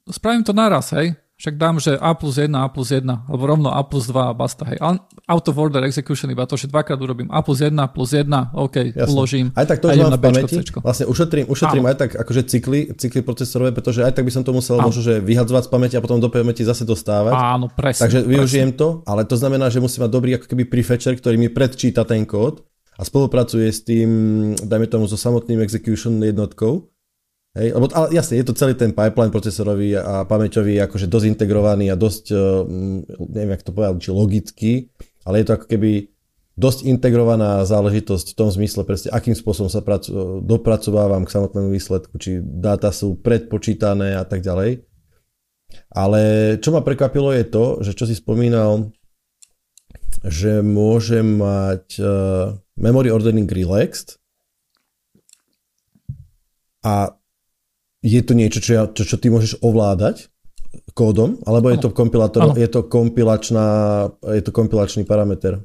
Spravím 0.10 0.44
to 0.44 0.54
naraz, 0.58 0.86
hej? 0.98 1.14
Však 1.44 1.60
dám, 1.60 1.76
že 1.76 2.00
A 2.00 2.16
plus 2.16 2.40
1, 2.40 2.56
A 2.56 2.72
plus 2.72 2.88
1, 2.96 3.04
alebo 3.04 3.44
rovno 3.44 3.68
A 3.68 3.84
plus 3.84 4.08
2 4.08 4.16
a 4.16 4.32
basta, 4.32 4.64
hej. 4.64 4.80
Out 5.28 5.46
of 5.52 5.60
order 5.60 5.84
execution, 5.84 6.32
iba 6.32 6.48
to, 6.48 6.56
že 6.56 6.72
dvakrát 6.72 6.96
urobím 6.96 7.28
A 7.36 7.44
plus 7.44 7.60
1, 7.60 7.76
plus 7.92 8.16
1, 8.16 8.56
OK, 8.56 8.96
Jasne. 8.96 9.12
uložím. 9.12 9.46
Aj 9.52 9.68
tak 9.68 9.84
to 9.84 9.92
už 9.92 10.08
mám 10.08 10.16
v 10.16 10.24
pamäti, 10.24 10.64
vlastne 10.80 11.04
ušetrím, 11.04 11.52
ušetrím 11.52 11.84
aj 11.84 11.96
tak 12.00 12.12
akože 12.16 12.48
cykly, 12.48 12.96
cykly 12.96 13.28
procesorové, 13.28 13.76
pretože 13.76 14.08
aj 14.08 14.16
tak 14.16 14.24
by 14.24 14.32
som 14.32 14.48
to 14.48 14.56
musel 14.56 14.80
možno, 14.80 15.04
že 15.04 15.20
vyhadzovať 15.20 15.68
z 15.68 15.70
pamäti 15.76 15.96
a 16.00 16.02
potom 16.04 16.24
do 16.24 16.32
pamäti 16.32 16.64
zase 16.64 16.88
dostávať. 16.88 17.36
Áno, 17.36 17.68
presne. 17.68 18.08
Takže 18.08 18.24
využijem 18.24 18.72
presne. 18.72 18.80
to, 18.80 18.88
ale 19.04 19.28
to 19.28 19.36
znamená, 19.36 19.68
že 19.68 19.84
musím 19.84 20.08
mať 20.08 20.12
dobrý 20.16 20.32
ako 20.40 20.48
keby 20.48 20.64
prefetcher, 20.64 21.20
ktorý 21.20 21.36
mi 21.36 21.52
predčíta 21.52 22.08
ten 22.08 22.24
kód 22.24 22.64
a 22.96 23.04
spolupracuje 23.04 23.68
s 23.68 23.84
tým, 23.84 24.10
dajme 24.64 24.88
tomu, 24.88 25.12
so 25.12 25.20
samotným 25.20 25.60
execution 25.60 26.24
jednotkou 26.24 26.93
Hej, 27.54 27.78
lebo, 27.78 27.86
ale 27.94 28.10
jasne, 28.18 28.42
je 28.42 28.50
to 28.50 28.58
celý 28.58 28.74
ten 28.74 28.98
pipeline 28.98 29.30
procesorový 29.30 29.94
a 29.94 30.26
pamäťový 30.26 30.82
akože 30.90 31.06
dosť 31.06 31.38
integrovaný 31.38 31.94
a 31.94 32.00
dosť, 32.00 32.34
mm, 32.34 33.30
neviem, 33.30 33.54
jak 33.54 33.66
to 33.66 33.74
povedal, 33.78 34.02
či 34.02 34.10
logický, 34.10 34.74
ale 35.22 35.42
je 35.42 35.46
to 35.46 35.56
ako 35.62 35.68
keby 35.70 36.10
dosť 36.58 36.86
integrovaná 36.90 37.62
záležitosť 37.66 38.34
v 38.34 38.38
tom 38.38 38.50
zmysle 38.50 38.86
presne, 38.86 39.14
akým 39.14 39.38
spôsobom 39.38 39.70
sa 39.70 39.86
pracu, 39.86 40.42
dopracovávam 40.42 41.26
k 41.26 41.34
samotnému 41.34 41.70
výsledku, 41.74 42.18
či 42.18 42.42
dáta 42.42 42.90
sú 42.90 43.22
predpočítané 43.22 44.18
a 44.18 44.26
tak 44.26 44.42
ďalej. 44.42 44.86
Ale 45.94 46.22
čo 46.62 46.70
ma 46.70 46.86
prekvapilo 46.86 47.34
je 47.34 47.46
to, 47.46 47.66
že 47.82 47.98
čo 47.98 48.06
si 48.06 48.14
spomínal, 48.14 48.94
že 50.22 50.62
môžem 50.62 51.42
mať 51.42 51.86
uh, 51.98 52.54
memory 52.78 53.10
ordering 53.10 53.50
relaxed 53.50 54.22
a 56.86 57.18
je 58.04 58.22
to 58.22 58.34
niečo, 58.36 58.60
čo, 58.60 58.72
ja, 58.76 58.84
čo, 58.92 59.08
čo 59.08 59.16
ty 59.16 59.32
môžeš 59.32 59.64
ovládať 59.64 60.28
kódom, 60.92 61.40
alebo 61.48 61.72
je 61.72 61.80
to, 61.80 61.90
kompilátor, 61.96 62.52
je 62.60 62.68
to 62.68 62.84
kompilačná, 62.86 63.66
je 64.20 64.44
to 64.44 64.52
kompilačný 64.52 65.08
parameter? 65.08 65.64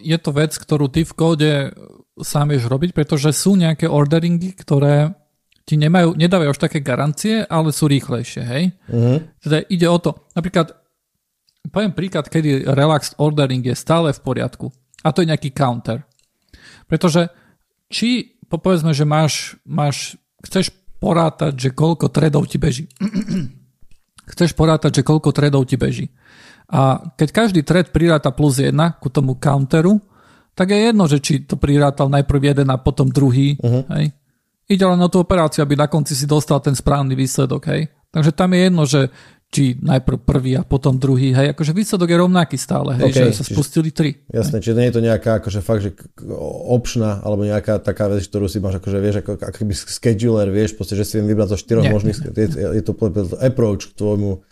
Je 0.00 0.18
to 0.18 0.30
vec, 0.32 0.54
ktorú 0.56 0.88
ty 0.88 1.04
v 1.04 1.12
kóde 1.12 1.50
sám 2.18 2.54
vieš 2.54 2.66
robiť, 2.66 2.96
pretože 2.96 3.30
sú 3.34 3.54
nejaké 3.54 3.86
orderingy, 3.86 4.54
ktoré 4.54 5.14
ti 5.68 5.76
nemajú, 5.76 6.16
nedávajú 6.16 6.50
až 6.56 6.60
také 6.64 6.80
garancie, 6.80 7.44
ale 7.44 7.70
sú 7.76 7.92
rýchlejšie, 7.92 8.42
hej? 8.42 8.64
Uh-huh. 8.88 9.20
Teda 9.42 9.60
ide 9.68 9.86
o 9.86 9.98
to, 10.00 10.16
napríklad, 10.32 10.72
poviem 11.68 11.92
príklad, 11.92 12.26
kedy 12.32 12.64
relaxed 12.72 13.14
ordering 13.20 13.60
je 13.60 13.76
stále 13.76 14.10
v 14.16 14.24
poriadku. 14.24 14.72
A 15.04 15.12
to 15.12 15.22
je 15.22 15.30
nejaký 15.30 15.52
counter. 15.52 16.08
Pretože 16.88 17.28
či, 17.92 18.40
povedzme, 18.48 18.96
že 18.96 19.04
máš, 19.04 19.60
máš 19.68 20.16
chceš 20.42 20.74
porátať, 20.98 21.54
že 21.54 21.70
koľko 21.74 22.10
tredov 22.10 22.46
ti 22.50 22.58
beží. 22.58 22.90
chceš 24.32 24.52
porátať, 24.52 25.00
že 25.00 25.06
koľko 25.06 25.30
tredov 25.32 25.64
ti 25.64 25.78
beží. 25.80 26.12
A 26.68 27.00
keď 27.16 27.28
každý 27.32 27.60
thread 27.64 27.88
priráta 27.88 28.28
plus 28.28 28.60
1 28.60 28.76
ku 29.00 29.08
tomu 29.08 29.40
counteru, 29.40 29.96
tak 30.52 30.74
je 30.74 30.90
jedno, 30.90 31.06
že 31.08 31.22
či 31.22 31.46
to 31.46 31.56
prirátal 31.56 32.10
najprv 32.12 32.52
jeden 32.52 32.68
a 32.68 32.76
potom 32.76 33.08
druhý. 33.08 33.56
Uh-huh. 33.62 33.86
Hej. 33.94 34.12
Ide 34.68 34.84
len 34.84 35.00
o 35.00 35.08
tú 35.08 35.22
operáciu, 35.22 35.64
aby 35.64 35.78
na 35.78 35.88
konci 35.88 36.12
si 36.12 36.28
dostal 36.28 36.60
ten 36.60 36.76
správny 36.76 37.16
výsledok. 37.16 37.62
Hej. 37.72 37.88
Takže 38.12 38.36
tam 38.36 38.52
je 38.52 38.60
jedno, 38.60 38.82
že 38.84 39.00
či 39.48 39.80
najprv 39.80 40.28
prvý 40.28 40.60
a 40.60 40.62
potom 40.62 41.00
druhý, 41.00 41.32
hej, 41.32 41.56
akože 41.56 41.72
výsledok 41.72 42.08
je 42.12 42.18
rovnaký 42.20 42.56
stále, 42.60 43.00
hej, 43.00 43.08
okay, 43.08 43.32
že 43.32 43.40
sa 43.40 43.44
spustili 43.48 43.88
tri. 43.88 44.20
Jasné, 44.28 44.60
čiže 44.60 44.76
nie 44.76 44.92
je 44.92 44.94
to 45.00 45.02
nejaká 45.02 45.40
akože 45.40 45.64
fakt, 45.64 45.88
že 45.88 45.96
opšná, 46.68 47.24
alebo 47.24 47.48
nejaká 47.48 47.80
taká 47.80 48.12
vec, 48.12 48.28
ktorú 48.28 48.44
si 48.44 48.60
máš 48.60 48.76
akože 48.76 48.98
vieš, 49.00 49.24
ako, 49.24 49.40
ako 49.40 49.56
keby 49.64 49.72
scheduler, 49.72 50.52
vieš, 50.52 50.76
proste, 50.76 51.00
že 51.00 51.08
si 51.08 51.16
viem 51.16 51.32
vybrať 51.32 51.56
zo 51.56 51.58
štyroch 51.64 51.88
nie, 51.88 51.92
možných, 51.96 52.18
je, 52.28 52.46
je 52.76 52.82
to 52.84 52.92
approach 53.40 53.88
k 53.88 53.96
tvojmu 53.96 54.44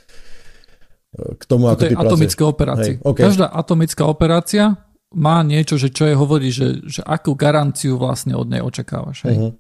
k 1.16 1.42
tomu, 1.49 1.72
ako 1.72 1.80
to 1.80 1.88
je 1.88 1.97
atomické 1.97 2.42
operácie. 2.44 2.92
Hej, 3.01 3.05
okay. 3.05 3.24
Každá 3.24 3.47
atomická 3.49 4.05
operácia 4.05 4.76
má 5.16 5.40
niečo, 5.40 5.80
že 5.80 5.88
čo 5.88 6.05
je 6.05 6.12
hovorí, 6.12 6.53
že, 6.53 6.84
že 6.84 7.01
akú 7.05 7.32
garanciu 7.32 7.97
vlastne 7.97 8.36
od 8.36 8.49
nej 8.49 8.61
očakávaš. 8.61 9.24
Hej. 9.24 9.36
Uh-huh. 9.36 9.53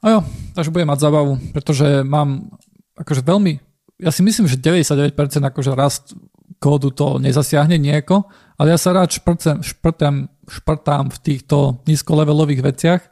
A 0.00 0.06
jo, 0.16 0.20
takže 0.56 0.72
budem 0.72 0.88
mať 0.88 1.00
zábavu, 1.00 1.32
pretože 1.52 2.04
mám 2.04 2.52
akože 3.00 3.24
veľmi, 3.24 3.52
ja 4.00 4.12
si 4.12 4.20
myslím, 4.20 4.48
že 4.48 4.60
99% 4.60 5.16
akože 5.40 5.70
rast 5.72 6.12
kódu 6.60 6.92
to 6.92 7.16
nezasiahne 7.16 7.80
nieko, 7.80 8.28
ale 8.60 8.76
ja 8.76 8.78
sa 8.80 8.92
rád 8.92 9.12
šprtám, 9.16 9.64
šprtám, 9.64 10.28
šprtám 10.44 11.08
v 11.08 11.18
týchto 11.24 11.80
nízkolevelových 11.88 12.60
veciach 12.60 13.02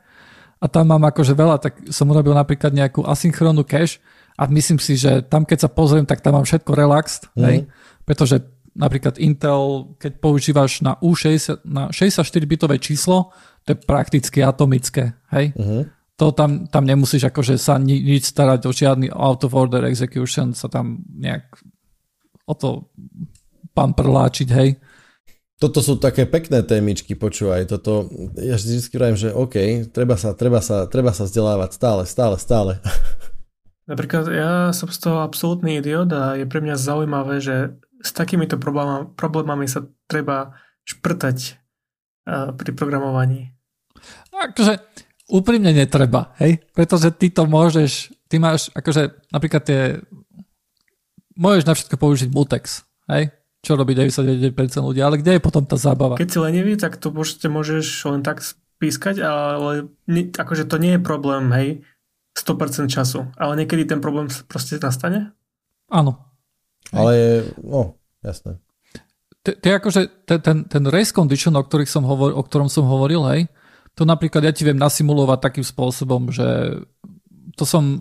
a 0.61 0.67
tam 0.69 0.93
mám 0.93 1.09
akože 1.09 1.33
veľa, 1.33 1.57
tak 1.57 1.73
som 1.89 2.13
urobil 2.13 2.37
napríklad 2.37 2.77
nejakú 2.77 3.05
asynchrónnu 3.09 3.65
cache 3.65 4.01
a 4.37 4.45
myslím 4.53 4.77
si, 4.77 5.01
že 5.01 5.25
tam 5.25 5.49
keď 5.49 5.65
sa 5.65 5.71
pozriem, 5.73 6.05
tak 6.05 6.21
tam 6.21 6.37
mám 6.37 6.45
všetko 6.45 6.77
relaxed, 6.77 7.33
mm. 7.33 7.45
hej, 7.49 7.57
pretože 8.05 8.45
napríklad 8.77 9.17
Intel, 9.17 9.97
keď 9.97 10.13
používaš 10.21 10.85
na 10.85 11.01
U60, 11.01 11.65
na 11.65 11.89
64-bitové 11.89 12.77
číslo, 12.77 13.33
to 13.65 13.75
je 13.75 13.79
prakticky 13.81 14.45
atomické, 14.45 15.17
hej. 15.33 15.57
Mm 15.57 15.98
to 16.19 16.35
tam, 16.35 16.67
tam 16.67 16.83
nemusíš 16.83 17.31
akože 17.31 17.55
sa 17.55 17.79
ni, 17.79 18.03
nič 18.03 18.27
starať 18.35 18.67
o 18.67 18.75
žiadny 18.75 19.07
out 19.15 19.47
of 19.47 19.55
order 19.55 19.87
execution, 19.87 20.51
sa 20.51 20.67
tam 20.67 21.07
nejak 21.07 21.47
o 22.43 22.55
to 22.59 22.91
pamprláčiť, 23.71 24.49
hej. 24.51 24.83
Toto 25.59 25.79
sú 25.79 25.99
také 25.99 26.27
pekné 26.27 26.67
témičky, 26.67 27.15
počúvaj, 27.15 27.71
toto, 27.71 28.11
ja 28.35 28.59
vždy 28.59 28.83
vravím, 28.95 29.19
že 29.19 29.31
OK, 29.31 29.87
treba 29.95 30.19
sa, 30.19 30.35
treba 30.35 30.59
sa, 30.59 30.91
treba 30.91 31.15
sa 31.15 31.27
vzdelávať 31.27 31.71
stále, 31.71 32.03
stále, 32.03 32.35
stále. 32.39 32.73
Napríklad 33.91 34.27
ja 34.35 34.53
som 34.75 34.91
z 34.91 34.99
toho 34.99 35.23
absolútny 35.23 35.79
idiot 35.79 36.11
a 36.11 36.35
je 36.35 36.47
pre 36.51 36.59
mňa 36.59 36.77
zaujímavé, 36.77 37.39
že 37.39 37.79
s 38.03 38.11
takýmito 38.11 38.59
problémami, 38.59 39.15
problémami 39.15 39.67
sa 39.71 39.87
treba 40.07 40.55
šprtať 40.87 41.39
uh, 42.27 42.55
pri 42.55 42.71
programovaní. 42.75 43.55
Akože 44.31 44.79
úprimne 45.29 45.71
netreba, 45.77 46.33
hej? 46.41 46.65
Pretože 46.73 47.13
ty 47.13 47.29
to 47.29 47.45
môžeš, 47.45 48.11
ty 48.27 48.41
máš, 48.41 48.73
akože 48.73 49.29
napríklad 49.29 49.63
tie, 49.63 49.81
môžeš 51.37 51.65
na 51.69 51.77
všetko 51.77 51.97
použiť 52.01 52.29
mutex, 52.33 52.89
hej? 53.13 53.31
Čo 53.61 53.77
robí 53.77 53.93
99% 53.93 54.57
ľudí, 54.81 55.05
ale 55.05 55.21
kde 55.21 55.37
je 55.37 55.45
potom 55.45 55.63
tá 55.69 55.77
zábava? 55.77 56.17
Keď 56.17 56.31
si 56.33 56.39
lenivý, 56.41 56.75
tak 56.81 56.97
to 56.97 57.13
môžete, 57.13 57.47
môžeš 57.53 57.87
len 58.09 58.25
tak 58.25 58.41
spískať, 58.41 59.21
ale 59.21 59.91
akože 60.33 60.65
to 60.65 60.81
nie 60.81 60.97
je 60.97 61.01
problém, 61.03 61.53
hej? 61.53 61.69
100% 62.39 62.87
času. 62.87 63.27
Ale 63.35 63.59
niekedy 63.59 63.85
ten 63.85 63.99
problém 63.99 64.31
proste 64.47 64.79
nastane? 64.79 65.35
Áno. 65.91 66.23
Ale, 66.95 67.45
no, 67.61 67.99
jasné. 68.23 68.63
Ty 69.43 69.81
akože 69.81 70.29
ten, 70.29 70.39
ten, 70.41 70.57
ten 70.69 70.85
race 70.87 71.11
condition, 71.11 71.57
o, 71.57 71.63
ktorých 71.65 71.91
som 71.91 72.05
hovor, 72.05 72.37
o 72.37 72.43
ktorom 72.45 72.69
som 72.69 72.85
hovoril, 72.85 73.25
hej, 73.33 73.49
to 73.99 74.07
napríklad 74.07 74.47
ja 74.47 74.55
ti 74.55 74.63
viem 74.63 74.79
nasimulovať 74.79 75.39
takým 75.43 75.67
spôsobom, 75.67 76.31
že 76.31 76.47
to 77.59 77.67
som, 77.67 77.99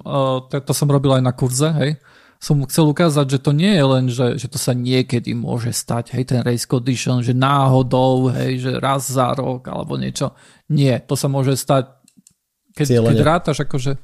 to, 0.53 0.61
to 0.61 0.73
som 0.77 0.85
robil 0.85 1.17
aj 1.17 1.23
na 1.25 1.33
kurze, 1.33 1.73
hej. 1.81 1.97
Som 2.37 2.61
chcel 2.69 2.85
ukázať, 2.93 3.25
že 3.33 3.39
to 3.41 3.49
nie 3.49 3.73
je 3.73 3.81
len, 3.81 4.05
že, 4.13 4.37
že 4.37 4.45
to 4.45 4.61
sa 4.61 4.77
niekedy 4.77 5.33
môže 5.33 5.73
stať, 5.73 6.13
hej, 6.13 6.29
ten 6.29 6.45
race 6.45 6.69
condition, 6.69 7.25
že 7.25 7.33
náhodou, 7.33 8.29
hej, 8.29 8.61
že 8.61 8.71
raz 8.77 9.09
za 9.09 9.33
rok 9.33 9.65
alebo 9.65 9.97
niečo. 9.97 10.37
Nie, 10.69 11.01
to 11.01 11.17
sa 11.17 11.25
môže 11.25 11.57
stať, 11.57 11.89
keď, 12.77 13.01
keď 13.01 13.17
rátaš, 13.25 13.65
akože, 13.65 13.97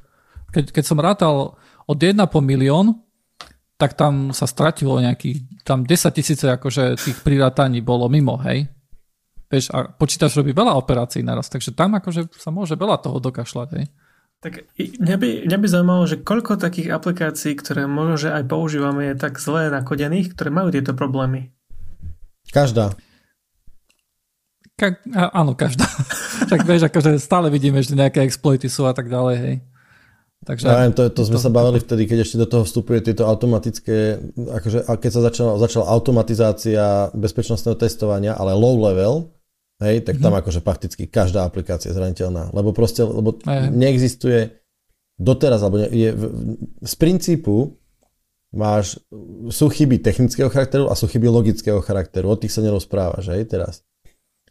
keď, 0.50 0.74
keď 0.74 0.84
som 0.84 0.98
rátal 0.98 1.54
od 1.86 1.98
1 2.02 2.18
po 2.26 2.42
milión, 2.42 2.98
tak 3.78 3.94
tam 3.94 4.34
sa 4.34 4.50
stratilo 4.50 4.98
nejakých, 4.98 5.62
tam 5.62 5.86
10 5.86 6.10
tisíce 6.10 6.50
akože 6.50 6.98
tých 6.98 7.22
prirátaní 7.22 7.86
bolo 7.86 8.10
mimo, 8.10 8.34
hej. 8.42 8.66
Vieš, 9.54 9.70
a 9.70 9.86
počítač 9.86 10.34
robí 10.34 10.50
veľa 10.50 10.74
operácií 10.74 11.22
naraz, 11.22 11.46
takže 11.46 11.70
tam 11.70 11.94
akože 11.94 12.26
sa 12.34 12.50
môže 12.50 12.74
veľa 12.74 12.98
toho 12.98 13.22
dokašľať, 13.22 13.68
hej. 13.78 13.86
Tak 14.42 14.66
mňa 14.76 15.16
by, 15.16 15.28
mňa 15.46 15.58
by 15.62 15.66
zaujímalo, 15.70 16.04
že 16.10 16.20
koľko 16.20 16.58
takých 16.58 16.90
aplikácií, 16.90 17.54
ktoré 17.54 17.86
možno, 17.86 18.18
že 18.18 18.34
aj 18.34 18.50
používame, 18.50 19.14
je 19.14 19.16
tak 19.16 19.38
zle 19.38 19.70
nakodených, 19.70 20.34
ktoré 20.34 20.50
majú 20.50 20.74
tieto 20.74 20.90
problémy? 20.92 21.54
Každá. 22.50 22.98
Ka- 24.74 25.00
áno, 25.32 25.54
každá. 25.54 25.86
tak 26.50 26.66
vieš, 26.66 26.90
akože 26.90 27.22
stále 27.22 27.46
vidíme, 27.48 27.78
že 27.78 27.94
nejaké 27.94 28.26
exploity 28.26 28.66
sú 28.66 28.90
a 28.90 28.92
tak 28.92 29.06
ďalej, 29.06 29.36
hej. 29.38 29.56
Takže, 30.44 30.68
ja 30.68 30.84
neviem, 30.84 30.92
to, 30.92 31.08
to 31.08 31.24
sme 31.24 31.40
to, 31.40 31.44
sa 31.48 31.48
bavili 31.48 31.80
vtedy, 31.80 32.04
keď 32.04 32.18
ešte 32.20 32.36
do 32.36 32.44
toho 32.44 32.68
vstupuje 32.68 33.00
tieto 33.00 33.24
automatické, 33.24 34.20
akože 34.36 34.84
keď 35.00 35.10
sa 35.14 35.20
začala, 35.24 35.52
začala 35.56 35.88
automatizácia 35.88 37.08
bezpečnostného 37.16 37.80
testovania, 37.80 38.36
ale 38.36 38.52
low 38.52 38.76
level, 38.76 39.32
hej, 39.82 40.06
tak 40.06 40.22
tam 40.22 40.34
mm-hmm. 40.34 40.40
akože 40.44 40.60
prakticky 40.62 41.02
každá 41.08 41.42
aplikácia 41.42 41.90
je 41.90 41.98
zraniteľná, 41.98 42.54
lebo 42.54 42.70
proste, 42.70 43.02
lebo 43.02 43.38
aj. 43.46 43.70
neexistuje 43.74 44.62
doteraz, 45.18 45.62
alebo 45.62 45.82
je, 45.82 46.10
z 46.82 46.94
princípu 46.98 47.78
máš, 48.54 49.02
sú 49.50 49.66
chyby 49.66 49.98
technického 49.98 50.46
charakteru 50.46 50.86
a 50.86 50.94
sú 50.94 51.10
chyby 51.10 51.26
logického 51.26 51.82
charakteru, 51.82 52.30
od 52.30 52.38
tých 52.38 52.54
sa 52.54 52.62
nerozprávaš, 52.62 53.34
hej, 53.34 53.50
teraz. 53.50 53.82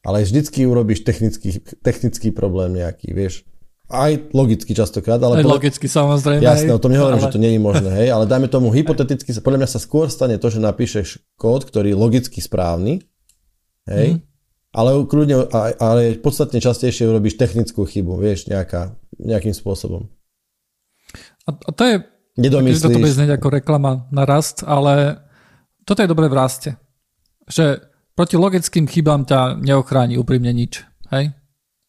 Ale 0.04 0.28
vždycky 0.28 0.68
urobíš 0.68 1.08
technický, 1.08 1.64
technický 1.80 2.36
problém 2.36 2.76
nejaký, 2.76 3.16
vieš 3.16 3.48
aj 3.94 4.34
logicky 4.34 4.74
častokrát. 4.74 5.22
Ale 5.22 5.44
aj 5.44 5.48
logicky 5.48 5.86
samozrejme. 5.86 6.42
Jasné, 6.42 6.72
o 6.74 6.82
tom 6.82 6.92
nehovorím, 6.92 7.22
ale... 7.22 7.26
že 7.30 7.36
to 7.36 7.40
nie 7.40 7.52
je 7.56 7.62
možné, 7.62 7.90
hej, 8.04 8.10
ale 8.10 8.26
dajme 8.26 8.50
tomu 8.50 8.74
hypoteticky, 8.74 9.30
podľa 9.40 9.64
mňa 9.64 9.70
sa 9.70 9.80
skôr 9.80 10.10
stane 10.10 10.36
to, 10.42 10.48
že 10.50 10.60
napíšeš 10.60 11.38
kód, 11.38 11.68
ktorý 11.68 11.94
je 11.94 11.98
logicky 11.98 12.40
správny, 12.42 13.06
hej, 13.88 14.18
mm. 14.18 14.33
Ale 14.74 14.90
kľudne, 15.06 15.48
ale 15.78 16.18
podstatne 16.18 16.58
častejšie 16.58 17.06
urobíš 17.06 17.38
technickú 17.38 17.86
chybu, 17.86 18.18
vieš, 18.18 18.50
nejaká, 18.50 18.98
nejakým 19.22 19.54
spôsobom. 19.54 20.10
A, 21.46 21.50
a 21.54 21.70
to 21.72 21.84
je, 21.86 21.96
Nedomyslíš. 22.42 22.82
to 22.82 22.98
bude 22.98 23.14
znieť 23.14 23.38
ako 23.38 23.48
reklama 23.54 24.10
na 24.10 24.26
rast, 24.26 24.66
ale 24.66 25.22
toto 25.86 26.02
je 26.02 26.10
dobré 26.10 26.26
v 26.26 26.36
raste. 26.36 26.72
Že 27.46 27.86
proti 28.18 28.36
logickým 28.36 28.90
chybám 28.90 29.30
ťa 29.30 29.62
neochráni 29.62 30.18
úprimne 30.18 30.50
nič. 30.50 30.82
Hej? 31.14 31.38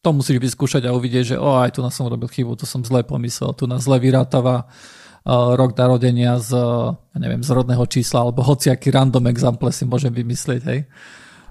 to 0.05 0.13
musíš 0.13 0.37
vyskúšať 0.37 0.85
a 0.85 0.93
uvidieť, 0.93 1.33
že 1.33 1.35
o, 1.41 1.57
aj 1.57 1.73
tu 1.73 1.81
nás 1.81 1.89
som 1.89 2.05
robil 2.05 2.29
chybu, 2.29 2.53
to 2.61 2.69
som 2.69 2.85
zle 2.85 3.01
pomyslel, 3.01 3.57
tu 3.57 3.65
nás 3.65 3.81
zle 3.81 3.97
vyrátava 3.97 4.69
uh, 4.69 5.57
rok 5.57 5.73
narodenia 5.73 6.37
z, 6.37 6.53
ja 6.93 7.17
neviem, 7.17 7.41
z 7.41 7.49
rodného 7.49 7.81
čísla, 7.89 8.21
alebo 8.21 8.45
hociaký 8.45 8.93
random 8.93 9.25
example 9.33 9.73
si 9.73 9.89
môžem 9.89 10.13
vymyslieť, 10.13 10.61
hej. 10.69 10.85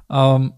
Um, 0.06 0.55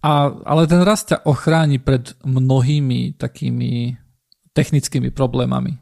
a, 0.00 0.32
ale 0.32 0.64
ten 0.64 0.80
rast 0.80 1.12
ťa 1.12 1.28
ochráni 1.28 1.76
pred 1.76 2.16
mnohými 2.24 3.20
takými 3.20 4.00
technickými 4.56 5.12
problémami. 5.12 5.76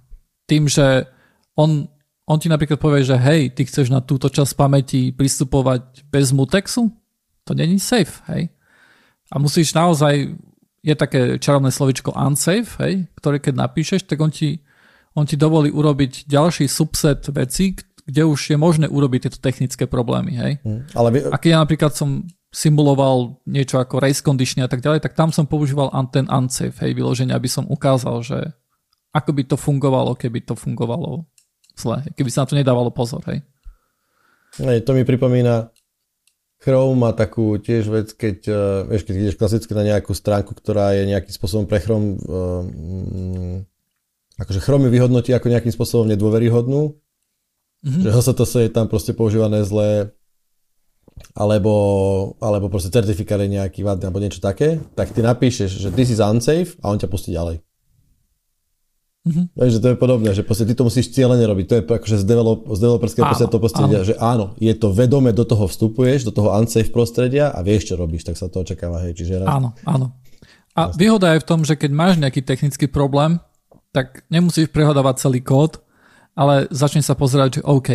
Tým, 0.50 0.66
že 0.66 1.06
on, 1.54 1.86
on 2.26 2.38
ti 2.38 2.50
napríklad 2.50 2.82
povie, 2.82 3.06
že 3.06 3.14
hej, 3.14 3.54
ty 3.54 3.62
chceš 3.64 3.88
na 3.94 4.02
túto 4.02 4.26
časť 4.26 4.52
pamäti 4.58 5.14
pristupovať 5.14 6.06
bez 6.10 6.34
mutexu, 6.34 6.90
to 7.46 7.54
není 7.54 7.80
safe, 7.80 8.20
hej. 8.28 8.50
A 9.28 9.40
musíš 9.40 9.72
naozaj 9.76 10.34
je 10.82 10.94
také 10.94 11.36
čarovné 11.36 11.68
slovičko 11.68 12.14
unsafe, 12.14 12.74
hej, 12.82 12.94
ktoré 13.18 13.38
keď 13.38 13.54
napíšeš, 13.66 14.06
tak 14.08 14.18
on 14.18 14.30
ti, 14.32 14.62
on 15.14 15.26
ti 15.26 15.36
dovolí 15.36 15.70
urobiť 15.70 16.26
ďalší 16.26 16.66
subset 16.70 17.22
vecí, 17.28 17.76
kde 18.08 18.24
už 18.24 18.56
je 18.56 18.56
možné 18.56 18.86
urobiť 18.88 19.28
tieto 19.28 19.38
technické 19.44 19.84
problémy. 19.84 20.32
Hej. 20.32 20.52
Hmm, 20.64 20.88
ale. 20.96 21.28
A 21.28 21.36
keď 21.36 21.50
ja 21.52 21.58
napríklad 21.60 21.92
som 21.92 22.24
simuloval 22.48 23.44
niečo 23.44 23.76
ako 23.76 24.00
race 24.00 24.24
condition 24.24 24.64
a 24.64 24.70
tak 24.70 24.80
ďalej, 24.80 25.04
tak 25.04 25.12
tam 25.12 25.28
som 25.28 25.44
používal 25.44 25.92
ten 26.08 26.24
unsafe, 26.28 26.80
hej, 26.80 26.96
vyloženie, 26.96 27.36
aby 27.36 27.48
som 27.48 27.68
ukázal, 27.68 28.24
že 28.24 28.38
ako 29.12 29.30
by 29.36 29.42
to 29.44 29.56
fungovalo, 29.56 30.16
keby 30.16 30.44
to 30.44 30.56
fungovalo 30.56 31.28
zle, 31.76 32.00
keby 32.16 32.30
sa 32.32 32.44
na 32.44 32.48
to 32.48 32.58
nedávalo 32.58 32.88
pozor. 32.88 33.20
Hej. 33.28 33.44
Hej, 34.58 34.82
to 34.88 34.96
mi 34.96 35.04
pripomína 35.04 35.68
Chrome 36.58 36.98
má 36.98 37.14
takú 37.14 37.54
tiež 37.54 37.86
vec, 37.86 38.10
keď, 38.18 38.36
uh, 38.50 38.82
vieš, 38.90 39.06
keď 39.06 39.14
ideš 39.14 39.38
klasicky 39.38 39.72
na 39.78 39.86
nejakú 39.94 40.10
stránku, 40.10 40.58
ktorá 40.58 40.90
je 40.90 41.06
nejakým 41.06 41.30
spôsobom 41.30 41.70
pre 41.70 41.78
Chrome, 41.78 42.18
um, 42.26 43.62
akože 44.42 44.58
Chrome 44.58 44.90
ju 44.90 44.98
vyhodnotí 44.98 45.30
ako 45.30 45.54
nejakým 45.54 45.70
spôsobom 45.70 46.10
nedôveryhodnú, 46.10 46.98
mm-hmm. 47.86 48.02
že 48.02 48.08
HSTS 48.10 48.52
je 48.66 48.74
tam 48.74 48.90
proste 48.90 49.14
používané 49.14 49.62
zle, 49.62 50.17
alebo, 51.34 51.72
alebo 52.42 52.66
proste 52.72 52.90
certifikát 52.92 53.40
je 53.40 53.54
nejaký 53.58 53.86
vadný, 53.86 54.08
alebo 54.08 54.22
niečo 54.22 54.42
také, 54.42 54.82
tak 54.98 55.14
ty 55.14 55.20
napíšeš, 55.22 55.70
že 55.80 55.88
this 55.94 56.10
is 56.10 56.22
unsafe 56.22 56.76
a 56.82 56.90
on 56.90 56.98
ťa 56.98 57.08
pustí 57.10 57.34
ďalej. 57.34 57.62
Mm-hmm. 59.28 59.46
Takže 59.60 59.78
to 59.84 59.88
je 59.92 59.96
podobné, 60.00 60.30
že 60.32 60.40
proste 60.40 60.64
ty 60.64 60.72
to 60.72 60.88
musíš 60.88 61.12
cieľene 61.12 61.44
robiť. 61.44 61.64
To 61.68 61.74
je 61.76 61.82
akože 61.84 62.16
z, 62.16 62.24
develop, 62.24 62.64
z 62.72 62.78
developerského 62.80 63.24
prostredia 63.28 63.52
to 63.52 63.60
prostredia, 63.60 64.00
áno. 64.00 64.08
že 64.08 64.14
áno, 64.16 64.44
je 64.56 64.72
to 64.72 64.88
vedome, 64.88 65.30
do 65.36 65.44
toho 65.44 65.68
vstupuješ, 65.68 66.24
do 66.24 66.32
toho 66.32 66.48
unsafe 66.56 66.88
prostredia 66.88 67.52
a 67.52 67.60
vieš, 67.60 67.92
čo 67.92 67.94
robíš, 68.00 68.24
tak 68.24 68.40
sa 68.40 68.48
to 68.48 68.64
očakáva. 68.64 69.04
Hej, 69.04 69.20
čiže 69.20 69.44
raz... 69.44 69.48
Áno, 69.52 69.76
áno. 69.84 70.16
A 70.72 70.94
výhoda 70.94 71.36
je 71.36 71.42
v 71.44 71.48
tom, 71.48 71.60
že 71.66 71.76
keď 71.76 71.90
máš 71.92 72.14
nejaký 72.16 72.40
technický 72.40 72.86
problém, 72.88 73.42
tak 73.92 74.24
nemusíš 74.30 74.70
prehodávať 74.70 75.28
celý 75.28 75.42
kód, 75.42 75.82
ale 76.38 76.70
začne 76.70 77.02
sa 77.02 77.18
pozerať, 77.18 77.60
že 77.60 77.66
OK, 77.66 77.88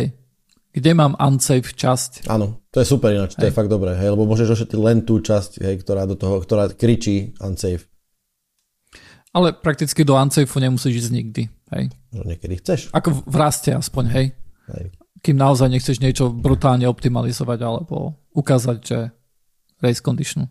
kde 0.74 0.90
mám 0.90 1.14
unsafe 1.22 1.70
časť. 1.70 2.26
Áno, 2.26 2.66
to 2.74 2.82
je 2.82 2.86
super 2.90 3.14
ináč, 3.14 3.38
to 3.38 3.46
je 3.46 3.54
fakt 3.54 3.70
dobré, 3.70 3.94
hej, 3.94 4.10
lebo 4.10 4.26
môžeš 4.26 4.58
ošetriť 4.58 4.80
len 4.82 5.06
tú 5.06 5.22
časť, 5.22 5.62
hej, 5.62 5.86
ktorá 5.86 6.02
do 6.02 6.18
toho, 6.18 6.42
ktorá 6.42 6.66
kričí 6.74 7.38
unsafe. 7.38 7.86
Ale 9.34 9.50
prakticky 9.54 10.06
do 10.06 10.14
Unsafeu 10.14 10.62
nemusíš 10.62 11.06
ísť 11.06 11.10
nikdy. 11.10 11.42
Hej. 11.74 11.90
No 12.14 12.22
niekedy 12.22 12.54
chceš. 12.62 12.86
Ako 12.94 13.26
v 13.26 13.34
raste 13.34 13.74
aspoň, 13.74 14.04
hej. 14.14 14.26
hej. 14.70 14.86
Kým 15.26 15.34
naozaj 15.34 15.74
nechceš 15.74 15.98
niečo 15.98 16.30
brutálne 16.30 16.86
optimalizovať 16.86 17.58
alebo 17.66 18.14
ukázať, 18.30 18.78
že 18.78 18.98
race 19.82 19.98
condition. 19.98 20.46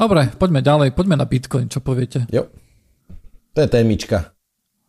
Dobre, 0.00 0.32
poďme 0.36 0.60
ďalej, 0.64 0.96
poďme 0.96 1.20
na 1.20 1.28
Bitcoin, 1.28 1.68
čo 1.68 1.84
poviete? 1.84 2.24
Jo. 2.32 2.48
To 3.54 3.62
je 3.62 3.68
témička. 3.70 4.34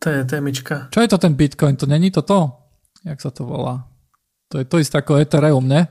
To 0.02 0.10
je 0.10 0.24
témička. 0.26 0.90
Čo 0.90 1.00
je 1.00 1.08
to 1.08 1.18
ten 1.18 1.34
Bitcoin? 1.34 1.78
To 1.78 1.86
není 1.86 2.10
to 2.10 2.22
to? 2.22 2.50
Jak 3.06 3.22
sa 3.22 3.30
to 3.30 3.46
volá? 3.46 3.86
To 4.50 4.58
je 4.58 4.66
to 4.66 4.82
isté 4.82 4.98
ako 4.98 5.22
Ethereum, 5.22 5.62
ne? 5.62 5.86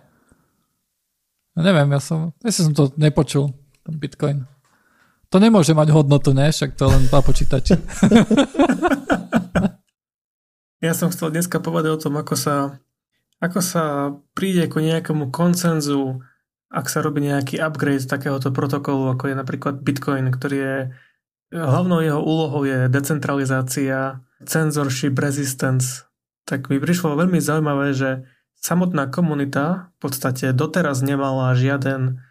No 1.56 1.64
neviem, 1.64 1.88
ja 1.96 2.04
som, 2.04 2.36
ja 2.44 2.52
som 2.52 2.76
to 2.76 2.92
nepočul, 3.00 3.56
ten 3.88 3.96
Bitcoin. 3.96 4.44
To 5.32 5.40
nemôže 5.40 5.72
mať 5.72 5.96
hodnotu, 5.96 6.36
ne? 6.36 6.52
Však 6.52 6.76
to 6.76 6.92
len 6.92 7.08
dva 7.08 7.24
počítače. 7.24 7.80
ja 10.86 10.92
som 10.92 11.08
chcel 11.12 11.32
dneska 11.32 11.64
povedať 11.64 11.96
o 11.96 12.02
tom, 12.08 12.20
ako 12.20 12.36
sa, 12.36 12.56
ako 13.40 13.60
sa 13.64 13.84
príde 14.36 14.68
ku 14.68 14.84
nejakému 14.84 15.32
koncenzu, 15.32 16.20
ak 16.68 16.92
sa 16.92 17.00
robí 17.00 17.24
nejaký 17.24 17.56
upgrade 17.64 18.04
takéhoto 18.04 18.52
protokolu, 18.52 19.16
ako 19.16 19.32
je 19.32 19.36
napríklad 19.36 19.80
Bitcoin, 19.80 20.28
ktorý 20.28 20.58
je 20.60 20.76
hlavnou 21.54 22.02
jeho 22.02 22.22
úlohou 22.22 22.64
je 22.66 22.88
decentralizácia, 22.90 24.22
censorship, 24.46 25.18
resistance. 25.20 26.08
Tak 26.46 26.70
mi 26.70 26.78
prišlo 26.78 27.18
veľmi 27.18 27.42
zaujímavé, 27.42 27.94
že 27.94 28.26
samotná 28.58 29.10
komunita 29.10 29.94
v 29.98 30.10
podstate 30.10 30.54
doteraz 30.54 31.02
nemala 31.06 31.54
žiaden 31.58 32.22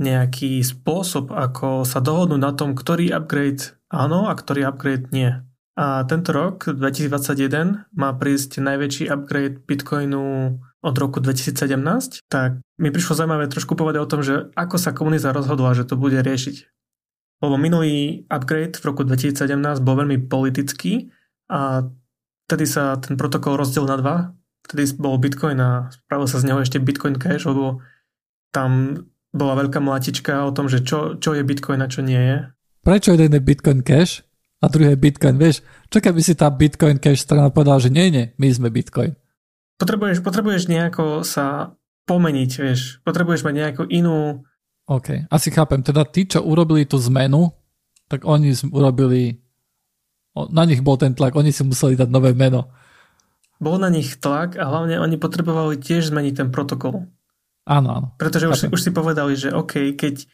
nejaký 0.00 0.64
spôsob, 0.64 1.30
ako 1.30 1.84
sa 1.84 2.00
dohodnúť 2.00 2.40
na 2.40 2.52
tom, 2.56 2.72
ktorý 2.72 3.12
upgrade 3.12 3.76
áno 3.92 4.30
a 4.30 4.34
ktorý 4.38 4.64
upgrade 4.64 5.12
nie. 5.12 5.34
A 5.76 6.04
tento 6.04 6.30
rok, 6.32 6.66
2021, 6.66 7.88
má 7.94 8.10
prísť 8.16 8.60
najväčší 8.60 9.08
upgrade 9.08 9.64
Bitcoinu 9.64 10.56
od 10.80 10.94
roku 10.96 11.20
2017, 11.20 12.24
tak 12.28 12.60
mi 12.80 12.88
prišlo 12.88 13.16
zaujímavé 13.16 13.48
trošku 13.52 13.76
povedať 13.76 14.00
o 14.00 14.10
tom, 14.10 14.20
že 14.24 14.48
ako 14.56 14.76
sa 14.80 14.96
komunita 14.96 15.32
rozhodla, 15.36 15.76
že 15.76 15.84
to 15.84 16.00
bude 16.00 16.16
riešiť. 16.16 16.79
Lebo 17.40 17.56
minulý 17.56 18.28
upgrade 18.28 18.76
v 18.76 18.84
roku 18.84 19.02
2017 19.02 19.56
bol 19.80 19.96
veľmi 19.96 20.28
politický 20.28 21.08
a 21.48 21.88
vtedy 22.46 22.64
sa 22.68 23.00
ten 23.00 23.16
protokol 23.16 23.56
rozdiel 23.56 23.88
na 23.88 23.96
dva 23.96 24.16
vtedy 24.70 24.94
bol 25.02 25.18
Bitcoin 25.18 25.58
a 25.58 25.90
spravil 25.90 26.30
sa 26.30 26.38
z 26.38 26.46
neho 26.46 26.62
ešte 26.62 26.78
Bitcoin 26.78 27.18
Cash, 27.18 27.50
lebo 27.50 27.82
tam 28.54 29.02
bola 29.34 29.58
veľká 29.58 29.82
mlatička 29.82 30.46
o 30.46 30.54
tom, 30.54 30.70
že 30.70 30.86
čo, 30.86 31.18
čo 31.18 31.34
je 31.34 31.42
Bitcoin 31.42 31.82
a 31.82 31.90
čo 31.90 32.06
nie 32.06 32.18
je. 32.18 32.38
Prečo 32.86 33.14
jeden 33.18 33.34
je 33.34 33.42
Bitcoin 33.42 33.82
Cash 33.82 34.22
a 34.62 34.70
druhý 34.70 34.94
je 34.94 35.02
Bitcoin? 35.02 35.42
Vieš, 35.42 35.66
čo 35.90 35.98
keby 35.98 36.20
si 36.22 36.38
tá 36.38 36.46
Bitcoin 36.54 37.02
Cash 37.02 37.26
strana 37.26 37.50
povedala, 37.50 37.82
že 37.82 37.90
nie, 37.90 38.14
nie, 38.14 38.30
my 38.38 38.46
sme 38.50 38.68
Bitcoin. 38.70 39.18
Potrebuješ, 39.82 40.22
potrebuješ 40.22 40.70
nejako 40.70 41.26
sa 41.26 41.74
pomeniť, 42.06 42.50
vieš. 42.62 43.02
Potrebuješ 43.02 43.42
mať 43.42 43.54
nejakú 43.54 43.82
inú... 43.90 44.46
OK, 44.90 45.30
asi 45.30 45.48
chápem. 45.54 45.86
Teda 45.86 46.02
tí, 46.02 46.26
čo 46.26 46.42
urobili 46.42 46.82
tú 46.82 46.98
zmenu, 46.98 47.54
tak 48.10 48.26
oni 48.26 48.50
urobili, 48.74 49.38
na 50.34 50.66
nich 50.66 50.82
bol 50.82 50.98
ten 50.98 51.14
tlak, 51.14 51.38
oni 51.38 51.54
si 51.54 51.62
museli 51.62 51.94
dať 51.94 52.10
nové 52.10 52.34
meno. 52.34 52.74
Bol 53.62 53.78
na 53.78 53.86
nich 53.86 54.18
tlak 54.18 54.58
a 54.58 54.66
hlavne 54.66 54.98
oni 54.98 55.14
potrebovali 55.14 55.78
tiež 55.78 56.10
zmeniť 56.10 56.34
ten 56.42 56.48
protokol. 56.50 57.06
Áno, 57.70 57.88
áno. 57.94 58.08
Pretože 58.18 58.50
už, 58.50 58.60
už 58.74 58.80
si 58.82 58.90
povedali, 58.90 59.38
že 59.38 59.54
OK, 59.54 59.94
keď, 59.94 60.26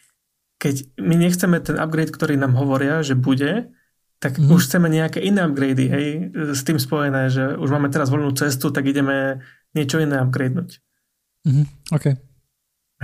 keď 0.56 0.74
my 1.04 1.14
nechceme 1.20 1.60
ten 1.60 1.76
upgrade, 1.76 2.14
ktorý 2.16 2.40
nám 2.40 2.56
hovoria, 2.56 3.04
že 3.04 3.12
bude, 3.12 3.76
tak 4.24 4.40
mm. 4.40 4.48
už 4.48 4.72
chceme 4.72 4.88
nejaké 4.88 5.20
iné 5.20 5.44
upgrady, 5.44 5.84
hej, 5.84 6.06
s 6.32 6.64
tým 6.64 6.80
spojené, 6.80 7.28
že 7.28 7.60
už 7.60 7.68
máme 7.68 7.92
teraz 7.92 8.08
voľnú 8.08 8.32
cestu, 8.32 8.72
tak 8.72 8.88
ideme 8.88 9.44
niečo 9.76 10.00
iné 10.00 10.16
upgradenúť. 10.24 10.80
Mm, 11.44 11.68
OK. 11.92 12.25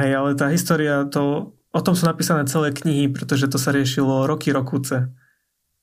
Hej, 0.02 0.12
ale 0.18 0.34
tá 0.34 0.50
história, 0.50 1.06
to, 1.06 1.54
o 1.70 1.80
tom 1.80 1.94
sú 1.94 2.10
napísané 2.10 2.42
celé 2.50 2.74
knihy, 2.74 3.06
pretože 3.06 3.46
to 3.46 3.54
sa 3.54 3.70
riešilo 3.70 4.26
roky, 4.26 4.50
rokúce. 4.50 5.14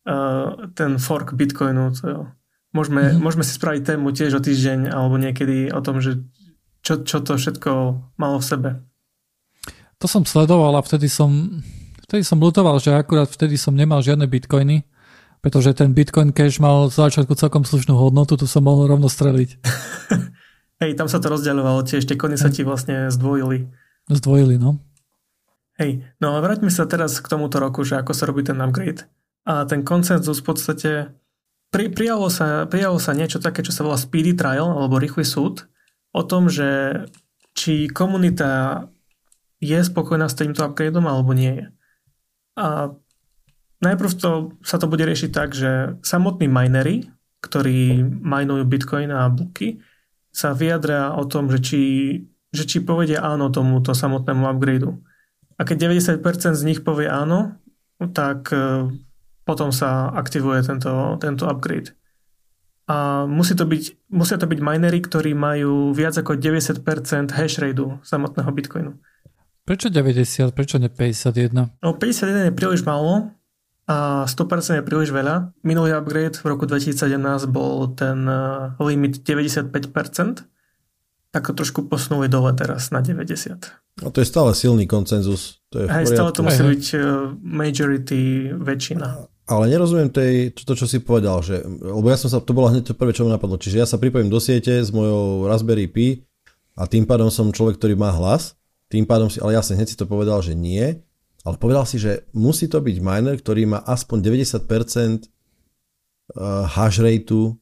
Uh, 0.03 0.67
ten 0.75 0.99
fork 0.99 1.39
Bitcoinu, 1.39 1.95
to, 1.95 2.27
môžeme, 2.75 3.15
mm. 3.15 3.23
môžeme 3.23 3.47
si 3.47 3.55
spraviť 3.55 3.95
tému 3.95 4.11
tiež 4.11 4.35
o 4.35 4.43
týždeň 4.43 4.91
alebo 4.91 5.15
niekedy 5.15 5.71
o 5.71 5.79
tom, 5.79 6.03
že 6.03 6.19
čo, 6.83 6.99
čo 7.07 7.23
to 7.23 7.39
všetko 7.39 7.71
malo 8.19 8.43
v 8.43 8.45
sebe. 8.47 8.69
To 10.03 10.07
som 10.07 10.27
sledoval 10.27 10.75
a 10.75 10.83
vtedy 10.83 11.07
som, 11.07 11.63
vtedy 12.07 12.27
som 12.27 12.39
lutoval, 12.43 12.83
že 12.83 12.91
akurát 12.91 13.31
vtedy 13.31 13.55
som 13.55 13.71
nemal 13.71 14.03
žiadne 14.03 14.27
bitcoiny 14.27 14.83
pretože 15.39 15.71
ten 15.71 15.95
Bitcoin 15.95 16.35
Cash 16.35 16.59
mal 16.59 16.91
z 16.91 16.99
začiatku 16.99 17.31
celkom 17.35 17.63
slušnú 17.63 17.95
hodnotu, 17.95 18.35
tu 18.35 18.43
som 18.43 18.63
mohol 18.63 18.91
rovno 18.91 19.07
streliť. 19.07 19.49
Hej, 20.83 20.95
tam 20.95 21.07
sa 21.07 21.19
to 21.19 21.31
rozdeľovalo 21.31 21.83
tiež, 21.83 22.07
tie 22.07 22.19
kony 22.19 22.35
sa 22.35 22.51
ti 22.51 22.63
vlastne 22.63 23.07
zdvojili. 23.11 23.67
Zdvojili, 24.09 24.57
no. 24.57 24.81
Hej, 25.79 26.03
no 26.19 26.35
a 26.35 26.43
vráťme 26.43 26.73
sa 26.73 26.89
teraz 26.89 27.21
k 27.23 27.29
tomuto 27.31 27.61
roku, 27.61 27.85
že 27.87 27.95
ako 27.95 28.11
sa 28.11 28.27
robí 28.27 28.43
ten 28.43 28.59
upgrade. 28.59 29.07
A 29.47 29.63
ten 29.63 29.85
koncenzus 29.85 30.43
v 30.43 30.47
podstate 30.49 30.91
pri, 31.71 31.87
prijalo, 31.93 32.27
sa, 32.27 32.67
prijalo 32.67 32.99
sa 32.99 33.15
niečo 33.15 33.39
také, 33.39 33.63
čo 33.63 33.71
sa 33.71 33.85
volá 33.85 33.95
speedy 33.95 34.35
trial, 34.35 34.67
alebo 34.67 34.99
rýchly 34.99 35.23
súd, 35.23 35.69
o 36.11 36.25
tom, 36.25 36.49
že 36.51 37.01
či 37.55 37.87
komunita 37.87 38.85
je 39.61 39.79
spokojná 39.79 40.27
s 40.27 40.35
týmto 40.35 40.65
upgradeom 40.65 41.05
alebo 41.07 41.31
nie 41.31 41.63
je. 41.63 41.65
A 42.59 42.97
Najprv 43.79 44.11
to, 44.19 44.31
sa 44.59 44.75
to 44.75 44.91
bude 44.91 45.07
riešiť 45.07 45.31
tak, 45.31 45.55
že 45.55 45.95
samotní 46.03 46.51
minery, 46.51 47.07
ktorí 47.39 48.03
majnujú 48.03 48.63
bitcoin 48.67 49.07
a 49.15 49.31
bloky, 49.31 49.79
sa 50.35 50.51
vyjadria 50.51 51.15
o 51.15 51.23
tom, 51.23 51.47
že 51.47 51.59
či, 51.63 51.81
že 52.49 52.63
či 52.65 52.81
povedia 52.81 53.21
áno 53.21 53.53
tomuto 53.53 53.93
samotnému 53.93 54.45
upgradeu. 54.49 54.97
A 55.59 55.67
keď 55.67 55.91
90% 55.91 56.23
z 56.55 56.63
nich 56.63 56.81
povie 56.81 57.11
áno, 57.11 57.59
tak 58.15 58.49
e, 58.55 58.87
potom 59.43 59.75
sa 59.75 60.07
aktivuje 60.15 60.63
tento, 60.63 61.19
tento 61.19 61.45
upgrade. 61.45 61.93
A 62.89 63.29
musí 63.29 63.53
to 63.53 63.69
byť, 63.69 64.09
musia 64.09 64.41
to 64.41 64.49
byť 64.49 64.59
minery, 64.65 64.97
ktorí 65.03 65.37
majú 65.37 65.93
viac 65.93 66.17
ako 66.17 66.39
90% 66.39 66.81
hash 67.37 67.61
rateu 67.61 68.01
samotného 68.01 68.49
bitcoinu. 68.49 68.91
Prečo 69.67 69.93
90? 69.93 70.49
Prečo 70.57 70.81
ne 70.81 70.89
51? 70.89 71.53
No 71.85 71.93
51 71.93 72.49
je 72.49 72.53
príliš 72.55 72.81
málo, 72.81 73.29
a 73.89 74.29
100% 74.29 74.77
je 74.77 74.83
príliš 74.85 75.09
veľa. 75.09 75.49
Minulý 75.65 75.97
upgrade 75.97 76.37
v 76.37 76.45
roku 76.45 76.69
2017 76.69 77.17
bol 77.49 77.89
ten 77.97 78.21
eh, 78.29 78.77
limit 78.77 79.25
95%, 79.25 79.73
tak 81.29 81.45
to 81.45 81.53
trošku 81.53 81.85
posunuli 81.85 82.25
dole 82.25 82.49
teraz 82.57 82.89
na 82.89 83.05
90. 83.05 84.01
No 84.01 84.09
to 84.09 84.23
je 84.23 84.27
stále 84.27 84.49
silný 84.57 84.89
koncenzus. 84.89 85.61
To 85.69 85.83
je 85.83 85.85
Aj 85.85 86.07
stále 86.07 86.33
to 86.33 86.41
musí 86.41 86.63
byť 86.63 86.85
eh, 86.95 87.01
majority 87.39 88.49
väčšina. 88.57 89.07
Ale 89.49 89.65
nerozumiem 89.65 90.13
tej, 90.13 90.53
to, 90.53 90.77
čo 90.77 90.85
si 90.85 91.01
povedal, 91.01 91.41
že, 91.41 91.65
lebo 91.65 92.05
ja 92.05 92.21
som 92.21 92.29
sa, 92.29 92.37
to 92.37 92.53
bolo 92.53 92.69
hneď 92.69 92.85
to 92.85 92.93
prvé, 92.93 93.17
čo 93.17 93.25
mi 93.25 93.33
napadlo. 93.33 93.57
Čiže 93.57 93.81
ja 93.81 93.87
sa 93.89 93.97
pripojím 93.97 94.29
do 94.29 94.37
siete 94.37 94.77
s 94.77 94.93
mojou 94.93 95.49
Raspberry 95.49 95.89
Pi 95.89 96.21
a 96.77 96.85
tým 96.85 97.09
pádom 97.09 97.33
som 97.33 97.49
človek, 97.49 97.81
ktorý 97.81 97.97
má 97.97 98.13
hlas, 98.13 98.53
tým 98.93 99.09
pádom 99.09 99.25
si, 99.25 99.41
ale 99.41 99.57
jasne 99.57 99.73
hneď 99.73 99.89
si 99.89 99.97
to 99.97 100.05
povedal, 100.05 100.45
že 100.45 100.53
nie 100.53 101.01
ale 101.47 101.55
povedal 101.55 101.87
si, 101.87 102.01
že 102.01 102.27
musí 102.35 102.67
to 102.67 102.83
byť 102.83 102.97
miner, 102.99 103.39
ktorý 103.39 103.63
má 103.69 103.79
aspoň 103.87 104.17
90% 104.21 104.59
eh, 104.59 104.67
hash 106.67 106.99
rateu 106.99 107.55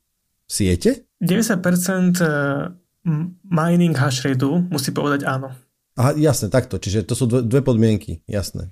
siete? 0.50 1.06
90% 1.22 2.18
eh, 2.20 2.74
mining 3.48 3.96
hash 3.96 4.28
rateu 4.28 4.60
musí 4.68 4.92
povedať 4.92 5.24
áno. 5.24 5.56
Aha, 5.98 6.14
jasne, 6.14 6.54
takto. 6.54 6.78
Čiže 6.78 7.08
to 7.10 7.18
sú 7.18 7.26
dve, 7.26 7.42
dve 7.42 7.62
podmienky, 7.66 8.22
jasné. 8.30 8.70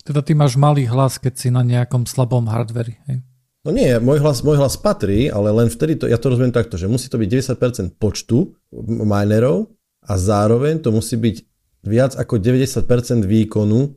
Teda 0.00 0.24
ty 0.24 0.32
máš 0.32 0.56
malý 0.56 0.88
hlas, 0.88 1.20
keď 1.20 1.34
si 1.36 1.48
na 1.52 1.60
nejakom 1.60 2.08
slabom 2.08 2.48
hardveri. 2.48 2.96
Hej? 3.04 3.20
No 3.68 3.74
nie, 3.74 4.00
môj 4.00 4.24
hlas, 4.24 4.40
môj 4.40 4.56
hlas 4.56 4.80
patrí, 4.80 5.28
ale 5.28 5.52
len 5.52 5.68
vtedy, 5.68 6.00
to, 6.00 6.08
ja 6.08 6.16
to 6.16 6.32
rozumiem 6.32 6.54
takto, 6.54 6.80
že 6.80 6.88
musí 6.88 7.12
to 7.12 7.20
byť 7.20 7.28
90% 7.60 8.00
počtu 8.00 8.56
minerov 8.88 9.68
a 10.08 10.16
zároveň 10.16 10.80
to 10.80 10.88
musí 10.88 11.20
byť 11.20 11.36
viac 11.84 12.16
ako 12.16 12.40
90% 12.40 13.28
výkonu 13.28 13.92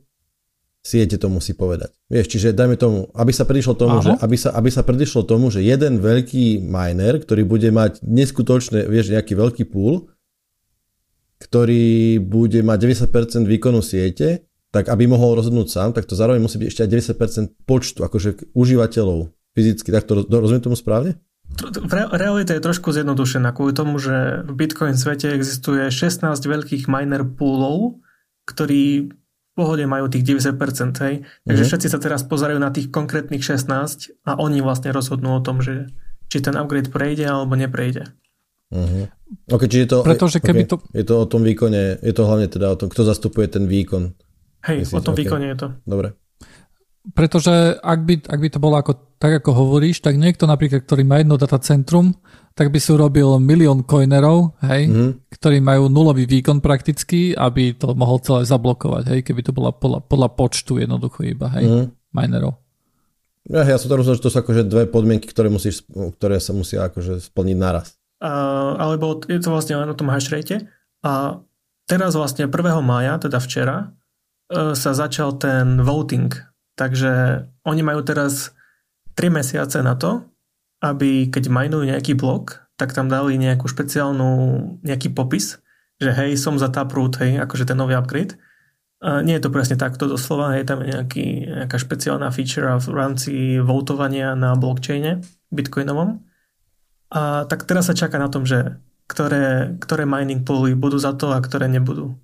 siete 0.82 1.14
to 1.14 1.30
musí 1.30 1.54
povedať. 1.54 1.94
Vieš, 2.10 2.26
čiže 2.26 2.48
dajme 2.52 2.74
tomu, 2.74 3.06
aby 3.14 3.30
sa 3.30 3.46
predišlo 3.46 3.78
tomu, 3.78 4.02
že, 4.02 4.18
aby 4.18 4.36
sa, 4.36 4.50
aby 4.50 4.68
sa 4.68 4.82
predišlo 4.82 5.22
tomu, 5.22 5.48
že 5.48 5.62
jeden 5.62 6.02
veľký 6.02 6.58
miner, 6.58 7.22
ktorý 7.22 7.46
bude 7.46 7.70
mať 7.70 8.02
neskutočné, 8.02 8.90
vieš, 8.90 9.14
nejaký 9.14 9.38
veľký 9.38 9.64
pool, 9.70 10.10
ktorý 11.38 12.18
bude 12.18 12.60
mať 12.66 12.78
90% 13.06 13.46
výkonu 13.46 13.78
siete, 13.78 14.50
tak 14.74 14.90
aby 14.90 15.06
mohol 15.06 15.38
rozhodnúť 15.38 15.68
sám, 15.70 15.90
tak 15.94 16.10
to 16.10 16.18
zároveň 16.18 16.42
musí 16.42 16.58
byť 16.58 16.68
ešte 16.68 16.82
aj 16.82 16.90
90% 17.54 17.66
počtu 17.68 17.98
akože 18.02 18.54
užívateľov 18.56 19.30
fyzicky. 19.54 19.88
Tak 19.94 20.04
to 20.08 20.26
rozumiem 20.26 20.64
tomu 20.64 20.74
správne? 20.74 21.20
Realita 21.92 22.56
je 22.56 22.64
trošku 22.64 22.96
zjednodušená 22.96 23.52
kvôli 23.52 23.76
tomu, 23.76 24.00
že 24.00 24.40
v 24.48 24.52
Bitcoin 24.56 24.96
svete 24.96 25.36
existuje 25.36 25.92
16 25.92 26.24
veľkých 26.32 26.88
miner 26.88 27.28
poolov, 27.28 28.00
ktorí 28.48 29.12
pohode 29.52 29.84
majú 29.84 30.08
tých 30.08 30.24
90%, 30.24 31.04
hej. 31.04 31.14
Takže 31.22 31.44
mm-hmm. 31.44 31.68
všetci 31.68 31.88
sa 31.92 31.98
teraz 32.00 32.24
pozerajú 32.24 32.56
na 32.56 32.72
tých 32.72 32.88
konkrétnych 32.88 33.44
16 33.44 33.68
a 34.24 34.40
oni 34.40 34.64
vlastne 34.64 34.90
rozhodnú 34.90 35.36
o 35.36 35.44
tom, 35.44 35.60
že 35.60 35.92
či 36.32 36.40
ten 36.40 36.56
upgrade 36.56 36.88
prejde 36.88 37.28
alebo 37.28 37.52
neprejde. 37.52 38.08
Uh-huh. 38.72 39.04
Okay, 39.52 39.68
čiže 39.68 39.82
je 39.84 39.90
to, 39.92 39.98
Pretože 40.00 40.40
keby 40.40 40.64
okay, 40.64 40.70
to... 40.72 40.76
je 40.96 41.04
to 41.04 41.14
o 41.20 41.26
tom 41.28 41.44
výkone, 41.44 42.00
je 42.00 42.12
to 42.16 42.24
hlavne 42.24 42.48
teda 42.48 42.72
o 42.72 42.76
tom, 42.80 42.88
kto 42.88 43.04
zastupuje 43.04 43.44
ten 43.52 43.68
výkon. 43.68 44.16
Hej, 44.64 44.88
Myslíte? 44.88 44.96
o 44.96 45.04
tom 45.04 45.12
okay. 45.12 45.20
výkone 45.28 45.46
je 45.52 45.56
to. 45.60 45.68
Dobre. 45.84 46.16
Pretože 47.02 47.82
ak 47.82 48.00
by, 48.06 48.14
ak 48.30 48.38
by 48.38 48.48
to 48.48 48.62
bolo 48.62 48.78
ako, 48.78 49.18
tak, 49.18 49.42
ako 49.42 49.50
hovoríš, 49.50 49.98
tak 50.06 50.14
niekto 50.14 50.46
napríklad, 50.46 50.86
ktorý 50.86 51.02
má 51.02 51.18
jedno 51.18 51.34
datacentrum, 51.34 52.14
tak 52.54 52.70
by 52.70 52.78
si 52.78 52.94
urobil 52.94 53.42
milión 53.42 53.82
coinerov, 53.82 54.54
hej, 54.62 54.86
mm-hmm. 54.86 55.10
ktorí 55.34 55.58
majú 55.58 55.90
nulový 55.90 56.30
výkon 56.30 56.62
prakticky, 56.62 57.34
aby 57.34 57.74
to 57.74 57.98
mohol 57.98 58.22
celé 58.22 58.46
zablokovať, 58.46 59.04
hej, 59.10 59.20
keby 59.26 59.40
to 59.42 59.50
bola 59.50 59.74
podľa, 59.74 60.06
podľa 60.06 60.28
počtu 60.38 60.78
jednoducho 60.78 61.26
iba, 61.26 61.50
hej, 61.58 61.66
mm-hmm. 61.66 61.86
minerov. 62.14 62.62
Ja, 63.50 63.66
ja 63.66 63.74
som 63.74 63.90
to 63.90 63.98
rozumel, 63.98 64.22
že 64.22 64.22
to 64.22 64.30
sú 64.30 64.38
akože 64.38 64.70
dve 64.70 64.86
podmienky, 64.86 65.26
ktoré, 65.26 65.50
musíš, 65.50 65.82
ktoré 65.90 66.38
sa 66.38 66.54
musia 66.54 66.86
akože 66.86 67.18
splniť 67.18 67.58
naraz. 67.58 67.98
Uh, 68.22 68.78
alebo 68.78 69.18
je 69.26 69.42
to 69.42 69.50
vlastne 69.50 69.74
len 69.74 69.90
o 69.90 69.98
tom 69.98 70.06
hash 70.06 70.30
rate. 70.30 70.70
A 71.02 71.42
teraz 71.90 72.14
vlastne 72.14 72.46
1. 72.46 72.54
mája, 72.86 73.18
teda 73.18 73.42
včera, 73.42 73.90
uh, 74.54 74.78
sa 74.78 74.94
začal 74.94 75.42
ten 75.42 75.82
voting. 75.82 76.30
Takže 76.74 77.44
oni 77.68 77.82
majú 77.84 78.00
teraz 78.04 78.56
3 79.14 79.28
mesiace 79.28 79.84
na 79.84 79.96
to, 79.96 80.24
aby 80.82 81.30
keď 81.30 81.52
majnujú 81.52 81.84
nejaký 81.86 82.12
blok, 82.18 82.66
tak 82.80 82.96
tam 82.96 83.06
dali 83.06 83.38
nejakú 83.38 83.70
špeciálnu, 83.70 84.30
nejaký 84.82 85.14
popis, 85.14 85.62
že 86.02 86.10
hej, 86.10 86.34
som 86.34 86.58
za 86.58 86.72
Taproot, 86.72 87.22
hej, 87.22 87.38
akože 87.38 87.68
ten 87.68 87.78
nový 87.78 87.94
upgrade. 87.94 88.34
A 89.02 89.22
nie 89.22 89.38
je 89.38 89.46
to 89.46 89.54
presne 89.54 89.78
takto 89.78 90.10
doslova, 90.10 90.58
je 90.58 90.66
tam 90.66 90.82
nejaký, 90.82 91.46
nejaká 91.46 91.78
špeciálna 91.78 92.30
feature 92.34 92.66
v 92.66 92.88
rámci 92.90 93.58
votovania 93.62 94.34
na 94.34 94.54
blockchaine 94.58 95.22
bitcoinovom. 95.54 96.22
A 97.12 97.44
tak 97.46 97.68
teraz 97.68 97.86
sa 97.90 97.94
čaká 97.94 98.18
na 98.18 98.30
tom, 98.30 98.42
že 98.42 98.78
ktoré, 99.06 99.76
ktoré 99.78 100.08
mining 100.08 100.42
pooly 100.46 100.72
budú 100.72 100.96
za 100.96 101.12
to 101.12 101.34
a 101.34 101.42
ktoré 101.42 101.68
nebudú. 101.68 102.16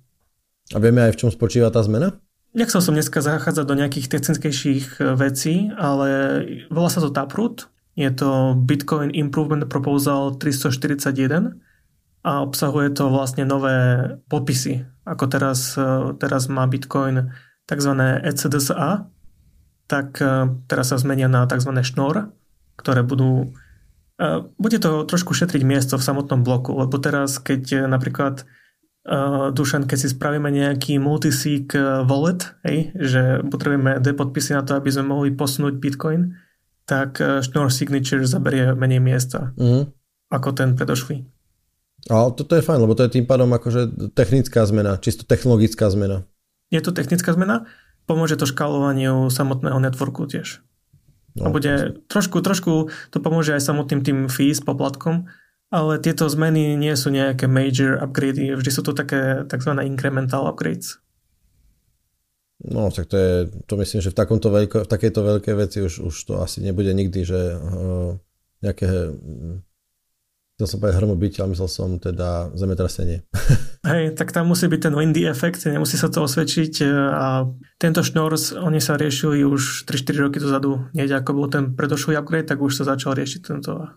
A 0.73 0.81
vieme 0.81 1.05
aj 1.05 1.15
v 1.15 1.19
čom 1.25 1.29
spočíva 1.29 1.69
tá 1.69 1.83
zmena? 1.83 2.17
Nechcel 2.49 2.81
som 2.81 2.97
dneska 2.97 3.21
zachádzať 3.21 3.65
do 3.65 3.77
nejakých 3.77 4.09
technickejších 4.09 5.03
vecí, 5.17 5.69
ale 5.77 6.07
volá 6.73 6.89
sa 6.89 7.01
to 7.01 7.13
Taproot 7.13 7.69
je 7.99 8.09
to 8.15 8.55
Bitcoin 8.55 9.11
Improvement 9.11 9.67
Proposal 9.67 10.39
341 10.39 11.59
a 12.23 12.31
obsahuje 12.39 12.95
to 12.95 13.11
vlastne 13.11 13.43
nové 13.43 13.75
popisy, 14.31 14.87
ako 15.03 15.27
teraz, 15.27 15.75
e, 15.75 16.15
teraz 16.15 16.47
má 16.47 16.63
Bitcoin 16.63 17.35
tzv. 17.67 17.91
ECDSA, 18.23 19.03
tak 19.91 20.15
e, 20.23 20.47
teraz 20.71 20.95
sa 20.95 20.97
zmenia 20.99 21.27
na 21.27 21.43
tzv. 21.43 21.75
šnor, 21.75 22.31
ktoré 22.79 23.03
budú 23.03 23.51
e, 24.15 24.47
bude 24.55 24.79
to 24.79 25.03
trošku 25.03 25.35
šetriť 25.35 25.63
miesto 25.67 25.99
v 25.99 26.07
samotnom 26.07 26.39
bloku, 26.47 26.71
lebo 26.79 26.95
teraz, 27.03 27.35
keď 27.35 27.83
napríklad 27.91 28.47
uh, 29.05 29.53
Dušan, 29.53 29.87
keď 29.87 29.97
si 29.99 30.07
spravíme 30.11 30.49
nejaký 30.51 30.99
multisig 30.99 31.71
wallet, 32.03 32.55
hej, 32.67 32.91
že 32.97 33.21
potrebujeme 33.47 34.03
depodpisy 34.03 34.57
na 34.57 34.65
to, 34.65 34.75
aby 34.75 34.89
sme 34.91 35.13
mohli 35.13 35.29
posunúť 35.31 35.79
Bitcoin, 35.79 36.35
tak 36.89 37.21
Schnorr 37.21 37.69
Signature 37.69 38.25
zaberie 38.25 38.73
menej 38.73 38.97
miesta 38.97 39.53
mm. 39.61 39.93
ako 40.33 40.49
ten 40.57 40.73
predošlý. 40.73 41.21
Ale 42.09 42.31
toto 42.33 42.55
je 42.55 42.63
fajn, 42.65 42.79
lebo 42.81 42.95
to 42.95 43.05
je 43.05 43.19
tým 43.19 43.29
pádom 43.29 43.51
akože 43.51 44.13
technická 44.17 44.63
zmena, 44.65 44.97
čisto 44.97 45.27
technologická 45.27 45.91
zmena. 45.91 46.25
Je 46.71 46.81
to 46.81 46.95
technická 46.95 47.35
zmena, 47.35 47.69
pomôže 48.09 48.39
to 48.39 48.49
škálovaniu 48.49 49.27
samotného 49.29 49.77
networku 49.77 50.25
tiež. 50.25 50.63
No, 51.37 51.49
a 51.49 51.53
bude 51.53 52.01
trošku, 52.09 52.41
trošku 52.41 52.89
to 53.13 53.17
pomôže 53.21 53.53
aj 53.53 53.61
samotným 53.61 54.01
tým 54.01 54.19
fees, 54.31 54.63
poplatkom, 54.63 55.29
ale 55.69 56.01
tieto 56.01 56.25
zmeny 56.25 56.73
nie 56.73 56.93
sú 56.97 57.13
nejaké 57.13 57.45
major 57.45 58.01
upgrady, 58.01 58.57
vždy 58.57 58.71
sú 58.73 58.81
to 58.81 58.93
také 58.97 59.45
tzv. 59.45 59.71
incremental 59.85 60.49
upgrades. 60.49 60.97
No, 62.59 62.91
tak 62.91 63.07
to 63.07 63.15
je, 63.15 63.33
to 63.71 63.73
myslím, 63.79 64.03
že 64.03 64.11
v, 64.11 64.19
takomto 64.19 64.51
veľko, 64.51 64.83
v 64.83 64.91
takejto 64.91 65.21
veľkej 65.23 65.55
veci 65.55 65.77
už, 65.79 66.03
už 66.03 66.15
to 66.27 66.33
asi 66.43 66.59
nebude 66.59 66.91
nikdy, 66.91 67.23
že 67.23 67.55
uh, 67.55 68.19
nejaké 68.59 69.15
Chcel 70.59 70.75
som 70.75 70.83
povedať 70.83 70.99
hromobyť, 70.99 71.33
ale 71.39 71.55
myslel 71.55 71.69
som 71.71 71.95
teda 72.03 72.51
zemetrasenie. 72.51 73.23
Hej, 73.87 74.19
tak 74.19 74.35
tam 74.35 74.51
musí 74.51 74.67
byť 74.67 74.91
ten 74.91 74.91
windy 74.91 75.23
efekt, 75.23 75.63
nemusí 75.63 75.95
sa 75.95 76.11
to 76.11 76.27
osvedčiť 76.27 76.83
e, 76.83 76.87
a 77.15 77.47
tento 77.79 78.03
šnors, 78.03 78.59
oni 78.59 78.83
sa 78.83 78.99
riešili 78.99 79.47
už 79.47 79.87
3-4 79.87 80.19
roky 80.19 80.43
dozadu. 80.43 80.91
Nie 80.91 81.07
ako 81.07 81.31
bol 81.31 81.47
ten 81.47 81.79
predošlý 81.79 82.19
upgrade, 82.19 82.51
tak 82.51 82.59
už 82.59 82.75
sa 82.75 82.83
začal 82.83 83.15
riešiť 83.15 83.39
tento. 83.39 83.87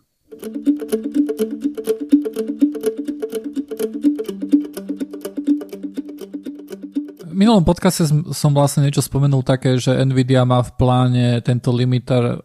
Minulom 7.42 7.66
podcaste 7.66 8.06
som 8.30 8.50
vlastne 8.54 8.86
niečo 8.86 9.02
spomenul 9.02 9.42
také, 9.42 9.74
že 9.74 9.90
Nvidia 10.06 10.46
má 10.46 10.62
v 10.62 10.78
pláne 10.78 11.26
tento 11.42 11.74
limiter 11.74 12.38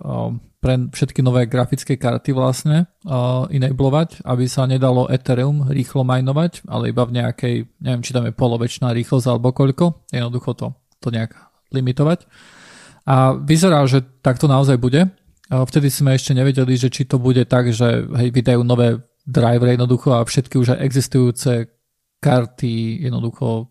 pre 0.57 0.73
všetky 0.89 1.21
nové 1.21 1.45
grafické 1.45 2.01
karty 2.01 2.33
vlastne 2.33 2.89
uh, 3.05 3.45
enablovať, 3.53 4.25
aby 4.25 4.49
sa 4.49 4.65
nedalo 4.65 5.05
Ethereum 5.05 5.69
rýchlo 5.69 6.01
majnovať, 6.01 6.65
ale 6.65 6.89
iba 6.89 7.05
v 7.05 7.21
nejakej, 7.21 7.55
neviem, 7.77 8.01
či 8.01 8.09
tam 8.09 8.25
je 8.25 8.33
polovečná 8.33 8.89
rýchlosť 8.89 9.29
alebo 9.29 9.53
koľko, 9.53 10.09
jednoducho 10.09 10.57
to, 10.57 10.67
to 10.97 11.13
nejak 11.13 11.37
limitovať. 11.69 12.25
A 13.05 13.37
vyzerá, 13.37 13.85
že 13.85 14.01
tak 14.25 14.41
to 14.41 14.49
naozaj 14.49 14.81
bude. 14.81 15.05
Vtedy 15.47 15.93
sme 15.93 16.17
ešte 16.17 16.33
nevedeli, 16.33 16.73
že 16.75 16.89
či 16.89 17.05
to 17.05 17.21
bude 17.21 17.45
tak, 17.45 17.69
že 17.71 18.03
hej, 18.03 18.29
vydajú 18.33 18.65
nové 18.65 18.99
drivery 19.29 19.77
jednoducho 19.77 20.17
a 20.17 20.25
všetky 20.25 20.57
už 20.57 20.73
aj 20.73 20.83
existujúce 20.83 21.51
karty 22.17 23.05
jednoducho 23.05 23.69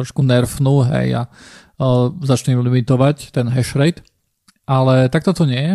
trošku 0.00 0.24
nerfnú 0.24 0.88
hej, 0.88 1.20
a 1.20 1.22
uh, 1.28 2.08
začnú 2.24 2.64
limitovať 2.64 3.36
ten 3.36 3.44
hash 3.52 3.76
rate 3.76 4.00
ale 4.70 5.10
takto 5.10 5.34
to 5.34 5.50
nie 5.50 5.58
je. 5.58 5.74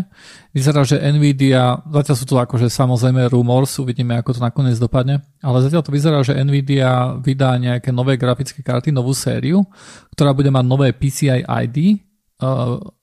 Vyzerá, 0.55 0.87
že 0.87 0.95
Nvidia, 0.95 1.83
zatiaľ 1.83 2.15
sú 2.15 2.25
to 2.31 2.39
akože 2.39 2.71
samozrejme 2.71 3.27
rumors, 3.27 3.75
uvidíme 3.75 4.15
ako 4.15 4.39
to 4.39 4.39
nakoniec 4.39 4.79
dopadne, 4.79 5.19
ale 5.43 5.59
zatiaľ 5.59 5.83
to 5.83 5.91
vyzerá, 5.91 6.23
že 6.23 6.39
Nvidia 6.39 7.19
vydá 7.19 7.59
nejaké 7.59 7.91
nové 7.91 8.15
grafické 8.15 8.63
karty, 8.63 8.95
novú 8.95 9.11
sériu, 9.11 9.67
ktorá 10.15 10.31
bude 10.31 10.47
mať 10.47 10.63
nové 10.63 10.95
PCI 10.95 11.43
ID, 11.43 11.77
eh, 11.91 11.95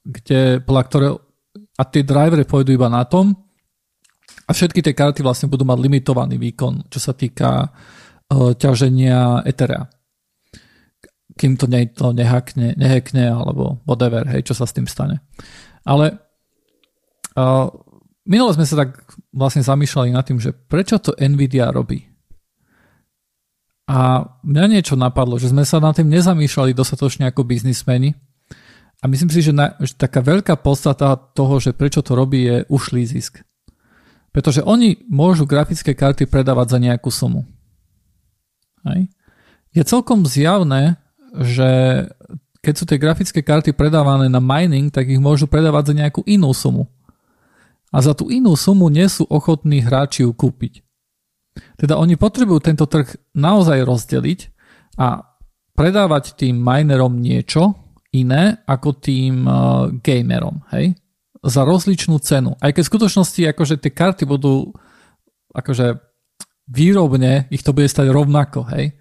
kde, 0.01 0.65
ktoré, 0.65 1.12
a 1.77 1.82
tie 1.85 2.01
drivery 2.01 2.49
pôjdu 2.49 2.73
iba 2.73 2.89
na 2.89 3.05
tom, 3.05 3.36
a 4.49 4.51
všetky 4.57 4.81
tie 4.81 4.97
karty 4.97 5.20
vlastne 5.20 5.53
budú 5.53 5.69
mať 5.69 5.77
limitovaný 5.77 6.40
výkon, 6.40 6.90
čo 6.90 6.99
sa 6.99 7.15
týka 7.15 7.70
uh, 7.70 8.53
ťaženia 8.59 9.47
Etherea. 9.47 9.86
Kým 11.32 11.56
to, 11.56 11.64
ne, 11.66 11.88
to 11.88 12.12
nehakne, 12.12 12.76
nehekne 12.76 13.32
alebo 13.32 13.80
whatever, 13.88 14.24
hej, 14.28 14.44
čo 14.44 14.54
sa 14.56 14.68
s 14.68 14.76
tým 14.76 14.84
stane. 14.84 15.24
Ale 15.82 16.20
uh, 17.34 17.68
minule 18.28 18.52
sme 18.52 18.68
sa 18.68 18.84
tak 18.84 19.02
vlastne 19.32 19.64
zamýšľali 19.64 20.12
nad 20.12 20.24
tým, 20.28 20.38
že 20.38 20.52
prečo 20.52 21.00
to 21.00 21.16
Nvidia 21.16 21.72
robí. 21.72 22.12
A 23.90 24.24
mňa 24.46 24.64
niečo 24.70 24.94
napadlo, 24.94 25.36
že 25.36 25.50
sme 25.50 25.66
sa 25.66 25.82
nad 25.82 25.92
tým 25.92 26.09
nezamýšľali 26.09 26.72
dostatočne 26.72 27.28
ako 27.28 27.42
biznismeni. 27.42 28.14
A 29.02 29.10
myslím 29.10 29.34
si, 29.34 29.42
že, 29.42 29.50
na, 29.50 29.74
že 29.82 29.98
taká 29.98 30.22
veľká 30.22 30.54
podstata 30.62 31.18
toho, 31.18 31.59
že 31.59 31.74
prečo 31.74 32.06
to 32.06 32.14
robí, 32.14 32.46
je 32.46 32.56
ušlý 32.70 33.02
zisk. 33.02 33.42
Pretože 34.30 34.62
oni 34.62 35.02
môžu 35.10 35.44
grafické 35.44 35.92
karty 35.92 36.30
predávať 36.30 36.66
za 36.72 36.78
nejakú 36.78 37.10
sumu. 37.10 37.42
Hej. 38.86 39.10
Je 39.74 39.82
celkom 39.82 40.22
zjavné, 40.24 41.02
že 41.32 41.70
keď 42.62 42.74
sú 42.78 42.84
tie 42.86 43.00
grafické 43.00 43.40
karty 43.42 43.74
predávané 43.74 44.30
na 44.30 44.38
mining, 44.38 44.92
tak 44.92 45.10
ich 45.10 45.18
môžu 45.18 45.50
predávať 45.50 45.92
za 45.92 45.94
nejakú 45.98 46.22
inú 46.28 46.54
sumu. 46.54 46.86
A 47.92 47.98
za 48.00 48.14
tú 48.16 48.30
inú 48.32 48.56
sumu 48.56 48.88
nie 48.88 49.04
sú 49.10 49.26
ochotní 49.28 49.82
hráči 49.82 50.24
ju 50.24 50.32
kúpiť. 50.32 50.80
Teda 51.76 52.00
oni 52.00 52.16
potrebujú 52.16 52.64
tento 52.64 52.88
trh 52.88 53.18
naozaj 53.36 53.84
rozdeliť 53.84 54.40
a 54.96 55.20
predávať 55.76 56.38
tým 56.38 56.56
minerom 56.56 57.20
niečo 57.20 57.76
iné 58.12 58.60
ako 58.64 58.96
tým 58.96 59.44
uh, 59.44 59.52
gamerom, 60.00 60.64
hej? 60.72 60.96
Za 61.42 61.66
rozličnú 61.66 62.22
cenu. 62.22 62.54
Aj 62.62 62.70
keď 62.70 62.86
v 62.86 62.92
skutočnosti 62.94 63.40
akože 63.50 63.74
tie 63.82 63.90
karty 63.90 64.24
budú 64.24 64.70
akože 65.52 65.98
výrobne 66.70 67.50
ich 67.50 67.66
to 67.66 67.74
bude 67.74 67.90
stať 67.90 68.09
rovnako, 68.14 68.64
hej? 68.72 68.94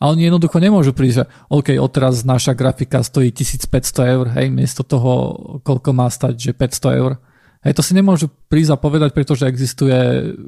A 0.00 0.08
oni 0.08 0.32
jednoducho 0.32 0.56
nemôžu 0.56 0.96
prísť, 0.96 1.16
že 1.20 1.24
OK, 1.52 1.76
odteraz 1.76 2.24
naša 2.24 2.56
grafika 2.56 3.04
stojí 3.04 3.36
1500 3.36 4.14
eur, 4.16 4.26
hej, 4.32 4.48
miesto 4.48 4.80
toho, 4.80 5.36
koľko 5.60 5.92
má 5.92 6.08
stať, 6.08 6.40
že 6.40 6.52
500 6.56 7.00
eur. 7.04 7.20
Hej, 7.60 7.76
to 7.76 7.84
si 7.84 7.92
nemôžu 7.92 8.32
prísť 8.48 8.72
a 8.72 8.80
povedať, 8.80 9.12
pretože 9.12 9.44
existuje 9.44 9.92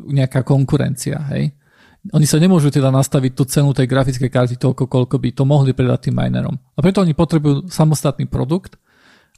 nejaká 0.08 0.40
konkurencia, 0.40 1.20
hej. 1.36 1.52
Oni 2.16 2.26
sa 2.26 2.40
nemôžu 2.40 2.72
teda 2.72 2.90
nastaviť 2.90 3.32
tú 3.36 3.44
cenu 3.46 3.70
tej 3.76 3.86
grafickej 3.86 4.26
karty 4.26 4.54
toľko, 4.58 4.90
koľko 4.90 5.16
by 5.20 5.28
to 5.36 5.44
mohli 5.46 5.70
predať 5.70 6.10
tým 6.10 6.18
minerom. 6.18 6.56
A 6.74 6.82
preto 6.82 7.04
oni 7.04 7.14
potrebujú 7.14 7.70
samostatný 7.70 8.26
produkt 8.26 8.74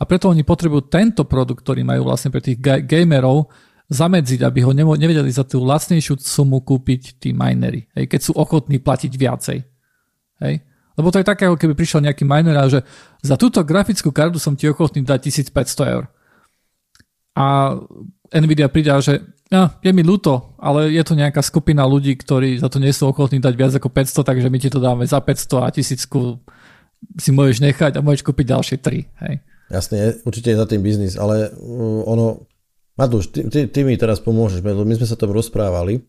a 0.00 0.08
preto 0.08 0.32
oni 0.32 0.46
potrebujú 0.46 0.88
tento 0.88 1.28
produkt, 1.28 1.60
ktorý 1.66 1.84
majú 1.84 2.08
vlastne 2.08 2.32
pre 2.32 2.40
tých 2.40 2.56
gamerov, 2.62 3.52
zamedziť, 3.90 4.40
aby 4.46 4.64
ho 4.64 4.72
nevedeli 4.72 5.28
za 5.28 5.44
tú 5.44 5.60
lacnejšiu 5.60 6.16
sumu 6.16 6.64
kúpiť 6.64 7.20
tí 7.20 7.36
minery, 7.36 7.84
hej, 7.92 8.08
keď 8.08 8.20
sú 8.22 8.32
ochotní 8.32 8.80
platiť 8.80 9.12
viacej. 9.12 9.73
Hej? 10.40 10.64
Lebo 10.94 11.10
to 11.10 11.18
je 11.18 11.26
také, 11.26 11.50
ako 11.50 11.58
keby 11.58 11.74
prišiel 11.74 12.06
nejaký 12.06 12.22
miner 12.22 12.54
a 12.54 12.70
že 12.70 12.86
za 13.22 13.34
túto 13.34 13.58
grafickú 13.66 14.14
kartu 14.14 14.38
som 14.38 14.54
ti 14.54 14.70
ochotný 14.70 15.02
dať 15.02 15.50
1500 15.50 15.94
eur. 15.94 16.06
A 17.34 17.74
Nvidia 18.30 18.70
príde 18.70 18.94
a 18.94 19.02
že 19.02 19.26
ja, 19.50 19.76
je 19.82 19.90
mi 19.94 20.02
ľúto, 20.02 20.56
ale 20.58 20.90
je 20.90 21.02
to 21.04 21.14
nejaká 21.14 21.42
skupina 21.44 21.84
ľudí, 21.84 22.16
ktorí 22.16 22.58
za 22.58 22.70
to 22.70 22.82
nie 22.82 22.90
sú 22.90 23.10
ochotní 23.10 23.38
dať 23.38 23.54
viac 23.54 23.72
ako 23.76 23.90
500, 23.90 24.26
takže 24.26 24.48
my 24.50 24.58
ti 24.58 24.70
to 24.70 24.80
dáme 24.82 25.04
za 25.06 25.20
500 25.20 25.66
a 25.66 25.68
tisícku 25.70 26.42
si 27.20 27.30
môžeš 27.30 27.60
nechať 27.60 27.92
a 27.98 28.04
môžeš 28.04 28.24
kúpiť 28.24 28.46
ďalšie 28.50 28.76
3. 28.80 29.22
Hej. 29.28 29.34
Jasne, 29.68 29.96
určite 30.24 30.54
je 30.54 30.60
za 30.60 30.66
tým 30.66 30.80
biznis, 30.80 31.14
ale 31.20 31.50
uh, 31.50 32.02
ono, 32.08 32.48
Matúš, 32.96 33.30
ty, 33.34 33.46
ty, 33.50 33.66
ty 33.68 33.80
mi 33.82 33.98
teraz 33.98 34.22
pomôžeš, 34.22 34.64
my 34.64 34.94
sme 34.96 35.08
sa 35.08 35.18
tom 35.18 35.34
rozprávali 35.34 36.02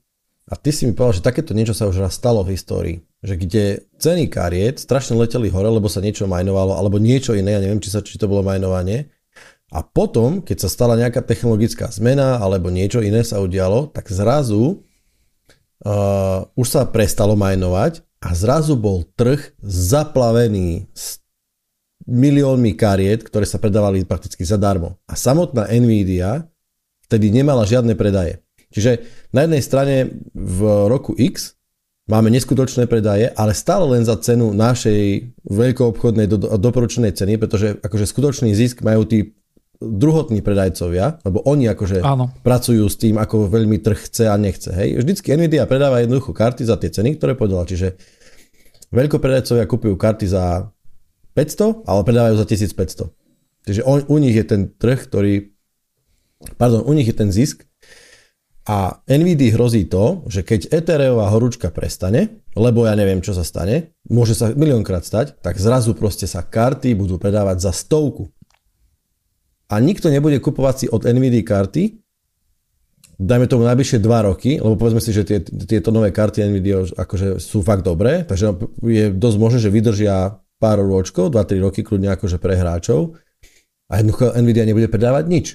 a 0.50 0.54
ty 0.56 0.70
si 0.70 0.86
mi 0.86 0.94
povedal, 0.94 1.18
že 1.18 1.28
takéto 1.28 1.52
niečo 1.58 1.74
sa 1.74 1.90
už 1.90 2.02
raz 2.02 2.16
stalo 2.16 2.46
v 2.46 2.54
histórii, 2.54 2.98
že 3.26 3.36
kde 3.42 3.66
ceny 3.98 4.30
kariet 4.30 4.78
strašne 4.78 5.18
leteli 5.18 5.50
hore, 5.50 5.66
lebo 5.66 5.90
sa 5.90 5.98
niečo 5.98 6.30
majnovalo, 6.30 6.78
alebo 6.78 7.02
niečo 7.02 7.34
iné, 7.34 7.58
ja 7.58 7.62
neviem, 7.62 7.82
či, 7.82 7.90
sa, 7.90 8.06
či 8.06 8.22
to 8.22 8.30
bolo 8.30 8.46
majnovanie. 8.46 9.10
A 9.74 9.82
potom, 9.82 10.46
keď 10.46 10.62
sa 10.62 10.70
stala 10.70 10.94
nejaká 10.94 11.26
technologická 11.26 11.90
zmena, 11.90 12.38
alebo 12.38 12.70
niečo 12.70 13.02
iné 13.02 13.26
sa 13.26 13.42
udialo, 13.42 13.90
tak 13.90 14.14
zrazu 14.14 14.86
uh, 15.82 16.46
už 16.54 16.68
sa 16.70 16.86
prestalo 16.86 17.34
majnovať 17.34 18.06
a 18.22 18.30
zrazu 18.38 18.78
bol 18.78 19.04
trh 19.18 19.58
zaplavený 19.66 20.86
s 20.94 21.18
miliónmi 22.06 22.78
kariet, 22.78 23.26
ktoré 23.26 23.50
sa 23.50 23.58
predávali 23.58 24.06
prakticky 24.06 24.46
zadarmo. 24.46 25.02
A 25.10 25.18
samotná 25.18 25.66
Nvidia 25.74 26.46
vtedy 27.10 27.34
nemala 27.34 27.66
žiadne 27.66 27.98
predaje. 27.98 28.46
Čiže 28.70 29.02
na 29.34 29.50
jednej 29.50 29.64
strane 29.66 29.96
v 30.34 30.60
roku 30.86 31.18
X 31.18 31.58
máme 32.06 32.30
neskutočné 32.30 32.86
predaje, 32.86 33.34
ale 33.34 33.58
stále 33.58 33.86
len 33.98 34.06
za 34.06 34.18
cenu 34.22 34.54
našej 34.54 35.34
veľkoobchodnej 35.46 36.30
do, 36.30 36.38
doporučenej 36.38 37.18
ceny, 37.18 37.42
pretože 37.42 37.82
akože 37.82 38.06
skutočný 38.06 38.54
zisk 38.54 38.86
majú 38.86 39.06
tí 39.10 39.34
druhotní 39.82 40.40
predajcovia, 40.40 41.20
lebo 41.28 41.44
oni 41.44 41.68
akože 41.68 42.00
Áno. 42.00 42.32
pracujú 42.42 42.88
s 42.88 42.96
tým, 42.96 43.20
ako 43.20 43.52
veľmi 43.52 43.84
trh 43.84 44.00
chce 44.08 44.32
a 44.32 44.36
nechce. 44.40 44.72
Hej? 44.72 45.04
Vždycky 45.04 45.36
Nvidia 45.36 45.68
predáva 45.68 46.00
jednoducho 46.00 46.32
karty 46.32 46.64
za 46.64 46.80
tie 46.80 46.88
ceny, 46.88 47.20
ktoré 47.20 47.36
povedala. 47.36 47.68
Čiže 47.68 48.00
veľkopredajcovia 48.96 49.68
kupujú 49.68 50.00
karty 50.00 50.26
za 50.32 50.72
500, 51.36 51.84
ale 51.84 52.02
predávajú 52.08 52.36
za 52.40 52.46
1500. 52.48 53.12
Čiže 53.68 53.82
on, 53.84 54.06
u 54.08 54.18
nich 54.22 54.38
je 54.38 54.46
ten 54.48 54.72
trh, 54.72 55.00
ktorý, 55.10 55.52
pardon, 56.56 56.86
u 56.88 56.94
nich 56.96 57.10
je 57.10 57.16
ten 57.18 57.34
zisk, 57.34 57.68
A 58.66 58.98
NVIDIA 59.06 59.54
hrozí 59.54 59.86
to, 59.86 60.26
že 60.26 60.42
keď 60.42 60.74
Ethereová 60.74 61.30
horúčka 61.30 61.70
prestane, 61.70 62.42
lebo 62.58 62.90
ja 62.90 62.98
neviem, 62.98 63.22
čo 63.22 63.38
sa 63.38 63.46
stane, 63.46 63.94
môže 64.10 64.34
sa 64.34 64.50
miliónkrát 64.58 65.06
stať, 65.06 65.38
tak 65.38 65.62
zrazu 65.62 65.94
proste 65.94 66.26
sa 66.26 66.42
karty 66.42 66.98
budú 66.98 67.22
predávať 67.22 67.62
za 67.62 67.72
stovku. 67.72 68.34
A 69.70 69.78
nikto 69.78 70.10
nebude 70.10 70.42
kupovať 70.42 70.76
si 70.82 70.86
od 70.90 71.06
NVIDIA 71.06 71.46
karty, 71.46 71.84
dajme 73.22 73.46
tomu 73.46 73.70
najbližšie 73.70 74.02
2 74.02 74.30
roky, 74.34 74.58
lebo 74.58 74.74
povedzme 74.82 74.98
si, 74.98 75.14
že 75.14 75.30
tie, 75.30 75.46
tieto 75.46 75.94
nové 75.94 76.10
karty 76.10 76.42
NVIDIA 76.50 76.90
akože 76.90 77.38
sú 77.38 77.62
fakt 77.62 77.86
dobré, 77.86 78.26
takže 78.26 78.50
je 78.82 79.14
dosť 79.14 79.38
možné, 79.38 79.60
že 79.62 79.70
vydržia 79.70 80.42
pár 80.58 80.82
ročkov, 80.82 81.30
2-3 81.30 81.62
roky 81.62 81.86
kľudne 81.86 82.18
akože 82.18 82.42
pre 82.42 82.58
hráčov 82.58 83.14
a 83.94 84.02
jednoducho 84.02 84.34
NVIDIA 84.34 84.66
nebude 84.66 84.90
predávať 84.90 85.26
nič 85.30 85.46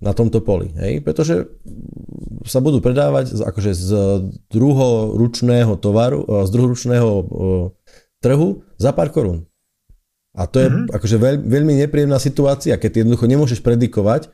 na 0.00 0.16
tomto 0.16 0.40
poli, 0.40 0.72
hej? 0.80 1.04
pretože 1.04 1.46
sa 2.48 2.64
budú 2.64 2.80
predávať 2.80 3.36
akože 3.36 3.72
z 3.76 3.88
druhoručného 4.48 5.76
tovaru, 5.76 6.24
e, 6.24 6.48
z 6.48 6.50
druhoručného 6.50 7.10
e, 7.12 7.22
trhu 8.24 8.64
za 8.80 8.96
pár 8.96 9.12
korún. 9.12 9.44
A 10.32 10.48
to 10.48 10.62
je 10.62 10.68
mm-hmm. 10.72 10.94
akože 10.94 11.16
veľ, 11.20 11.34
veľmi 11.42 11.74
nepríjemná 11.84 12.16
situácia, 12.16 12.80
keď 12.80 13.04
jednoducho 13.04 13.26
nemôžeš 13.26 13.60
predikovať 13.60 14.30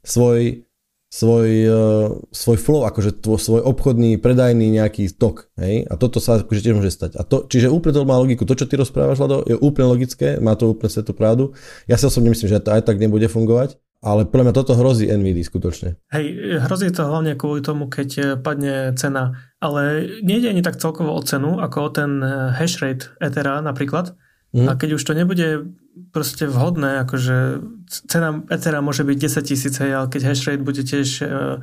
svoj, 0.00 0.62
svoj, 1.10 1.48
uh, 1.66 2.06
svoj 2.30 2.58
flow, 2.62 2.86
akože 2.86 3.18
tvoj, 3.18 3.38
svoj 3.42 3.62
obchodný, 3.66 4.14
predajný 4.22 4.70
nejaký 4.70 5.10
tok. 5.10 5.50
Hej? 5.58 5.90
A 5.90 5.98
toto 5.98 6.22
sa 6.22 6.38
akože 6.38 6.62
tiež 6.62 6.78
môže 6.78 6.94
stať. 6.94 7.18
A 7.18 7.26
to, 7.26 7.50
čiže 7.50 7.66
úplne 7.66 7.98
to 7.98 8.06
má 8.06 8.14
logiku. 8.14 8.46
To, 8.46 8.54
čo 8.54 8.70
ty 8.70 8.78
rozprávaš, 8.78 9.18
Lado, 9.18 9.42
je 9.42 9.58
úplne 9.58 9.90
logické, 9.90 10.38
má 10.38 10.54
to 10.54 10.70
úplne 10.70 10.86
svetú 10.94 11.10
pravdu. 11.18 11.50
Ja 11.90 11.98
si 11.98 12.06
osobne 12.06 12.30
myslím, 12.30 12.46
že 12.46 12.62
to 12.62 12.70
aj 12.70 12.86
tak 12.86 13.02
nebude 13.02 13.26
fungovať. 13.26 13.74
Ale 14.00 14.24
podľa 14.24 14.44
mňa 14.48 14.56
toto 14.56 14.72
hrozí 14.80 15.12
NVIDIA 15.12 15.44
skutočne. 15.44 16.00
Hej, 16.08 16.56
hrozí 16.64 16.88
to 16.88 17.04
hlavne 17.04 17.36
kvôli 17.36 17.60
tomu, 17.60 17.84
keď 17.84 18.08
eh, 18.16 18.24
padne 18.40 18.96
cena. 18.96 19.36
Ale 19.60 20.08
nejde 20.24 20.48
ani 20.48 20.64
tak 20.64 20.80
celkovo 20.80 21.12
o 21.12 21.20
cenu, 21.20 21.60
ako 21.60 21.76
o 21.84 21.90
ten 21.92 22.10
eh, 22.24 22.48
hash 22.56 22.80
rate 22.80 23.12
Ethera 23.20 23.60
napríklad. 23.60 24.16
Mm. 24.56 24.66
A 24.66 24.74
keď 24.74 24.96
už 24.96 25.04
to 25.04 25.12
nebude 25.12 25.76
proste 26.16 26.48
vhodné, 26.48 27.04
akože 27.04 27.60
cena 28.08 28.40
Ethera 28.48 28.80
môže 28.80 29.04
byť 29.04 29.16
10 29.20 29.50
tisíc, 29.52 29.74
ale 29.78 30.08
keď 30.08 30.32
hash 30.32 30.48
rate 30.48 30.64
bude 30.64 30.82
tiež 30.82 31.08
uh, 31.22 31.62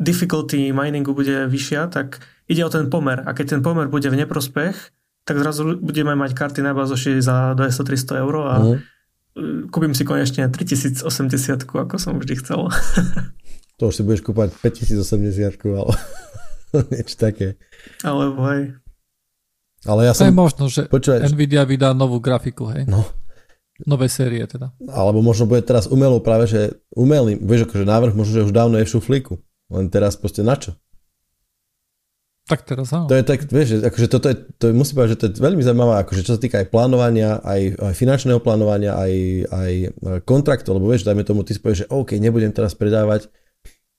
difficulty 0.00 0.72
miningu 0.72 1.12
bude 1.12 1.44
vyššia, 1.44 1.92
tak 1.92 2.24
ide 2.48 2.64
o 2.64 2.72
ten 2.72 2.88
pomer. 2.88 3.20
A 3.20 3.36
keď 3.36 3.58
ten 3.58 3.60
pomer 3.60 3.92
bude 3.92 4.08
v 4.08 4.16
neprospech, 4.16 4.96
tak 5.28 5.36
zrazu 5.36 5.76
budeme 5.76 6.16
mať 6.16 6.32
karty 6.32 6.64
na 6.64 6.72
bazoši 6.72 7.20
za 7.20 7.52
200-300 7.52 8.22
eur 8.24 8.34
a 8.48 8.56
mm 8.64 8.95
kúpim 9.68 9.92
si 9.92 10.02
konečne 10.08 10.48
3080, 10.48 11.04
ako 11.68 11.96
som 12.00 12.16
vždy 12.16 12.34
chcel. 12.40 12.72
to 13.78 13.92
už 13.92 13.94
si 13.94 14.02
budeš 14.02 14.24
kúpať 14.24 14.56
5080, 14.58 15.60
ale 15.76 15.94
niečo 16.92 17.16
také. 17.20 17.60
Alebo 18.00 18.40
hej. 18.48 18.76
Ale 19.86 20.08
ja 20.08 20.12
som... 20.16 20.26
To 20.26 20.30
je 20.32 20.34
možno, 20.34 20.64
že 20.66 20.82
Počúvaj, 20.90 21.30
Nvidia 21.30 21.62
vydá 21.62 21.94
novú 21.94 22.18
grafiku, 22.18 22.72
hej? 22.74 22.88
No. 22.90 23.06
Nové 23.84 24.08
série 24.08 24.40
teda. 24.48 24.72
Alebo 24.88 25.20
možno 25.20 25.44
bude 25.44 25.60
teraz 25.60 25.84
umelou 25.84 26.24
práve, 26.24 26.48
že 26.48 26.60
umelý, 26.96 27.36
vieš, 27.36 27.68
akože 27.68 27.84
návrh 27.84 28.16
možno, 28.16 28.40
že 28.40 28.46
už 28.48 28.56
dávno 28.56 28.80
je 28.80 28.88
v 28.88 28.92
šuflíku. 28.96 29.36
Len 29.68 29.92
teraz 29.92 30.16
proste 30.16 30.40
na 30.40 30.56
čo? 30.56 30.74
Tak 32.46 32.62
teraz 32.62 32.94
áno. 32.94 33.10
To 33.10 33.18
je 33.18 33.26
tak, 33.26 33.50
vieš, 33.50 33.82
akože 33.82 34.06
toto 34.06 34.30
je, 34.30 34.38
to 34.38 34.70
je, 34.70 34.72
musím 34.72 35.02
povedať, 35.02 35.10
že 35.12 35.18
to 35.18 35.26
je 35.26 35.32
veľmi 35.42 35.62
zaujímavé, 35.66 35.92
akože 36.06 36.22
čo 36.22 36.38
sa 36.38 36.40
týka 36.40 36.62
aj 36.62 36.70
plánovania, 36.70 37.42
aj, 37.42 37.74
aj 37.74 37.94
finančného 37.98 38.38
plánovania, 38.38 38.94
aj, 38.94 39.12
aj 39.50 39.72
kontraktu, 40.22 40.70
lebo 40.70 40.86
vieš, 40.86 41.02
dajme 41.02 41.26
tomu, 41.26 41.42
ty 41.42 41.58
spovieš, 41.58 41.84
že 41.84 41.90
OK, 41.90 42.14
nebudem 42.22 42.54
teraz 42.54 42.78
predávať 42.78 43.26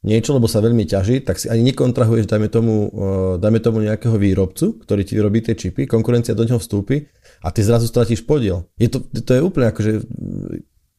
niečo, 0.08 0.32
lebo 0.32 0.48
sa 0.48 0.64
veľmi 0.64 0.88
ťaží, 0.88 1.28
tak 1.28 1.44
si 1.44 1.52
ani 1.52 1.76
nekontrahuješ, 1.76 2.24
dajme 2.32 2.48
tomu, 2.48 2.88
dajme 3.36 3.60
tomu 3.60 3.84
nejakého 3.84 4.16
výrobcu, 4.16 4.80
ktorý 4.80 5.02
ti 5.04 5.20
vyrobí 5.20 5.44
tie 5.44 5.52
čipy, 5.52 5.84
konkurencia 5.84 6.32
do 6.32 6.48
neho 6.48 6.62
vstúpi 6.62 7.04
a 7.44 7.52
ty 7.52 7.68
zrazu 7.68 7.92
stratíš 7.92 8.24
podiel. 8.24 8.64
Je 8.80 8.88
to, 8.88 9.04
to 9.04 9.32
je 9.36 9.42
úplne 9.44 9.68
akože 9.76 10.08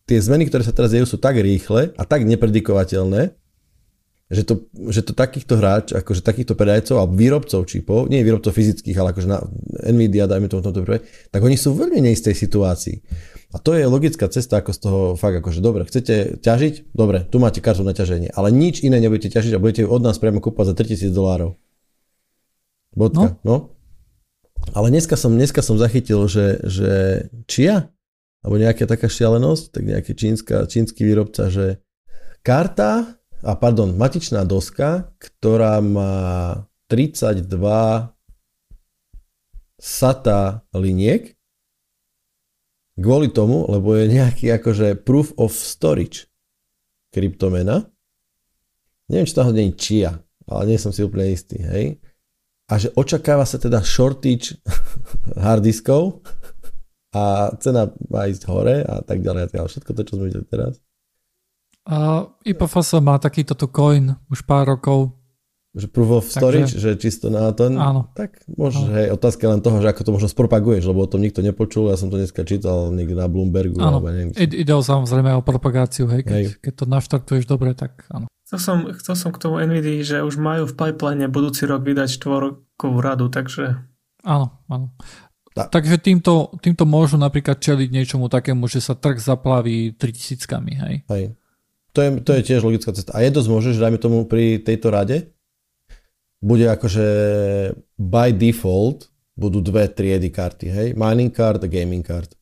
tie 0.04 0.18
zmeny, 0.20 0.52
ktoré 0.52 0.68
sa 0.68 0.76
teraz 0.76 0.92
dejú, 0.92 1.08
sú 1.08 1.16
tak 1.16 1.40
rýchle 1.40 1.96
a 1.96 2.02
tak 2.04 2.28
nepredikovateľné, 2.28 3.32
že 4.28 4.44
to, 4.44 4.68
že 4.92 5.00
to 5.08 5.16
takýchto 5.16 5.56
hráč, 5.56 5.96
akože 5.96 6.20
takýchto 6.20 6.52
predajcov 6.52 7.00
alebo 7.00 7.16
výrobcov 7.16 7.64
čipov, 7.64 8.12
nie 8.12 8.20
výrobcov 8.20 8.52
fyzických, 8.52 8.96
ale 9.00 9.16
akože 9.16 9.28
na 9.28 9.40
Nvidia, 9.88 10.28
dajme 10.28 10.52
tomu 10.52 10.60
tomto 10.60 10.84
prvé, 10.84 11.00
tak 11.32 11.40
oni 11.40 11.56
sú 11.56 11.72
v 11.72 11.88
veľmi 11.88 12.04
neistej 12.04 12.36
situácii. 12.36 13.00
A 13.48 13.56
to 13.56 13.72
je 13.72 13.88
logická 13.88 14.28
cesta, 14.28 14.60
ako 14.60 14.70
z 14.76 14.80
toho 14.84 15.00
fakt, 15.16 15.40
akože 15.40 15.64
dobre, 15.64 15.88
chcete 15.88 16.44
ťažiť? 16.44 16.92
Dobre, 16.92 17.24
tu 17.24 17.40
máte 17.40 17.64
kartu 17.64 17.80
na 17.80 17.96
ťaženie, 17.96 18.28
ale 18.36 18.52
nič 18.52 18.84
iné 18.84 19.00
nebudete 19.00 19.32
ťažiť 19.32 19.56
a 19.56 19.62
budete 19.62 19.80
ju 19.84 19.88
od 19.88 20.04
nás 20.04 20.20
priamo 20.20 20.44
kúpať 20.44 20.72
za 20.72 20.74
3000 20.76 21.08
dolárov. 21.08 21.56
Bodka, 22.92 23.40
no. 23.40 23.48
no. 23.48 23.56
Ale 24.76 24.92
dneska 24.92 25.16
som, 25.16 25.32
dneska 25.32 25.64
som 25.64 25.80
zachytil, 25.80 26.28
že, 26.28 26.60
že 26.68 26.92
čia, 27.48 27.88
alebo 28.44 28.60
nejaká 28.60 28.84
taká 28.84 29.08
šialenosť, 29.08 29.64
tak 29.72 29.82
nejaký 29.88 30.12
čínska, 30.12 30.68
čínsky 30.68 31.08
výrobca, 31.08 31.48
že 31.48 31.80
karta 32.44 33.17
a 33.42 33.54
pardon, 33.54 33.94
matičná 33.94 34.42
doska, 34.42 35.14
ktorá 35.18 35.78
má 35.78 36.14
32 36.90 37.46
SATA 39.78 40.66
liniek 40.74 41.38
kvôli 42.98 43.30
tomu, 43.30 43.62
lebo 43.70 43.94
je 43.94 44.10
nejaký 44.10 44.50
akože 44.58 45.06
proof 45.06 45.30
of 45.38 45.54
storage 45.54 46.26
kryptomena. 47.14 47.86
Neviem, 49.06 49.24
či 49.24 49.38
tam 49.38 49.54
nie 49.54 49.70
je 49.70 49.78
chia, 49.78 50.12
ale 50.50 50.74
nie 50.74 50.78
som 50.82 50.90
si 50.90 51.06
úplne 51.06 51.30
istý, 51.30 51.62
hej. 51.62 52.02
A 52.68 52.76
že 52.76 52.92
očakáva 52.92 53.48
sa 53.48 53.56
teda 53.56 53.80
shortage 53.80 54.58
harddiskov 55.46 56.20
a 57.14 57.54
cena 57.62 57.88
má 58.12 58.28
ísť 58.28 58.44
hore 58.50 58.84
a 58.84 59.00
tak 59.00 59.24
ďalej 59.24 59.40
a 59.40 59.48
tak 59.48 59.56
ďalej. 59.56 59.70
Všetko 59.72 59.90
to, 59.94 60.02
čo 60.04 60.14
sme 60.18 60.28
videli 60.28 60.44
teraz. 60.44 60.76
Uh, 61.88 62.28
IPFS 62.44 63.00
má 63.00 63.16
takýto 63.16 63.56
coin 63.72 64.12
už 64.28 64.44
pár 64.44 64.76
rokov. 64.76 65.16
Že 65.72 65.88
proof 65.88 66.10
of 66.20 66.24
storage, 66.28 66.76
Takže, 66.76 66.84
že 66.84 66.90
čisto 67.00 67.32
na 67.32 67.48
to. 67.56 67.72
Áno. 67.72 68.12
Tak 68.12 68.44
možno, 68.44 68.92
hej, 68.92 69.08
otázka 69.08 69.48
len 69.48 69.64
toho, 69.64 69.80
že 69.80 69.88
ako 69.88 70.02
to 70.04 70.10
možno 70.12 70.28
spropaguješ, 70.28 70.84
lebo 70.84 71.00
o 71.00 71.08
tom 71.08 71.24
nikto 71.24 71.40
nepočul, 71.40 71.88
ja 71.88 71.96
som 71.96 72.12
to 72.12 72.20
dneska 72.20 72.44
čítal 72.44 72.92
niekde 72.92 73.16
na 73.16 73.24
Bloombergu. 73.24 73.80
Áno, 73.80 74.04
ide 74.36 74.72
o 74.76 74.84
samozrejme 74.84 75.32
o 75.32 75.40
propagáciu, 75.40 76.04
hej, 76.12 76.28
keď, 76.28 76.36
hej. 76.36 76.46
keď 76.60 76.72
to 76.76 76.84
naštartuješ 76.84 77.44
dobre, 77.48 77.72
tak 77.72 78.04
áno. 78.12 78.28
Chcel 78.44 78.60
som, 78.60 78.76
chcel 78.96 79.14
som 79.16 79.30
k 79.32 79.40
tomu 79.40 79.60
NVIDII, 79.60 80.04
že 80.04 80.16
už 80.24 80.36
majú 80.40 80.68
v 80.68 80.76
pipeline 80.76 81.28
budúci 81.28 81.64
rok 81.64 81.84
vydať 81.84 82.20
štvorkovú 82.20 82.98
radu, 83.00 83.32
takže... 83.32 83.80
Áno, 84.28 84.60
áno. 84.68 84.92
Tak. 85.56 85.72
Takže 85.72 85.96
týmto, 86.00 86.52
týmto 86.60 86.84
môžu 86.84 87.16
napríklad 87.16 87.60
čeliť 87.60 87.88
niečomu 87.88 88.28
takému, 88.28 88.68
že 88.68 88.84
sa 88.84 88.92
trh 88.92 89.20
zaplaví 89.20 89.96
3000 89.96 90.48
hej? 90.84 90.96
Hej 91.08 91.24
to 91.92 91.98
je, 92.04 92.08
to 92.22 92.30
je 92.36 92.42
tiež 92.42 92.60
logická 92.64 92.92
cesta. 92.92 93.16
A 93.16 93.24
je 93.24 93.34
dosť 93.34 93.48
možné, 93.48 93.70
že 93.74 93.82
dajme 93.82 93.98
tomu 93.98 94.24
pri 94.28 94.60
tejto 94.60 94.92
rade 94.92 95.32
bude 96.38 96.70
akože 96.70 97.06
by 97.98 98.30
default 98.30 99.10
budú 99.38 99.62
dve 99.62 99.86
triedy 99.86 100.34
karty, 100.34 100.66
hej? 100.66 100.88
Mining 100.98 101.30
card 101.30 101.62
a 101.62 101.70
gaming 101.70 102.02
card. 102.02 102.34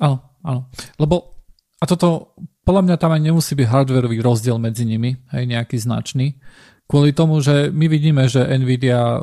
Áno, 0.00 0.40
áno. 0.40 0.72
Lebo 0.96 1.36
a 1.76 1.84
toto, 1.84 2.32
podľa 2.64 2.82
mňa 2.88 2.96
tam 2.96 3.12
aj 3.12 3.20
nemusí 3.20 3.52
byť 3.52 3.68
hardwareový 3.68 4.24
rozdiel 4.24 4.56
medzi 4.56 4.88
nimi, 4.88 5.12
hej, 5.28 5.44
nejaký 5.44 5.76
značný. 5.76 6.40
Kvôli 6.86 7.10
tomu, 7.10 7.42
že 7.42 7.68
my 7.74 7.90
vidíme, 7.90 8.30
že 8.30 8.46
Nvidia, 8.46 9.18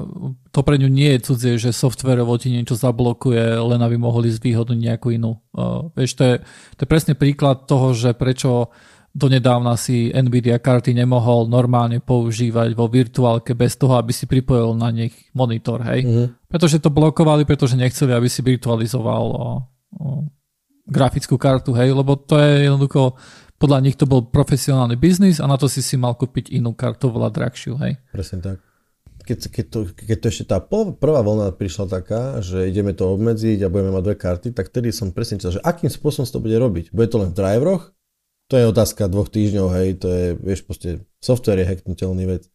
to 0.52 0.60
pre 0.68 0.76
ňu 0.76 0.92
nie 0.92 1.16
je 1.16 1.24
cudzie, 1.24 1.54
že 1.56 1.72
softwareovo 1.72 2.36
ti 2.36 2.52
niečo 2.52 2.76
zablokuje, 2.76 3.56
len 3.56 3.80
aby 3.80 3.96
mohli 3.96 4.28
zvýhodniť 4.30 4.80
nejakú 4.84 5.16
inú. 5.16 5.40
Uh, 5.56 5.88
vieš, 5.96 6.20
to 6.20 6.24
je, 6.28 6.36
to 6.76 6.80
je 6.84 6.92
presne 6.92 7.14
príklad 7.16 7.64
toho, 7.64 7.96
že 7.96 8.14
prečo 8.14 8.70
donedávna 9.14 9.78
si 9.78 10.10
Nvidia 10.10 10.58
karty 10.58 10.98
nemohol 10.98 11.46
normálne 11.46 12.02
používať 12.02 12.74
vo 12.74 12.90
virtuálke 12.90 13.54
bez 13.54 13.78
toho, 13.78 14.02
aby 14.02 14.10
si 14.10 14.26
pripojil 14.26 14.74
na 14.74 14.90
nich 14.90 15.14
monitor, 15.38 15.86
hej. 15.86 16.02
Mm-hmm. 16.02 16.28
Pretože 16.50 16.82
to 16.82 16.90
blokovali, 16.90 17.46
pretože 17.46 17.78
nechceli, 17.78 18.10
aby 18.10 18.26
si 18.26 18.42
virtualizoval 18.42 19.24
o, 19.30 19.38
o, 19.38 19.48
grafickú 20.90 21.38
kartu, 21.38 21.78
hej, 21.78 21.94
lebo 21.94 22.18
to 22.18 22.42
je 22.42 22.66
jednoducho, 22.66 23.14
podľa 23.62 23.80
nich 23.86 23.96
to 23.96 24.10
bol 24.10 24.26
profesionálny 24.26 24.98
biznis 24.98 25.38
a 25.38 25.46
na 25.46 25.62
to 25.62 25.70
si 25.70 25.86
si 25.86 25.94
mal 25.94 26.18
kúpiť 26.18 26.50
inú 26.50 26.74
kartu, 26.74 27.14
veľa 27.14 27.30
drahšiu, 27.30 27.78
hej. 27.86 28.02
Presne 28.10 28.42
tak. 28.42 28.58
Keď, 29.24 29.40
keď, 29.56 29.66
to, 29.72 29.80
keď 29.96 30.18
to 30.20 30.28
ešte 30.28 30.46
tá 30.52 30.60
prvá 31.00 31.24
vlna 31.24 31.56
prišla 31.56 31.88
taká, 31.88 32.44
že 32.44 32.68
ideme 32.68 32.92
to 32.92 33.08
obmedziť 33.16 33.64
a 33.64 33.72
budeme 33.72 33.96
mať 33.96 34.04
dve 34.04 34.16
karty, 34.20 34.48
tak 34.52 34.68
vtedy 34.68 34.92
som 34.92 35.16
presne 35.16 35.40
čítal, 35.40 35.56
že 35.56 35.64
akým 35.64 35.88
spôsobom 35.88 36.28
to 36.28 36.44
bude 36.44 36.58
robiť. 36.60 36.92
Bude 36.92 37.08
to 37.08 37.24
len 37.24 37.32
v 37.32 37.38
driveroch, 37.40 37.96
to 38.48 38.60
je 38.60 38.70
otázka 38.70 39.08
dvoch 39.08 39.30
týždňov, 39.32 39.68
hej, 39.80 39.88
to 40.00 40.08
je, 40.12 40.26
vieš, 40.40 40.66
proste 40.68 41.04
software 41.24 41.64
je 41.64 41.70
hacknutelný 41.70 42.24
vec. 42.28 42.50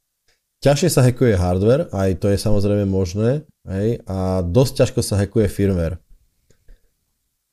Ťažšie 0.58 0.88
sa 0.90 1.06
hackuje 1.06 1.38
hardware, 1.38 1.86
aj 1.94 2.18
to 2.18 2.26
je 2.28 2.38
samozrejme 2.38 2.84
možné, 2.90 3.46
hej, 3.66 4.02
a 4.10 4.42
dosť 4.42 4.72
ťažko 4.84 5.00
sa 5.02 5.18
hackuje 5.22 5.46
firmware. 5.46 6.02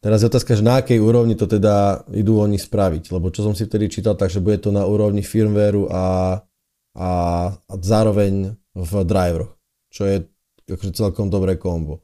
Teraz 0.02 0.22
je 0.22 0.30
otázka, 0.30 0.54
že 0.54 0.62
na 0.62 0.82
akej 0.82 1.02
úrovni 1.02 1.34
to 1.34 1.50
teda 1.50 2.06
idú 2.14 2.38
oni 2.38 2.62
spraviť, 2.62 3.10
lebo 3.10 3.34
čo 3.34 3.42
som 3.42 3.58
si 3.58 3.66
vtedy 3.66 3.90
čítal, 3.90 4.14
takže 4.14 4.38
bude 4.38 4.62
to 4.62 4.70
na 4.70 4.86
úrovni 4.86 5.26
firmwareu 5.26 5.90
a 5.90 6.04
a, 6.96 7.10
a 7.52 7.74
zároveň 7.84 8.56
v 8.76 8.94
driveroch, 9.04 9.52
čo 9.92 10.08
je 10.08 10.18
akože 10.66 10.96
celkom 10.96 11.28
dobré 11.28 11.60
kombo. 11.60 12.02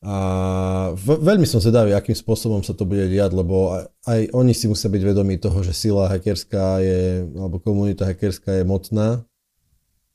A 0.00 0.16
veľmi 0.96 1.44
som 1.44 1.60
zvedavý, 1.60 1.92
akým 1.92 2.16
spôsobom 2.16 2.64
sa 2.64 2.72
to 2.72 2.88
bude 2.88 3.04
diať, 3.12 3.36
lebo 3.36 3.76
aj, 3.76 3.84
aj 4.08 4.20
oni 4.32 4.56
si 4.56 4.64
musia 4.64 4.88
byť 4.88 5.02
vedomí 5.04 5.36
toho, 5.36 5.60
že 5.60 5.76
sila 5.76 6.08
hackerská 6.08 6.80
je, 6.80 7.28
alebo 7.36 7.60
komunita 7.60 8.08
hackerská 8.08 8.60
je 8.60 8.64
mocná 8.64 9.20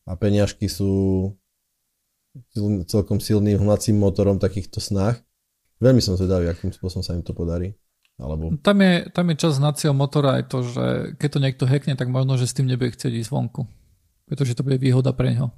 a 0.10 0.12
peňažky 0.18 0.66
sú 0.66 1.30
celkom 2.90 3.22
silným 3.22 3.62
hnacím 3.62 4.02
motorom 4.02 4.42
takýchto 4.42 4.82
snách. 4.82 5.22
Veľmi 5.78 6.02
som 6.02 6.18
zvedavý, 6.18 6.50
akým 6.50 6.74
spôsobom 6.74 7.06
sa 7.06 7.14
im 7.14 7.22
to 7.22 7.38
podarí. 7.38 7.78
Alebo... 8.18 8.58
Tam, 8.64 8.80
je, 8.80 9.06
tam 9.12 9.28
je 9.30 9.36
čas 9.38 9.60
hnacieho 9.60 9.94
motora 9.94 10.40
aj 10.40 10.44
to, 10.48 10.64
že 10.64 10.86
keď 11.20 11.30
to 11.30 11.40
niekto 11.44 11.64
hackne, 11.68 11.94
tak 11.94 12.10
možno, 12.10 12.40
že 12.40 12.48
s 12.48 12.56
tým 12.58 12.66
nebude 12.66 12.96
chcieť 12.96 13.12
ísť 13.12 13.30
vonku. 13.30 13.68
Pretože 14.26 14.56
to 14.58 14.66
bude 14.66 14.82
výhoda 14.82 15.14
pre 15.14 15.36
neho. 15.36 15.54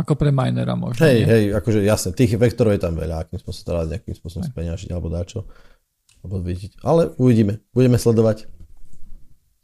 Ako 0.00 0.18
pre 0.18 0.34
minera 0.34 0.74
možno. 0.74 1.04
Hej, 1.04 1.18
nie? 1.22 1.28
hej, 1.28 1.44
akože 1.54 1.80
jasne, 1.84 2.10
tých 2.16 2.34
vektorov 2.34 2.74
je 2.74 2.82
tam 2.82 2.94
veľa, 2.98 3.26
akým 3.26 3.38
spôsobom 3.38 3.86
dá 3.86 3.96
nejakým 3.96 4.16
spôsobom 4.16 4.44
speňažiť 4.46 4.90
alebo 4.90 5.08
dáčo. 5.12 5.46
Alebo 6.24 6.40
vidieť. 6.40 6.80
Ale 6.82 7.12
uvidíme, 7.20 7.60
budeme 7.76 8.00
sledovať. 8.00 8.48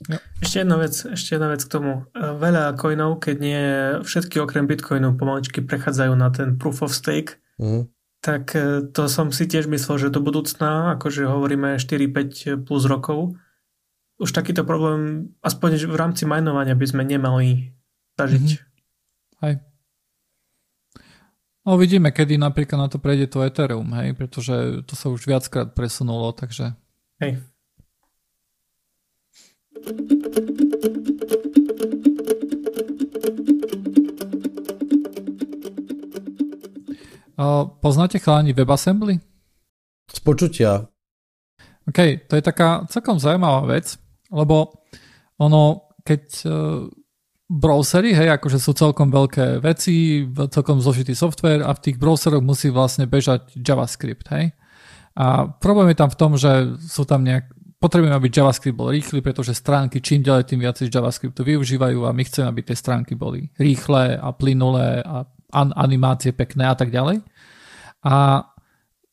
Ja. 0.08 0.16
Ešte 0.40 0.64
jedna 0.64 0.80
vec, 0.80 0.94
ešte 0.96 1.36
jedna 1.36 1.48
vec 1.52 1.60
k 1.60 1.72
tomu. 1.72 2.08
Veľa 2.16 2.72
coinov, 2.80 3.20
keď 3.20 3.36
nie 3.36 3.62
všetky 4.00 4.40
okrem 4.40 4.64
Bitcoinu 4.64 5.12
pomaličky 5.16 5.60
prechádzajú 5.60 6.12
na 6.16 6.32
ten 6.32 6.56
proof 6.56 6.80
of 6.80 6.96
stake, 6.96 7.36
uh-huh. 7.60 7.84
tak 8.24 8.56
e, 8.56 8.88
to 8.88 9.12
som 9.12 9.28
si 9.28 9.44
tiež 9.44 9.68
myslel, 9.68 10.08
že 10.08 10.14
do 10.14 10.24
budúcna, 10.24 10.96
akože 10.96 11.28
hovoríme 11.28 11.76
4-5 11.76 12.64
plus 12.64 12.88
rokov, 12.88 13.36
už 14.20 14.32
takýto 14.32 14.64
problém, 14.64 15.32
aspoň 15.40 15.88
v 15.88 15.96
rámci 15.96 16.28
minovania 16.28 16.76
by 16.76 16.86
sme 16.88 17.04
nemali 17.04 17.72
zažiť. 18.20 18.48
Mm-hmm. 18.52 19.40
Hej. 19.48 19.54
No 21.66 21.76
vidíme, 21.76 22.08
kedy 22.10 22.40
napríklad 22.40 22.78
na 22.80 22.88
to 22.88 22.96
prejde 22.96 23.28
to 23.28 23.44
Ethereum, 23.44 23.92
hej, 24.00 24.16
pretože 24.16 24.80
to 24.88 24.96
sa 24.96 25.12
už 25.12 25.28
viackrát 25.28 25.76
presunulo, 25.76 26.32
takže... 26.32 26.72
Hej. 27.20 27.44
Poznáte 37.80 38.20
chalani 38.20 38.52
WebAssembly? 38.52 39.24
Z 40.12 40.20
počutia. 40.20 40.84
OK, 41.88 42.28
to 42.28 42.36
je 42.36 42.44
taká 42.44 42.84
celkom 42.92 43.16
zaujímavá 43.16 43.64
vec, 43.72 43.96
lebo 44.28 44.84
ono, 45.40 45.88
keď 46.04 46.22
browsery, 47.50 48.14
hej, 48.14 48.30
akože 48.38 48.62
sú 48.62 48.70
celkom 48.78 49.10
veľké 49.10 49.58
veci, 49.58 50.22
celkom 50.30 50.78
zložitý 50.78 51.18
software 51.18 51.66
a 51.66 51.74
v 51.74 51.82
tých 51.82 51.96
browseroch 51.98 52.46
musí 52.46 52.70
vlastne 52.70 53.10
bežať 53.10 53.58
JavaScript, 53.58 54.30
hej. 54.30 54.54
A 55.18 55.50
problém 55.50 55.90
je 55.90 55.98
tam 55.98 56.10
v 56.14 56.18
tom, 56.18 56.38
že 56.38 56.78
sú 56.78 57.02
tam 57.02 57.26
nejak, 57.26 57.50
potrebujeme, 57.82 58.14
aby 58.14 58.30
JavaScript 58.30 58.78
bol 58.78 58.94
rýchly, 58.94 59.18
pretože 59.18 59.58
stránky 59.58 59.98
čím 59.98 60.22
ďalej, 60.22 60.46
tým 60.46 60.62
viac 60.62 60.78
JavaScriptu 60.78 61.42
využívajú 61.42 62.06
a 62.06 62.14
my 62.14 62.22
chceme, 62.22 62.46
aby 62.46 62.62
tie 62.62 62.78
stránky 62.78 63.18
boli 63.18 63.50
rýchle 63.58 64.14
a 64.14 64.30
plynulé 64.30 65.02
a 65.02 65.26
animácie 65.74 66.30
pekné 66.30 66.70
a 66.70 66.78
tak 66.78 66.94
ďalej. 66.94 67.18
A 68.06 68.46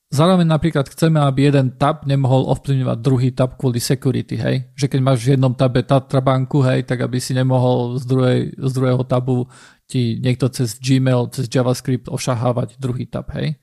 Zároveň 0.08 0.48
napríklad 0.48 0.88
chceme, 0.88 1.20
aby 1.20 1.52
jeden 1.52 1.76
tab 1.76 2.08
nemohol 2.08 2.48
ovplyvňovať 2.56 2.98
druhý 3.04 3.30
tab 3.36 3.60
kvôli 3.60 3.84
security, 3.84 4.40
hej? 4.40 4.64
Že 4.80 4.86
keď 4.88 5.00
máš 5.04 5.20
v 5.28 5.36
jednom 5.36 5.52
tabe 5.52 5.84
Tatra 5.84 6.24
banku, 6.24 6.64
hej, 6.64 6.88
tak 6.88 7.04
aby 7.04 7.20
si 7.20 7.36
nemohol 7.36 8.00
z, 8.00 8.04
druhej, 8.08 8.40
z 8.56 8.72
druhého 8.72 9.04
tabu 9.04 9.52
ti 9.84 10.16
niekto 10.24 10.48
cez 10.48 10.80
Gmail, 10.80 11.28
cez 11.36 11.52
JavaScript 11.52 12.08
ošahávať 12.08 12.80
druhý 12.80 13.04
tab, 13.04 13.28
hej? 13.36 13.60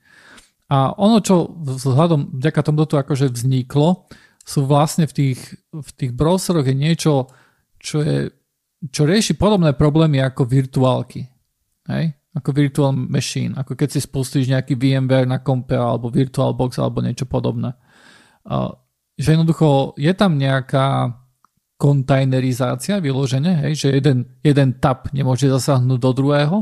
A 0.69 0.93
ono, 0.93 1.17
čo 1.21 1.49
vzhľadom, 1.65 2.37
vďaka 2.37 2.61
tomu 2.61 2.85
to 2.85 3.01
akože 3.01 3.33
vzniklo, 3.33 4.05
sú 4.45 4.69
vlastne 4.69 5.09
v 5.09 5.13
tých, 5.13 5.41
v 5.73 5.89
tých 5.97 6.11
browseroch 6.13 6.69
je 6.69 6.77
niečo, 6.77 7.29
čo, 7.81 8.05
je, 8.05 8.29
čo 8.93 9.09
rieši 9.09 9.33
podobné 9.33 9.73
problémy 9.73 10.21
ako 10.21 10.45
virtuálky. 10.45 11.25
Hej? 11.89 12.13
Ako 12.35 12.49
virtual 12.51 12.91
machine, 12.91 13.55
ako 13.55 13.79
keď 13.79 13.95
si 13.95 13.99
spustíš 14.03 14.51
nejaký 14.51 14.75
VMware 14.75 15.23
na 15.23 15.39
kompe 15.39 15.79
alebo 15.79 16.11
VirtualBox 16.11 16.83
alebo 16.83 16.99
niečo 16.99 17.23
podobné. 17.23 17.71
Že 19.15 19.39
jednoducho 19.39 19.95
je 19.95 20.11
tam 20.11 20.35
nejaká 20.35 21.15
kontajnerizácia 21.79 22.99
vyložene, 22.99 23.67
hej, 23.67 23.87
že 23.87 23.87
jeden, 23.95 24.39
jeden 24.43 24.79
tab 24.79 25.11
nemôže 25.11 25.47
zasahnúť 25.47 25.99
do 25.99 26.11
druhého 26.11 26.57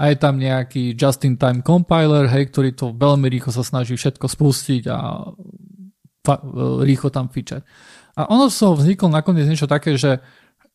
a 0.00 0.02
je 0.08 0.16
tam 0.16 0.40
nejaký 0.40 0.96
just-in-time 0.96 1.60
compiler, 1.60 2.28
hej, 2.28 2.48
ktorý 2.48 2.72
to 2.72 2.96
veľmi 2.96 3.28
rýchlo 3.28 3.52
sa 3.52 3.64
snaží 3.64 3.96
všetko 3.96 4.28
spustiť 4.28 4.82
a 4.88 5.28
fa- 6.24 6.42
rýchlo 6.84 7.12
tam 7.12 7.28
fičať. 7.28 7.64
A 8.12 8.28
ono 8.28 8.52
toho 8.52 8.76
vzniklo 8.76 9.08
nakoniec 9.08 9.48
niečo 9.48 9.68
také, 9.68 9.96
že 9.96 10.20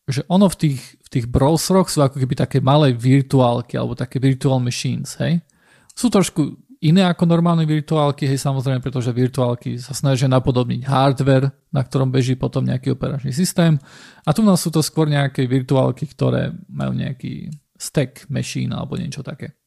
že 0.07 0.23
ono 0.31 0.47
v 0.47 0.55
tých, 0.55 0.81
v 1.03 1.09
tých 1.11 1.25
browseroch 1.27 1.91
sú 1.91 1.99
ako 1.99 2.23
keby 2.23 2.35
také 2.39 2.57
malé 2.63 2.95
virtuálky 2.95 3.75
alebo 3.75 3.91
také 3.91 4.23
virtual 4.23 4.63
machines, 4.63 5.19
hej. 5.19 5.43
Sú 5.91 6.07
trošku 6.07 6.55
iné 6.79 7.03
ako 7.03 7.27
normálne 7.27 7.67
virtuálky, 7.67 8.29
hej, 8.29 8.39
samozrejme, 8.39 8.79
pretože 8.79 9.11
virtuálky 9.11 9.81
sa 9.81 9.91
snažia 9.91 10.29
napodobniť 10.29 10.87
hardware, 10.87 11.51
na 11.73 11.81
ktorom 11.83 12.13
beží 12.13 12.37
potom 12.39 12.63
nejaký 12.63 12.93
operačný 12.95 13.33
systém. 13.33 13.75
A 14.23 14.29
tu 14.31 14.45
nás 14.45 14.61
sú 14.61 14.69
to 14.69 14.79
skôr 14.79 15.09
nejaké 15.09 15.43
virtuálky, 15.49 16.07
ktoré 16.07 16.53
majú 16.69 16.95
nejaký 16.95 17.49
stack 17.75 18.29
machine 18.29 18.71
alebo 18.71 18.95
niečo 18.95 19.25
také. 19.25 19.57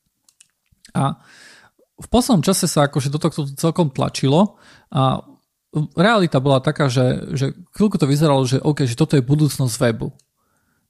A 0.94 1.20
v 2.00 2.08
poslednom 2.08 2.40
čase 2.40 2.64
sa 2.64 2.88
akože 2.88 3.12
do 3.12 3.20
tohto 3.20 3.44
celkom 3.60 3.92
tlačilo 3.92 4.56
a 4.88 5.20
realita 5.94 6.42
bola 6.42 6.58
taká, 6.58 6.90
že, 6.90 7.36
že 7.36 7.46
chvíľku 7.76 8.00
to 8.00 8.08
vyzeralo, 8.08 8.42
že 8.48 8.58
OK, 8.58 8.88
že 8.88 8.98
toto 8.98 9.14
je 9.14 9.22
budúcnosť 9.22 9.74
webu. 9.78 10.10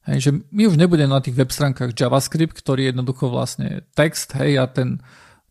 Hej, 0.01 0.17
že 0.17 0.31
my 0.49 0.65
už 0.65 0.81
nebudeme 0.81 1.13
na 1.13 1.21
tých 1.21 1.37
web 1.37 1.53
stránkach 1.53 1.93
JavaScript, 1.93 2.57
ktorý 2.57 2.89
je 2.89 2.89
jednoducho 2.89 3.29
vlastne 3.29 3.85
text, 3.93 4.33
hej, 4.33 4.57
a 4.57 4.65
ten, 4.65 4.97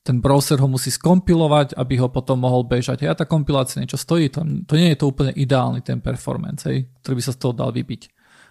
ten 0.02 0.18
browser 0.18 0.58
ho 0.58 0.66
musí 0.66 0.90
skompilovať, 0.90 1.78
aby 1.78 2.02
ho 2.02 2.10
potom 2.10 2.42
mohol 2.42 2.66
bežať. 2.66 3.06
Hej, 3.06 3.10
a 3.14 3.18
tá 3.22 3.30
kompilácia 3.30 3.78
niečo 3.78 3.94
stojí, 3.94 4.26
to, 4.26 4.42
to 4.66 4.74
nie 4.74 4.90
je 4.90 4.98
to 4.98 5.06
úplne 5.06 5.30
ideálny 5.38 5.86
ten 5.86 6.02
performance, 6.02 6.66
hej, 6.66 6.90
ktorý 6.98 7.14
by 7.22 7.24
sa 7.24 7.34
z 7.34 7.38
toho 7.38 7.54
dal 7.54 7.70
vybiť. 7.70 8.02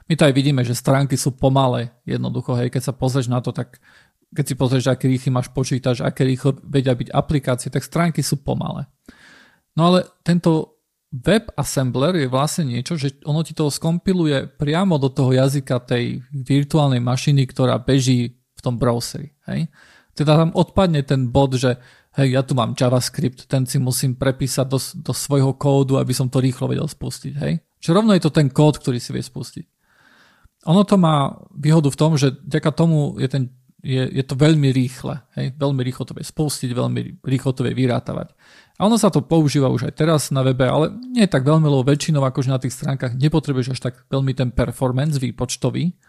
My 0.07 0.15
to 0.15 0.25
aj 0.25 0.33
vidíme, 0.33 0.61
že 0.63 0.71
stránky 0.71 1.19
sú 1.19 1.35
pomalé, 1.35 1.91
jednoducho, 2.07 2.55
hej, 2.55 2.71
keď 2.71 2.81
sa 2.89 2.93
pozrieš 2.95 3.27
na 3.27 3.43
to, 3.43 3.51
tak 3.51 3.83
keď 4.31 4.45
si 4.45 4.55
pozrieš, 4.55 4.87
aký 4.87 5.11
rýchly 5.11 5.35
máš 5.35 5.51
počítač, 5.51 5.99
aké 5.99 6.23
rýchlo 6.23 6.55
vedia 6.63 6.95
byť 6.95 7.11
aplikácie, 7.11 7.67
tak 7.67 7.83
stránky 7.83 8.23
sú 8.23 8.39
pomalé. 8.39 8.87
No 9.75 9.91
ale 9.91 10.07
tento 10.23 10.78
WebAssembler 11.09 12.21
je 12.21 12.27
vlastne 12.29 12.69
niečo, 12.69 12.93
že 12.93 13.17
ono 13.25 13.41
ti 13.41 13.57
to 13.57 13.73
skompiluje 13.73 14.61
priamo 14.61 15.01
do 15.01 15.09
toho 15.09 15.33
jazyka 15.33 15.81
tej 15.81 16.21
virtuálnej 16.29 17.01
mašiny, 17.01 17.49
ktorá 17.49 17.81
beží 17.81 18.37
v 18.53 18.61
tom 18.61 18.77
browseri. 18.77 19.33
Hej? 19.49 19.73
Teda 20.13 20.37
tam 20.37 20.53
odpadne 20.53 21.01
ten 21.01 21.33
bod, 21.33 21.57
že 21.57 21.81
hej, 22.13 22.37
ja 22.37 22.45
tu 22.45 22.53
mám 22.53 22.77
JavaScript, 22.77 23.49
ten 23.49 23.65
si 23.65 23.81
musím 23.81 24.13
prepísať 24.13 24.65
do, 24.69 24.77
do 24.77 25.13
svojho 25.15 25.57
kódu, 25.57 25.97
aby 25.97 26.13
som 26.13 26.29
to 26.29 26.37
rýchlo 26.37 26.69
vedel 26.69 26.85
spustiť. 26.85 27.33
Hej? 27.41 27.65
Čiže 27.81 27.95
rovno 27.97 28.13
je 28.13 28.21
to 28.21 28.29
ten 28.29 28.53
kód, 28.53 28.77
ktorý 28.77 29.01
si 29.01 29.09
vie 29.09 29.25
spustiť. 29.25 29.65
Ono 30.69 30.85
to 30.85 30.99
má 30.99 31.33
výhodu 31.55 31.89
v 31.89 31.97
tom, 31.97 32.19
že 32.19 32.35
vďaka 32.35 32.69
tomu 32.75 33.17
je, 33.17 33.27
ten, 33.31 33.43
je, 33.81 34.03
je 34.11 34.23
to 34.27 34.35
veľmi 34.37 34.69
rýchle. 34.75 35.23
Hej? 35.39 35.57
Veľmi 35.57 35.81
rýchlo 35.81 36.05
to 36.05 36.13
vie 36.13 36.27
spustiť, 36.27 36.69
veľmi 36.69 37.23
rýchlo 37.25 37.55
to 37.55 37.65
vie 37.65 37.73
vyrátavať. 37.73 38.35
A 38.79 38.87
ono 38.87 38.95
sa 38.95 39.11
to 39.11 39.19
používa 39.19 39.67
už 39.67 39.91
aj 39.91 39.93
teraz 39.99 40.21
na 40.31 40.39
webe, 40.39 40.63
ale 40.63 40.95
nie 41.11 41.27
je 41.27 41.33
tak 41.35 41.43
veľmi, 41.43 41.67
lebo 41.67 41.83
väčšinou 41.83 42.23
akože 42.23 42.47
na 42.47 42.63
tých 42.63 42.79
stránkach 42.79 43.11
nepotrebuješ 43.19 43.75
až 43.75 43.79
tak 43.91 44.07
veľmi 44.07 44.31
ten 44.31 44.55
performance 44.55 45.19
výpočtový. 45.19 45.99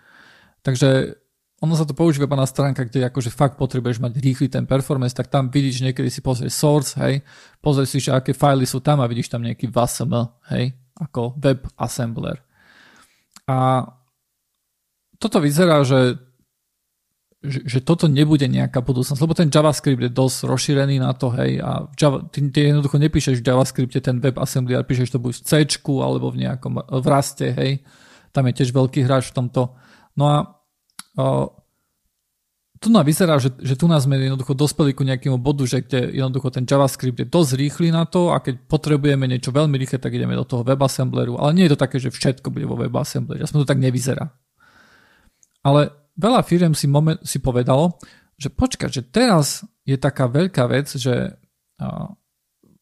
Takže 0.62 1.18
ono 1.60 1.74
sa 1.74 1.82
to 1.84 1.92
používa 1.92 2.30
na 2.30 2.46
stránkach, 2.46 2.88
kde 2.88 3.10
akože 3.10 3.34
fakt 3.34 3.58
potrebuješ 3.58 3.98
mať 4.00 4.12
rýchly 4.22 4.46
ten 4.48 4.64
performance, 4.64 5.12
tak 5.12 5.28
tam 5.28 5.50
vidíš 5.50 5.82
niekedy 5.82 6.08
si 6.08 6.22
pozrieš 6.22 6.56
source, 6.56 6.96
hej, 7.02 7.20
pozrieš 7.60 7.90
si, 7.90 7.98
že 8.06 8.16
aké 8.16 8.32
fajly 8.32 8.64
sú 8.64 8.80
tam 8.80 9.02
a 9.02 9.10
vidíš 9.10 9.28
tam 9.28 9.44
nejaký 9.44 9.68
WASM, 9.68 10.14
hej, 10.54 10.72
ako 10.96 11.36
web 11.36 11.66
assembler. 11.76 12.40
A 13.50 13.82
toto 15.20 15.42
vyzerá, 15.42 15.84
že 15.84 16.16
že, 17.40 17.64
že 17.64 17.78
toto 17.80 18.04
nebude 18.04 18.44
nejaká 18.44 18.84
budúcnosť, 18.84 19.16
lebo 19.16 19.32
ten 19.32 19.48
JavaScript 19.48 20.04
je 20.04 20.12
dosť 20.12 20.44
rozšírený 20.44 21.00
na 21.00 21.16
to, 21.16 21.32
hej, 21.32 21.56
a 21.64 21.88
Java, 21.96 22.20
ty, 22.28 22.44
ty 22.52 22.68
jednoducho 22.68 23.00
nepíšeš 23.00 23.40
v 23.40 23.46
JavaScripte 23.48 24.00
ten 24.04 24.20
WebAssembly, 24.20 24.76
ale 24.76 24.84
píšeš 24.84 25.16
to 25.16 25.18
buď 25.18 25.32
v 25.40 25.42
C 25.48 25.50
alebo 25.88 26.28
v 26.28 26.40
nejakom 26.44 26.84
v 26.84 27.06
raste, 27.08 27.48
hej, 27.56 27.80
tam 28.36 28.44
je 28.44 28.52
tiež 28.60 28.76
veľký 28.76 29.08
hráč 29.08 29.32
v 29.32 29.36
tomto. 29.40 29.72
No 30.20 30.24
a 30.28 30.36
o, 31.16 31.48
tu 32.76 32.92
nám 32.92 33.08
vyzerá, 33.08 33.40
že, 33.40 33.56
že 33.56 33.72
tu 33.72 33.88
nás 33.88 34.04
sme 34.04 34.20
jednoducho 34.20 34.52
dospeli 34.52 34.92
ku 34.92 35.04
nejakému 35.08 35.40
bodu, 35.40 35.64
že 35.64 35.80
kde 35.80 36.12
jednoducho 36.20 36.52
ten 36.52 36.68
JavaScript 36.68 37.24
je 37.24 37.28
dosť 37.28 37.56
rýchly 37.56 37.88
na 37.88 38.04
to 38.04 38.36
a 38.36 38.40
keď 38.44 38.68
potrebujeme 38.68 39.24
niečo 39.24 39.48
veľmi 39.48 39.80
rýchle, 39.80 39.96
tak 39.96 40.12
ideme 40.12 40.36
do 40.36 40.44
toho 40.44 40.60
WebAssembleru, 40.60 41.40
ale 41.40 41.56
nie 41.56 41.64
je 41.64 41.72
to 41.72 41.80
také, 41.80 41.96
že 41.96 42.12
všetko 42.12 42.52
bude 42.52 42.68
vo 42.68 42.76
WebAssembleri, 42.76 43.40
aspoň 43.40 43.64
to 43.64 43.70
tak 43.72 43.80
nevyzerá. 43.80 44.28
Ale 45.60 45.99
veľa 46.16 46.40
firm 46.46 46.72
si, 46.74 46.90
moment, 46.90 47.20
si 47.22 47.38
povedalo, 47.38 47.98
že 48.40 48.48
počkať, 48.48 48.90
že 48.90 49.02
teraz 49.04 49.62
je 49.84 50.00
taká 50.00 50.26
veľká 50.30 50.64
vec, 50.70 50.88
že 50.96 51.36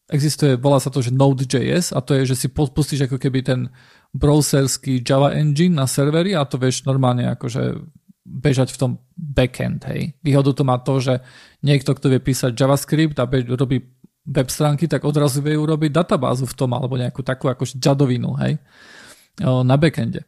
existuje, 0.09 0.57
volá 0.57 0.81
sa 0.81 0.89
to, 0.89 1.03
že 1.03 1.13
Node.js 1.13 1.93
a 1.93 1.99
to 2.01 2.17
je, 2.17 2.33
že 2.33 2.35
si 2.35 2.47
pustíš 2.49 3.05
ako 3.05 3.21
keby 3.21 3.45
ten 3.45 3.69
browserský 4.09 5.05
Java 5.05 5.37
engine 5.37 5.77
na 5.77 5.85
servery 5.85 6.33
a 6.33 6.47
to 6.49 6.57
vieš 6.57 6.87
normálne 6.87 7.29
akože 7.29 7.77
bežať 8.25 8.73
v 8.73 8.77
tom 8.77 8.91
backend, 9.17 9.85
hej. 9.89 10.13
Výhodu 10.21 10.53
to 10.53 10.63
má 10.65 10.77
to, 10.81 11.01
že 11.01 11.17
niekto, 11.65 11.93
kto 11.97 12.13
vie 12.13 12.21
písať 12.21 12.53
JavaScript 12.53 13.17
a 13.17 13.25
bež, 13.25 13.49
robí 13.53 13.81
web 14.29 14.49
stránky, 14.49 14.85
tak 14.85 15.01
odrazu 15.05 15.41
vie 15.41 15.57
urobiť 15.57 15.89
databázu 15.89 16.45
v 16.45 16.53
tom 16.53 16.69
alebo 16.77 16.93
nejakú 16.93 17.25
takú 17.25 17.49
akože 17.49 17.81
jadovinu, 17.81 18.37
hej, 18.37 18.61
na 19.41 19.75
backende. 19.77 20.25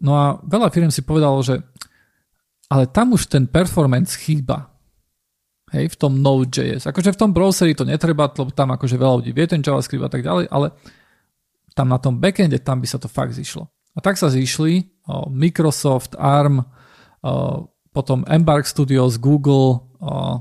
No 0.00 0.16
a 0.16 0.24
veľa 0.44 0.68
firm 0.72 0.88
si 0.88 1.04
povedalo, 1.04 1.40
že 1.40 1.60
ale 2.66 2.90
tam 2.90 3.14
už 3.14 3.30
ten 3.30 3.46
performance 3.46 4.18
chýba. 4.18 4.74
Hej, 5.74 5.94
v 5.94 5.96
tom 5.98 6.22
Node.js. 6.22 6.86
Akože 6.86 7.10
v 7.10 7.18
tom 7.18 7.34
browseri 7.34 7.74
to 7.74 7.82
netreba, 7.82 8.30
lebo 8.30 8.54
tam 8.54 8.70
akože 8.70 8.94
veľa 8.94 9.18
ľudí 9.18 9.34
vie 9.34 9.46
ten 9.50 9.58
JavaScript 9.58 10.06
a 10.06 10.10
tak 10.10 10.22
ďalej, 10.22 10.46
ale 10.46 10.70
tam 11.74 11.90
na 11.90 11.98
tom 11.98 12.22
backende, 12.22 12.62
tam 12.62 12.78
by 12.78 12.86
sa 12.86 13.02
to 13.02 13.10
fakt 13.10 13.34
zišlo. 13.34 13.66
A 13.66 13.98
tak 13.98 14.14
sa 14.14 14.30
zišli 14.30 15.04
o, 15.10 15.26
Microsoft, 15.26 16.14
ARM, 16.14 16.62
o, 16.62 16.64
potom 17.90 18.22
Embark 18.30 18.64
Studios, 18.64 19.18
Google 19.18 19.82
o, 19.98 20.40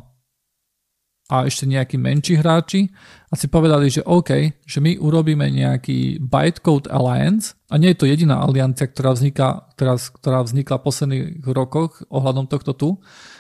a 1.26 1.50
ešte 1.50 1.66
nejakí 1.66 1.98
menší 1.98 2.38
hráči 2.38 2.94
a 3.30 3.34
si 3.34 3.50
povedali, 3.50 3.90
že 3.90 4.06
OK, 4.06 4.62
že 4.62 4.78
my 4.78 5.02
urobíme 5.02 5.50
nejaký 5.50 6.22
Bytecode 6.22 6.86
Alliance 6.86 7.58
a 7.74 7.82
nie 7.82 7.94
je 7.94 7.98
to 7.98 8.06
jediná 8.06 8.46
aliancia, 8.46 8.86
ktorá 8.86 9.18
vzniká, 9.18 9.66
ktorá, 9.74 9.98
ktorá 9.98 10.40
vznikla 10.46 10.78
v 10.78 10.86
posledných 10.86 11.26
rokoch 11.50 12.06
ohľadom 12.14 12.46
tohto 12.46 12.78
tu. 12.78 12.90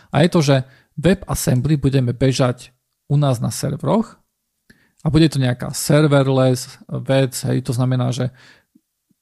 A 0.09 0.25
je 0.25 0.29
to, 0.33 0.39
že 0.41 0.55
WebAssembly 0.97 1.77
budeme 1.77 2.09
bežať 2.17 2.73
u 3.05 3.21
nás 3.21 3.37
na 3.37 3.53
serveroch 3.53 4.17
a 5.05 5.13
bude 5.13 5.29
to 5.29 5.37
nejaká 5.37 5.69
serverless 5.69 6.81
vec, 6.89 7.37
hej, 7.45 7.61
to 7.61 7.69
znamená, 7.69 8.09
že 8.09 8.33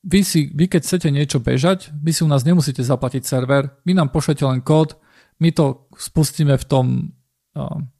vy, 0.08 0.24
si, 0.24 0.48
vy 0.56 0.72
keď 0.72 0.82
chcete 0.88 1.10
niečo 1.12 1.44
bežať, 1.44 1.92
vy 1.92 2.16
si 2.16 2.24
u 2.24 2.32
nás 2.32 2.48
nemusíte 2.48 2.80
zaplatiť 2.80 3.28
server, 3.28 3.76
vy 3.84 3.92
nám 3.92 4.08
pošlete 4.16 4.48
len 4.48 4.64
kód, 4.64 4.96
my 5.44 5.52
to 5.52 5.92
spustíme 6.00 6.56
v 6.56 6.66
tom 6.68 6.86
v, 7.56 7.92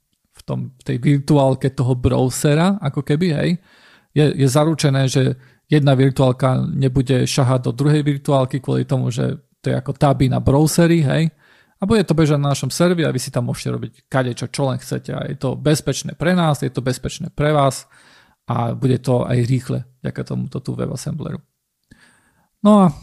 tom, 0.44 0.72
v 0.76 0.82
tej 0.84 0.96
virtuálke 1.00 1.72
toho 1.72 1.96
browsera, 1.96 2.76
ako 2.80 3.00
keby, 3.00 3.26
hej, 3.34 3.50
je, 4.14 4.24
je 4.36 4.46
zaručené, 4.46 5.08
že 5.10 5.34
jedna 5.66 5.96
virtuálka 5.96 6.60
nebude 6.68 7.24
šahať 7.24 7.60
do 7.66 7.72
druhej 7.72 8.04
virtuálky 8.04 8.60
kvôli 8.60 8.84
tomu, 8.84 9.10
že 9.10 9.40
to 9.64 9.72
je 9.72 9.76
ako 9.76 9.96
taby 9.96 10.28
na 10.28 10.38
browseri, 10.38 11.00
hej, 11.00 11.32
a 11.80 11.82
bude 11.84 12.06
to 12.06 12.16
bežať 12.16 12.40
na 12.40 12.56
našom 12.56 12.72
servi 12.72 13.04
a 13.04 13.12
vy 13.12 13.20
si 13.20 13.28
tam 13.28 13.50
môžete 13.50 13.68
robiť 13.74 13.92
kade 14.08 14.32
čo, 14.32 14.48
čo 14.48 14.72
len 14.72 14.80
chcete 14.80 15.10
a 15.12 15.26
je 15.28 15.36
to 15.36 15.52
bezpečné 15.58 16.16
pre 16.16 16.32
nás, 16.32 16.64
je 16.64 16.72
to 16.72 16.80
bezpečné 16.80 17.28
pre 17.34 17.52
vás 17.52 17.84
a 18.48 18.72
bude 18.72 18.96
to 19.04 19.28
aj 19.28 19.44
rýchle 19.44 19.84
vďaka 20.00 20.22
tomuto 20.24 20.64
tu 20.64 20.72
WebAssembleru. 20.72 21.44
No 22.64 22.88
a 22.88 22.96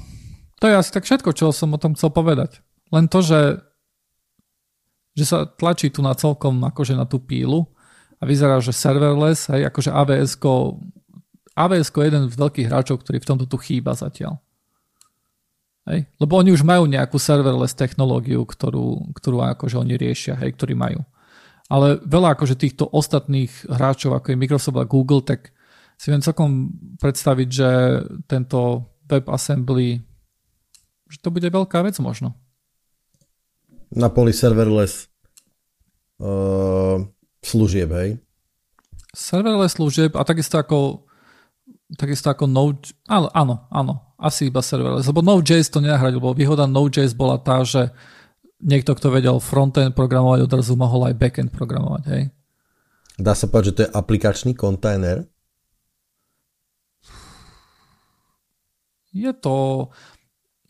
to 0.58 0.66
je 0.66 0.78
asi 0.78 0.90
tak 0.94 1.06
všetko, 1.06 1.30
čo 1.34 1.54
som 1.54 1.74
o 1.74 1.82
tom 1.82 1.94
chcel 1.94 2.10
povedať. 2.10 2.62
Len 2.90 3.06
to, 3.06 3.22
že 3.22 3.62
že 5.16 5.26
sa 5.28 5.44
tlačí 5.44 5.92
tu 5.92 6.00
na 6.00 6.16
celkom 6.16 6.56
akože 6.64 6.96
na 6.96 7.04
tú 7.04 7.20
pílu 7.20 7.68
a 8.22 8.24
vyzerá, 8.24 8.62
že 8.64 8.72
serverless, 8.72 9.52
hej, 9.52 9.68
akože 9.68 9.92
AWS 9.92 10.40
AWS 11.52 11.90
je 11.92 12.08
jeden 12.08 12.24
z 12.32 12.36
veľkých 12.40 12.68
hráčov, 12.72 13.04
ktorý 13.04 13.20
v 13.20 13.28
tomto 13.28 13.46
tu 13.46 13.60
chýba 13.60 13.92
zatiaľ. 13.92 14.40
Hej? 15.90 16.08
Lebo 16.16 16.40
oni 16.40 16.56
už 16.56 16.64
majú 16.64 16.88
nejakú 16.88 17.20
serverless 17.20 17.76
technológiu, 17.76 18.48
ktorú, 18.48 19.12
ktorú 19.12 19.44
akože 19.44 19.82
oni 19.82 20.00
riešia, 20.00 20.40
hej, 20.40 20.56
ktorí 20.56 20.78
majú. 20.78 21.04
Ale 21.68 22.00
veľa 22.04 22.36
akože 22.36 22.60
týchto 22.60 22.88
ostatných 22.88 23.52
hráčov, 23.68 24.16
ako 24.16 24.32
je 24.32 24.40
Microsoft 24.40 24.80
a 24.80 24.88
Google, 24.88 25.24
tak 25.24 25.52
si 26.00 26.12
viem 26.12 26.24
celkom 26.24 26.72
predstaviť, 27.00 27.48
že 27.52 27.70
tento 28.28 28.88
WebAssembly, 29.08 30.00
že 31.12 31.18
to 31.20 31.32
bude 31.32 31.48
veľká 31.48 31.84
vec 31.84 32.00
možno 32.00 32.36
na 33.92 34.08
poli 34.08 34.32
serverless 34.32 35.12
uh, 36.20 37.04
služieb, 37.44 37.92
hej? 37.92 38.10
Serverless 39.12 39.76
služieb 39.76 40.16
a 40.16 40.24
takisto 40.24 40.56
ako 40.60 41.08
takisto 41.98 42.32
ako 42.32 42.48
Node, 42.48 42.96
áno, 43.08 43.28
áno, 43.36 43.68
áno, 43.68 43.94
asi 44.16 44.48
iba 44.48 44.64
serverless, 44.64 45.08
lebo 45.12 45.20
Node.js 45.20 45.68
to 45.68 45.84
nenahradil, 45.84 46.24
lebo 46.24 46.32
výhoda 46.32 46.64
Node.js 46.68 47.12
bola 47.12 47.36
tá, 47.36 47.64
že 47.68 47.92
niekto, 48.64 48.96
kto 48.96 49.12
vedel 49.12 49.38
frontend 49.44 49.92
programovať, 49.98 50.46
odrazu 50.46 50.80
mohol 50.80 51.12
aj 51.12 51.20
backend 51.20 51.52
programovať, 51.52 52.04
hej? 52.08 52.24
Dá 53.20 53.36
sa 53.36 53.52
povedať, 53.52 53.68
že 53.68 53.76
to 53.76 53.84
je 53.86 53.94
aplikačný 53.94 54.52
kontajner? 54.56 55.28
Je 59.12 59.32
to, 59.36 59.92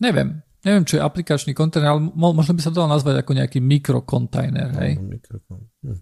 neviem, 0.02 0.42
neviem, 0.66 0.86
čo 0.86 0.98
je 0.98 1.02
aplikačný 1.02 1.52
kontajner, 1.58 1.90
ale 1.90 2.02
možno 2.14 2.54
by 2.54 2.62
sa 2.62 2.70
to 2.70 2.82
dalo 2.82 2.90
nazvať 2.90 3.22
ako 3.22 3.32
nejaký 3.38 3.60
mikrokontajner, 3.62 4.70
hej? 4.82 4.92
No, 4.98 5.58
hm. 5.86 6.00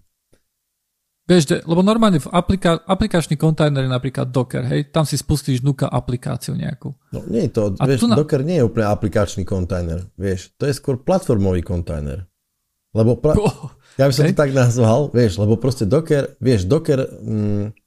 Vieš, 1.30 1.62
lebo 1.62 1.86
normálne 1.86 2.18
v 2.18 2.26
aplika- 2.34 2.82
aplikačný 2.82 3.38
kontajner 3.38 3.86
je 3.86 3.92
napríklad 3.94 4.34
Docker, 4.34 4.66
hej? 4.66 4.90
Tam 4.90 5.06
si 5.06 5.14
spustíš 5.14 5.62
nuka 5.62 5.86
aplikáciu 5.86 6.58
nejakú. 6.58 6.90
No 7.14 7.22
nie 7.30 7.46
je 7.46 7.54
to, 7.54 7.62
A 7.78 7.86
vieš, 7.86 8.10
na... 8.10 8.18
Docker 8.18 8.42
nie 8.42 8.58
je 8.58 8.66
úplne 8.66 8.90
aplikačný 8.90 9.46
kontajner, 9.46 10.10
vieš, 10.18 10.50
to 10.58 10.66
je 10.66 10.74
skôr 10.74 10.98
platformový 10.98 11.62
kontajner. 11.62 12.26
Lebo 12.90 13.14
pra... 13.22 13.38
oh, 13.38 13.70
ja 13.94 14.10
by 14.10 14.12
som 14.12 14.26
hej? 14.26 14.34
to 14.34 14.42
tak 14.42 14.50
nazval, 14.50 15.14
vieš, 15.14 15.38
lebo 15.38 15.54
proste 15.54 15.86
Docker, 15.86 16.34
vieš, 16.42 16.66
Docker, 16.66 16.98
mm, 17.06 17.78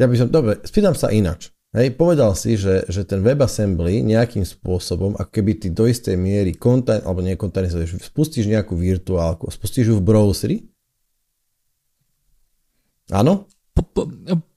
ja 0.00 0.08
by 0.08 0.16
som, 0.16 0.32
dobre, 0.32 0.64
spýtam 0.64 0.96
sa 0.96 1.12
inač. 1.12 1.52
Hej, 1.70 1.94
povedal 1.94 2.34
si, 2.34 2.58
že, 2.58 2.82
že 2.90 3.06
ten 3.06 3.22
WebAssembly 3.22 4.02
nejakým 4.02 4.42
spôsobom, 4.42 5.14
ako 5.14 5.30
keby 5.30 5.54
ty 5.54 5.70
do 5.70 5.86
istej 5.86 6.18
miery 6.18 6.58
kontajn, 6.58 7.06
alebo 7.06 7.22
nie 7.22 7.38
kontajn, 7.38 7.70
spustíš 8.02 8.50
nejakú 8.50 8.74
virtuálku, 8.74 9.46
spustíš 9.46 9.94
ju 9.94 10.02
v 10.02 10.02
browseri? 10.02 10.56
Áno? 13.14 13.46
Po, 13.70 13.86
po, 13.86 14.02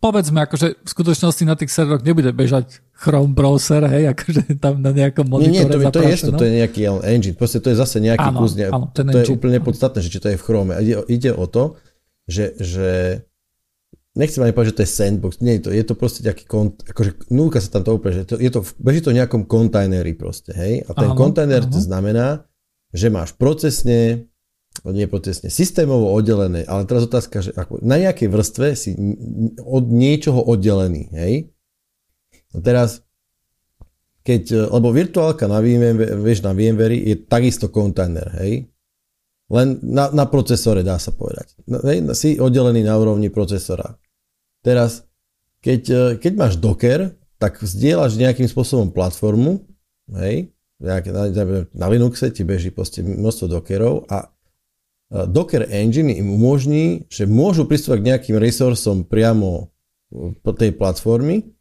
povedzme, 0.01 0.41
akože 0.41 0.81
v 0.81 0.89
skutočnosti 0.89 1.43
na 1.45 1.53
tých 1.53 1.69
serveroch 1.69 2.01
nebude 2.01 2.33
bežať 2.33 2.81
Chrome 2.97 3.37
browser, 3.37 3.85
hej, 3.85 4.09
akože 4.09 4.57
tam 4.57 4.81
na 4.81 4.89
nejakom 4.89 5.29
monitore 5.29 5.53
Nie, 5.53 5.69
nie, 5.69 5.93
to, 5.93 5.93
to 5.93 6.01
je 6.01 6.17
to, 6.17 6.33
to 6.33 6.45
je 6.49 6.53
nejaký 6.65 6.81
engine, 7.05 7.37
proste 7.37 7.61
to 7.61 7.69
je 7.69 7.77
zase 7.77 8.01
nejaký 8.01 8.25
áno, 8.25 8.41
kus, 8.41 8.57
áno, 8.57 8.89
to 8.89 9.05
engine, 9.05 9.21
je 9.21 9.37
úplne 9.37 9.61
podstatné, 9.61 10.01
že 10.01 10.09
či 10.09 10.17
to 10.17 10.33
je 10.33 10.37
v 10.41 10.43
Chrome. 10.49 10.73
Ide, 10.81 11.05
ide 11.13 11.29
o 11.29 11.45
to, 11.45 11.77
že, 12.25 12.57
že 12.57 13.21
nechcem 14.13 14.45
ani 14.45 14.53
povedať, 14.53 14.69
že 14.73 14.77
to 14.77 14.85
je 14.85 14.91
sandbox, 14.93 15.41
nie 15.41 15.57
je 15.57 15.61
to, 15.65 15.69
je 15.73 15.83
to 15.85 15.93
proste 15.97 16.21
nejaký, 16.21 16.45
kont, 16.45 16.85
akože 16.85 17.33
núka 17.33 17.57
sa 17.57 17.69
tam 17.77 17.83
to 17.85 17.97
úplne, 17.97 18.21
že 18.21 18.25
to, 18.29 18.35
je 18.37 18.49
to, 18.53 18.61
beží 18.77 19.01
to 19.01 19.09
v 19.09 19.17
nejakom 19.17 19.49
kontajneri 19.49 20.13
proste, 20.13 20.53
hej, 20.53 20.85
a 20.85 20.91
ten 20.93 21.11
kontajner 21.17 21.65
to 21.65 21.81
znamená, 21.81 22.45
že 22.93 23.09
máš 23.09 23.33
procesne, 23.33 24.29
nie 24.85 25.09
procesne, 25.09 25.49
systémovo 25.49 26.13
oddelené, 26.13 26.61
ale 26.69 26.85
teraz 26.85 27.09
otázka, 27.09 27.41
že 27.41 27.51
ako, 27.57 27.81
na 27.81 27.97
nejakej 27.97 28.29
vrstve 28.29 28.67
si 28.77 28.93
od 29.65 29.85
niečoho 29.89 30.45
oddelený, 30.45 31.09
hej, 31.17 31.33
no 32.53 32.61
teraz, 32.61 33.01
keď, 34.21 34.69
lebo 34.69 34.93
virtuálka 34.93 35.49
na 35.49 35.57
VMware, 35.57 36.21
vieš, 36.21 36.45
na 36.45 36.53
VMware 36.53 36.95
je 36.95 37.17
takisto 37.17 37.73
kontajner, 37.73 38.29
hej, 38.45 38.69
len 39.53 39.77
na, 39.85 40.09
na 40.09 40.25
procesore 40.25 40.81
dá 40.81 40.97
sa 40.97 41.13
povedať. 41.13 41.53
Si 42.17 42.41
oddelený 42.41 42.81
na 42.81 42.97
úrovni 42.97 43.29
procesora. 43.29 44.01
Teraz, 44.65 45.05
keď, 45.61 45.81
e, 45.85 46.03
keď 46.17 46.33
máš 46.33 46.53
Docker, 46.57 47.13
tak 47.37 47.61
zdieľaš 47.61 48.17
nejakým 48.17 48.49
spôsobom 48.49 48.89
platformu, 48.89 49.61
hej, 50.17 50.49
na, 50.81 50.99
na 51.69 51.85
Linuxe 51.87 52.33
ti 52.33 52.41
beží 52.41 52.73
množstvo 52.73 53.45
Dockerov 53.45 54.09
a 54.09 54.25
e, 54.25 54.27
Docker 55.29 55.69
Engine 55.69 56.17
im 56.17 56.33
umožní, 56.33 57.05
že 57.13 57.29
môžu 57.29 57.69
pristúpať 57.69 57.99
k 58.01 58.07
nejakým 58.09 58.37
resursom 58.41 59.05
priamo 59.05 59.69
po 60.41 60.51
tej 60.53 60.73
platformy, 60.73 61.53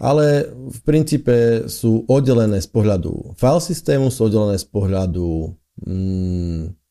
ale 0.00 0.48
v 0.50 0.78
princípe 0.82 1.66
sú 1.70 2.08
oddelené 2.10 2.58
z 2.58 2.68
pohľadu 2.72 3.38
file 3.38 3.62
systému, 3.62 4.10
sú 4.10 4.26
oddelené 4.26 4.58
z 4.58 4.66
pohľadu 4.66 5.54
mm, 5.86 6.83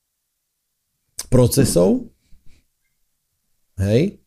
procesov, 1.33 2.05
hej, 3.81 4.21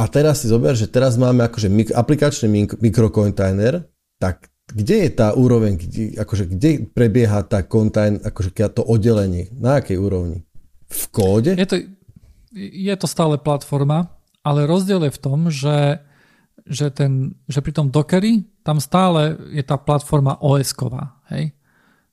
a 0.00 0.08
teraz 0.08 0.40
si 0.40 0.48
zober, 0.48 0.72
že 0.72 0.88
teraz 0.88 1.20
máme 1.20 1.44
akože 1.44 1.68
aplikačný 1.92 2.48
mik- 2.48 2.80
mikrokontajner, 2.80 3.84
tak 4.16 4.48
kde 4.70 5.08
je 5.08 5.10
tá 5.12 5.36
úroveň, 5.36 5.76
kde, 5.76 6.16
akože 6.16 6.44
kde 6.56 6.88
prebieha 6.88 7.44
tá 7.44 7.60
kontajn, 7.60 8.24
akože 8.24 8.50
to 8.72 8.80
oddelenie, 8.80 9.52
na 9.52 9.82
akej 9.82 10.00
úrovni? 10.00 10.40
V 10.88 11.04
kóde? 11.12 11.52
Je 11.52 11.68
to, 11.68 11.76
je 12.56 12.94
to 12.96 13.06
stále 13.08 13.36
platforma, 13.36 14.08
ale 14.40 14.64
rozdiel 14.64 15.04
je 15.04 15.12
v 15.12 15.20
tom, 15.20 15.38
že, 15.52 16.00
že, 16.64 16.88
ten, 16.88 17.36
že 17.44 17.60
pri 17.60 17.72
tom 17.76 17.92
Dockery 17.92 18.46
tam 18.64 18.80
stále 18.80 19.36
je 19.52 19.60
tá 19.60 19.76
platforma 19.76 20.40
OS-ková. 20.40 21.18
Hej? 21.28 21.52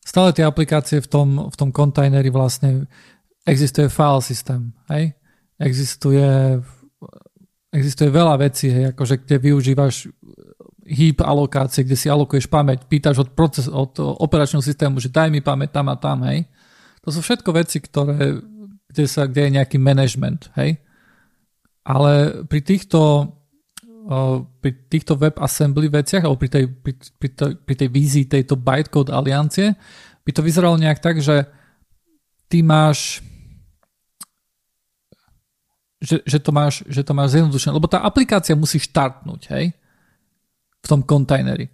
stále 0.07 0.31
tie 0.31 0.48
aplikácie 0.48 1.03
v 1.03 1.07
tom, 1.11 1.30
v 1.52 1.56
tom 1.60 1.69
kontajneri 1.76 2.31
vlastne 2.31 2.88
existuje 3.48 3.88
file 3.90 4.22
systém, 4.22 4.76
hej? 4.91 5.15
Existuje, 5.57 6.60
existuje 7.72 8.11
veľa 8.11 8.36
vecí, 8.38 8.68
hej, 8.69 8.91
akože 8.91 9.24
kde 9.24 9.36
využívaš 9.40 10.11
heap 10.88 11.24
alokácie, 11.24 11.84
kde 11.88 11.98
si 11.98 12.11
alokuješ 12.11 12.48
pamäť, 12.52 12.86
pýtaš 12.86 13.24
od, 13.24 13.30
proces, 13.32 13.65
od 13.72 13.95
operačného 13.98 14.64
systému, 14.64 14.99
že 14.99 15.11
daj 15.11 15.32
mi 15.32 15.40
pamäť 15.40 15.80
tam 15.80 15.88
a 15.88 15.95
tam, 15.95 16.28
hej. 16.28 16.45
To 17.07 17.10
sú 17.10 17.24
všetko 17.24 17.49
veci, 17.56 17.80
ktoré, 17.80 18.44
kde, 18.91 19.06
sa, 19.07 19.26
kde 19.26 19.48
je 19.48 19.56
nejaký 19.60 19.78
management, 19.80 20.52
hej. 20.60 20.80
Ale 21.88 22.44
pri 22.52 22.60
týchto, 22.60 23.32
pri 24.60 24.72
týchto 24.91 25.15
WebAssembly 25.15 25.88
veciach, 25.88 26.24
alebo 26.24 26.40
pri 26.40 26.52
tej, 26.52 26.64
pri, 26.68 26.94
pri, 26.99 27.30
tej, 27.32 27.52
pri 27.64 27.76
tej 27.80 27.90
vízii 27.91 28.28
tejto 28.28 28.60
bytecode 28.60 29.11
aliancie, 29.11 29.76
by 30.28 30.32
to 30.36 30.44
vyzeralo 30.44 30.76
nejak 30.76 30.99
tak, 30.99 31.24
že 31.24 31.48
ty 32.52 32.60
máš 32.64 33.24
že, 35.98 36.22
že, 36.26 36.38
to 36.38 36.53
máš, 36.53 36.86
že 36.86 37.02
to 37.02 37.14
máš 37.18 37.38
zjednodušené, 37.38 37.74
lebo 37.74 37.90
tá 37.90 38.06
aplikácia 38.06 38.53
musí 38.53 38.78
štartnúť, 38.78 39.41
hej? 39.53 39.74
v 40.78 40.88
tom 40.88 41.02
kontajneri. 41.02 41.74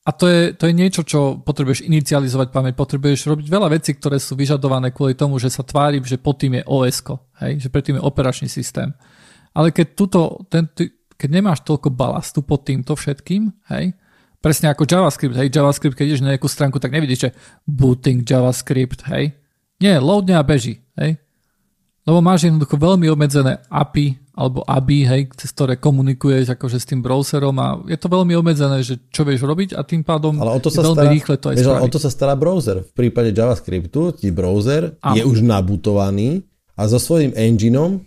A 0.00 0.10
to 0.16 0.26
je, 0.26 0.56
to 0.56 0.66
je 0.66 0.74
niečo, 0.74 1.06
čo 1.06 1.38
potrebuješ 1.38 1.86
inicializovať 1.86 2.48
pamäť, 2.50 2.72
potrebuješ 2.74 3.30
robiť 3.30 3.46
veľa 3.46 3.68
vecí, 3.70 3.94
ktoré 3.94 4.18
sú 4.18 4.34
vyžadované 4.34 4.90
kvôli 4.90 5.14
tomu, 5.14 5.38
že 5.38 5.52
sa 5.52 5.62
tvári, 5.62 6.02
že 6.02 6.18
pod 6.18 6.40
tým 6.40 6.58
je 6.58 6.66
OS, 6.66 7.04
hej? 7.44 7.62
že 7.62 7.68
predtým 7.70 8.00
je 8.00 8.02
operačný 8.02 8.48
systém. 8.50 8.90
Ale 9.54 9.70
keď, 9.70 9.86
tuto, 9.94 10.42
ten, 10.50 10.66
keď 11.20 11.28
nemáš 11.30 11.62
toľko 11.62 11.92
balastu 11.94 12.40
pod 12.40 12.64
týmto 12.66 12.96
všetkým, 12.96 13.52
hej, 13.70 13.94
presne 14.40 14.72
ako 14.72 14.88
JavaScript, 14.88 15.36
hej, 15.36 15.52
JavaScript, 15.52 15.94
keď 15.94 16.06
ideš 16.08 16.24
na 16.24 16.32
nejakú 16.34 16.48
stránku, 16.48 16.80
tak 16.80 16.96
nevidíš, 16.96 17.28
že 17.28 17.30
booting 17.68 18.24
JavaScript, 18.24 19.04
hej. 19.12 19.36
Nie, 19.84 20.00
loadne 20.00 20.40
a 20.40 20.42
beží, 20.42 20.80
hej. 20.96 21.20
Lebo 22.08 22.18
máš 22.24 22.48
jednoducho 22.48 22.80
veľmi 22.80 23.06
obmedzené 23.12 23.60
API 23.68 24.16
alebo 24.40 24.64
ABI, 24.64 25.04
hej, 25.04 25.22
cez 25.36 25.52
ktoré 25.52 25.76
komunikuješ 25.76 26.56
akože 26.56 26.80
s 26.80 26.88
tým 26.88 27.04
browserom 27.04 27.52
a 27.60 27.76
je 27.84 27.98
to 28.00 28.08
veľmi 28.08 28.32
obmedzené, 28.40 28.80
že 28.80 28.96
čo 29.12 29.20
vieš 29.28 29.44
robiť 29.44 29.76
a 29.76 29.84
tým 29.84 30.00
pádom 30.00 30.40
ale 30.40 30.56
o 30.56 30.60
to 30.64 30.72
sa 30.72 30.80
veľmi 30.80 30.96
stará, 30.96 31.12
rýchle 31.12 31.36
to 31.36 31.46
aj 31.52 31.56
vieš, 31.60 31.68
o 31.68 31.88
to 31.92 32.00
sa 32.00 32.08
stará 32.08 32.34
browser. 32.40 32.80
V 32.88 32.92
prípade 32.96 33.36
JavaScriptu 33.36 34.16
ti 34.16 34.32
browser 34.32 34.96
Áno. 35.04 35.16
je 35.20 35.22
už 35.28 35.44
nabutovaný 35.44 36.48
a 36.72 36.88
so 36.88 36.96
svojím 36.96 37.36
engineom 37.36 38.00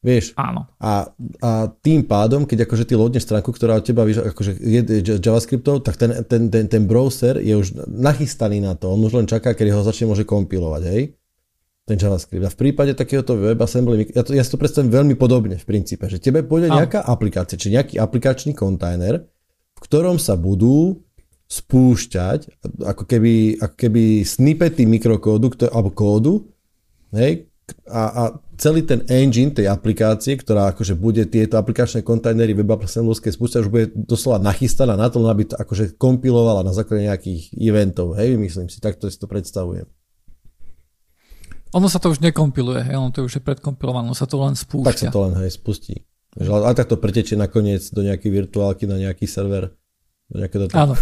Vieš? 0.00 0.32
Áno. 0.40 0.64
A, 0.80 1.12
a 1.44 1.50
tým 1.84 2.00
pádom, 2.08 2.48
keď 2.48 2.64
akože 2.64 2.88
ty 2.88 2.96
loadneš 2.96 3.28
stránku, 3.28 3.52
ktorá 3.52 3.76
od 3.76 3.84
teba 3.84 4.08
víš, 4.08 4.24
akože 4.24 4.56
je 4.56 4.80
JavaScriptov, 5.20 5.84
tak 5.84 6.00
ten, 6.00 6.24
ten, 6.24 6.48
ten, 6.48 6.64
ten 6.72 6.82
browser 6.88 7.36
je 7.36 7.52
už 7.52 7.76
nachystaný 7.84 8.64
na 8.64 8.72
to. 8.72 8.88
On 8.88 9.04
už 9.04 9.12
len 9.12 9.28
čaká, 9.28 9.52
kedy 9.52 9.76
ho 9.76 9.84
začne 9.84 10.08
môže 10.08 10.24
kompilovať, 10.24 10.82
hej? 10.88 11.19
Ten 11.90 11.98
JavaScript. 11.98 12.46
A 12.46 12.54
v 12.54 12.58
prípade 12.58 12.94
takéhoto 12.94 13.34
WebAssembly, 13.34 14.14
ja, 14.14 14.22
to, 14.22 14.30
ja 14.30 14.46
si 14.46 14.54
to 14.54 14.62
predstavím 14.62 14.94
veľmi 14.94 15.14
podobne 15.18 15.58
v 15.58 15.66
princípe, 15.66 16.06
že 16.06 16.22
tebe 16.22 16.46
pôjde 16.46 16.70
nejaká 16.70 17.02
aplikácia, 17.02 17.58
či 17.58 17.74
nejaký 17.74 17.98
aplikačný 17.98 18.54
kontajner, 18.54 19.26
v 19.74 19.80
ktorom 19.82 20.22
sa 20.22 20.38
budú 20.38 21.02
spúšťať 21.50 22.62
ako 22.86 23.02
keby, 23.10 23.58
ako 23.58 23.74
keby 23.74 24.22
snippety 24.22 24.86
mikrokódu, 24.86 25.50
ktoré, 25.50 25.70
alebo 25.74 25.90
kódu, 25.90 26.46
hej, 27.10 27.50
a, 27.90 28.02
a 28.06 28.22
celý 28.54 28.86
ten 28.86 29.02
engine 29.10 29.50
tej 29.50 29.66
aplikácie, 29.66 30.38
ktorá 30.38 30.70
akože 30.74 30.94
bude 30.94 31.26
tieto 31.26 31.58
aplikačné 31.58 32.06
kontajnery 32.06 32.54
WebAssemblyské 32.54 33.34
spúšťať, 33.34 33.66
už 33.66 33.70
bude 33.70 33.90
doslova 33.94 34.38
nachystaná 34.38 34.94
na 34.94 35.10
to, 35.10 35.22
aby 35.26 35.50
to 35.50 35.58
akože 35.58 35.98
kompilovala 35.98 36.62
na 36.62 36.70
základe 36.70 37.10
nejakých 37.10 37.50
eventov, 37.58 38.14
hej, 38.14 38.38
myslím 38.38 38.70
si, 38.70 38.78
takto 38.78 39.10
si 39.10 39.18
to 39.18 39.26
predstavujem. 39.26 39.90
Ono 41.70 41.86
sa 41.86 42.02
to 42.02 42.10
už 42.10 42.18
nekompiluje, 42.18 42.82
hej, 42.82 42.94
ono 42.98 43.14
to 43.14 43.22
už 43.22 43.38
je 43.38 43.42
predkompilované, 43.42 44.10
ono 44.10 44.18
sa 44.18 44.26
to 44.26 44.42
len 44.42 44.58
spúšťa. 44.58 44.90
Tak 44.90 44.98
sa 44.98 45.14
to 45.14 45.20
len 45.30 45.34
hej, 45.38 45.50
spustí. 45.54 46.02
Ale 46.38 46.74
tak 46.74 46.86
to 46.86 46.98
pretečie 46.98 47.34
nakoniec 47.34 47.82
do 47.90 48.06
nejakej 48.06 48.30
virtuálky 48.30 48.86
na 48.86 48.98
nejaký 48.98 49.26
server. 49.26 49.74
Do 50.30 50.38
nejakého 50.38 50.70
Áno. 50.74 50.94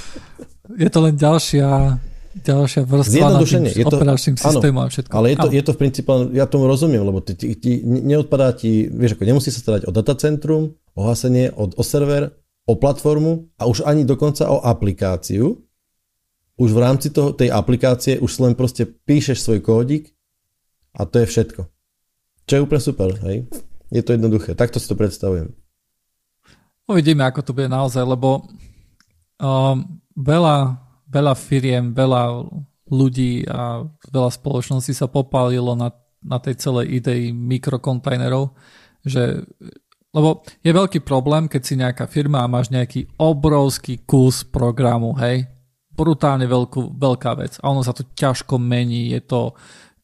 je 0.82 0.88
to 0.90 0.98
len 1.02 1.14
ďalšia, 1.18 1.98
ďalšia 2.38 2.82
vrstva 2.86 3.26
na 3.30 3.40
tým 3.42 3.66
je 3.66 3.86
to, 3.86 3.98
operačným 3.98 4.36
systémom 4.38 4.82
a 4.82 4.88
všetko. 4.90 5.12
Ale 5.14 5.26
je 5.34 5.36
to, 5.38 5.48
je 5.50 5.62
to 5.66 5.72
v 5.74 5.78
princípe, 5.78 6.10
ja 6.34 6.46
tomu 6.46 6.70
rozumiem, 6.70 7.02
lebo 7.02 7.18
ty, 7.18 7.34
ty, 7.34 7.58
ty, 7.58 7.82
neodpadá 7.82 8.54
ti, 8.54 8.86
vieš 8.86 9.18
ako, 9.18 9.22
nemusí 9.26 9.50
sa 9.50 9.58
starať 9.58 9.86
o 9.86 9.90
datacentrum, 9.90 10.78
o 10.94 11.00
hasenie, 11.06 11.50
o, 11.54 11.66
o 11.66 11.82
server, 11.82 12.30
o 12.66 12.78
platformu 12.78 13.50
a 13.58 13.66
už 13.66 13.82
ani 13.82 14.06
dokonca 14.06 14.46
o 14.46 14.62
aplikáciu, 14.62 15.58
už 16.60 16.70
v 16.72 16.82
rámci 16.82 17.08
toho, 17.08 17.32
tej 17.32 17.48
aplikácie 17.48 18.20
už 18.20 18.32
len 18.44 18.52
proste 18.52 18.84
píšeš 18.84 19.40
svoj 19.40 19.60
kódik 19.64 20.12
a 20.92 21.08
to 21.08 21.24
je 21.24 21.26
všetko. 21.28 21.62
Čo 22.44 22.52
je 22.52 22.64
úplne 22.64 22.82
super, 22.82 23.08
hej? 23.24 23.48
Je 23.92 24.02
to 24.04 24.16
jednoduché, 24.16 24.56
takto 24.56 24.80
si 24.80 24.88
to 24.88 24.96
predstavujem. 24.96 25.52
Uvidíme, 26.88 27.24
ako 27.24 27.40
to 27.40 27.56
bude 27.56 27.70
naozaj, 27.70 28.02
lebo 28.04 28.44
um, 29.38 29.76
veľa, 30.18 30.76
veľa 31.08 31.34
firiem, 31.38 31.94
veľa 31.94 32.44
ľudí 32.92 33.48
a 33.48 33.86
veľa 34.12 34.30
spoločností 34.32 34.92
sa 34.92 35.08
popálilo 35.08 35.72
na, 35.72 35.94
na 36.20 36.36
tej 36.36 36.60
celej 36.60 37.00
idei 37.00 37.32
mikrokontajnerov, 37.32 38.52
že 39.06 39.46
lebo 40.12 40.44
je 40.60 40.68
veľký 40.76 41.00
problém, 41.08 41.48
keď 41.48 41.62
si 41.64 41.74
nejaká 41.80 42.04
firma 42.04 42.44
a 42.44 42.50
máš 42.50 42.68
nejaký 42.68 43.08
obrovský 43.16 44.04
kus 44.04 44.44
programu, 44.44 45.16
hej, 45.16 45.48
brutálne 45.92 46.48
veľkú, 46.48 46.96
veľká 46.96 47.32
vec 47.36 47.60
a 47.60 47.68
ono 47.68 47.84
sa 47.84 47.92
to 47.92 48.08
ťažko 48.16 48.56
mení, 48.56 49.12
je 49.12 49.20
to 49.22 49.40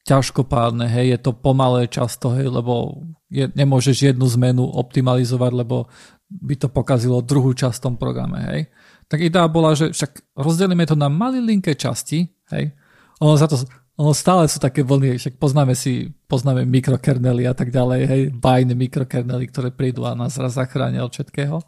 ťažkopádne, 0.09 0.89
hej, 0.89 1.07
je 1.17 1.19
to 1.21 1.37
pomalé 1.37 1.85
často, 1.85 2.33
hej, 2.33 2.49
lebo 2.49 3.05
je, 3.29 3.45
nemôžeš 3.53 4.13
jednu 4.13 4.25
zmenu 4.41 4.65
optimalizovať, 4.65 5.53
lebo 5.53 5.85
by 6.29 6.55
to 6.57 6.69
pokazilo 6.73 7.21
druhú 7.21 7.53
časť 7.53 7.77
v 7.77 7.85
tom 7.85 7.95
programe, 8.01 8.39
hej. 8.49 8.61
Tak 9.09 9.21
idea 9.21 9.45
bola, 9.49 9.77
že 9.77 9.93
však 9.93 10.37
rozdelíme 10.37 10.85
to 10.89 10.97
na 10.97 11.13
malilinké 11.13 11.77
časti, 11.77 12.25
hej. 12.53 12.73
Ono 13.21 13.37
za 13.37 13.49
to, 13.49 13.61
ono 14.01 14.17
stále 14.17 14.49
sú 14.49 14.57
také 14.61 14.81
vlny, 14.81 15.21
však 15.21 15.37
poznáme 15.37 15.77
si, 15.77 16.09
poznáme 16.25 16.65
mikrokernely 16.65 17.45
a 17.45 17.53
tak 17.53 17.69
ďalej, 17.69 18.01
hej, 18.09 18.23
bajné 18.33 18.73
mikrokernely, 18.73 19.45
ktoré 19.53 19.69
prídu 19.73 20.09
a 20.09 20.17
nás 20.17 20.41
raz 20.41 20.57
zachránia 20.57 21.05
od 21.05 21.13
všetkého. 21.13 21.61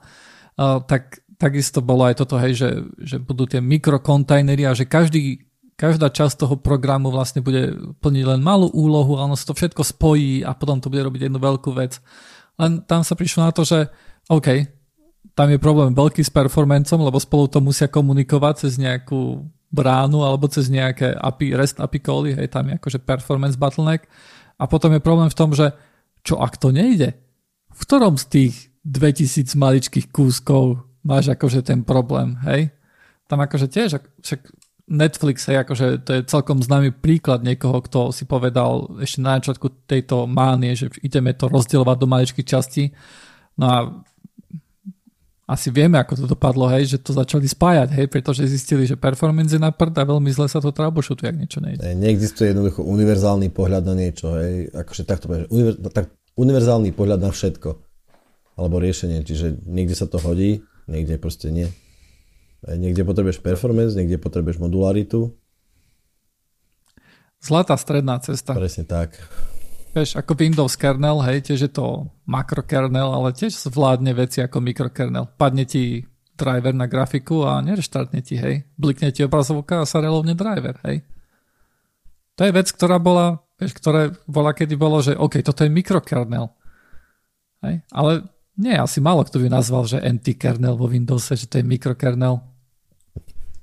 Uh, 0.57 0.81
tak 0.85 1.25
takisto 1.41 1.81
bolo 1.81 2.05
aj 2.05 2.21
toto, 2.21 2.37
hej, 2.37 2.53
že, 2.53 2.71
že 3.01 3.17
budú 3.17 3.49
tie 3.49 3.65
mikrokontajnery 3.65 4.69
a 4.69 4.77
že 4.77 4.85
každý, 4.85 5.49
každá 5.81 6.13
časť 6.13 6.45
toho 6.45 6.61
programu 6.61 7.09
vlastne 7.09 7.41
bude 7.41 7.73
plniť 8.05 8.25
len 8.29 8.45
malú 8.45 8.69
úlohu 8.77 9.17
a 9.17 9.25
ono 9.25 9.41
sa 9.41 9.49
to 9.49 9.57
všetko 9.57 9.81
spojí 9.81 10.45
a 10.45 10.53
potom 10.53 10.85
to 10.85 10.93
bude 10.93 11.01
robiť 11.01 11.33
jednu 11.33 11.41
veľkú 11.41 11.73
vec. 11.73 11.97
Len 12.61 12.85
tam 12.85 13.01
sa 13.01 13.17
prišlo 13.17 13.49
na 13.49 13.57
to, 13.57 13.65
že 13.65 13.89
OK, 14.29 14.69
tam 15.33 15.49
je 15.49 15.57
problém 15.57 15.97
veľký 15.97 16.21
s 16.21 16.29
performancom, 16.29 17.01
lebo 17.09 17.17
spolu 17.17 17.49
to 17.49 17.65
musia 17.65 17.89
komunikovať 17.89 18.69
cez 18.69 18.77
nejakú 18.77 19.49
bránu 19.73 20.21
alebo 20.21 20.45
cez 20.53 20.69
nejaké 20.69 21.17
API, 21.17 21.57
REST 21.57 21.81
API 21.81 21.99
cally, 22.05 22.37
hej, 22.37 22.53
tam 22.53 22.69
je 22.69 22.77
akože 22.77 23.01
performance 23.01 23.57
bottleneck. 23.57 24.05
A 24.61 24.69
potom 24.69 24.93
je 24.93 25.01
problém 25.01 25.33
v 25.33 25.39
tom, 25.41 25.57
že 25.57 25.73
čo 26.21 26.37
ak 26.37 26.61
to 26.61 26.69
nejde? 26.69 27.17
V 27.73 27.81
ktorom 27.81 28.21
z 28.21 28.25
tých 28.29 28.55
2000 28.85 29.57
maličkých 29.57 30.13
kúskov 30.13 30.90
máš 31.05 31.33
akože 31.33 31.65
ten 31.65 31.81
problém, 31.85 32.37
hej? 32.45 32.73
Tam 33.31 33.41
akože 33.41 33.71
tiež, 33.71 34.01
však 34.21 34.41
Netflix, 34.91 35.47
hej, 35.47 35.63
akože 35.63 36.03
to 36.03 36.11
je 36.19 36.21
celkom 36.27 36.59
známy 36.59 36.91
príklad 36.91 37.47
niekoho, 37.47 37.79
kto 37.79 38.11
si 38.11 38.27
povedal 38.27 38.91
ešte 38.99 39.23
na 39.23 39.39
začiatku 39.39 39.87
tejto 39.87 40.27
mánie, 40.27 40.75
že 40.75 40.91
ideme 41.07 41.31
to 41.31 41.47
rozdielovať 41.47 41.97
do 41.97 42.11
maličkých 42.11 42.51
častí. 42.51 42.91
No 43.55 43.65
a 43.71 43.79
asi 45.47 45.71
vieme, 45.71 45.99
ako 45.99 46.15
to 46.15 46.27
dopadlo, 46.31 46.67
hej, 46.71 46.95
že 46.95 46.99
to 47.03 47.15
začali 47.15 47.47
spájať, 47.47 47.91
hej, 48.03 48.07
pretože 48.11 48.47
zistili, 48.51 48.87
že 48.87 48.99
performance 48.99 49.55
je 49.55 49.63
na 49.63 49.71
prd 49.71 49.95
a 49.99 50.07
veľmi 50.07 50.31
zle 50.31 50.47
sa 50.51 50.59
to 50.59 50.75
troubleshootuje, 50.75 51.27
ak 51.27 51.39
niečo 51.39 51.59
nejde. 51.63 51.83
Neexistuje 51.83 52.51
jednoducho 52.51 52.83
univerzálny 52.83 53.51
pohľad 53.51 53.83
na 53.87 53.95
niečo, 53.95 54.35
hej, 54.39 54.71
akože 54.75 55.03
takto 55.07 55.27
tak 55.91 56.15
univerzálny 56.35 56.91
pohľad 56.95 57.19
na 57.23 57.31
všetko, 57.35 57.71
alebo 58.59 58.79
riešenie, 58.79 59.27
čiže 59.27 59.67
niekde 59.67 59.99
sa 59.99 60.07
to 60.07 60.23
hodí, 60.23 60.63
niekde 60.91 61.17
proste 61.17 61.55
nie. 61.55 61.71
Niekde 62.67 63.07
potrebuješ 63.09 63.41
performance, 63.41 63.97
niekde 63.97 64.21
potrebuješ 64.21 64.61
modularitu. 64.61 65.33
Zlatá 67.41 67.73
stredná 67.81 68.21
cesta. 68.21 68.53
Presne 68.53 68.85
tak. 68.85 69.17
Vieš, 69.97 70.21
ako 70.21 70.37
Windows 70.37 70.77
kernel, 70.77 71.25
hej, 71.25 71.51
tiež 71.51 71.61
je 71.67 71.73
to 71.73 72.13
makrokernel, 72.29 73.11
ale 73.17 73.33
tiež 73.33 73.57
zvládne 73.71 74.13
veci 74.13 74.45
ako 74.45 74.61
mikrokernel. 74.61 75.25
Padne 75.41 75.65
ti 75.65 76.05
driver 76.37 76.77
na 76.77 76.87
grafiku 76.87 77.49
a 77.49 77.59
nereštartne 77.65 78.21
ti, 78.21 78.37
hej. 78.37 78.69
Blikne 78.77 79.11
ti 79.11 79.25
obrazovka 79.25 79.83
a 79.83 79.89
sa 79.89 80.05
relovne 80.05 80.37
driver, 80.37 80.79
hej. 80.85 81.03
To 82.39 82.47
je 82.47 82.53
vec, 82.55 82.69
ktorá 82.71 83.01
bola, 83.01 83.41
vieš, 83.57 83.77
ktoré 83.81 84.15
bola, 84.29 84.55
kedy 84.55 84.77
bolo, 84.77 85.01
že 85.01 85.17
OK, 85.17 85.43
toto 85.43 85.65
je 85.65 85.73
mikrokernel. 85.73 86.53
Hej, 87.65 87.85
ale 87.93 88.25
nie, 88.61 88.77
asi 88.77 89.01
málo 89.01 89.25
kto 89.25 89.41
by 89.41 89.49
nazval, 89.49 89.89
že 89.89 89.97
anti-kernel 89.97 90.77
vo 90.77 90.85
Windowse, 90.85 91.33
že 91.33 91.49
to 91.49 91.59
je 91.59 91.65
mikrokernel. 91.65 92.45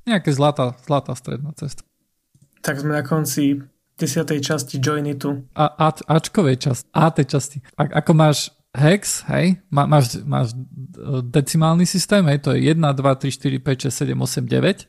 nejaká 0.10 0.34
zlatá, 0.34 0.74
zlatá 0.82 1.14
stredná 1.14 1.53
cesta. 1.53 1.86
Tak 2.65 2.82
sme 2.82 2.98
na 2.98 3.06
konci 3.06 3.61
desiatej 3.94 4.41
časti 4.41 4.82
Joinitu. 4.82 5.45
A, 5.53 5.69
a, 5.69 5.88
Ačkovej 5.94 6.57
časti, 6.57 6.90
A 6.98 7.14
tej 7.14 7.26
časti. 7.30 7.57
A, 7.78 8.02
ako 8.02 8.11
máš 8.18 8.49
hex, 8.74 9.26
hej, 9.30 9.57
má, 9.74 9.90
máš, 9.90 10.22
máš 10.22 10.53
decimálny 11.30 11.86
systém, 11.86 12.22
hej, 12.30 12.41
to 12.45 12.53
je 12.53 12.69
1, 12.69 12.78
2, 12.78 12.94
3, 12.94 13.57
4, 13.57 13.57
5, 13.57 13.90
6, 13.90 14.14
7, 14.14 14.22
8, 14.22 14.45
9 14.45 14.86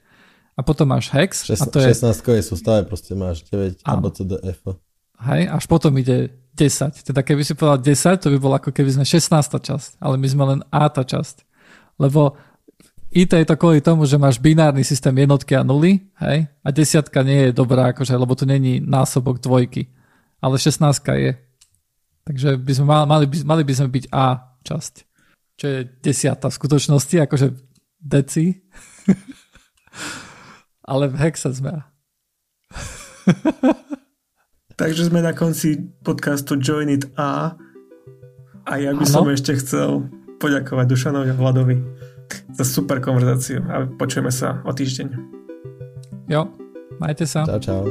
a 0.59 0.61
potom 0.61 0.87
máš 0.91 1.09
hex. 1.15 1.47
Šest, 1.49 1.63
a 1.63 1.67
to 1.69 1.79
je, 1.81 1.95
16 1.95 2.37
je 2.37 2.43
sústave, 2.45 2.81
proste 2.85 3.17
máš 3.17 3.47
9 3.49 3.81
a 3.85 3.93
B, 3.97 4.05
C, 4.13 4.19
D, 4.29 4.33
F. 4.45 4.77
Hej, 5.19 5.43
až 5.51 5.65
potom 5.67 5.95
ide 5.99 6.31
10. 6.59 7.07
Teda 7.07 7.23
keby 7.23 7.47
si 7.47 7.55
povedal 7.55 7.79
10, 7.79 8.19
to 8.19 8.35
by 8.35 8.39
bolo 8.43 8.55
ako 8.59 8.75
keby 8.75 8.91
sme 8.99 9.07
16. 9.07 9.31
časť, 9.63 10.03
ale 10.03 10.19
my 10.19 10.27
sme 10.27 10.45
len 10.51 10.61
A 10.75 10.91
tá 10.91 11.07
časť. 11.07 11.47
Lebo 12.03 12.35
IT 13.15 13.33
je 13.33 13.47
to 13.49 13.57
kvôli 13.57 13.81
tomu, 13.81 14.05
že 14.05 14.21
máš 14.21 14.37
binárny 14.43 14.85
systém 14.85 15.15
jednotky 15.17 15.57
a 15.57 15.65
nuly, 15.65 16.11
hej, 16.21 16.45
a 16.61 16.69
desiatka 16.69 17.25
nie 17.25 17.49
je 17.49 17.57
dobrá, 17.57 17.97
akože, 17.97 18.13
lebo 18.13 18.37
to 18.37 18.45
není 18.45 18.85
násobok 18.85 19.41
dvojky, 19.41 19.89
ale 20.45 20.61
16 20.61 21.01
je. 21.17 21.33
Takže 22.29 22.61
by 22.61 22.73
sme 22.77 22.87
mali, 22.93 23.05
mali, 23.09 23.25
by, 23.25 23.37
mali 23.49 23.63
by 23.65 23.73
sme 23.73 23.89
byť 23.89 24.05
A 24.13 24.53
časť, 24.61 24.95
čo 25.57 25.65
je 25.65 25.81
desiata 26.05 26.53
v 26.53 26.59
skutočnosti, 26.61 27.17
akože 27.25 27.47
deci. 27.97 28.53
ale 30.91 31.09
v 31.09 31.17
hexe 31.17 31.49
sme 31.57 31.71
A. 31.73 31.81
Takže 34.79 35.11
sme 35.11 35.27
na 35.27 35.35
konci 35.35 35.91
podcastu 36.07 36.55
Join 36.55 36.87
It 36.87 37.11
A 37.19 37.59
a 38.63 38.73
ja 38.79 38.95
by 38.95 39.03
ano? 39.03 39.11
som 39.11 39.27
ešte 39.27 39.59
chcel 39.59 40.07
poďakovať 40.39 40.87
Dušanovi 40.87 41.35
a 41.35 41.37
Vladovi 41.37 41.83
za 42.55 42.63
super 42.63 43.03
konverzáciu 43.03 43.59
a 43.67 43.91
počujeme 43.91 44.31
sa 44.31 44.63
o 44.63 44.71
týždeň. 44.71 45.19
Jo, 46.31 46.47
majte 47.03 47.27
sa. 47.27 47.43
Čau, 47.43 47.59
čau. 47.59 47.83